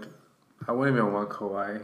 I 0.68 0.72
wouldn't 0.72 0.98
even 0.98 1.14
want 1.14 1.30
Kawhi. 1.30 1.82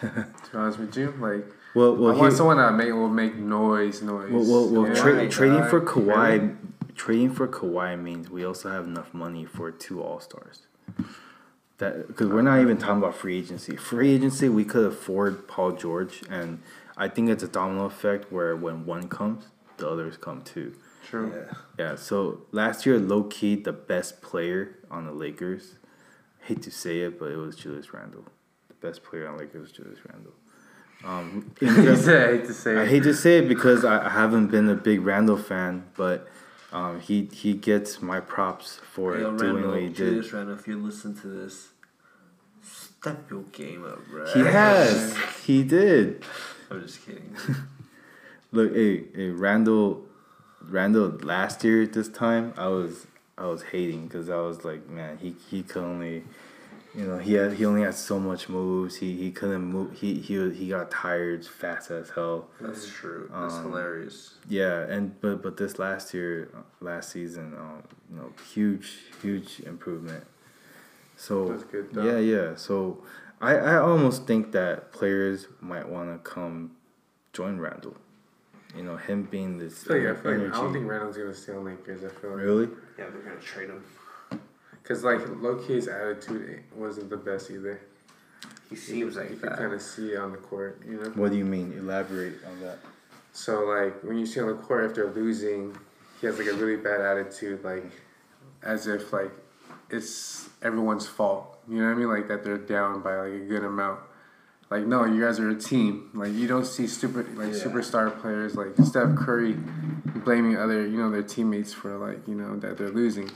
to 0.00 0.06
be 0.52 0.56
honest 0.58 0.78
with 0.78 0.96
you, 0.96 1.12
like 1.18 1.44
Well, 1.74 1.96
well, 1.96 2.14
I 2.14 2.16
want 2.16 2.32
he- 2.32 2.36
someone 2.36 2.58
that 2.58 2.72
make 2.74 2.92
will 2.92 3.08
make 3.08 3.34
noise, 3.34 4.00
noise. 4.00 4.30
well, 4.30 4.44
well, 4.44 4.68
well 4.68 4.86
Yeah. 4.86 4.94
tra- 5.02 5.28
trading 5.28 5.64
for 5.64 5.82
uh, 5.82 5.92
Kawhi, 5.92 6.56
trading 6.94 7.32
for 7.32 7.48
Kawhi 7.48 8.00
means 8.00 8.30
we 8.30 8.44
also 8.44 8.70
have 8.70 8.84
enough 8.84 9.12
money 9.12 9.44
for 9.46 9.72
two 9.72 10.00
All 10.00 10.20
Stars. 10.20 10.60
That 11.78 12.06
because 12.06 12.28
we're 12.28 12.42
not 12.42 12.60
even 12.60 12.78
talking 12.78 12.98
about 12.98 13.16
free 13.16 13.36
agency. 13.36 13.74
Free 13.74 14.14
agency, 14.14 14.48
we 14.48 14.64
could 14.64 14.86
afford 14.86 15.48
Paul 15.48 15.72
George, 15.72 16.22
and 16.30 16.60
I 16.96 17.08
think 17.08 17.30
it's 17.30 17.42
a 17.42 17.48
domino 17.48 17.86
effect 17.86 18.30
where 18.30 18.54
when 18.54 18.86
one 18.86 19.08
comes, 19.08 19.46
the 19.82 19.88
others 19.88 20.16
come 20.16 20.42
too. 20.42 20.74
True. 21.08 21.32
Yeah. 21.34 21.54
Yeah, 21.78 21.94
so 21.96 22.42
last 22.52 22.86
year, 22.86 22.98
low 22.98 23.24
key, 23.24 23.54
the 23.56 23.72
best 23.72 24.22
player 24.22 24.78
on 24.90 25.04
the 25.06 25.12
Lakers, 25.12 25.74
hate 26.46 26.62
to 26.62 26.70
say 26.70 27.00
it, 27.00 27.18
but 27.18 27.30
it 27.30 27.36
was 27.36 27.54
Julius 27.56 27.92
Randle. 27.92 28.24
The 28.68 28.74
best 28.86 29.02
player 29.04 29.28
on 29.28 29.36
Lakers 29.38 29.60
was 29.60 29.72
Julius 29.72 29.98
Randle. 30.08 30.32
Um, 31.04 31.52
He 31.60 31.66
said, 31.96 32.28
I 32.28 32.36
hate 32.36 32.46
to 32.46 32.54
say 32.54 32.76
I 32.76 32.82
it. 32.82 32.88
hate 32.88 33.02
to 33.02 33.14
say 33.14 33.38
it 33.38 33.48
because 33.48 33.84
I, 33.84 34.06
I 34.06 34.10
haven't 34.10 34.46
been 34.48 34.68
a 34.68 34.74
big 34.76 35.00
Randle 35.04 35.36
fan, 35.36 35.84
but 35.96 36.28
um, 36.72 37.00
he 37.00 37.28
he 37.32 37.54
gets 37.54 38.00
my 38.00 38.20
props 38.20 38.80
for 38.92 39.18
Yo, 39.18 39.36
doing 39.36 39.54
Randle, 39.54 39.70
what 39.72 39.80
he 39.80 39.86
did. 39.88 39.96
Julius 39.96 40.32
Randle, 40.32 40.54
if 40.58 40.66
you 40.68 40.78
listen 40.78 41.14
to 41.22 41.26
this, 41.26 41.70
step 42.62 43.28
your 43.30 43.42
game 43.50 43.84
up, 43.84 43.98
bro. 44.08 44.32
He 44.32 44.40
has, 44.40 45.16
he 45.44 45.64
did. 45.64 46.24
I'm 46.70 46.80
just 46.86 47.04
kidding. 47.04 47.36
Look, 48.54 48.74
hey, 48.74 49.04
hey, 49.14 49.30
Randle, 49.30 50.04
Randle. 50.60 51.08
Last 51.22 51.64
year 51.64 51.82
at 51.82 51.94
this 51.94 52.08
time, 52.08 52.52
I 52.58 52.68
was 52.68 53.06
I 53.38 53.46
was 53.46 53.62
hating 53.62 54.06
because 54.06 54.28
I 54.28 54.36
was 54.36 54.62
like, 54.64 54.88
man, 54.90 55.16
he 55.16 55.34
he 55.50 55.62
could 55.62 55.82
only, 55.82 56.24
you 56.94 57.06
know, 57.06 57.16
he 57.16 57.32
had 57.32 57.54
he 57.54 57.64
only 57.64 57.80
had 57.82 57.94
so 57.94 58.20
much 58.20 58.50
moves. 58.50 58.96
He 58.96 59.16
he 59.16 59.30
couldn't 59.30 59.62
move. 59.64 59.94
He 59.98 60.16
he 60.20 60.50
he 60.50 60.68
got 60.68 60.90
tired 60.90 61.46
fast 61.46 61.90
as 61.90 62.10
hell. 62.10 62.48
That's 62.60 62.86
true. 62.86 63.30
That's 63.32 63.54
Um, 63.54 63.62
hilarious. 63.62 64.34
Yeah, 64.46 64.80
and 64.82 65.18
but 65.22 65.42
but 65.42 65.56
this 65.56 65.78
last 65.78 66.12
year, 66.12 66.50
uh, 66.54 66.58
last 66.80 67.10
season, 67.10 67.54
um, 67.58 67.82
you 68.10 68.16
know, 68.18 68.32
huge 68.52 68.98
huge 69.22 69.60
improvement. 69.60 70.24
So 71.16 71.48
That's 71.48 71.64
good, 71.64 71.88
yeah, 71.94 72.18
yeah. 72.18 72.54
So 72.56 73.02
I 73.40 73.56
I 73.56 73.76
almost 73.78 74.26
think 74.26 74.52
that 74.52 74.92
players 74.92 75.46
might 75.60 75.88
want 75.88 76.12
to 76.12 76.18
come 76.30 76.72
join 77.32 77.58
Randle. 77.58 77.96
You 78.76 78.82
know, 78.82 78.96
him 78.96 79.24
being 79.24 79.58
this 79.58 79.84
I 79.84 79.88
feel 79.88 79.96
like, 79.98 80.18
I, 80.18 80.22
feel 80.22 80.38
like, 80.38 80.54
I 80.54 80.56
don't 80.56 80.72
think 80.72 80.88
Randle's 80.88 81.16
gonna 81.16 81.34
stay 81.34 81.52
on 81.52 81.64
Lakers. 81.64 82.04
I 82.04 82.08
feel 82.08 82.30
like 82.30 82.40
really. 82.40 82.68
Yeah, 82.98 83.04
we're 83.12 83.20
gonna 83.20 83.40
trade 83.40 83.68
him. 83.68 83.84
because 84.82 85.04
like 85.04 85.20
low 85.40 85.56
key's 85.56 85.88
attitude 85.88 86.62
wasn't 86.74 87.10
the 87.10 87.16
best 87.16 87.50
either. 87.50 87.80
He 88.70 88.76
seems 88.76 89.16
like 89.16 89.28
you 89.30 89.36
can 89.36 89.50
that. 89.50 89.58
kind 89.58 89.74
of 89.74 89.82
see 89.82 90.12
it 90.12 90.16
on 90.16 90.32
the 90.32 90.38
court, 90.38 90.80
you 90.86 90.94
know. 90.94 91.10
What 91.10 91.32
do 91.32 91.36
you 91.36 91.44
mean? 91.44 91.74
Elaborate 91.76 92.42
on 92.46 92.60
that. 92.60 92.78
So 93.32 93.64
like 93.64 94.02
when 94.02 94.18
you 94.18 94.24
see 94.24 94.40
on 94.40 94.46
the 94.46 94.54
court 94.54 94.84
if 94.84 94.94
they're 94.94 95.10
losing, 95.10 95.76
he 96.20 96.26
has 96.26 96.38
like 96.38 96.48
a 96.48 96.54
really 96.54 96.76
bad 96.76 97.00
attitude, 97.00 97.62
like 97.62 97.84
as 98.62 98.86
if 98.86 99.12
like 99.12 99.30
it's 99.90 100.48
everyone's 100.62 101.06
fault. 101.06 101.58
You 101.68 101.78
know 101.78 101.86
what 101.86 101.92
I 101.92 101.94
mean? 101.94 102.08
Like 102.08 102.28
that 102.28 102.42
they're 102.42 102.56
down 102.56 103.02
by 103.02 103.16
like 103.16 103.32
a 103.32 103.44
good 103.44 103.64
amount. 103.64 104.00
Like 104.72 104.86
no, 104.86 105.04
you 105.04 105.22
guys 105.22 105.38
are 105.38 105.50
a 105.50 105.54
team. 105.54 106.08
Like 106.14 106.32
you 106.32 106.48
don't 106.48 106.64
see 106.64 106.86
stupid 106.86 107.36
like 107.36 107.52
Yeah. 107.52 107.62
superstar 107.64 108.18
players 108.22 108.54
like 108.54 108.72
Steph 108.82 109.14
Curry 109.16 109.54
blaming 110.24 110.56
other 110.56 110.80
you 110.86 110.96
know 110.96 111.10
their 111.10 111.22
teammates 111.34 111.74
for 111.74 111.90
like 111.98 112.26
you 112.26 112.34
know 112.34 112.56
that 112.56 112.78
they're 112.78 112.88
losing. 113.02 113.30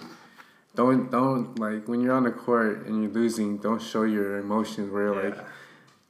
Don't 0.74 1.10
don't 1.10 1.58
like 1.58 1.88
when 1.88 2.00
you're 2.00 2.14
on 2.14 2.22
the 2.22 2.30
court 2.30 2.86
and 2.86 3.02
you're 3.02 3.12
losing. 3.12 3.58
Don't 3.58 3.82
show 3.82 4.04
your 4.04 4.38
emotions 4.38 4.90
where 4.90 5.02
you're 5.12 5.22
like 5.24 5.38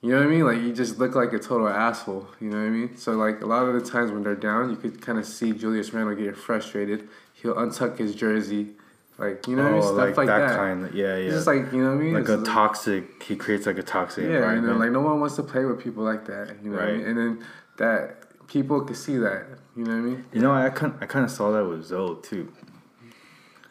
you 0.01 0.13
know 0.13 0.19
what 0.19 0.29
I 0.29 0.31
mean? 0.31 0.45
Like 0.45 0.59
you 0.59 0.73
just 0.73 0.99
look 1.01 1.17
like 1.17 1.33
a 1.33 1.41
total 1.41 1.67
asshole. 1.69 2.29
You 2.41 2.51
know 2.51 2.59
what 2.59 2.67
I 2.67 2.71
mean? 2.71 2.97
So 2.97 3.13
like 3.13 3.41
a 3.41 3.47
lot 3.47 3.65
of 3.67 3.75
the 3.75 3.91
times 3.91 4.13
when 4.13 4.23
they're 4.23 4.37
down, 4.37 4.71
you 4.71 4.77
could 4.77 5.03
kind 5.03 5.19
of 5.19 5.27
see 5.27 5.51
Julius 5.51 5.93
Randle 5.93 6.15
get 6.15 6.37
frustrated. 6.37 7.09
He'll 7.35 7.55
untuck 7.55 7.99
his 7.99 8.15
jersey, 8.15 8.77
like 9.19 9.47
you 9.49 9.57
know 9.57 9.67
I 9.67 9.79
oh, 9.79 9.81
Stuff 9.81 9.97
like, 9.97 10.17
like, 10.17 10.27
that, 10.27 10.39
that. 10.49 10.57
kind. 10.57 10.85
Of, 10.87 10.95
yeah, 10.95 11.05
yeah. 11.17 11.25
It's 11.27 11.35
just 11.35 11.47
like 11.47 11.73
you 11.73 11.83
know 11.83 11.91
what 11.95 12.01
I 12.01 12.05
mean? 12.05 12.15
like 12.15 12.23
It's 12.23 12.31
a 12.31 12.45
toxic. 12.45 13.23
He 13.23 13.37
creates 13.37 13.67
like 13.67 13.79
a 13.79 13.83
toxic 13.83 14.25
Yeah, 14.25 14.51
and 14.53 14.67
then 14.67 14.79
like 14.79 14.91
no 14.91 15.01
one 15.01 15.21
wants 15.21 15.37
to 15.37 15.43
play 15.43 15.65
with 15.65 15.81
people 15.83 16.03
like 16.05 16.27
that. 16.27 16.57
You 16.63 16.71
know 16.71 16.77
what 16.77 16.85
I 16.85 16.91
Right. 16.91 16.97
mean? 16.99 17.07
And 17.09 17.19
then 17.19 17.47
that 17.79 18.47
people 18.49 18.81
could 18.83 18.97
see 18.97 19.17
that. 19.19 19.47
You 19.77 19.85
know 19.85 19.91
what 19.93 19.99
I 19.99 20.01
mean? 20.03 20.25
you 20.33 20.41
know, 20.41 20.53
I 20.53 20.71
kind 20.71 20.95
I 21.01 21.07
kind 21.07 21.25
of 21.25 21.31
saw 21.31 21.51
that 21.53 21.65
with 21.67 21.85
Zo 21.85 22.15
too. 22.17 22.53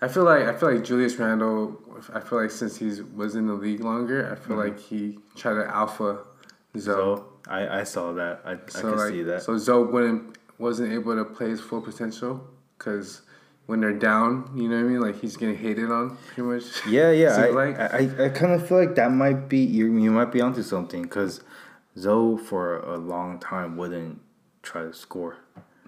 I 0.01 0.07
feel 0.07 0.23
like 0.23 0.43
I 0.43 0.53
feel 0.55 0.73
like 0.73 0.83
Julius 0.83 1.15
Randle. 1.17 1.81
I 2.13 2.19
feel 2.19 2.41
like 2.41 2.51
since 2.51 2.75
he 2.77 3.01
was 3.15 3.35
in 3.35 3.47
the 3.47 3.53
league 3.53 3.81
longer, 3.81 4.27
I 4.31 4.35
Mm-hmm. 4.35 4.47
feel 4.47 4.57
like 4.57 4.79
he 4.79 5.19
tried 5.35 5.55
to 5.55 5.67
alpha 5.67 6.19
Zo. 6.77 6.81
Zo, 6.97 7.25
I 7.47 7.79
I 7.79 7.83
saw 7.83 8.11
that. 8.13 8.41
I 8.45 8.51
I 8.53 8.57
So 8.67 8.81
can 8.81 8.97
like, 8.97 9.09
see 9.09 9.23
that. 9.23 9.41
so 9.43 9.57
Zo 9.57 9.83
wouldn't 9.85 10.37
wasn't 10.57 10.91
able 10.93 11.15
to 11.15 11.25
play 11.25 11.49
his 11.49 11.61
full 11.61 11.81
potential 11.81 12.41
because 12.77 13.21
when 13.67 13.81
they're 13.81 13.93
down, 13.93 14.51
you 14.55 14.69
know 14.69 14.75
what 14.75 14.85
I 14.85 14.87
mean. 14.89 14.99
Like 15.01 15.19
he's 15.21 15.37
getting 15.37 15.57
hated 15.57 15.91
on 15.91 16.17
pretty 16.27 16.41
much. 16.43 16.63
Yeah, 16.87 17.11
yeah. 17.11 17.35
I, 17.37 17.49
like- 17.49 17.79
I, 17.79 18.25
I, 18.25 18.29
kind 18.29 18.53
of 18.53 18.67
feel 18.67 18.77
like 18.79 18.95
that 18.95 19.11
might 19.11 19.49
be 19.49 19.59
you. 19.59 19.95
You 19.97 20.11
might 20.11 20.31
be 20.31 20.41
onto 20.41 20.61
something 20.63 21.01
because 21.03 21.41
Zo 21.97 22.37
for 22.37 22.79
a 22.79 22.97
long 22.97 23.39
time 23.39 23.77
wouldn't 23.77 24.21
try 24.61 24.83
to 24.83 24.93
score. 24.93 25.37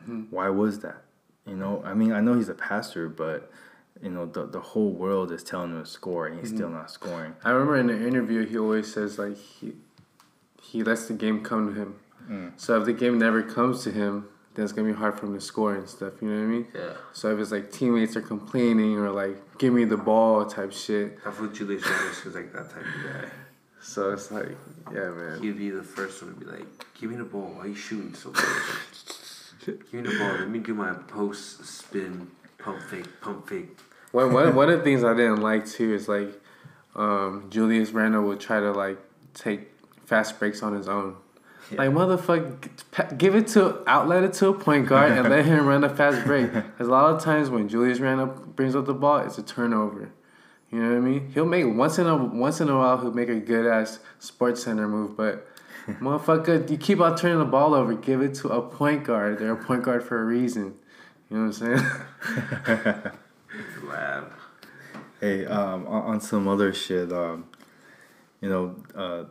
Mm-hmm. 0.02 0.24
Why 0.32 0.50
was 0.50 0.80
that? 0.80 1.04
You 1.46 1.56
know, 1.56 1.82
I 1.86 1.94
mean, 1.94 2.12
I 2.12 2.20
know 2.22 2.34
he's 2.36 2.50
a 2.50 2.56
pastor, 2.56 3.08
but 3.10 3.52
you 4.02 4.10
know, 4.10 4.26
the 4.26 4.46
the 4.46 4.60
whole 4.60 4.92
world 4.92 5.32
is 5.32 5.44
telling 5.44 5.72
him 5.72 5.84
to 5.84 5.90
score, 5.90 6.28
and 6.28 6.40
he's 6.40 6.50
still 6.50 6.68
Mm-hmm. 6.68 6.78
not 6.78 6.92
scoring. 6.92 7.34
I 7.44 7.52
remember 7.52 7.78
in 7.78 7.88
the 7.88 8.08
interview 8.08 8.46
he 8.46 8.58
always 8.58 8.92
says 8.94 9.18
like 9.18 9.38
he 9.38 9.74
he 10.62 10.84
lets 10.84 11.08
the 11.08 11.14
game 11.14 11.44
come 11.44 11.74
to 11.74 11.80
him. 11.80 11.96
Mm. 12.30 12.52
So 12.58 12.78
if 12.80 12.86
the 12.86 12.94
game 12.94 13.18
never 13.18 13.42
comes 13.42 13.84
to 13.86 13.92
him, 13.92 14.28
then 14.58 14.64
it's 14.64 14.74
gonna 14.74 14.88
be 14.88 14.94
hard 14.94 15.18
for 15.20 15.28
him 15.28 15.36
to 15.36 15.40
score 15.40 15.76
and 15.76 15.88
stuff. 15.88 16.14
You 16.20 16.30
know 16.30 16.36
what 16.36 16.44
I 16.44 16.48
mean? 16.48 16.68
Yeah. 16.74 16.94
So 17.14 17.32
if 17.32 17.40
it's 17.40 17.52
like 17.52 17.72
teammates 17.72 18.16
are 18.16 18.22
complaining 18.22 18.98
or 18.98 19.12
like 19.12 19.60
give 19.60 19.72
me 19.72 19.86
the 19.86 19.98
ball 19.98 20.46
type 20.46 20.74
shit. 20.74 21.20
I 21.24 21.30
feel 21.30 21.48
Julius 21.48 21.84
Randle 21.86 22.34
like 22.34 22.52
that 22.54 22.72
type 22.72 22.84
of 22.84 23.04
guy. 23.04 23.30
So 23.80 24.12
it's 24.12 24.32
like, 24.32 24.58
yeah, 24.92 25.12
man. 25.12 25.42
He'd 25.44 25.60
be 25.60 25.70
the 25.70 25.84
first 25.84 26.24
one 26.24 26.34
to 26.34 26.40
be 26.40 26.48
like, 26.48 26.66
"Give 27.00 27.12
me 27.12 27.18
the 27.18 27.24
ball. 27.24 27.54
Why 27.54 27.66
are 27.66 27.68
you 27.68 27.76
shooting 27.76 28.16
so 28.16 28.32
close? 28.32 29.54
Give 29.64 29.94
me 29.94 30.02
the 30.10 30.18
ball. 30.18 30.40
Let 30.40 30.50
me 30.50 30.60
do 30.60 30.74
my 30.74 30.94
post 30.94 31.64
spin, 31.64 32.32
pump 32.58 32.82
fake, 32.82 33.22
pump 33.22 33.48
fake." 33.48 33.78
One, 34.12 34.34
one, 34.34 34.56
one 34.56 34.70
of 34.70 34.80
the 34.80 34.84
things 34.90 35.04
I 35.04 35.14
didn't 35.14 35.42
like 35.42 35.68
too 35.68 35.94
is 35.94 36.08
like 36.08 36.34
um, 36.96 37.46
Julius 37.52 37.92
Randle 37.92 38.24
would 38.24 38.40
try 38.40 38.60
to 38.60 38.72
like 38.72 38.98
take 39.36 39.72
fast 40.06 40.40
breaks 40.40 40.64
on 40.64 40.74
his 40.74 40.88
own. 40.88 41.16
Like 41.72 41.90
motherfucker, 41.90 43.18
give 43.18 43.36
it 43.36 43.48
to 43.50 43.84
outlet 43.88 44.24
it 44.24 44.34
to 44.34 44.50
a 44.50 44.54
point 44.54 44.88
guard 44.88 45.12
and 45.12 45.30
let 45.30 45.46
him 45.46 45.66
run 45.66 45.84
a 45.84 45.90
fast 45.94 46.26
break. 46.26 46.52
Because 46.54 46.88
a 46.88 46.92
lot 46.92 47.14
of 47.14 47.22
times 47.22 47.50
when 47.50 47.68
Julius 47.68 48.00
Randle 48.00 48.28
brings 48.28 48.76
up 48.76 48.86
the 48.86 48.94
ball, 48.94 49.18
it's 49.18 49.38
a 49.38 49.44
turnover. 49.44 50.12
You 50.72 50.80
know 50.82 50.90
what 50.90 50.98
I 50.98 51.00
mean? 51.00 51.32
He'll 51.34 51.46
make 51.46 51.66
once 51.66 51.98
in 51.98 52.08
a 52.08 52.16
once 52.16 52.62
in 52.62 52.70
a 52.70 52.78
while 52.78 52.98
he'll 52.98 53.14
make 53.14 53.30
a 53.30 53.40
good 53.40 53.66
ass 53.66 54.00
sports 54.20 54.64
center 54.64 54.88
move, 54.88 55.18
but 55.18 55.48
motherfucker, 55.88 56.70
you 56.70 56.78
keep 56.78 57.00
on 57.00 57.16
turning 57.16 57.40
the 57.40 57.46
ball 57.46 57.74
over. 57.74 57.94
Give 57.94 58.22
it 58.22 58.36
to 58.36 58.50
a 58.50 58.62
point 58.62 59.04
guard. 59.04 59.40
They're 59.40 59.54
a 59.54 59.64
point 59.64 59.84
guard 59.84 60.04
for 60.04 60.22
a 60.22 60.26
reason. 60.26 60.76
You 61.30 61.38
know 61.38 61.48
what 61.48 61.62
I'm 61.62 61.78
saying? 62.84 63.12
Lab. 63.88 64.32
Hey, 65.20 65.46
um, 65.46 65.88
on, 65.88 66.04
on 66.04 66.22
some 66.22 66.48
other 66.48 66.74
shit, 66.74 67.12
um, 67.12 67.46
you 68.40 68.50
know, 68.50 68.76
uh, 68.94 69.24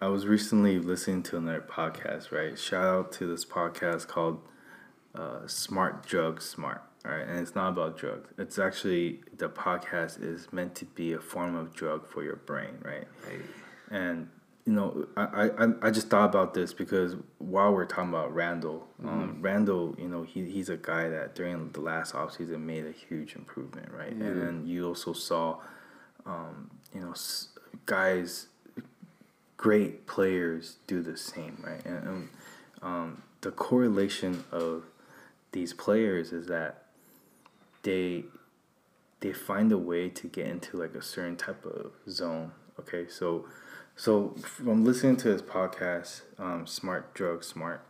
I 0.00 0.08
was 0.08 0.26
recently 0.26 0.78
listening 0.78 1.22
to 1.24 1.38
another 1.38 1.64
podcast, 1.66 2.30
right? 2.30 2.58
Shout 2.58 2.84
out 2.84 3.12
to 3.12 3.26
this 3.26 3.44
podcast 3.46 4.06
called 4.06 4.40
uh, 5.14 5.46
Smart 5.46 6.04
Drug 6.06 6.42
Smart, 6.42 6.82
right? 7.02 7.26
And 7.26 7.40
it's 7.40 7.54
not 7.54 7.70
about 7.70 7.96
drugs. 7.96 8.28
It's 8.36 8.58
actually, 8.58 9.20
the 9.38 9.48
podcast 9.48 10.22
is 10.22 10.52
meant 10.52 10.74
to 10.76 10.84
be 10.84 11.12
a 11.14 11.18
form 11.18 11.56
of 11.56 11.72
drug 11.72 12.06
for 12.06 12.22
your 12.22 12.36
brain, 12.36 12.78
right? 12.82 13.06
Right. 13.26 13.40
And 13.90 14.28
you 14.66 14.72
know, 14.72 15.06
I, 15.16 15.48
I 15.56 15.68
I 15.80 15.90
just 15.92 16.08
thought 16.08 16.28
about 16.28 16.52
this 16.52 16.74
because 16.74 17.14
while 17.38 17.72
we're 17.72 17.84
talking 17.84 18.08
about 18.08 18.34
Randle, 18.34 18.88
um, 19.04 19.38
Randle, 19.40 19.94
you 19.96 20.08
know, 20.08 20.24
he 20.24 20.44
he's 20.50 20.68
a 20.68 20.76
guy 20.76 21.08
that 21.08 21.36
during 21.36 21.70
the 21.70 21.80
last 21.80 22.14
offseason 22.14 22.62
made 22.62 22.84
a 22.84 22.90
huge 22.90 23.36
improvement, 23.36 23.92
right? 23.92 24.10
And 24.10 24.42
then 24.42 24.66
you 24.66 24.88
also 24.88 25.12
saw, 25.12 25.60
um, 26.26 26.68
you 26.92 27.00
know, 27.00 27.14
guys, 27.86 28.48
great 29.56 30.06
players 30.06 30.76
do 30.86 31.02
the 31.02 31.16
same, 31.16 31.62
right? 31.64 31.84
And, 31.84 32.06
and 32.06 32.28
um, 32.82 33.22
the 33.40 33.50
correlation 33.50 34.44
of 34.52 34.84
these 35.52 35.72
players 35.72 36.32
is 36.32 36.46
that 36.46 36.84
they 37.82 38.24
they 39.20 39.32
find 39.32 39.72
a 39.72 39.78
way 39.78 40.08
to 40.10 40.26
get 40.26 40.46
into 40.46 40.76
like 40.76 40.94
a 40.94 41.02
certain 41.02 41.36
type 41.36 41.64
of 41.64 41.92
zone. 42.08 42.52
Okay, 42.78 43.08
so 43.08 43.46
so 43.94 44.34
from 44.42 44.84
listening 44.84 45.16
to 45.18 45.28
this 45.28 45.40
podcast, 45.40 46.22
um, 46.38 46.66
Smart 46.66 47.14
Drug 47.14 47.42
Smart, 47.42 47.80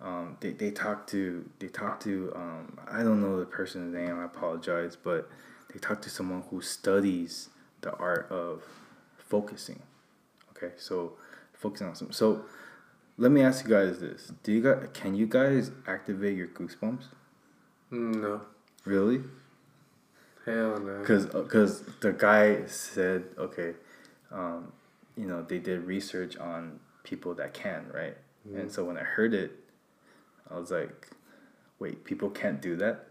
um, 0.00 0.36
they 0.40 0.50
they 0.50 0.70
talk 0.70 1.06
to 1.08 1.48
they 1.58 1.68
talk 1.68 1.98
to 2.00 2.32
um, 2.36 2.78
I 2.88 3.02
don't 3.02 3.20
know 3.20 3.38
the 3.40 3.46
person's 3.46 3.92
name. 3.92 4.20
I 4.20 4.24
apologize, 4.24 4.96
but 4.96 5.28
they 5.72 5.80
talk 5.80 6.00
to 6.02 6.10
someone 6.10 6.44
who 6.50 6.60
studies 6.60 7.48
the 7.80 7.92
art 7.94 8.30
of 8.30 8.62
focusing. 9.18 9.82
Okay, 10.62 10.74
so 10.76 11.12
focusing 11.52 11.88
on 11.88 11.94
some. 11.94 12.12
So 12.12 12.44
let 13.18 13.30
me 13.32 13.42
ask 13.42 13.64
you 13.64 13.70
guys 13.70 14.00
this: 14.00 14.32
Do 14.42 14.52
you 14.52 14.62
guys 14.62 14.88
can 14.92 15.14
you 15.14 15.26
guys 15.26 15.70
activate 15.86 16.36
your 16.36 16.48
goosebumps? 16.48 17.04
no, 17.90 18.40
Really? 18.84 19.22
hell 20.46 20.80
no. 20.80 21.00
Because 21.00 21.26
cause 21.48 21.82
the 22.00 22.12
guy 22.12 22.64
said, 22.66 23.24
okay, 23.38 23.74
um, 24.30 24.72
you 25.16 25.26
know, 25.26 25.42
they 25.42 25.58
did 25.58 25.84
research 25.84 26.36
on 26.38 26.80
people 27.04 27.34
that 27.34 27.54
can, 27.54 27.86
right? 27.92 28.16
And 28.56 28.72
so 28.72 28.84
when 28.84 28.96
I 28.98 29.02
heard 29.04 29.34
it, 29.34 29.52
I 30.50 30.58
was 30.58 30.72
like, 30.72 31.10
wait, 31.78 32.02
people 32.04 32.28
can't 32.28 32.60
do 32.60 32.74
that? 32.76 33.06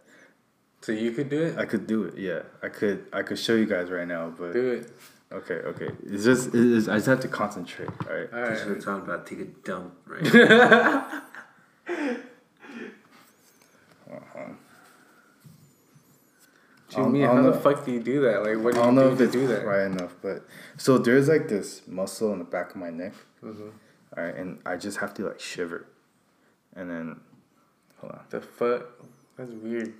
So 0.81 0.91
you 0.91 1.11
could 1.11 1.29
do 1.29 1.41
it. 1.43 1.57
I 1.57 1.63
could 1.65 1.87
do 1.87 2.03
it, 2.03 2.17
yeah. 2.17 2.41
I 2.61 2.67
could 2.67 3.05
I 3.13 3.21
could 3.21 3.39
show 3.39 3.55
you 3.55 3.65
guys 3.65 3.89
right 3.89 4.07
now, 4.07 4.29
but 4.29 4.51
do 4.51 4.71
it. 4.71 4.91
Okay, 5.31 5.55
okay. 5.55 5.89
It's 6.03 6.23
just 6.23 6.47
it 6.49 6.55
is, 6.55 6.89
I 6.89 6.95
just 6.95 7.07
have 7.07 7.19
to 7.21 7.27
concentrate, 7.27 7.89
all 8.07 8.15
right? 8.15 8.29
All 8.33 8.41
Because 8.41 8.59
right. 8.61 8.67
we're 8.69 8.81
talking 8.81 9.03
about 9.03 9.25
take 9.27 9.39
a 9.39 9.45
dump, 9.45 9.93
right? 10.05 11.21
What 16.93 17.05
you 17.05 17.09
mean? 17.09 17.23
I 17.23 17.27
How 17.27 17.33
don't 17.35 17.43
the 17.43 17.51
know. 17.51 17.59
fuck 17.59 17.85
do 17.85 17.91
you 17.93 18.01
do 18.01 18.21
that? 18.21 18.43
Like, 18.43 18.57
what 18.61 18.75
I 18.75 18.77
do 18.79 18.83
don't 18.83 18.95
you 18.95 19.01
know 19.01 19.07
do 19.07 19.11
if 19.13 19.17
to 19.19 19.23
it's 19.23 19.33
do 19.33 19.47
that? 19.47 19.65
right 19.65 19.85
enough, 19.85 20.15
but 20.21 20.45
so 20.77 20.97
there's 20.97 21.29
like 21.29 21.47
this 21.47 21.81
muscle 21.87 22.33
in 22.33 22.39
the 22.39 22.45
back 22.45 22.71
of 22.71 22.75
my 22.77 22.89
neck, 22.89 23.13
Mm-hmm. 23.43 23.69
all 24.17 24.23
right, 24.23 24.35
and 24.35 24.59
I 24.65 24.75
just 24.75 24.97
have 24.97 25.13
to 25.15 25.27
like 25.27 25.39
shiver, 25.39 25.87
and 26.75 26.89
then 26.89 27.19
hold 27.99 28.13
on. 28.13 28.19
The 28.29 28.41
fuck? 28.41 28.87
That's 29.37 29.51
weird. 29.51 29.93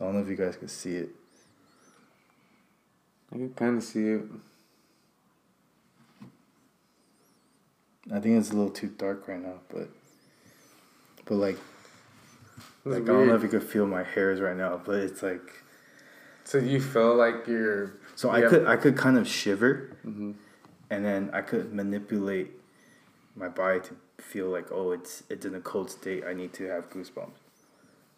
I 0.00 0.04
don't 0.04 0.14
know 0.14 0.20
if 0.20 0.28
you 0.28 0.36
guys 0.36 0.56
can 0.56 0.68
see 0.68 0.96
it. 0.96 1.10
I 3.34 3.36
can 3.36 3.52
kind 3.54 3.76
of 3.78 3.82
see 3.82 4.06
it. 4.10 4.22
I 8.12 8.20
think 8.20 8.38
it's 8.38 8.50
a 8.50 8.54
little 8.54 8.70
too 8.70 8.88
dark 8.88 9.26
right 9.28 9.42
now, 9.42 9.60
but 9.70 9.88
but 11.24 11.34
like 11.36 11.56
That's 12.84 12.98
like 12.98 13.02
I 13.02 13.06
don't 13.06 13.26
know 13.28 13.34
if 13.34 13.42
you 13.42 13.48
could 13.48 13.64
feel 13.64 13.86
my 13.86 14.04
hairs 14.04 14.40
right 14.40 14.56
now, 14.56 14.80
but 14.84 14.96
it's 14.96 15.22
like 15.22 15.62
So 16.44 16.58
you 16.58 16.80
feel 16.80 17.14
like 17.16 17.46
you're. 17.46 17.94
so 18.14 18.28
you 18.30 18.34
I 18.36 18.40
have- 18.42 18.50
could 18.50 18.66
I 18.66 18.76
could 18.76 18.96
kind 18.96 19.16
of 19.18 19.26
shiver, 19.26 19.96
Mm-hmm. 20.06 20.32
and 20.90 21.04
then 21.04 21.30
I 21.32 21.40
could 21.40 21.72
manipulate 21.72 22.50
my 23.34 23.48
body 23.48 23.80
to 23.80 23.96
feel 24.22 24.48
like 24.48 24.70
oh 24.70 24.92
it's 24.92 25.24
it's 25.30 25.44
in 25.46 25.54
a 25.54 25.60
cold 25.60 25.90
state. 25.90 26.24
I 26.24 26.34
need 26.34 26.52
to 26.54 26.64
have 26.66 26.90
goosebumps. 26.90 27.40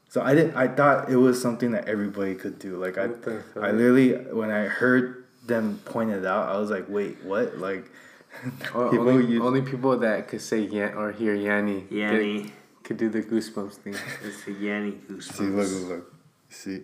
So 0.09 0.23
I 0.23 0.35
didn't. 0.35 0.57
I 0.57 0.69
thought 0.69 1.11
it 1.11 1.17
was 1.17 1.41
something 1.41 1.73
that 1.73 1.89
everybody 1.89 2.35
could 2.35 2.59
do. 2.59 2.77
Like 2.77 2.97
I, 2.99 3.07
What 3.07 3.23
the? 3.23 3.43
I 3.61 3.71
literally 3.73 4.13
when 4.33 4.51
I 4.51 4.65
heard 4.67 5.25
them 5.47 5.81
point 5.85 6.11
it 6.11 6.25
out, 6.25 6.49
I 6.49 6.59
was 6.59 6.71
like, 6.71 6.87
wait, 6.89 7.23
what? 7.25 7.59
Like 7.59 7.91
oh, 8.75 8.91
people 8.91 9.09
only, 9.09 9.27
use- 9.27 9.43
only 9.43 9.63
people 9.63 9.97
that 9.99 10.29
could 10.29 10.41
say 10.43 10.61
yan 10.61 10.95
or 10.95 11.13
hear 11.13 11.35
Yanni 11.35 11.87
Yanni. 11.91 12.43
could, 12.43 12.53
could 12.85 12.97
do 12.99 13.09
the 13.09 13.23
goosebumps 13.23 13.75
thing. 13.75 13.95
It's 14.25 14.45
the 14.45 14.53
Yanni 14.53 14.93
goosebumps. 14.93 15.23
see 15.23 15.45
look 15.45 15.69
look 15.71 15.89
look 15.89 16.15
see. 16.51 16.83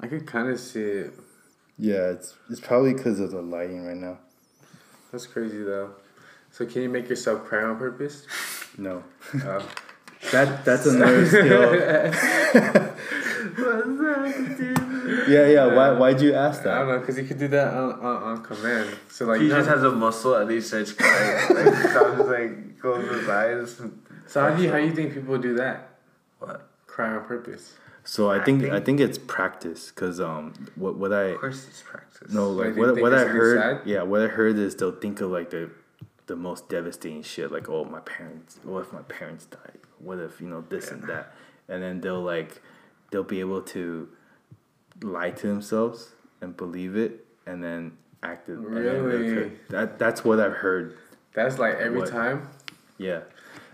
I 0.00 0.08
could 0.08 0.26
kind 0.26 0.48
of 0.48 0.58
see 0.58 0.82
it. 0.82 1.12
Yeah, 1.78 2.10
it's 2.10 2.34
it's 2.50 2.60
probably 2.60 2.92
because 2.94 3.20
of 3.20 3.30
the 3.30 3.40
lighting 3.42 3.84
right 3.86 3.96
now. 3.96 4.18
That's 5.10 5.26
crazy 5.26 5.62
though. 5.62 5.92
So 6.52 6.66
can 6.66 6.82
you 6.82 6.88
make 6.88 7.08
yourself 7.08 7.44
cry 7.44 7.62
on 7.64 7.76
purpose? 7.78 8.26
No, 8.78 9.04
Oh. 9.44 9.68
that 10.32 10.64
that's 10.64 10.86
another 10.86 11.26
skill. 11.34 11.72
What 12.72 13.86
is 13.86 13.98
that? 13.98 15.26
Yeah, 15.28 15.46
yeah. 15.48 15.66
Why 15.76 15.90
why'd 15.92 16.20
you 16.22 16.32
ask 16.34 16.62
that? 16.62 16.72
I 16.72 16.78
don't 16.78 16.88
know, 16.88 17.00
cause 17.04 17.18
you 17.18 17.24
could 17.24 17.38
do 17.38 17.48
that 17.48 17.74
on, 17.74 17.92
on, 18.00 18.22
on 18.22 18.42
command. 18.42 18.96
So 19.10 19.26
like, 19.26 19.40
he 19.42 19.48
just 19.48 19.68
has 19.68 19.82
a 19.82 19.90
muscle 19.90 20.36
and 20.36 20.50
he 20.50 20.60
starts 20.62 20.92
crying. 20.92 21.54
like, 21.54 21.64
he 21.76 21.82
just 21.82 22.18
like 22.28 22.78
closes 22.80 23.10
his 23.20 23.28
eyes. 23.28 23.80
and- 23.80 23.98
so 24.26 24.40
how 24.40 24.56
do 24.56 24.62
you 24.62 24.70
how 24.70 24.78
do 24.78 24.84
you 24.86 24.94
think 24.94 25.12
people 25.12 25.36
do 25.38 25.54
that? 25.56 25.98
What? 26.38 26.66
Cry 26.86 27.10
on 27.14 27.24
purpose. 27.26 27.74
So 28.04 28.30
I 28.30 28.42
think 28.42 28.62
Acting? 28.62 28.74
I 28.74 28.80
think 28.80 29.00
it's 29.00 29.18
practice 29.18 29.90
because 29.90 30.18
um 30.20 30.54
what 30.76 30.96
what 30.96 31.12
I 31.12 31.24
Of 31.36 31.40
course, 31.40 31.66
it's 31.68 31.82
practice. 31.82 32.32
no 32.32 32.48
Like, 32.50 32.68
like 32.68 32.76
what 32.78 33.00
what 33.02 33.12
I 33.14 33.24
heard 33.24 33.58
sad? 33.60 33.86
yeah 33.86 34.02
what 34.02 34.22
I 34.22 34.28
heard 34.28 34.56
is 34.56 34.74
they'll 34.76 34.92
think 34.98 35.20
of 35.20 35.30
like 35.30 35.50
the 35.50 35.70
the 36.32 36.36
most 36.36 36.66
devastating 36.70 37.22
shit 37.22 37.52
like 37.52 37.68
oh 37.68 37.84
my 37.84 38.00
parents 38.00 38.58
what 38.62 38.80
if 38.80 38.90
my 38.90 39.02
parents 39.02 39.44
died 39.44 39.78
what 39.98 40.18
if 40.18 40.40
you 40.40 40.48
know 40.48 40.64
this 40.70 40.90
and 40.90 41.02
that 41.02 41.30
and 41.68 41.82
then 41.82 42.00
they'll 42.00 42.22
like 42.22 42.62
they'll 43.10 43.22
be 43.22 43.40
able 43.40 43.60
to 43.60 44.08
lie 45.02 45.30
to 45.30 45.46
themselves 45.46 46.12
and 46.40 46.56
believe 46.56 46.96
it 46.96 47.26
and 47.44 47.62
then 47.62 47.92
act 48.22 48.48
it 48.48 48.56
and 48.56 48.74
then 48.74 48.82
they 48.84 48.98
Really? 48.98 49.34
could- 49.50 49.58
that 49.68 49.98
that's 49.98 50.24
what 50.24 50.40
I've 50.40 50.54
heard 50.54 50.96
That's 51.34 51.58
like 51.58 51.74
every 51.76 51.98
What? 52.00 52.08
time. 52.08 52.48
yeah 52.96 53.20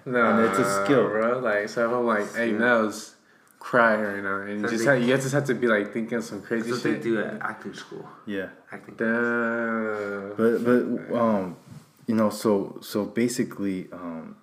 No, 0.05 0.19
And 0.25 0.47
it's 0.49 0.59
a 0.59 0.85
skill. 0.85 1.07
bro. 1.11 1.39
Like, 1.39 1.69
so 1.69 1.87
if 1.87 1.93
I'm 1.97 2.07
like, 2.07 2.35
hey, 2.35 2.51
Nels, 2.53 3.15
cry 3.61 3.95
right 4.03 4.23
now, 4.23 4.39
and 4.41 4.61
you 4.63 4.67
So 4.67 4.73
just 4.73 4.85
they- 4.85 4.91
have, 4.99 5.09
you 5.09 5.15
just 5.17 5.33
have 5.39 5.45
to 5.53 5.55
be 5.55 5.67
like 5.69 5.93
thinking 5.93 6.21
some 6.23 6.41
crazy 6.43 6.71
That's 6.73 6.83
what 6.85 6.95
they 6.95 6.99
do 6.99 7.21
at 7.21 7.41
acting 7.43 7.75
school. 7.75 8.05
yeah 8.27 8.49
Acting. 8.73 8.95
Damn. 8.97 10.33
But 10.39 10.53
but 10.65 10.81
um, 11.25 11.57
you 12.09 12.15
know, 12.15 12.31
so 12.31 12.79
so 12.81 13.05
basically, 13.05 13.87
um, 13.93 14.37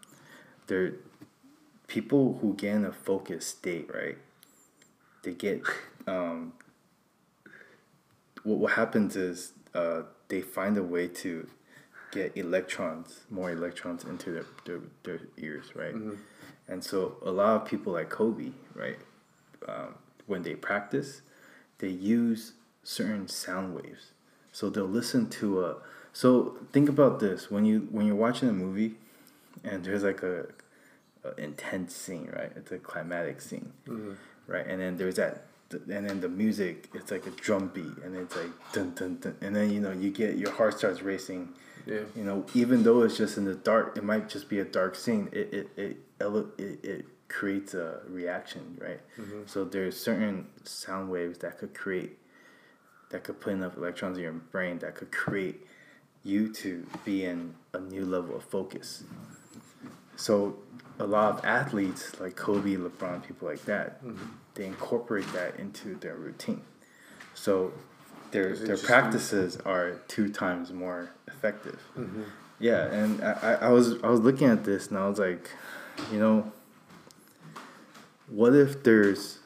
there 0.68 0.94
people 1.88 2.38
who 2.40 2.54
get 2.54 2.76
in 2.76 2.86
a 2.86 2.92
focused 2.94 3.58
state, 3.58 3.90
right? 3.94 4.18
They 5.24 5.34
get 5.34 5.64
um. 6.08 6.54
What 8.44 8.60
what 8.60 8.74
happens 8.74 9.16
is 9.16 9.54
uh 9.74 10.04
they 10.28 10.42
find 10.42 10.78
a 10.78 10.84
way 10.84 11.08
to 11.08 11.48
get 12.12 12.38
electrons, 12.38 13.22
more 13.32 13.52
electrons 13.52 14.04
into 14.04 14.32
their 14.32 14.46
their, 14.66 14.82
their 15.04 15.20
ears, 15.38 15.76
right? 15.76 15.96
And 16.68 16.84
so 16.84 17.18
a 17.24 17.32
lot 17.32 17.62
of 17.62 17.68
people 17.68 17.94
like 17.94 18.10
Kobe, 18.10 18.52
right? 18.76 19.00
Um, 19.68 19.96
when 20.28 20.44
they 20.44 20.54
practice, 20.56 21.22
they 21.80 21.90
use 21.90 22.54
certain 22.84 23.28
sound 23.28 23.76
waves. 23.76 24.12
So 24.52 24.70
they'll 24.70 24.86
listen 24.86 25.30
to 25.32 25.66
a. 25.66 25.76
So 26.16 26.56
think 26.72 26.88
about 26.88 27.20
this 27.20 27.52
when 27.52 27.66
you 27.66 27.90
when 27.92 28.06
you're 28.08 28.16
watching 28.16 28.48
a 28.48 28.54
movie, 28.54 28.96
and 29.66 29.84
there's 29.84 30.04
like 30.04 30.24
a, 30.24 30.48
a 31.26 31.36
intense 31.36 31.94
scene, 31.94 32.32
right? 32.34 32.54
It's 32.56 32.72
a 32.72 32.78
climatic 32.78 33.42
scene, 33.42 33.74
mm-hmm. 33.86 34.14
right? 34.48 34.66
And 34.66 34.80
then 34.80 34.96
there's 34.96 35.18
that, 35.18 35.44
and 35.72 36.10
then 36.10 36.22
the 36.22 36.30
music, 36.30 36.90
it's 36.94 37.12
like 37.12 37.28
a 37.28 37.32
drum 37.32 37.70
beat, 37.74 37.98
and 38.02 38.16
it's 38.16 38.34
like 38.34 38.50
dun 38.72 38.94
dun 38.96 39.18
dun, 39.18 39.36
and 39.42 39.54
then 39.54 39.70
you 39.70 39.82
know 39.82 39.92
you 39.92 40.10
get 40.10 40.38
your 40.38 40.52
heart 40.52 40.78
starts 40.78 41.02
racing. 41.02 41.50
Yeah. 41.86 42.04
You 42.16 42.24
know, 42.24 42.46
even 42.54 42.84
though 42.84 43.02
it's 43.02 43.18
just 43.18 43.38
in 43.38 43.44
the 43.44 43.54
dark, 43.54 43.98
it 43.98 44.04
might 44.06 44.30
just 44.30 44.48
be 44.48 44.60
a 44.60 44.66
dark 44.66 44.96
scene. 44.96 45.28
It 45.34 45.54
it 45.54 45.70
it 45.76 45.98
ele- 46.22 46.54
it, 46.58 46.80
it 46.86 47.06
creates 47.28 47.74
a 47.74 48.00
reaction, 48.08 48.78
right? 48.80 49.02
Mm-hmm. 49.20 49.42
So 49.48 49.66
there's 49.66 50.00
certain 50.00 50.48
sound 50.64 51.10
waves 51.10 51.40
that 51.40 51.58
could 51.58 51.74
create, 51.74 52.18
that 53.10 53.26
could 53.26 53.42
put 53.42 53.52
enough 53.52 53.76
electrons 53.76 54.18
in 54.18 54.24
your 54.24 54.32
brain 54.32 54.80
that 54.80 54.96
could 54.96 55.12
create 55.12 55.68
you 56.26 56.52
to 56.52 56.86
be 57.06 57.24
in 57.24 57.56
a 57.74 57.80
new 57.80 58.04
level 58.04 58.36
of 58.36 58.44
focus. 58.44 59.04
So 60.18 60.58
a 61.00 61.06
lot 61.06 61.38
of 61.38 61.46
athletes 61.46 62.20
like 62.20 62.36
Kobe, 62.36 62.76
LeBron, 62.76 63.24
people 63.26 63.48
like 63.48 63.64
that, 63.66 64.02
they 64.56 64.66
incorporate 64.66 65.32
that 65.34 65.58
into 65.60 65.96
their 65.96 66.16
routine. 66.16 66.62
So 67.36 67.72
their 68.32 68.56
their 68.56 68.78
practices 68.78 69.58
are 69.66 70.02
two 70.08 70.30
times 70.30 70.74
more 70.74 71.12
effective. 71.28 71.80
Yeah, 72.60 72.86
and 72.86 73.22
I, 73.24 73.32
I, 73.32 73.54
I 73.68 73.70
was 73.70 74.02
I 74.02 74.10
was 74.10 74.22
looking 74.22 74.48
at 74.48 74.64
this 74.64 74.88
and 74.88 74.98
I 74.98 75.08
was 75.08 75.20
like, 75.20 75.52
you 76.12 76.20
know, 76.20 76.52
what 78.28 78.56
if 78.56 78.84
there's 78.84 79.40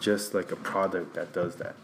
just 0.00 0.34
like 0.34 0.52
a 0.52 0.56
product 0.56 1.14
that 1.14 1.32
does 1.32 1.56
that? 1.56 1.76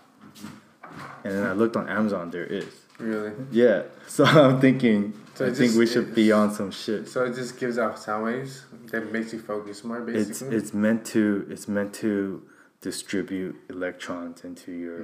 And 1.25 1.33
then 1.35 1.47
I 1.47 1.53
looked 1.53 1.77
on 1.77 1.89
Amazon, 1.89 2.31
there 2.31 2.45
is. 2.47 2.73
Really? 2.99 3.33
Yeah, 3.51 3.83
so 4.07 4.25
I'm 4.25 4.61
thinking, 4.61 5.15
So 5.35 5.47
I 5.47 5.49
think 5.49 5.59
just- 5.71 5.79
we 5.79 5.87
should 5.87 6.15
be 6.15 6.33
on 6.33 6.53
some 6.53 6.71
shit. 6.71 7.09
So 7.09 7.25
it 7.25 7.35
just 7.35 7.59
gives 7.59 7.79
off 7.79 7.99
sound 7.99 8.25
waves 8.25 8.65
that 8.91 9.11
makes 9.13 9.33
you 9.33 9.39
focus 9.41 9.85
more, 9.85 9.99
It's 10.09 10.29
basically. 10.29 10.57
it's 10.57 10.75
meant 10.75 11.05
to 11.07 11.47
it's 11.51 11.67
meant 11.69 11.95
to 11.95 12.43
distribute 12.83 13.57
electrons 13.69 14.43
into 14.45 14.73
your 14.73 15.01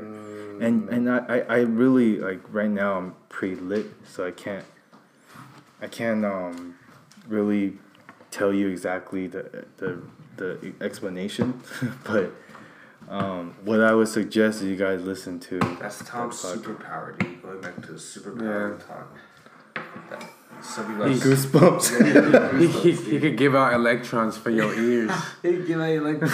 and 0.67 0.89
and 0.89 1.11
I, 1.11 1.19
I 1.29 1.39
I 1.41 1.59
really 1.61 2.19
like 2.19 2.41
right 2.51 2.71
now 2.71 2.97
I'm 2.99 3.15
pre 3.29 3.55
lit, 3.55 3.87
so 4.05 4.27
I 4.27 4.31
can't 4.31 4.65
I 5.81 5.87
can't 5.87 6.25
um 6.25 6.75
really 7.29 7.79
tell 8.31 8.53
you 8.53 8.69
exactly 8.69 9.27
the 9.27 9.65
the 9.79 10.01
the 10.37 10.73
explanation, 10.81 11.61
but 12.05 12.33
um, 13.09 13.55
what 13.65 13.81
I 13.81 13.95
would 13.95 14.09
suggest 14.09 14.62
is 14.62 14.69
you 14.69 14.77
guys 14.77 15.03
listen 15.03 15.39
to 15.41 15.59
That's 15.81 16.03
Tom's 16.05 16.41
that 16.43 16.59
podcast. 16.59 16.62
superpower, 16.77 17.19
dude. 17.19 17.43
Going 17.43 17.61
back 17.61 17.77
to 17.83 17.93
the 17.93 17.99
superpower 17.99 18.78
talk. 18.87 19.16
That- 20.11 20.31
Some 20.62 20.87
people 20.89 21.07
He- 21.09 21.19
goosebumps. 21.20 22.59
he, 22.61 22.66
he, 22.69 22.93
he 23.11 23.20
could 23.20 23.37
give 23.37 23.55
out 23.55 23.74
electrons 23.74 24.37
for 24.37 24.51
your 24.51 24.73
ears. 24.74 25.11
Hey, 25.43 25.65
give 25.65 25.81
out 25.81 25.91
electrons. 25.91 26.33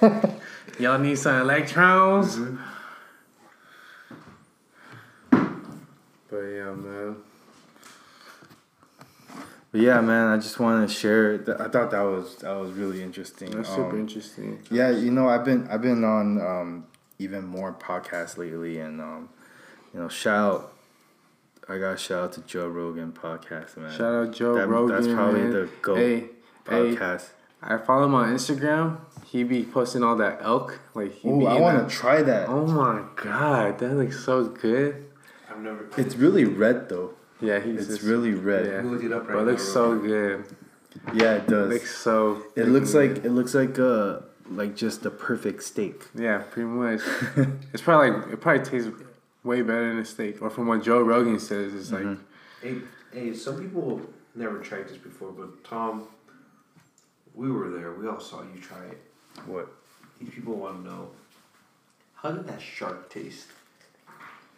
Y'all 0.78 0.98
need 0.98 1.18
some 1.18 1.40
electrons? 1.40 2.38
But 5.30 6.38
yeah, 6.42 6.72
man. 6.72 7.16
But 9.76 9.82
yeah, 9.82 10.00
man, 10.00 10.28
I 10.28 10.38
just 10.38 10.58
wanted 10.58 10.88
to 10.88 10.94
share. 10.94 11.36
Th- 11.36 11.58
I 11.60 11.68
thought 11.68 11.90
that 11.90 12.00
was 12.00 12.36
that 12.36 12.54
was 12.54 12.72
really 12.72 13.02
interesting. 13.02 13.50
That's 13.50 13.68
super 13.68 13.90
Um, 13.90 14.00
interesting. 14.00 14.58
Yeah, 14.70 14.88
you 14.88 15.10
know, 15.10 15.28
I've 15.28 15.44
been 15.44 15.68
I've 15.68 15.82
been 15.82 16.02
on 16.02 16.40
um, 16.40 16.86
even 17.18 17.44
more 17.44 17.74
podcasts 17.74 18.38
lately, 18.38 18.78
and 18.78 19.02
um, 19.02 19.28
you 19.92 20.00
know, 20.00 20.08
shout 20.08 20.54
out. 20.54 20.72
I 21.68 21.76
got 21.76 21.90
to 21.90 21.96
shout 21.98 22.24
out 22.24 22.32
to 22.34 22.40
Joe 22.40 22.68
Rogan 22.68 23.12
podcast, 23.12 23.76
man. 23.76 23.90
Shout 23.90 24.14
out 24.14 24.32
Joe 24.34 24.54
That- 24.54 24.66
Rogan. 24.66 24.96
That's 24.96 25.12
probably 25.14 25.40
man. 25.42 25.50
the 25.50 25.68
GOAT 25.82 25.96
Hey, 25.98 26.20
hey, 26.20 26.30
podcast. 26.96 27.28
I 27.60 27.76
follow 27.76 28.06
him 28.06 28.14
on 28.14 28.32
Instagram. 28.34 29.00
He 29.26 29.44
be 29.44 29.62
posting 29.64 30.02
all 30.02 30.16
that 30.16 30.38
elk. 30.40 30.80
Like 30.94 31.12
he 31.12 31.28
Oh, 31.28 31.44
I 31.44 31.60
want 31.60 31.86
to 31.86 31.94
try 31.94 32.22
that. 32.22 32.48
Oh 32.48 32.66
my 32.66 33.02
god, 33.22 33.78
that 33.80 33.92
looks 33.92 34.24
so 34.24 34.44
good. 34.44 35.04
I've 35.50 35.58
never. 35.60 35.86
It's 35.98 36.16
really 36.16 36.46
red 36.46 36.88
though. 36.88 37.10
Yeah, 37.40 37.60
he's 37.60 37.80
It's 37.80 37.88
just, 37.88 38.02
really 38.02 38.32
red. 38.32 38.66
Yeah. 38.66 38.90
Look 38.90 39.02
it 39.04 39.12
up 39.12 39.28
right 39.28 39.34
But 39.34 39.40
it 39.42 39.46
looks 39.46 39.66
now, 39.68 39.72
so 39.74 39.90
real 39.92 40.38
quick. 40.38 40.48
good. 41.10 41.20
Yeah, 41.22 41.34
it 41.34 41.42
It 41.42 41.48
does. 41.48 41.68
looks 41.72 41.94
so. 41.98 42.42
it 42.56 42.68
looks 42.68 42.90
freaking 42.92 43.14
like 43.16 43.24
it 43.24 43.30
looks 43.30 43.54
like 43.54 43.78
uh 43.78 44.20
like 44.50 44.76
just 44.76 45.02
the 45.02 45.10
perfect 45.10 45.62
steak. 45.64 46.04
Yeah, 46.14 46.38
pretty 46.50 46.68
much. 46.68 47.00
it's 47.72 47.82
probably 47.82 48.10
like 48.12 48.32
it 48.32 48.40
probably 48.40 48.64
tastes 48.64 48.90
way 49.44 49.60
better 49.62 49.88
than 49.88 49.98
a 49.98 50.04
steak. 50.04 50.40
Or 50.40 50.48
from 50.50 50.66
what 50.68 50.82
Joe 50.82 51.02
Rogan 51.02 51.38
says, 51.38 51.74
it's 51.74 51.92
like 51.92 52.02
Mm-hmm. 52.04 52.22
Hey, 52.62 52.76
hey, 53.12 53.34
some 53.34 53.58
people 53.60 54.00
never 54.34 54.58
tried 54.60 54.88
this 54.88 54.96
before, 54.96 55.30
but 55.32 55.62
Tom, 55.64 56.06
we 57.34 57.50
were 57.50 57.68
there. 57.70 57.92
We 57.92 58.08
all 58.08 58.18
saw 58.20 58.42
you 58.42 58.60
try 58.60 58.82
it. 58.86 58.98
What? 59.46 59.68
These 60.18 60.30
people 60.30 60.54
want 60.54 60.82
to 60.84 60.90
know 60.90 61.10
how 62.14 62.30
did 62.32 62.46
that 62.48 62.62
shark 62.62 63.10
taste? 63.10 63.48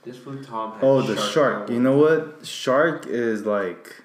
This 0.09 0.47
Tom. 0.47 0.79
Oh, 0.81 1.03
the 1.03 1.21
shark. 1.21 1.69
on 1.69 1.75
You 1.75 1.83
know 1.83 1.99
what? 1.99 2.47
Shark 2.47 3.07
is 3.07 3.45
like 3.45 4.03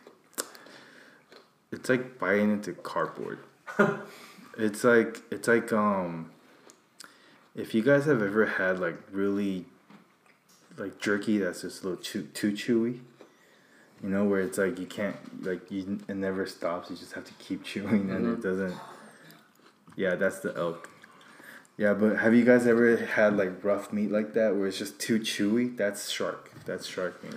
it's 1.71 1.87
like 1.87 2.19
biting 2.19 2.51
into 2.51 2.73
cardboard. 2.73 3.39
it's 4.57 4.83
like 4.83 5.21
it's 5.31 5.47
like 5.47 5.71
um 5.71 6.29
if 7.55 7.73
you 7.73 7.81
guys 7.81 8.03
have 8.03 8.21
ever 8.21 8.45
had 8.45 8.79
like 8.79 8.97
really 9.13 9.63
like 10.75 10.99
jerky 10.99 11.37
that's 11.37 11.61
just 11.61 11.83
a 11.83 11.87
little 11.87 12.03
chew, 12.03 12.23
too 12.33 12.51
chewy. 12.51 12.99
You 14.03 14.09
know 14.09 14.25
where 14.25 14.41
it's 14.41 14.57
like 14.57 14.79
you 14.79 14.85
can't 14.85 15.15
like 15.45 15.71
you 15.71 16.01
it 16.09 16.17
never 16.17 16.45
stops. 16.45 16.89
You 16.89 16.97
just 16.97 17.13
have 17.13 17.23
to 17.23 17.33
keep 17.35 17.63
chewing 17.71 18.09
and 18.09 18.37
it 18.37 18.43
doesn't. 18.43 18.75
Yeah, 19.95 20.15
that's 20.15 20.41
the 20.41 20.53
elk. 20.57 20.89
Yeah, 21.77 21.93
but 21.93 22.17
have 22.17 22.35
you 22.35 22.45
guys 22.45 22.67
ever 22.67 22.95
had 22.97 23.35
like 23.35 23.63
rough 23.63 23.91
meat 23.91 24.11
like 24.11 24.33
that 24.33 24.55
where 24.55 24.67
it's 24.67 24.77
just 24.77 24.99
too 24.99 25.19
chewy? 25.19 25.75
That's 25.75 26.09
shark. 26.09 26.51
That's 26.65 26.85
shark 26.85 27.23
meat. 27.23 27.35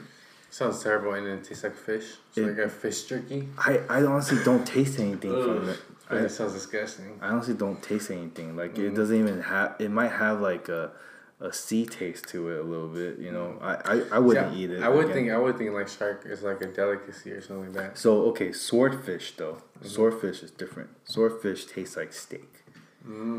sounds 0.51 0.83
terrible 0.83 1.13
and 1.15 1.27
it 1.27 1.45
tastes 1.45 1.65
like 1.65 1.77
fish. 1.77 2.05
It's 2.29 2.39
It- 2.39 2.47
like 2.49 2.59
a 2.59 2.69
fish 2.69 3.05
jerky. 3.05 3.49
I, 3.59 3.81
I 3.89 4.03
honestly 4.05 4.39
don't 4.45 4.67
taste 4.67 4.99
anything 4.99 5.33
from 5.33 5.69
it. 5.69 5.79
But 6.09 6.19
I, 6.19 6.25
it 6.25 6.29
sounds 6.31 6.53
disgusting. 6.53 7.19
I 7.21 7.29
honestly 7.29 7.55
don't 7.55 7.83
taste 7.83 8.11
anything. 8.11 8.57
Like 8.57 8.79
it 8.79 8.93
mm. 8.93 8.97
doesn't 8.97 9.17
even 9.19 9.41
have. 9.43 9.75
It 9.81 9.91
might 9.91 10.13
have 10.13 10.41
like 10.41 10.69
a, 10.69 10.93
a 11.41 11.53
sea 11.53 11.85
taste 11.85 12.29
to 12.29 12.49
it 12.51 12.61
a 12.61 12.63
little 12.63 12.87
bit. 12.89 13.19
You 13.19 13.33
know, 13.33 13.59
I 13.61 13.75
I, 13.75 14.03
I 14.13 14.19
wouldn't 14.21 14.53
Yeah, 14.53 14.59
eat 14.59 14.71
it. 14.71 14.83
I 14.83 14.89
would 14.89 15.07
again. 15.07 15.15
think 15.17 15.31
I 15.33 15.39
would 15.39 15.59
think 15.59 15.73
like 15.73 15.89
shark 15.89 16.23
is 16.27 16.43
like 16.43 16.61
a 16.63 16.67
delicacy 16.67 17.33
or 17.33 17.41
something 17.41 17.73
like 17.75 17.83
that. 17.83 17.99
So 17.99 18.23
okay, 18.27 18.53
swordfish 18.53 19.33
though. 19.37 19.55
Mm-hmm. 19.79 19.89
Swordfish 19.89 20.43
is 20.45 20.51
different. 20.53 20.91
Swordfish 21.05 21.65
tastes 21.67 21.97
like 21.97 22.13
steak. 22.13 22.63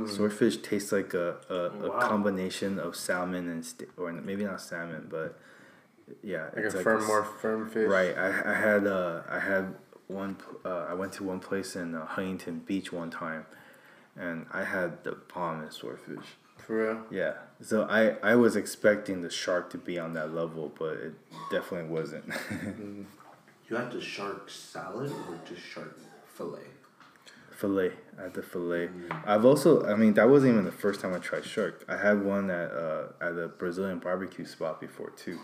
Swordfish 0.07 0.57
tastes 0.57 0.91
like 0.91 1.13
a, 1.13 1.37
a, 1.49 1.55
a 1.55 1.89
Wow. 1.89 1.99
combination 1.99 2.79
of 2.79 2.95
salmon 2.95 3.49
and 3.49 3.65
steak, 3.65 3.89
or 3.97 4.11
maybe 4.11 4.43
not 4.45 4.61
salmon, 4.61 5.07
but 5.09 5.37
yeah, 6.23 6.45
Like 6.55 6.65
it's 6.65 6.73
a 6.73 6.77
like 6.77 6.83
firm, 6.83 7.01
s- 7.01 7.07
more 7.07 7.23
firm 7.23 7.69
fish. 7.69 7.87
Right. 7.89 8.17
I, 8.17 8.27
I 8.51 8.55
had 8.55 8.87
uh 8.87 9.21
I 9.29 9.39
had 9.39 9.75
one 10.07 10.37
uh, 10.63 10.85
I 10.89 10.93
went 10.93 11.11
to 11.13 11.23
one 11.23 11.39
place 11.41 11.75
in 11.75 11.95
uh, 11.95 12.05
Huntington 12.05 12.59
Beach 12.59 12.93
one 12.93 13.09
time, 13.09 13.45
and 14.15 14.45
I 14.53 14.63
had 14.63 15.03
the 15.03 15.17
bomb 15.33 15.69
swordfish. 15.69 16.25
For 16.57 16.75
real. 16.83 17.01
Yeah. 17.11 17.33
So 17.61 17.83
I 17.89 18.15
I 18.31 18.35
was 18.35 18.55
expecting 18.55 19.21
the 19.21 19.29
shark 19.29 19.69
to 19.71 19.77
be 19.77 19.99
on 19.99 20.13
that 20.13 20.33
level, 20.33 20.71
but 20.79 20.93
it 20.97 21.13
definitely 21.51 21.89
wasn't. 21.89 22.25
You 23.69 23.75
had 23.75 23.91
the 23.91 23.99
shark 23.99 24.49
salad 24.49 25.11
or 25.11 25.37
just 25.45 25.61
shark 25.61 25.99
fillet? 26.25 26.61
Fillet. 27.57 27.91
I 28.17 28.23
had 28.23 28.33
the 28.33 28.43
fillet. 28.43 28.89
I've 29.25 29.45
also 29.45 29.85
I 29.85 29.95
mean 29.95 30.13
that 30.13 30.29
wasn't 30.29 30.53
even 30.53 30.65
the 30.65 30.71
first 30.71 31.01
time 31.01 31.13
I 31.13 31.19
tried 31.19 31.45
shark. 31.45 31.83
I 31.87 31.97
had 31.97 32.23
one 32.23 32.49
at 32.49 32.71
uh 32.71 33.07
at 33.21 33.37
a 33.37 33.47
Brazilian 33.47 33.99
barbecue 33.99 34.45
spot 34.45 34.79
before 34.79 35.09
too. 35.11 35.39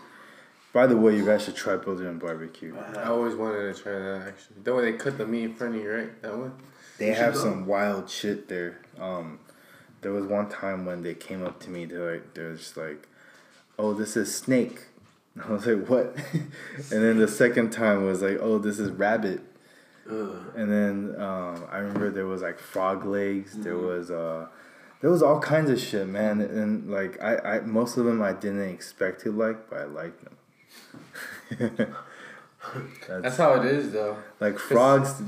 By 0.72 0.88
the 0.88 0.96
way, 0.96 1.16
you 1.16 1.24
guys 1.24 1.44
should 1.44 1.54
try 1.54 1.76
Brazilian 1.76 2.18
barbecue. 2.18 2.76
I 2.96 3.04
always 3.04 3.36
wanted 3.36 3.74
to 3.74 3.80
try 3.80 3.92
that 3.92 4.28
actually. 4.28 4.56
The 4.64 4.74
way 4.74 4.90
they 4.90 4.98
cut 4.98 5.18
the 5.18 5.26
meat 5.26 5.44
in 5.44 5.54
front 5.54 5.76
of 5.76 5.82
you, 5.82 5.90
right? 5.90 6.22
That 6.22 6.36
one. 6.36 6.52
They 6.98 7.08
You 7.08 7.14
have 7.14 7.36
some 7.36 7.66
wild 7.66 8.10
shit 8.10 8.48
there. 8.48 8.80
Um, 8.98 9.38
there 10.00 10.12
was 10.12 10.26
one 10.26 10.48
time 10.48 10.84
when 10.84 11.02
they 11.02 11.14
came 11.14 11.44
up 11.44 11.60
to 11.60 11.70
me. 11.70 11.84
They're 11.84 12.14
like, 12.14 12.34
they're 12.34 12.54
just 12.54 12.76
like, 12.76 13.08
"Oh, 13.78 13.94
this 13.94 14.16
is 14.16 14.34
snake." 14.34 14.86
I 15.44 15.52
was 15.52 15.66
like, 15.66 15.86
"What?" 15.86 16.16
and 16.32 17.02
then 17.04 17.18
the 17.18 17.28
second 17.28 17.70
time 17.70 18.04
was 18.04 18.22
like, 18.22 18.38
"Oh, 18.40 18.58
this 18.58 18.78
is 18.78 18.90
rabbit." 18.90 19.42
Ugh. 20.10 20.52
And 20.54 20.70
then 20.70 21.14
um, 21.20 21.64
I 21.70 21.78
remember 21.78 22.10
there 22.10 22.26
was 22.26 22.42
like 22.42 22.58
frog 22.58 23.04
legs. 23.04 23.54
There 23.56 23.78
was 23.78 24.10
uh, 24.10 24.48
there 25.00 25.10
was 25.10 25.22
all 25.22 25.40
kinds 25.40 25.70
of 25.70 25.80
shit, 25.80 26.06
man. 26.06 26.40
And 26.40 26.90
like 26.90 27.22
I, 27.22 27.36
I 27.38 27.60
most 27.60 27.96
of 27.96 28.04
them 28.04 28.22
I 28.22 28.32
didn't 28.32 28.68
expect 28.68 29.22
to 29.22 29.32
like, 29.32 29.70
but 29.70 29.80
I 29.80 29.84
liked 29.84 30.24
them. 30.24 30.36
That's, 33.06 33.22
That's 33.22 33.36
how 33.36 33.60
it 33.60 33.66
is 33.66 33.92
though. 33.92 34.16
like 34.40 34.58
frogs 34.58 35.20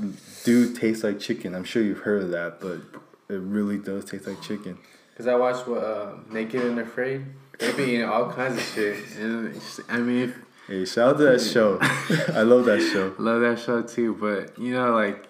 do 0.43 0.73
taste 0.75 1.03
like 1.03 1.19
chicken. 1.19 1.53
I'm 1.55 1.63
sure 1.63 1.83
you've 1.83 1.99
heard 1.99 2.23
of 2.23 2.31
that, 2.31 2.59
but 2.59 2.81
it 3.29 3.39
really 3.39 3.77
does 3.77 4.05
taste 4.05 4.27
like 4.27 4.41
chicken. 4.41 4.77
Cause 5.15 5.27
I 5.27 5.35
watched 5.35 5.67
what 5.67 5.83
uh, 5.83 6.13
Naked 6.29 6.63
and 6.63 6.79
Afraid. 6.79 7.25
They 7.59 7.71
be 7.73 7.83
eating 7.83 8.05
all 8.05 8.31
kinds 8.31 8.57
of 8.57 8.63
shit, 8.63 8.99
and 9.17 9.59
I 9.89 9.97
mean, 9.97 10.29
if, 10.29 10.37
Hey, 10.67 10.83
shout 10.85 11.09
out 11.15 11.17
to 11.19 11.23
that 11.23 11.39
show. 11.41 11.77
I 11.81 12.41
love 12.43 12.65
that 12.65 12.81
show. 12.81 13.15
love 13.17 13.41
that 13.41 13.59
show 13.59 13.81
too. 13.81 14.15
But 14.15 14.57
you 14.59 14.73
know, 14.73 14.93
like 14.93 15.25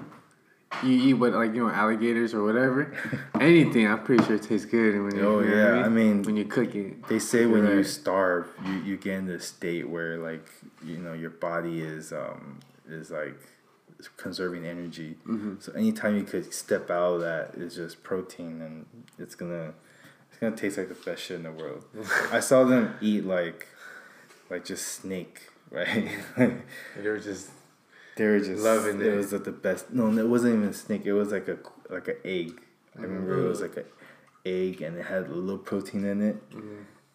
you 0.84 0.91
eat 0.91 1.14
what 1.14 1.34
like 1.34 1.53
you 1.53 1.68
know 1.68 1.72
alligators 1.72 2.34
or 2.34 2.43
whatever, 2.43 2.91
anything. 3.39 3.88
I'm 3.88 4.03
pretty 4.03 4.23
sure 4.26 4.35
it 4.35 4.43
tastes 4.43 4.65
good. 4.65 4.99
When 5.01 5.15
you, 5.15 5.22
Oh, 5.27 5.39
you 5.39 5.49
know 5.49 5.55
yeah, 5.55 5.76
what 5.77 5.85
I 5.85 5.89
mean- 5.89 6.23
when 6.23 6.35
you 6.38 6.45
cook 6.45 6.73
it. 6.76 7.07
They 7.07 7.19
say 7.19 7.45
when 7.45 7.65
you 7.68 7.84
starve, 7.84 8.47
you, 8.65 8.73
you 8.81 8.97
get 8.97 9.14
in 9.19 9.26
this 9.27 9.45
state 9.47 9.88
where 9.88 10.18
like 10.18 10.47
you 10.84 10.97
know 10.97 11.14
your 11.14 11.30
body 11.30 11.81
is 11.81 12.11
um 12.11 12.59
is 12.89 13.11
like 13.11 13.38
conserving 14.18 14.65
energy. 14.65 15.18
So 15.59 15.72
anytime 15.73 16.18
you 16.18 16.23
could 16.23 16.51
step 16.53 16.89
out 16.89 17.15
of 17.15 17.22
that 17.22 17.55
is 17.55 17.76
just 17.76 18.01
protein, 18.03 18.61
and 18.61 18.85
it's 19.19 19.35
gonna 19.35 19.73
it's 20.31 20.39
gonna 20.39 20.55
taste 20.55 20.80
like 20.80 20.89
the 20.89 20.95
best 20.95 21.22
shit 21.23 21.38
in 21.38 21.43
the 21.43 21.51
world. 21.51 21.85
I 22.31 22.39
saw 22.39 22.64
them 22.64 22.95
eat 23.01 23.23
like 23.26 23.68
like 24.49 24.65
just 24.65 24.87
snake, 24.87 25.41
right? 25.71 26.09
They 26.37 27.07
were 27.09 27.19
just 27.19 27.49
they 28.15 28.25
were 28.25 28.39
just 28.39 28.63
Loving 28.63 28.99
it. 29.01 29.07
it. 29.07 29.15
was 29.15 29.31
like 29.33 29.43
the 29.43 29.51
best. 29.51 29.91
No, 29.91 30.09
it 30.17 30.27
wasn't 30.27 30.55
even 30.55 30.67
a 30.69 30.73
snake. 30.73 31.05
It 31.05 31.13
was 31.13 31.31
like 31.31 31.47
a 31.47 31.57
like 31.89 32.07
an 32.07 32.17
egg. 32.25 32.61
I 32.97 33.01
remember 33.01 33.45
it 33.45 33.47
was 33.47 33.61
like 33.61 33.77
an 33.77 33.85
egg, 34.45 34.81
and 34.81 34.97
it 34.97 35.05
had 35.05 35.27
a 35.27 35.33
little 35.35 35.59
protein 35.59 36.03
in 36.05 36.21
it, 36.21 36.37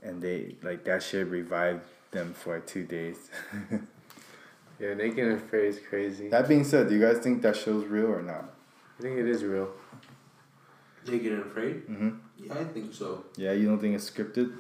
and 0.03 0.23
they 0.23 0.57
like 0.63 0.85
that 0.85 1.03
shit 1.03 1.27
revived 1.27 1.83
them 2.13 2.35
for 2.35 2.55
like 2.55 2.67
two 2.67 2.85
days. 2.85 3.17
yeah, 4.79 4.95
Naked 4.95 5.19
and 5.27 5.33
Afraid 5.39 5.67
is 5.69 5.81
crazy. 5.89 6.29
that 6.29 6.47
being 6.47 6.63
said, 6.65 6.89
do 6.89 6.95
you 6.95 7.01
guys 7.01 7.19
think 7.19 7.43
that 7.43 7.57
show's 7.57 7.85
real 7.87 8.07
or 8.07 8.23
not? 8.23 8.55
I 8.99 9.03
think 9.03 9.19
it 9.19 9.27
is 9.29 9.43
real. 9.45 9.71
Naked 11.07 11.33
and 11.33 11.43
afraid. 11.47 11.87
Mm-hmm. 11.89 12.11
Yeah, 12.39 12.55
I 12.61 12.65
think 12.65 12.95
so. 12.95 13.25
Yeah, 13.37 13.53
you 13.53 13.67
don't 13.67 13.81
think 13.81 13.95
it's 13.97 14.09
scripted? 14.09 14.53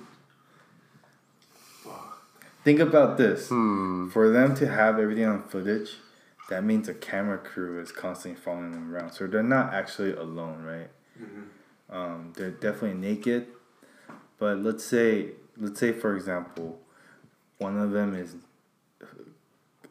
Think 2.65 2.81
about 2.81 3.19
this. 3.19 3.49
Hmm. 3.49 4.09
For 4.11 4.31
them 4.31 4.55
to 4.57 4.69
have 4.69 4.99
everything 4.99 5.25
on 5.25 5.43
footage, 5.43 5.97
that 6.49 6.63
means 6.65 6.89
a 6.89 6.95
camera 6.95 7.39
crew 7.39 7.81
is 7.81 7.91
constantly 7.91 8.41
following 8.41 8.73
them 8.73 8.95
around. 8.95 9.13
So 9.13 9.27
they're 9.27 9.43
not 9.43 9.73
actually 9.73 10.13
alone, 10.13 10.63
right? 10.63 10.89
Um, 11.91 12.33
they're 12.37 12.51
definitely 12.51 12.95
naked. 12.99 13.47
But 14.39 14.59
let's 14.59 14.85
say, 14.85 15.31
let's 15.57 15.79
say 15.79 15.93
for 15.93 16.17
example, 16.17 16.79
one 17.59 17.79
of 17.79 17.91
them 17.93 18.15
is. 18.15 18.37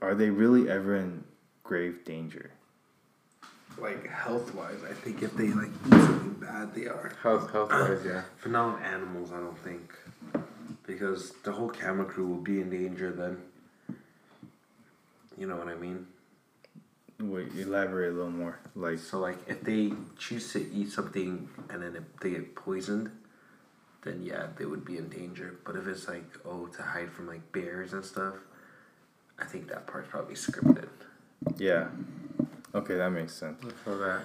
Are 0.02 0.15
they 0.15 0.31
really 0.31 0.68
ever 0.69 0.95
in 0.95 1.23
grave 1.64 2.03
danger? 2.06 2.52
Like 3.77 4.07
health 4.10 4.53
wise, 4.56 4.80
I 4.89 4.93
think 4.93 5.22
if 5.22 5.35
they 5.38 5.48
like 5.49 5.69
eat 5.85 5.91
something 5.91 6.34
bad, 6.39 6.73
they 6.73 6.88
are. 6.88 7.14
Health, 7.22 7.52
health 7.52 7.69
wise, 7.72 8.02
yeah. 8.06 8.23
But 8.41 8.52
not 8.52 8.81
animals, 8.81 9.31
I 9.31 9.38
don't 9.38 9.57
think, 9.60 9.93
because 10.85 11.31
the 11.43 11.51
whole 11.51 11.69
camera 11.69 12.05
crew 12.05 12.27
will 12.27 12.41
be 12.41 12.59
in 12.61 12.69
danger 12.69 13.11
then. 13.11 13.37
You 15.37 15.47
know 15.47 15.55
what 15.55 15.67
I 15.67 15.75
mean? 15.75 16.07
Wait, 17.19 17.49
elaborate 17.57 18.09
a 18.11 18.15
little 18.15 18.31
more. 18.31 18.59
Like, 18.75 18.97
So 18.99 19.19
like, 19.19 19.37
if 19.47 19.61
they 19.63 19.93
choose 20.17 20.51
to 20.53 20.71
eat 20.73 20.91
something 20.91 21.49
and 21.69 21.83
then 21.83 21.95
if 21.95 22.03
they 22.19 22.31
get 22.31 22.55
poisoned, 22.55 23.11
then 24.03 24.23
yeah, 24.23 24.47
they 24.57 24.65
would 24.65 24.83
be 24.83 24.97
in 24.97 25.07
danger. 25.09 25.59
But 25.63 25.75
if 25.75 25.87
it's 25.87 26.07
like 26.07 26.25
oh 26.45 26.65
to 26.67 26.81
hide 26.81 27.11
from 27.11 27.27
like 27.27 27.51
bears 27.51 27.93
and 27.93 28.03
stuff, 28.03 28.35
I 29.37 29.45
think 29.45 29.67
that 29.69 29.87
part's 29.87 30.09
probably 30.09 30.35
scripted. 30.35 30.89
yeah. 31.57 31.87
Okay, 32.73 32.95
that 32.95 33.09
makes 33.09 33.33
sense. 33.33 33.61
Feel 33.83 33.99
that. 33.99 34.21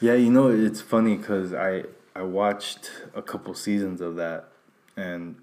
Yeah, 0.00 0.14
you 0.14 0.30
know 0.30 0.48
it's 0.48 0.80
funny 0.80 1.16
because 1.16 1.52
I 1.54 1.84
I 2.16 2.22
watched 2.22 2.90
a 3.14 3.22
couple 3.22 3.54
seasons 3.54 4.00
of 4.00 4.16
that, 4.16 4.48
and 4.96 5.36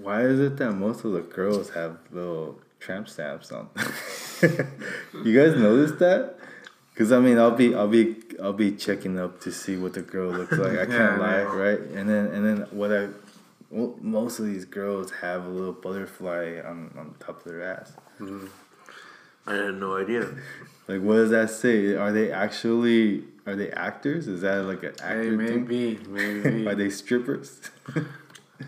why 0.00 0.22
is 0.22 0.40
it 0.40 0.56
that 0.58 0.72
most 0.72 1.04
of 1.04 1.12
the 1.12 1.20
girls 1.20 1.70
have 1.70 1.98
little 2.10 2.58
tramp 2.80 3.08
stamps 3.08 3.52
on? 3.52 3.68
you 4.42 5.38
guys 5.38 5.56
notice 5.56 5.92
that? 6.00 6.36
Because 6.92 7.12
I 7.12 7.18
mean, 7.20 7.38
I'll 7.38 7.50
be 7.56 7.74
I'll 7.74 7.88
be 7.88 8.16
I'll 8.42 8.52
be 8.52 8.72
checking 8.72 9.18
up 9.18 9.40
to 9.42 9.52
see 9.52 9.76
what 9.76 9.94
the 9.94 10.02
girl 10.02 10.30
looks 10.30 10.52
like. 10.58 10.72
I 10.78 10.86
can't 10.86 10.90
Yeah, 10.92 11.18
lie, 11.18 11.36
yeah. 11.38 11.56
right? 11.56 11.80
And 11.80 12.08
then 12.08 12.26
and 12.26 12.44
then 12.46 12.58
what 12.70 12.92
I 12.92 13.08
well, 13.70 13.94
most 14.00 14.38
of 14.38 14.46
these 14.46 14.64
girls 14.64 15.10
have 15.22 15.44
a 15.44 15.48
little 15.48 15.72
butterfly 15.72 16.60
on 16.64 16.94
on 16.98 17.14
top 17.18 17.44
of 17.44 17.50
their 17.52 17.62
ass. 17.62 17.92
Mm-hmm. 18.20 18.46
I 19.46 19.54
had 19.54 19.74
no 19.74 19.96
idea. 19.96 20.28
Like, 20.86 21.00
what 21.00 21.14
does 21.14 21.30
that 21.30 21.48
say? 21.48 21.94
Are 21.94 22.12
they 22.12 22.30
actually 22.30 23.24
are 23.46 23.56
they 23.56 23.70
actors? 23.70 24.28
Is 24.28 24.42
that 24.42 24.64
like 24.64 24.82
an 24.82 24.92
Hey, 25.00 25.04
actor 25.30 25.46
thing? 25.46 25.66
maybe, 25.66 25.98
maybe. 26.08 26.66
Are 26.68 26.74
they 26.74 26.90
strippers? 26.90 27.58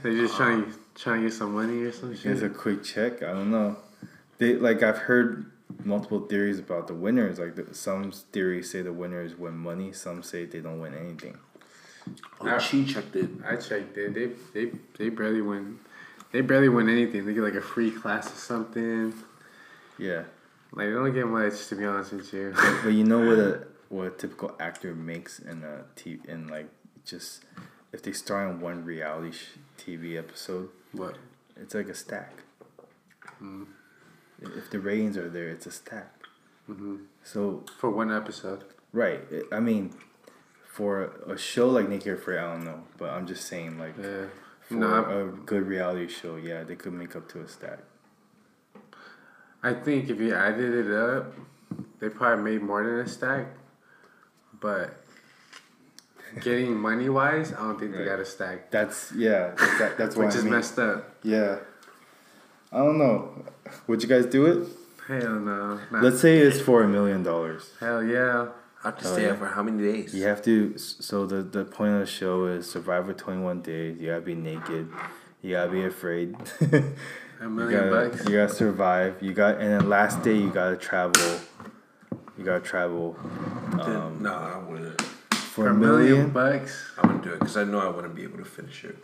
They 0.02 0.14
just 0.14 0.36
trying 0.36 0.64
um, 0.64 0.78
trying 0.94 1.22
to 1.22 1.28
get 1.28 1.34
some 1.34 1.54
money 1.54 1.82
or 1.82 1.92
some 1.92 2.12
It's 2.12 2.42
a 2.42 2.48
quick 2.48 2.82
check. 2.84 3.22
I 3.22 3.32
don't 3.32 3.50
know. 3.50 3.76
They 4.38 4.54
like 4.54 4.82
I've 4.82 4.98
heard 4.98 5.50
multiple 5.84 6.20
theories 6.20 6.58
about 6.58 6.86
the 6.86 6.94
winners. 6.94 7.38
Like 7.38 7.56
the, 7.56 7.74
some 7.74 8.12
theories 8.12 8.70
say 8.70 8.82
the 8.82 8.92
winners 8.92 9.36
win 9.36 9.56
money. 9.56 9.92
Some 9.92 10.22
say 10.22 10.44
they 10.44 10.60
don't 10.60 10.80
win 10.80 10.94
anything. 10.94 11.38
Oh, 12.40 12.58
she 12.58 12.84
checked 12.84 13.16
it. 13.16 13.30
I 13.44 13.56
checked 13.56 13.96
it. 13.96 14.14
They 14.14 14.30
they 14.54 14.70
they 14.98 15.08
barely 15.08 15.40
win. 15.42 15.78
They 16.32 16.40
barely 16.40 16.68
win 16.68 16.88
anything. 16.88 17.24
They 17.24 17.34
get 17.34 17.42
like 17.42 17.54
a 17.54 17.60
free 17.60 17.90
class 17.90 18.30
or 18.32 18.36
something. 18.36 19.14
Yeah, 19.98 20.24
Like 20.72 20.88
they 20.88 20.92
don't 20.92 21.14
get 21.14 21.26
much 21.26 21.68
to 21.68 21.74
be 21.74 21.84
honest 21.86 22.12
with 22.12 22.32
you. 22.32 22.52
but 22.82 22.90
you 22.90 23.04
know 23.04 23.20
what 23.20 23.38
a 23.38 23.66
what 23.88 24.06
a 24.06 24.10
typical 24.10 24.54
actor 24.60 24.94
makes 24.94 25.38
in 25.38 25.62
a 25.64 25.84
t 25.94 26.18
in 26.28 26.48
like 26.48 26.68
just 27.04 27.44
if 27.96 28.02
they 28.02 28.12
star 28.12 28.46
in 28.46 28.60
one 28.60 28.84
reality 28.84 29.32
sh- 29.32 29.56
TV 29.78 30.18
episode, 30.18 30.68
what? 30.92 31.16
it's 31.58 31.74
like 31.74 31.88
a 31.88 31.94
stack. 31.94 32.34
Mm-hmm. 33.42 33.64
If 34.42 34.70
the 34.70 34.78
ratings 34.80 35.16
are 35.16 35.30
there, 35.30 35.48
it's 35.48 35.64
a 35.64 35.70
stack. 35.70 36.12
Mm-hmm. 36.70 36.96
So 37.24 37.64
For 37.78 37.88
one 37.90 38.12
episode. 38.12 38.64
Right. 38.92 39.20
I 39.50 39.60
mean, 39.60 39.94
for 40.70 41.04
a 41.26 41.38
show 41.38 41.68
like 41.70 41.88
Naked 41.88 42.08
or 42.08 42.14
Afraid, 42.16 42.38
I 42.38 42.52
don't 42.52 42.64
know, 42.64 42.82
but 42.98 43.08
I'm 43.10 43.26
just 43.26 43.46
saying, 43.48 43.78
like, 43.78 43.94
Yeah. 43.96 44.26
for 44.60 44.74
No, 44.74 45.04
a 45.20 45.24
good 45.46 45.66
reality 45.66 46.06
show, 46.08 46.36
yeah, 46.36 46.64
they 46.64 46.76
could 46.76 46.92
make 46.92 47.16
up 47.16 47.28
to 47.30 47.40
a 47.40 47.48
stack. 47.48 47.78
I 49.62 49.72
think 49.72 50.10
if 50.10 50.20
you 50.20 50.34
added 50.34 50.86
it 50.86 50.92
up, 50.92 51.32
they 51.98 52.10
probably 52.10 52.44
made 52.44 52.62
more 52.62 52.84
than 52.84 52.98
a 53.00 53.08
stack. 53.08 53.46
But 54.60 55.02
getting 56.40 56.76
money 56.76 57.08
wise, 57.08 57.52
I 57.52 57.58
don't 57.58 57.78
think 57.78 57.92
they 57.96 58.04
got 58.04 58.20
a 58.20 58.24
stack. 58.24 58.70
That's 58.70 59.12
yeah. 59.12 59.54
That, 59.78 59.96
that's 59.98 60.16
what 60.16 60.26
Which 60.26 60.34
I 60.34 60.38
is 60.38 60.44
mean. 60.44 60.52
messed 60.54 60.78
up. 60.78 61.16
Yeah. 61.22 61.58
I 62.72 62.78
don't 62.78 62.98
know. 62.98 63.44
Would 63.86 64.02
you 64.02 64.08
guys 64.08 64.26
do 64.26 64.46
it? 64.46 64.68
Hell 65.06 65.38
no. 65.40 65.80
Nah. 65.90 66.00
Let's 66.00 66.20
say 66.20 66.38
it's 66.38 66.60
for 66.60 66.82
a 66.82 66.88
million 66.88 67.22
dollars. 67.22 67.70
Hell 67.80 68.02
yeah. 68.02 68.48
I 68.84 68.88
have 68.88 68.98
to 68.98 69.08
Oh, 69.08 69.12
stay 69.14 69.22
yeah. 69.24 69.32
out 69.32 69.38
for 69.38 69.46
how 69.46 69.62
many 69.62 69.82
days? 69.82 70.14
You 70.14 70.24
have 70.24 70.42
to. 70.42 70.76
So 70.78 71.26
the 71.26 71.42
the 71.42 71.64
point 71.64 71.94
of 71.94 72.00
the 72.00 72.06
show 72.06 72.46
is 72.46 72.68
survive 72.70 73.06
for 73.06 73.14
twenty 73.14 73.40
one 73.40 73.60
days. 73.62 73.98
You 74.00 74.08
gotta 74.08 74.20
be 74.20 74.34
naked. 74.34 74.88
You 75.42 75.52
gotta 75.52 75.70
be 75.70 75.84
afraid. 75.84 76.36
A 77.38 77.44
you 77.44 77.50
million 77.50 77.90
gotta 77.90 78.08
bucks. 78.10 78.24
you 78.28 78.36
gotta 78.36 78.52
survive. 78.54 79.16
You 79.22 79.32
got 79.32 79.60
and 79.60 79.70
then 79.72 79.88
last 79.88 80.22
day 80.22 80.34
you 80.36 80.50
gotta 80.50 80.76
travel. 80.76 81.38
You 82.38 82.44
gotta 82.44 82.60
travel 82.64 83.16
Then, 83.70 84.22
no, 84.22 84.34
um, 84.34 84.52
I 84.54 84.58
wouldn't. 84.70 85.02
For, 85.56 85.64
For 85.64 85.68
a 85.70 85.74
million. 85.74 86.28
bucks. 86.30 86.92
I 86.98 87.06
wouldn't 87.06 87.24
do 87.24 87.30
it 87.32 87.38
because 87.40 87.56
I 87.56 87.64
know 87.64 87.80
I 87.80 87.88
wouldn't 87.88 88.14
be 88.14 88.24
able 88.24 88.36
to 88.38 88.44
finish 88.44 88.84
it. 88.84 88.98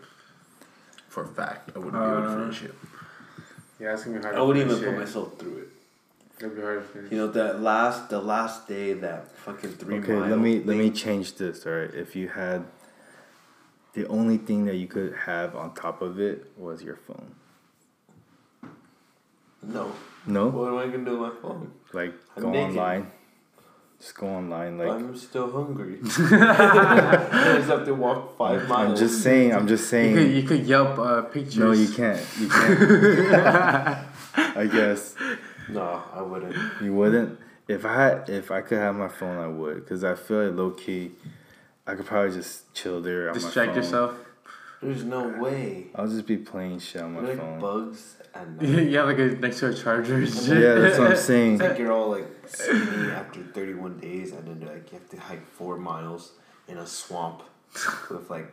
For 1.09 1.25
a 1.25 1.29
fact, 1.29 1.71
I 1.75 1.79
wouldn't 1.79 1.95
be 1.95 1.99
able 2.11 2.21
to 2.23 2.29
Uh, 2.29 2.39
finish 2.41 2.63
it. 2.65 2.75
Yeah, 3.81 3.95
it's 3.95 4.05
gonna 4.05 4.19
be 4.19 4.23
hard. 4.23 4.35
I 4.35 4.39
to 4.39 4.45
wouldn't 4.45 4.67
even 4.67 4.77
finish 4.77 4.91
put 4.91 4.97
it. 4.97 5.05
myself 5.07 5.39
through 5.39 5.57
it. 5.59 5.69
It'll 6.39 6.55
be 6.55 6.61
hard 6.61 6.83
to 6.83 6.89
finish. 6.89 7.11
You 7.11 7.19
know 7.19 7.27
that 7.29 7.63
last, 7.63 8.11
the 8.11 8.21
last 8.21 8.69
day, 8.69 8.93
that 8.93 9.35
fucking 9.39 9.71
three 9.73 9.99
Okay, 10.01 10.13
mile 10.15 10.29
let 10.29 10.39
me 10.39 10.63
let 10.63 10.77
me 10.77 10.91
change 10.91 11.37
this. 11.37 11.65
All 11.67 11.73
right, 11.73 11.93
if 11.95 12.15
you 12.15 12.29
had 12.29 12.67
the 13.95 14.07
only 14.09 14.37
thing 14.37 14.67
that 14.67 14.77
you 14.77 14.89
could 14.89 15.15
have 15.25 15.57
on 15.57 15.73
top 15.75 16.03
of 16.03 16.21
it 16.21 16.53
was 16.59 16.83
your 16.83 16.97
phone. 16.97 17.35
No. 19.63 19.91
No, 20.27 20.49
What 20.49 20.69
am 20.69 20.79
I 20.79 20.87
gonna 20.93 21.05
do 21.05 21.19
with 21.19 21.33
my 21.35 21.41
phone? 21.41 21.73
like 21.95 22.13
I'm 22.37 22.43
go 22.43 22.51
naked. 22.51 22.77
online. 22.77 23.11
Just 24.03 24.17
go 24.17 24.27
online. 24.27 24.79
Like 24.79 24.89
I'm 24.91 25.17
still 25.17 25.49
hungry. 25.53 25.99
I 26.03 27.55
just 27.59 27.69
have 27.71 27.85
to 27.85 27.95
walk 27.95 28.37
5 28.37 28.69
miles. 28.69 28.91
I'm 28.91 28.97
just 28.97 29.23
saying. 29.23 29.55
I'm 29.55 29.69
just 29.69 29.85
You 29.93 29.99
could, 30.01 30.17
saying. 30.17 30.37
you 30.37 30.43
could 30.43 30.67
Yelp 30.67 30.99
uh, 30.99 31.23
pictures. 31.23 31.57
No, 31.59 31.71
you 31.71 31.87
can't. 31.89 32.21
You 32.41 32.49
can't. 32.49 34.07
I 34.57 34.67
guess 34.67 35.15
No, 35.69 36.03
I 36.13 36.21
wouldn't. 36.21 36.57
you 36.83 36.93
wouldn't. 36.93 37.39
If 37.69 37.85
I 37.85 37.95
had, 37.95 38.29
if 38.29 38.51
I 38.51 38.61
could 38.63 38.79
have 38.79 38.97
my 38.97 39.07
phone, 39.07 39.39
I 39.39 39.47
would. 39.47 39.87
Cause 39.87 40.03
I 40.03 40.17
feel 40.17 40.49
like 40.49 40.57
low 40.57 40.71
key, 40.71 41.13
I 41.87 41.95
could 41.95 42.07
probably 42.07 42.35
just 42.35 42.75
chill 42.75 43.01
there 43.01 43.29
on 43.29 43.37
my 43.37 43.41
Distract 43.41 43.69
phone. 43.69 43.77
yourself. 43.77 44.15
There's 44.83 45.05
no 45.05 45.29
way. 45.29 45.87
I'll 45.95 46.09
just 46.09 46.27
be 46.27 46.37
playing 46.37 46.81
shit 46.81 47.03
on 47.03 47.13
my 47.15 47.21
Like 47.21 47.39
phone. 47.39 47.61
bugs 47.61 48.17
and 48.35 48.61
yeah, 48.91 49.03
like 49.05 49.19
a, 49.19 49.27
next 49.37 49.61
to 49.61 49.69
a 49.69 49.75
charger. 49.75 50.21
Yeah, 50.21 50.75
that's 50.75 50.99
what 50.99 51.11
I'm 51.13 51.17
saying. 51.33 51.55
It's 51.55 51.63
like 51.63 51.79
you're 51.79 51.93
all 51.93 52.11
like 52.11 52.27
skinny 52.47 53.11
after 53.11 53.43
31 53.43 53.99
days, 54.01 54.33
and 54.33 54.47
then 54.49 54.61
like 54.69 54.91
you 54.93 54.99
have 54.99 55.09
to 55.11 55.17
hike 55.19 55.47
four 55.47 55.77
miles 55.79 56.33
in 56.69 56.79
a 56.79 56.87
swamp. 56.87 57.43
with 58.11 58.29
like 58.29 58.51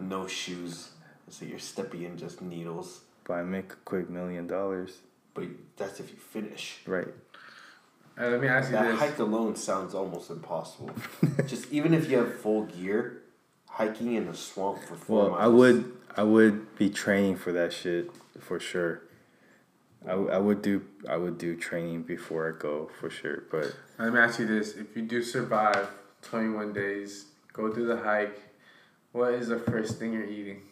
no 0.00 0.26
shoes, 0.26 0.90
so 1.28 1.44
you're 1.44 1.58
stepping 1.58 2.02
in 2.02 2.16
just 2.16 2.40
needles. 2.42 3.02
But 3.24 3.34
I 3.34 3.42
make 3.42 3.72
a 3.72 3.76
quick 3.84 4.08
million 4.08 4.46
dollars. 4.46 4.98
But 5.34 5.44
that's 5.76 6.00
if 6.00 6.10
you 6.10 6.16
finish. 6.16 6.78
Right. 6.86 7.08
Uh, 8.18 8.28
let 8.28 8.40
me 8.40 8.48
ask 8.48 8.70
you 8.70 8.76
That 8.76 8.92
this. 8.92 8.98
hike 8.98 9.18
alone 9.18 9.56
sounds 9.56 9.94
almost 9.94 10.30
impossible. 10.30 10.90
just 11.46 11.70
even 11.70 11.92
if 11.92 12.08
you 12.10 12.16
have 12.16 12.34
full 12.40 12.64
gear, 12.64 13.22
hiking 13.76 14.14
in 14.14 14.26
a 14.28 14.34
swamp 14.34 14.78
for 14.82 14.94
four 14.96 15.22
Well, 15.22 15.30
miles. 15.30 15.42
I 15.42 15.46
would 15.48 15.92
I 16.16 16.22
would 16.22 16.76
be 16.78 16.88
training 16.88 17.36
for 17.36 17.52
that 17.52 17.72
shit 17.72 18.10
for 18.40 18.58
sure. 18.58 19.02
I, 20.08 20.12
I 20.12 20.38
would 20.38 20.62
do 20.62 20.82
I 21.08 21.16
would 21.18 21.36
do 21.36 21.54
training 21.56 22.04
before 22.04 22.48
I 22.48 22.52
go 22.58 22.88
for 22.98 23.10
sure, 23.10 23.42
but 23.50 23.74
Let 23.98 24.14
me 24.14 24.18
ask 24.20 24.38
you 24.38 24.46
this: 24.46 24.74
If 24.76 24.96
you 24.96 25.02
do 25.02 25.22
survive 25.22 25.88
21 26.22 26.72
days, 26.72 27.26
go 27.52 27.70
through 27.72 27.86
the 27.88 27.98
hike, 27.98 28.40
what 29.12 29.34
is 29.34 29.48
the 29.48 29.58
first 29.58 29.98
thing 29.98 30.12
you're 30.14 30.24
eating? 30.24 30.62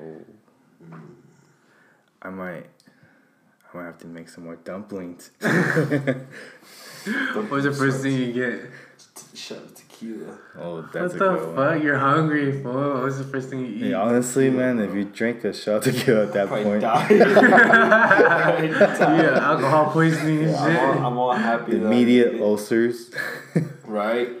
oh, 0.00 0.22
I 2.22 2.30
might 2.30 2.66
I 3.72 3.76
might 3.76 3.84
have 3.84 3.98
to 3.98 4.06
make 4.08 4.28
some 4.28 4.42
more 4.44 4.56
dumplings. 4.56 5.30
What's 5.40 5.52
the 7.64 7.74
first 7.76 8.02
thing 8.02 8.16
you 8.16 8.32
get? 8.32 8.70
Shot 10.02 10.10
of 10.10 10.18
tequila. 10.18 10.38
Oh, 10.58 10.82
that's 10.82 10.94
what 10.94 11.04
a 11.04 11.08
the 11.08 11.18
good 11.18 11.56
one. 11.56 11.56
fuck? 11.74 11.82
You're 11.82 11.98
hungry, 11.98 12.62
fool. 12.62 13.02
What's 13.02 13.18
the 13.18 13.24
first 13.24 13.48
thing 13.50 13.60
you 13.60 13.66
eat? 13.66 13.82
Hey, 13.84 13.92
honestly, 13.94 14.50
man, 14.50 14.78
if 14.80 14.94
you 14.94 15.04
drink 15.04 15.44
a 15.44 15.52
shot 15.52 15.86
of 15.86 15.94
tequila 15.94 16.24
at 16.26 16.32
that 16.34 16.48
Probably 16.48 16.64
point, 16.64 16.80
die. 16.82 17.08
yeah, 19.22 19.38
alcohol 19.40 19.90
poisoning 19.92 20.42
Yeah, 20.48 20.66
shit. 20.66 20.76
I'm, 20.76 20.98
all, 20.98 21.06
I'm 21.06 21.18
all 21.18 21.32
happy. 21.32 21.76
immediate 21.76 22.32
made 22.34 22.42
ulcers. 22.42 23.10
Right? 23.84 24.28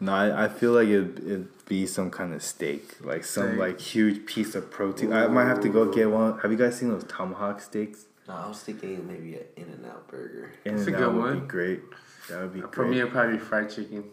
No, 0.00 0.12
I, 0.12 0.44
I 0.44 0.48
feel 0.48 0.70
like 0.74 0.86
it'd, 0.86 1.18
it'd 1.18 1.66
be 1.66 1.84
some 1.84 2.08
kind 2.12 2.32
of 2.32 2.40
steak, 2.40 3.04
like 3.04 3.24
some 3.24 3.48
Steak. 3.48 3.58
like 3.58 3.80
huge 3.80 4.26
piece 4.26 4.54
of 4.54 4.70
protein. 4.70 5.12
I 5.12 5.26
might 5.26 5.46
have 5.46 5.58
to 5.62 5.68
go 5.68 5.92
get 5.92 6.08
one. 6.08 6.38
Have 6.38 6.52
you 6.52 6.56
guys 6.56 6.78
seen 6.78 6.90
those 6.90 7.02
tomahawk 7.08 7.60
steaks? 7.60 8.04
No, 8.28 8.34
I 8.34 8.46
was 8.46 8.60
thinking 8.62 9.04
maybe 9.08 9.34
an 9.34 9.42
In 9.56 9.64
and 9.64 9.84
Out 9.86 10.06
burger. 10.06 10.52
In 10.64 10.76
That's 10.76 10.86
a 10.86 10.90
and 10.90 10.96
good 10.98 11.04
out 11.08 11.14
would 11.14 11.20
one. 11.20 11.40
be 11.40 11.46
great. 11.48 11.80
That 12.30 12.42
would 12.42 12.54
be 12.54 12.60
For 12.70 12.86
me, 12.86 13.00
it'd 13.00 13.10
probably 13.10 13.38
be 13.38 13.42
fried 13.42 13.70
chicken. 13.70 14.04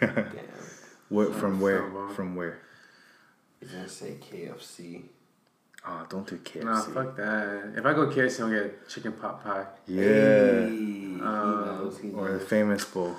Damn. 0.00 0.26
what 1.08 1.34
from 1.34 1.60
where? 1.60 1.90
so. 1.90 2.08
From 2.14 2.36
where? 2.36 2.58
He's 3.60 3.70
gonna 3.70 3.88
say 3.88 4.16
KFC. 4.20 5.02
Oh, 5.86 6.06
don't 6.08 6.26
do 6.26 6.36
KFC. 6.36 6.64
Nah, 6.64 6.80
fuck 6.82 7.16
that. 7.16 7.72
If 7.76 7.84
I 7.86 7.92
go 7.94 8.06
KFC, 8.06 8.40
I'll 8.40 8.50
get 8.50 8.88
chicken 8.88 9.12
pot 9.12 9.42
pie. 9.42 9.66
Yeah, 9.86 10.02
Hey, 10.04 10.68
he 10.76 11.18
Uh, 11.22 11.24
knows, 11.64 11.98
he 11.98 12.10
or 12.10 12.32
the 12.32 12.40
famous 12.40 12.84
bowl. 12.84 13.16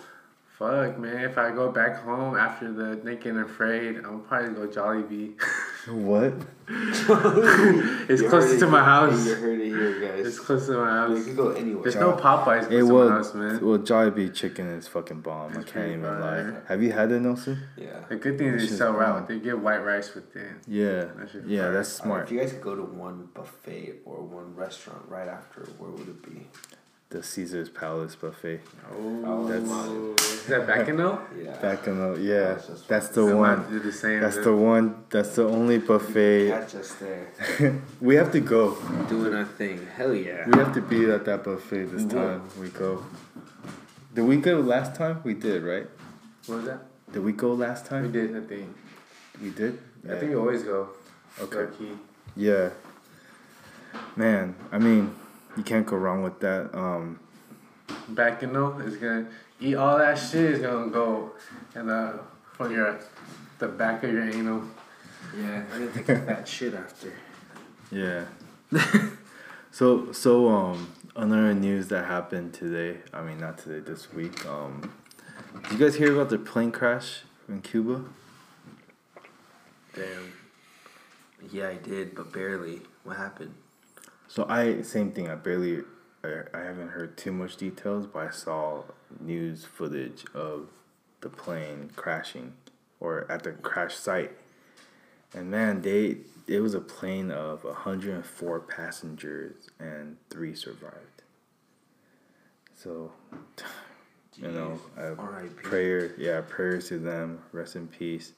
Fuck, 0.58 1.00
man. 1.00 1.24
If 1.24 1.38
I 1.40 1.50
go 1.52 1.72
back 1.72 2.04
home 2.04 2.36
after 2.38 2.72
the 2.72 2.98
Naked 3.04 3.36
and 3.36 3.46
Afraid, 3.46 3.98
I'm 3.98 4.22
probably 4.22 4.54
go 4.54 4.68
Jollibee. 4.68 5.34
What? 5.88 6.34
it's 6.70 8.22
You 8.22 8.30
close 8.30 8.60
to 8.60 8.68
my 8.68 8.84
house. 8.84 9.26
You 9.26 9.34
heard 9.36 9.60
it 9.60 9.66
here, 9.68 10.00
guys. 10.00 10.28
It's 10.28 10.40
close 10.40 10.68
to 10.68 10.74
my 10.74 10.86
house. 10.90 11.10
You 11.10 11.16
house. 11.18 11.26
can 11.26 11.36
go 11.36 11.50
anywhere. 11.52 11.84
There's 11.84 11.96
no 11.96 12.14
Popeyes 12.14 12.44
close 12.44 12.66
It 12.66 12.70
to 12.80 12.86
my 12.86 12.92
was 12.92 13.10
house, 13.10 13.34
man. 13.34 13.66
well, 13.66 13.78
Jollibee 13.80 14.34
chicken 14.34 14.68
is 14.68 14.88
fucking 14.88 15.22
bomb. 15.22 15.52
I 15.58 15.64
can't 15.64 15.88
even 15.90 16.04
fire. 16.04 16.52
lie. 16.54 16.68
Have 16.68 16.84
you 16.84 16.92
had 16.92 17.12
it, 17.12 17.20
Nelson? 17.22 17.58
Yeah. 17.78 18.00
The 18.10 18.16
good 18.16 18.38
thing 18.38 18.48
is 18.50 18.70
they 18.70 18.76
sell 18.78 18.94
bomb. 18.94 19.02
out. 19.02 19.28
They 19.28 19.40
get 19.40 19.58
white 19.60 19.84
rice 19.84 20.14
with 20.14 20.36
it. 20.36 20.52
Yeah, 20.68 21.06
That 21.16 21.44
yeah, 21.48 21.62
fire. 21.64 21.72
that's 21.74 22.00
Uh, 22.00 22.04
smart. 22.04 22.24
if 22.26 22.32
you 22.32 22.40
guys 22.40 22.52
could 22.54 22.62
go 22.62 22.76
to 22.76 22.84
one 22.84 23.30
buffet 23.34 23.96
or 24.06 24.22
one 24.22 24.56
restaurant 24.56 25.02
right 25.10 25.28
after, 25.28 25.62
where 25.80 25.90
would 25.92 26.08
it 26.08 26.22
be? 26.24 26.48
The 27.12 27.22
Caesar's 27.22 27.70
Palace 27.70 28.16
buffet. 28.16 28.62
Oh, 28.90 29.46
that's- 29.46 29.70
is 30.42 30.48
that 30.48 30.66
Bacchanal 30.66 31.20
though? 31.34 31.44
Yeah. 31.44 31.58
Bacchanal 31.62 32.16
the 32.16 32.22
yeah, 32.22 32.54
That's 32.54 32.82
that's 32.88 33.08
the 33.10 33.36
one. 33.36 33.70
Do 33.70 33.80
the 33.80 33.92
same. 33.92 34.22
That's 34.22 34.36
then. 34.36 34.44
the 34.46 34.56
one. 34.56 35.04
That's 35.10 35.36
the 35.36 35.44
only 35.48 35.78
buffet. 35.80 36.48
Catch 36.50 36.76
us 36.76 36.96
there. 36.96 37.28
We 38.02 38.16
have 38.16 38.32
to 38.32 38.40
go. 38.40 38.76
Doing 39.10 39.34
our 39.36 39.44
thing. 39.46 39.86
Hell 39.98 40.16
yeah. 40.16 40.48
We 40.48 40.58
have 40.58 40.74
to 40.74 40.82
be 40.82 41.12
at 41.12 41.26
that 41.26 41.44
buffet 41.44 41.86
this 41.92 42.04
We 42.04 42.16
will. 42.16 42.28
time. 42.40 42.50
We 42.60 42.70
go. 42.70 43.04
Did 44.16 44.24
we 44.24 44.38
go 44.38 44.60
last 44.62 44.96
time? 44.96 45.20
We 45.26 45.34
did, 45.34 45.64
right? 45.64 45.88
What 46.48 46.56
was 46.60 46.66
that? 46.66 46.80
Did 47.12 47.24
we 47.24 47.34
go 47.34 47.54
last 47.54 47.86
time? 47.86 48.04
We 48.04 48.12
did. 48.12 48.36
I 48.36 48.40
think. 48.48 48.76
We 49.42 49.50
did. 49.52 49.80
I 50.10 50.16
think 50.16 50.32
we 50.32 50.38
always 50.38 50.64
go. 50.64 50.90
Okay. 51.42 51.58
Low-key. 51.58 51.92
Yeah. 52.38 52.70
Man, 54.16 54.56
I 54.72 54.80
mean, 54.80 55.14
you 55.58 55.64
can't 55.64 55.86
go 55.86 55.98
wrong 55.98 56.24
with 56.24 56.40
that. 56.40 56.74
Um, 56.74 57.20
Bacchanal 58.10 58.72
though, 58.78 58.86
it's 58.86 58.98
gonna 58.98 59.28
eat 59.60 59.76
all 59.76 59.98
that 59.98 60.18
shit. 60.18 60.52
Is 60.52 60.60
gonna 60.60 60.90
go 60.90 61.32
and 61.76 61.90
uh 61.90 62.14
from 62.54 62.72
your 62.72 63.00
the 63.60 63.68
back 63.68 64.04
of 64.04 64.12
your 64.12 64.24
anal. 64.24 64.64
Yeah, 65.38 65.64
I 65.74 65.78
didn't 65.78 65.94
take 65.94 66.10
a 66.10 66.20
fat 66.22 66.48
shit 66.48 66.74
after. 66.74 67.14
yeah. 67.92 68.26
so 69.72 70.12
so 70.12 70.50
um 70.50 70.92
another 71.16 71.54
news 71.54 71.88
that 71.90 72.06
happened 72.06 72.54
today. 72.54 73.00
I 73.14 73.22
mean, 73.22 73.40
not 73.40 73.58
today. 73.58 73.80
This 73.80 74.12
week. 74.14 74.46
Um, 74.46 74.92
did 75.64 75.72
you 75.74 75.78
guys 75.78 75.96
hear 75.96 76.14
about 76.14 76.30
the 76.30 76.38
plane 76.38 76.72
crash 76.72 77.22
in 77.50 77.62
Cuba? 77.62 78.06
Damn. 79.94 80.34
Yeah, 81.52 81.70
I 81.70 81.76
did, 81.76 82.16
but 82.16 82.32
barely. 82.32 82.82
What 83.04 83.18
happened? 83.18 83.54
So 84.32 84.46
I 84.48 84.82
same 84.84 85.12
thing. 85.12 85.30
I 85.30 85.36
barely, 85.36 85.82
I, 86.24 86.44
I 86.54 86.60
haven't 86.60 86.92
heard 86.92 87.18
too 87.18 87.34
much 87.34 87.58
details, 87.58 88.08
but 88.08 88.28
I 88.28 88.30
saw 88.32 88.84
news 89.20 89.66
footage 89.66 90.24
of 90.34 90.70
the 91.20 91.28
plane 91.28 91.92
crashing, 91.98 92.54
or 93.02 93.30
at 93.30 93.44
the 93.44 93.52
crash 93.52 93.94
site. 93.94 94.32
And 95.34 95.52
man, 95.52 95.82
they 95.82 96.20
it 96.48 96.62
was 96.62 96.74
a 96.74 96.80
plane 96.80 97.30
of 97.30 97.64
hundred 97.64 98.16
and 98.16 98.26
four 98.26 98.62
passengers, 98.62 99.70
and 99.82 100.16
three 100.30 100.56
survived. 100.56 101.24
So, 102.74 103.12
you 104.38 104.48
know, 104.48 104.80
I, 104.98 105.48
prayer, 105.62 106.14
yeah, 106.18 106.40
prayers 106.40 106.88
to 106.88 107.00
them. 107.00 107.42
Rest 107.52 107.76
in 107.76 107.90
peace. 107.90 108.32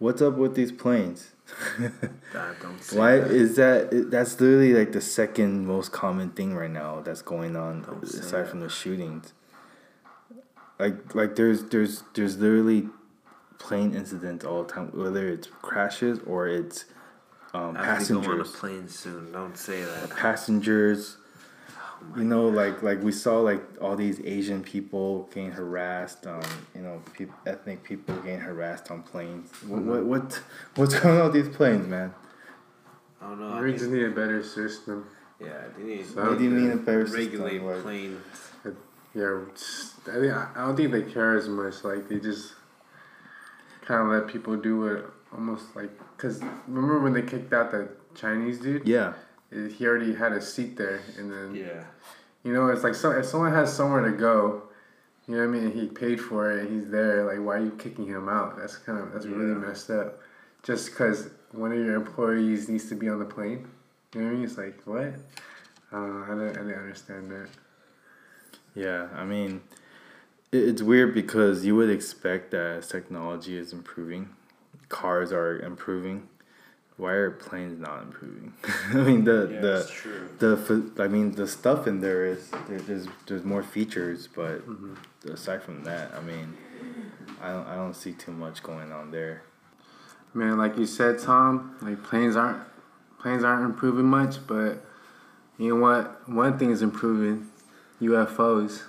What's 0.00 0.20
up 0.22 0.34
with 0.34 0.56
these 0.56 0.72
planes? 0.72 1.30
God, 2.32 2.56
don't 2.60 2.82
say 2.82 2.98
Why 2.98 3.16
that. 3.18 3.30
is 3.30 3.56
that? 3.56 4.10
That's 4.10 4.40
literally 4.40 4.74
like 4.74 4.92
the 4.92 5.00
second 5.00 5.66
most 5.66 5.92
common 5.92 6.30
thing 6.30 6.54
right 6.54 6.70
now 6.70 7.00
that's 7.00 7.22
going 7.22 7.56
on, 7.56 7.82
Don't 7.82 8.02
aside 8.02 8.48
from 8.48 8.60
the 8.60 8.68
shootings. 8.68 9.32
Like, 10.78 11.14
like 11.14 11.36
there's 11.36 11.64
there's 11.64 12.04
there's 12.14 12.38
literally 12.38 12.88
plane 13.58 13.94
incidents 13.94 14.44
all 14.44 14.64
the 14.64 14.72
time, 14.72 14.86
whether 14.92 15.28
it's 15.28 15.48
crashes 15.62 16.18
or 16.26 16.48
it's 16.48 16.86
um, 17.52 17.76
I 17.76 17.84
have 17.84 18.06
to 18.06 18.20
go 18.20 18.32
on 18.32 18.40
a 18.40 18.44
plane 18.44 18.88
soon. 18.88 19.32
Don't 19.32 19.56
say 19.56 19.82
that. 19.82 20.10
Passengers, 20.10 21.16
you 22.16 22.24
know, 22.24 22.48
like 22.48 22.82
like 22.82 23.02
we 23.02 23.12
saw 23.12 23.38
like 23.40 23.62
all 23.80 23.96
these 23.96 24.20
Asian 24.24 24.62
people 24.62 25.28
getting 25.32 25.50
harassed, 25.52 26.26
um, 26.26 26.42
you 26.74 26.80
know, 26.82 27.02
peop 27.12 27.30
ethnic 27.46 27.82
people 27.84 28.14
getting 28.16 28.40
harassed 28.40 28.90
on 28.90 29.02
planes. 29.02 29.50
What, 29.66 29.82
what 29.82 30.04
what 30.04 30.40
what's 30.76 30.94
going 31.00 31.18
on 31.20 31.32
with 31.32 31.34
these 31.44 31.54
planes, 31.56 31.86
man? 31.86 32.12
I 33.20 33.28
don't 33.28 33.40
know. 33.40 33.48
I 33.48 33.60
We 33.60 33.72
just 33.72 33.90
need 33.90 34.04
a 34.04 34.10
better 34.10 34.42
system. 34.42 35.06
yeah, 35.40 35.64
they 35.76 35.82
need 35.84 36.06
So- 36.06 36.26
What 36.30 36.38
do 36.38 36.44
you 36.44 36.50
mean 36.50 36.72
a 36.72 36.76
better 36.76 37.04
regulate 37.04 37.50
system? 37.60 37.66
Like- 37.66 37.82
plane. 37.82 38.20
Yeah, 39.12 39.40
I, 40.06 40.20
think, 40.20 40.32
I 40.32 40.48
don't 40.66 40.76
think 40.76 40.92
they 40.92 41.02
care 41.02 41.36
as 41.36 41.48
much. 41.48 41.82
Like 41.82 42.08
they 42.08 42.20
just 42.20 42.54
kind 43.84 44.02
of 44.02 44.08
let 44.08 44.28
people 44.32 44.56
do 44.56 44.86
it, 44.86 45.04
almost 45.32 45.74
like 45.74 45.90
because 46.16 46.40
remember 46.68 47.00
when 47.00 47.12
they 47.12 47.22
kicked 47.22 47.52
out 47.52 47.72
the 47.72 47.88
Chinese 48.14 48.58
dude? 48.60 48.86
Yeah. 48.86 49.14
He 49.50 49.86
already 49.86 50.14
had 50.14 50.32
a 50.32 50.40
seat 50.40 50.76
there, 50.76 51.00
and 51.18 51.30
then 51.30 51.54
Yeah. 51.54 51.84
you 52.44 52.52
know 52.52 52.68
it's 52.68 52.84
like 52.84 52.94
so 52.94 53.10
if 53.10 53.26
someone 53.26 53.52
has 53.52 53.72
somewhere 53.74 54.02
to 54.08 54.16
go, 54.16 54.62
you 55.26 55.36
know 55.36 55.46
what 55.46 55.56
I 55.56 55.60
mean. 55.60 55.72
He 55.72 55.86
paid 55.86 56.20
for 56.20 56.50
it, 56.52 56.60
and 56.66 56.80
he's 56.80 56.90
there. 56.90 57.24
Like 57.24 57.44
why 57.44 57.56
are 57.56 57.64
you 57.64 57.72
kicking 57.72 58.06
him 58.06 58.28
out? 58.28 58.56
That's 58.56 58.76
kind 58.76 58.98
of 58.98 59.12
that's 59.12 59.26
really 59.26 59.54
messed 59.54 59.90
up. 59.90 60.20
Just 60.62 60.90
because 60.90 61.30
one 61.52 61.72
of 61.72 61.78
your 61.78 61.94
employees 61.96 62.68
needs 62.68 62.88
to 62.90 62.94
be 62.94 63.08
on 63.08 63.18
the 63.18 63.24
plane, 63.24 63.66
you 64.14 64.20
know 64.20 64.26
what 64.26 64.32
I 64.32 64.34
mean? 64.36 64.44
It's 64.44 64.58
like 64.58 64.80
what? 64.84 65.14
Uh, 65.92 65.96
I 65.96 66.26
don't 66.28 66.38
know. 66.38 66.50
I 66.50 66.52
didn't, 66.54 66.74
understand 66.74 67.30
that. 67.32 67.48
Yeah, 68.76 69.08
I 69.14 69.24
mean, 69.24 69.62
it, 70.52 70.58
it's 70.58 70.82
weird 70.82 71.12
because 71.14 71.64
you 71.64 71.74
would 71.74 71.90
expect 71.90 72.52
that 72.52 72.76
as 72.78 72.88
technology 72.88 73.58
is 73.58 73.72
improving, 73.72 74.28
cars 74.88 75.32
are 75.32 75.58
improving. 75.58 76.28
Why 77.00 77.12
are 77.12 77.30
planes 77.30 77.80
not 77.80 78.02
improving? 78.02 78.52
I 78.90 78.96
mean, 78.96 79.24
the 79.24 79.48
Yeah, 79.50 79.60
the 80.38 80.56
the 80.94 81.02
I 81.02 81.08
mean, 81.08 81.32
the 81.32 81.48
stuff 81.48 81.86
in 81.86 82.02
there 82.02 82.26
is 82.26 82.50
there's 82.68 83.08
there's 83.26 83.42
more 83.42 83.62
features, 83.62 84.28
but 84.28 84.68
mm-hmm. 84.68 85.30
aside 85.32 85.62
from 85.62 85.84
that, 85.84 86.12
I 86.14 86.20
mean, 86.20 86.58
I 87.40 87.52
don't 87.52 87.66
I 87.66 87.74
don't 87.74 87.94
see 87.94 88.12
too 88.12 88.32
much 88.32 88.62
going 88.62 88.92
on 88.92 89.12
there. 89.12 89.44
Man, 90.34 90.58
like 90.58 90.76
you 90.76 90.84
said, 90.84 91.18
Tom, 91.18 91.74
like 91.80 92.02
planes 92.02 92.36
aren't 92.36 92.62
planes 93.18 93.44
aren't 93.44 93.64
improving 93.64 94.04
much, 94.04 94.46
but 94.46 94.84
you 95.56 95.74
know 95.74 95.80
what? 95.80 96.28
One 96.28 96.58
thing 96.58 96.70
is 96.70 96.82
improving: 96.82 97.48
UFOs. 98.02 98.82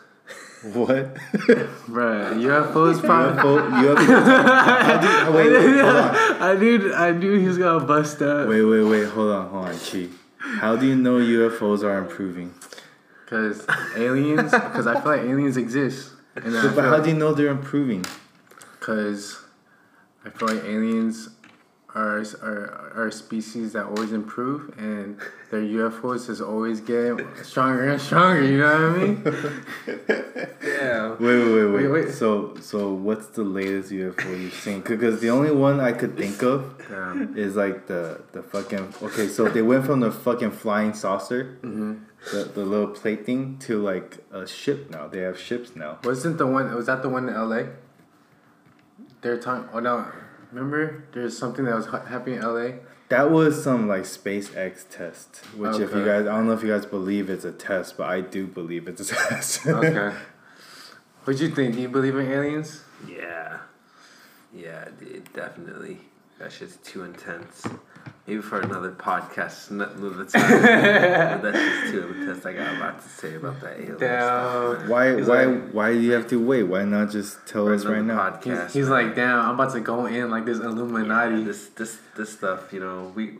What? 0.64 1.15
Bruh, 1.89 2.35
UFOs 2.35 3.03
probably. 3.03 3.41
UFO, 3.81 3.95
UFO. 3.95 4.43
How 4.45 5.27
do 5.27 5.35
wait, 5.35 5.52
wait, 5.52 5.81
hold 5.81 5.95
on. 5.95 6.15
I 6.41 6.53
knew, 6.53 6.93
I 6.93 7.11
knew 7.11 7.39
he 7.39 7.48
was 7.48 7.57
gonna 7.57 7.84
bust 7.84 8.22
up. 8.22 8.48
Wait, 8.48 8.61
wait, 8.64 8.84
wait. 8.84 9.06
Hold 9.10 9.31
on, 9.31 9.49
hold 9.49 9.65
on, 9.69 9.80
Chi. 9.80 10.07
How 10.38 10.76
do 10.76 10.85
you 10.85 10.95
know 10.95 11.18
UFOs 11.18 11.84
are 11.84 11.98
improving? 11.98 12.53
Cause 13.26 13.65
aliens, 13.95 14.52
because 14.52 14.85
I 14.85 15.02
feel 15.02 15.11
like 15.14 15.22
aliens 15.22 15.57
exist. 15.57 16.11
And 16.35 16.53
But, 16.53 16.76
but 16.76 16.85
how 16.85 16.99
do 16.99 17.10
you 17.10 17.15
know 17.15 17.34
they're 17.34 17.48
improving? 17.48 18.06
Because 18.80 19.39
I 20.23 20.30
feel 20.30 20.48
like 20.48 20.64
aliens 20.64 21.30
are, 21.93 22.19
are 22.41 22.91
are 22.95 23.07
a 23.07 23.11
species 23.11 23.73
that 23.73 23.85
always 23.85 24.11
improve, 24.13 24.73
and 24.77 25.18
their 25.49 25.61
UFOs 25.61 26.30
is 26.30 26.39
always 26.39 26.80
getting 26.80 27.19
stronger 27.43 27.89
and 27.89 27.99
stronger. 28.01 28.43
You 28.43 28.57
know 28.59 28.91
what 28.91 28.99
I 28.99 29.03
mean? 29.03 30.45
Yeah. 30.63 31.15
Wait, 31.19 31.19
wait, 31.19 31.53
wait, 31.53 31.63
wait. 31.65 31.73
Wait, 31.73 31.88
wait. 32.05 32.09
So, 32.13 32.55
so 32.61 32.93
what's 32.93 33.27
the 33.27 33.43
latest 33.43 33.91
UFO 33.91 34.39
you've 34.39 34.53
seen? 34.53 34.81
Because 34.81 35.19
the 35.22 35.30
only 35.30 35.51
one 35.51 35.80
I 35.80 35.91
could 35.91 36.15
think 36.18 36.41
of 36.43 36.76
Damn. 36.89 37.38
is 37.38 37.55
like 37.55 37.88
the 37.88 38.22
the 38.31 38.41
fucking. 38.43 38.93
Okay, 39.01 39.27
so 39.27 39.47
they 39.49 39.61
went 39.61 39.85
from 39.85 39.99
the 39.99 40.11
fucking 40.11 40.51
flying 40.51 40.93
saucer, 40.93 41.57
Mm-hmm. 41.63 41.93
the 42.31 42.43
the 42.45 42.63
little 42.65 42.88
plate 42.88 43.26
thing, 43.26 43.57
to 43.59 43.81
like 43.81 44.19
a 44.31 44.47
ship 44.47 44.89
now. 44.91 45.07
They 45.07 45.19
have 45.22 45.39
ships 45.39 45.76
now. 45.76 45.99
Wasn't 46.03 46.38
the 46.38 46.47
one? 46.47 46.73
Was 46.73 46.85
that 46.85 47.01
the 47.01 47.09
one 47.09 47.27
in 47.30 47.35
L.A.? 47.35 47.69
They're 49.22 49.38
talking. 49.39 49.68
Oh 49.73 49.80
no! 49.80 50.05
Remember, 50.52 51.03
there's 51.14 51.38
something 51.38 51.65
that 51.65 51.76
was 51.76 51.86
ha- 51.88 52.03
happening 52.06 52.38
in 52.38 52.44
L.A. 52.44 52.80
That 53.10 53.30
was 53.30 53.61
some 53.64 53.88
like 53.88 54.03
SpaceX 54.03 54.88
test, 54.90 55.38
which 55.57 55.80
if 55.80 55.94
you 55.94 56.06
guys, 56.06 56.22
I 56.28 56.36
don't 56.36 56.48
know 56.48 56.53
if 56.53 56.64
you 56.64 56.69
guys 56.69 56.86
believe 56.86 57.30
it's 57.30 57.44
a 57.44 57.52
test, 57.52 57.98
but 57.98 58.10
I 58.10 58.22
do 58.22 58.48
believe 58.48 58.88
it's 58.88 59.11
a 59.11 59.15
test. 59.30 59.65
Okay. 59.68 60.15
What'd 61.23 61.41
you 61.41 61.49
think? 61.53 61.76
Do 61.76 61.82
you 61.82 61.90
believe 61.90 62.15
in 62.15 62.32
aliens? 62.32 62.84
Yeah. 63.07 63.60
Yeah, 64.53 64.88
dude, 64.99 65.32
definitely. 65.34 65.99
That 66.40 66.52
shit's 66.52 66.78
too 66.78 67.03
intense. 67.03 67.65
Maybe 68.28 68.41
for 68.41 68.61
another 68.61 68.91
podcast 68.91 69.72
another 69.72 70.26
time. 70.26 70.61
that's 71.41 71.57
just 71.57 71.91
too 71.91 72.15
intense. 72.19 72.45
I 72.45 72.53
got 72.53 72.76
a 72.76 72.80
lot 72.80 73.02
to 73.02 73.10
say 73.10 73.36
about 73.36 73.60
that 73.61 73.78
alien 73.80 73.98
Damn. 73.98 74.76
stuff. 74.78 74.88
why, 74.90 75.15
He's 75.18 75.28
why, 75.28 75.45
like- 75.45 75.72
why 75.72 75.91
do 75.94 75.99
you 75.99 76.11
have 76.14 76.28
to 76.28 76.44
wait? 76.45 76.64
Why 76.64 76.84
not 76.86 77.10
just 77.10 77.45
tell 77.48 77.68
us 77.73 77.84
right 77.86 78.02
now? 78.03 78.38
He's, 78.44 78.53
Podcast. 78.53 78.72
he's 78.72 78.90
man. 78.90 79.07
like, 79.07 79.15
damn, 79.15 79.40
I'm 79.40 79.56
about 79.56 79.73
to 79.73 79.80
go 79.82 80.06
in 80.06 80.30
like 80.30 80.45
this 80.45 80.60
Illuminati. 80.60 81.38
Yeah, 81.40 81.44
this 81.45 81.68
this 81.69 81.98
this 82.15 82.32
stuff, 82.34 82.72
you 82.72 82.80
know, 82.80 83.11
we 83.15 83.40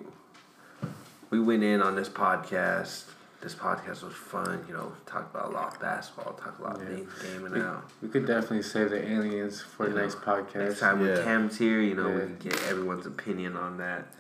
we 1.30 1.40
went 1.40 1.64
in 1.64 1.82
on 1.82 1.96
this 1.96 2.10
podcast. 2.10 3.06
This 3.42 3.56
podcast 3.56 4.04
was 4.04 4.14
fun, 4.14 4.64
you 4.68 4.74
know, 4.76 4.92
talk 5.08 5.34
about 5.34 5.50
a 5.50 5.52
lot 5.52 5.74
of 5.74 5.80
basketball, 5.82 6.34
talk 6.34 6.60
a 6.60 6.62
lot 6.62 6.76
of 6.76 6.84
Yeah. 6.84 6.96
things, 6.98 7.12
gaming 7.24 7.52
We, 7.54 7.62
out. 7.62 7.84
we 8.00 8.08
could 8.08 8.28
definitely 8.28 8.62
save 8.62 8.92
the 8.92 9.02
aliens 9.04 9.60
for 9.62 9.88
You 9.88 9.94
the 9.96 10.02
next 10.02 10.18
podcast. 10.22 10.56
Next 10.58 10.80
time 10.80 11.00
when 11.00 11.10
Yeah. 11.10 11.24
Cam's 11.24 11.58
here, 11.58 11.82
you 11.82 11.96
know, 11.96 12.10
we 12.12 12.20
can 12.20 12.38
get 12.38 12.54
everyone's 12.70 13.08
opinion 13.08 13.58
on 13.58 13.78
that. 13.78 14.14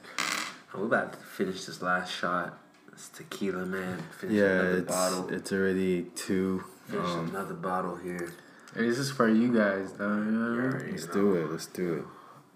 And 0.73 0.81
we're 0.81 0.87
about 0.87 1.13
to 1.13 1.19
finish 1.19 1.65
this 1.65 1.81
last 1.81 2.11
shot. 2.13 2.57
It's 2.91 3.09
tequila, 3.09 3.65
man. 3.65 4.01
Finish 4.19 4.35
Yeah, 4.35 4.45
another 4.45 4.77
it's 4.77 4.87
bottle. 4.87 5.29
it's 5.29 5.51
already 5.51 6.03
two. 6.15 6.63
Finish 6.87 7.05
Um, 7.09 7.29
another 7.29 7.53
bottle 7.53 7.95
here. 7.95 8.31
Hey, 8.75 8.87
this 8.87 8.97
is 8.97 9.11
for 9.11 9.27
you 9.27 9.53
guys, 9.53 9.93
though. 9.93 10.07
You 10.15 10.23
know 10.31 10.53
You 10.53 10.61
already 10.61 10.91
let's 10.91 11.07
know. 11.07 11.13
do 11.13 11.35
it. 11.35 11.51
Let's 11.51 11.65
do 11.67 11.93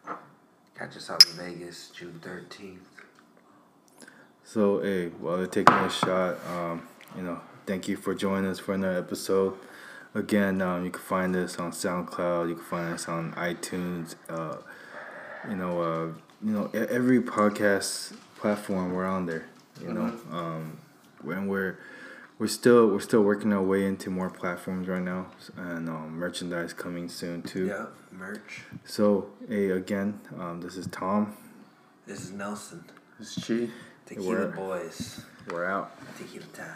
it. 0.08 0.16
Catch 0.78 0.98
us 0.98 1.10
out 1.10 1.26
in 1.26 1.32
Vegas, 1.34 1.90
June 1.90 2.20
thirteenth. 2.22 2.82
So, 4.44 4.80
hey, 4.82 5.08
while 5.08 5.38
they're 5.38 5.48
taking 5.48 5.74
a 5.76 5.90
shot, 5.90 6.36
um, 6.48 6.88
you 7.16 7.24
know, 7.24 7.40
thank 7.66 7.88
you 7.88 7.96
for 7.98 8.14
joining 8.14 8.50
us 8.52 8.60
for 8.60 8.74
another 8.74 9.00
episode. 9.00 9.56
Again, 10.14 10.62
um, 10.62 10.84
you 10.86 10.92
can 10.92 11.02
find 11.02 11.36
us 11.36 11.58
on 11.60 11.72
SoundCloud. 11.72 12.50
You 12.50 12.56
can 12.56 12.64
find 12.64 12.94
us 12.94 13.08
on 13.08 13.34
iTunes. 13.34 14.16
Uh, 14.30 14.58
you 15.50 15.56
know, 15.56 15.82
uh, 15.82 16.08
you 16.44 16.52
know, 16.52 16.70
e- 16.74 16.78
every 16.90 17.22
podcast 17.22 18.14
platform 18.38 18.94
we're 18.94 19.06
on 19.06 19.26
there. 19.26 19.46
You 19.82 19.94
know, 19.94 20.14
um, 20.32 20.78
when 21.22 21.48
we're 21.48 21.78
we're 22.40 22.48
still 22.48 22.88
we're 22.88 23.00
still 23.02 23.24
working 23.24 23.52
our 23.54 23.62
way 23.62 23.86
into 23.86 24.10
more 24.10 24.30
platforms 24.30 24.88
right 24.88 25.02
now, 25.02 25.28
and 25.58 25.90
um, 25.90 26.12
merchandise 26.18 26.72
coming 26.74 27.10
soon 27.10 27.42
too. 27.42 27.68
Yeah, 27.68 27.86
merch. 28.12 28.64
So, 28.86 29.30
hey, 29.50 29.70
again, 29.72 30.20
um, 30.40 30.62
this 30.62 30.78
is 30.78 30.88
Tom. 30.88 31.36
This 32.06 32.22
is 32.22 32.32
Nelson. 32.32 32.86
It's 33.20 33.36
cheap. 33.36 33.72
Tequila 34.06 34.28
We're- 34.30 34.46
the 34.52 34.52
Boys. 34.56 35.22
We're 35.52 35.66
out. 35.66 35.92
Tequila 36.18 36.46
time. 36.54 36.68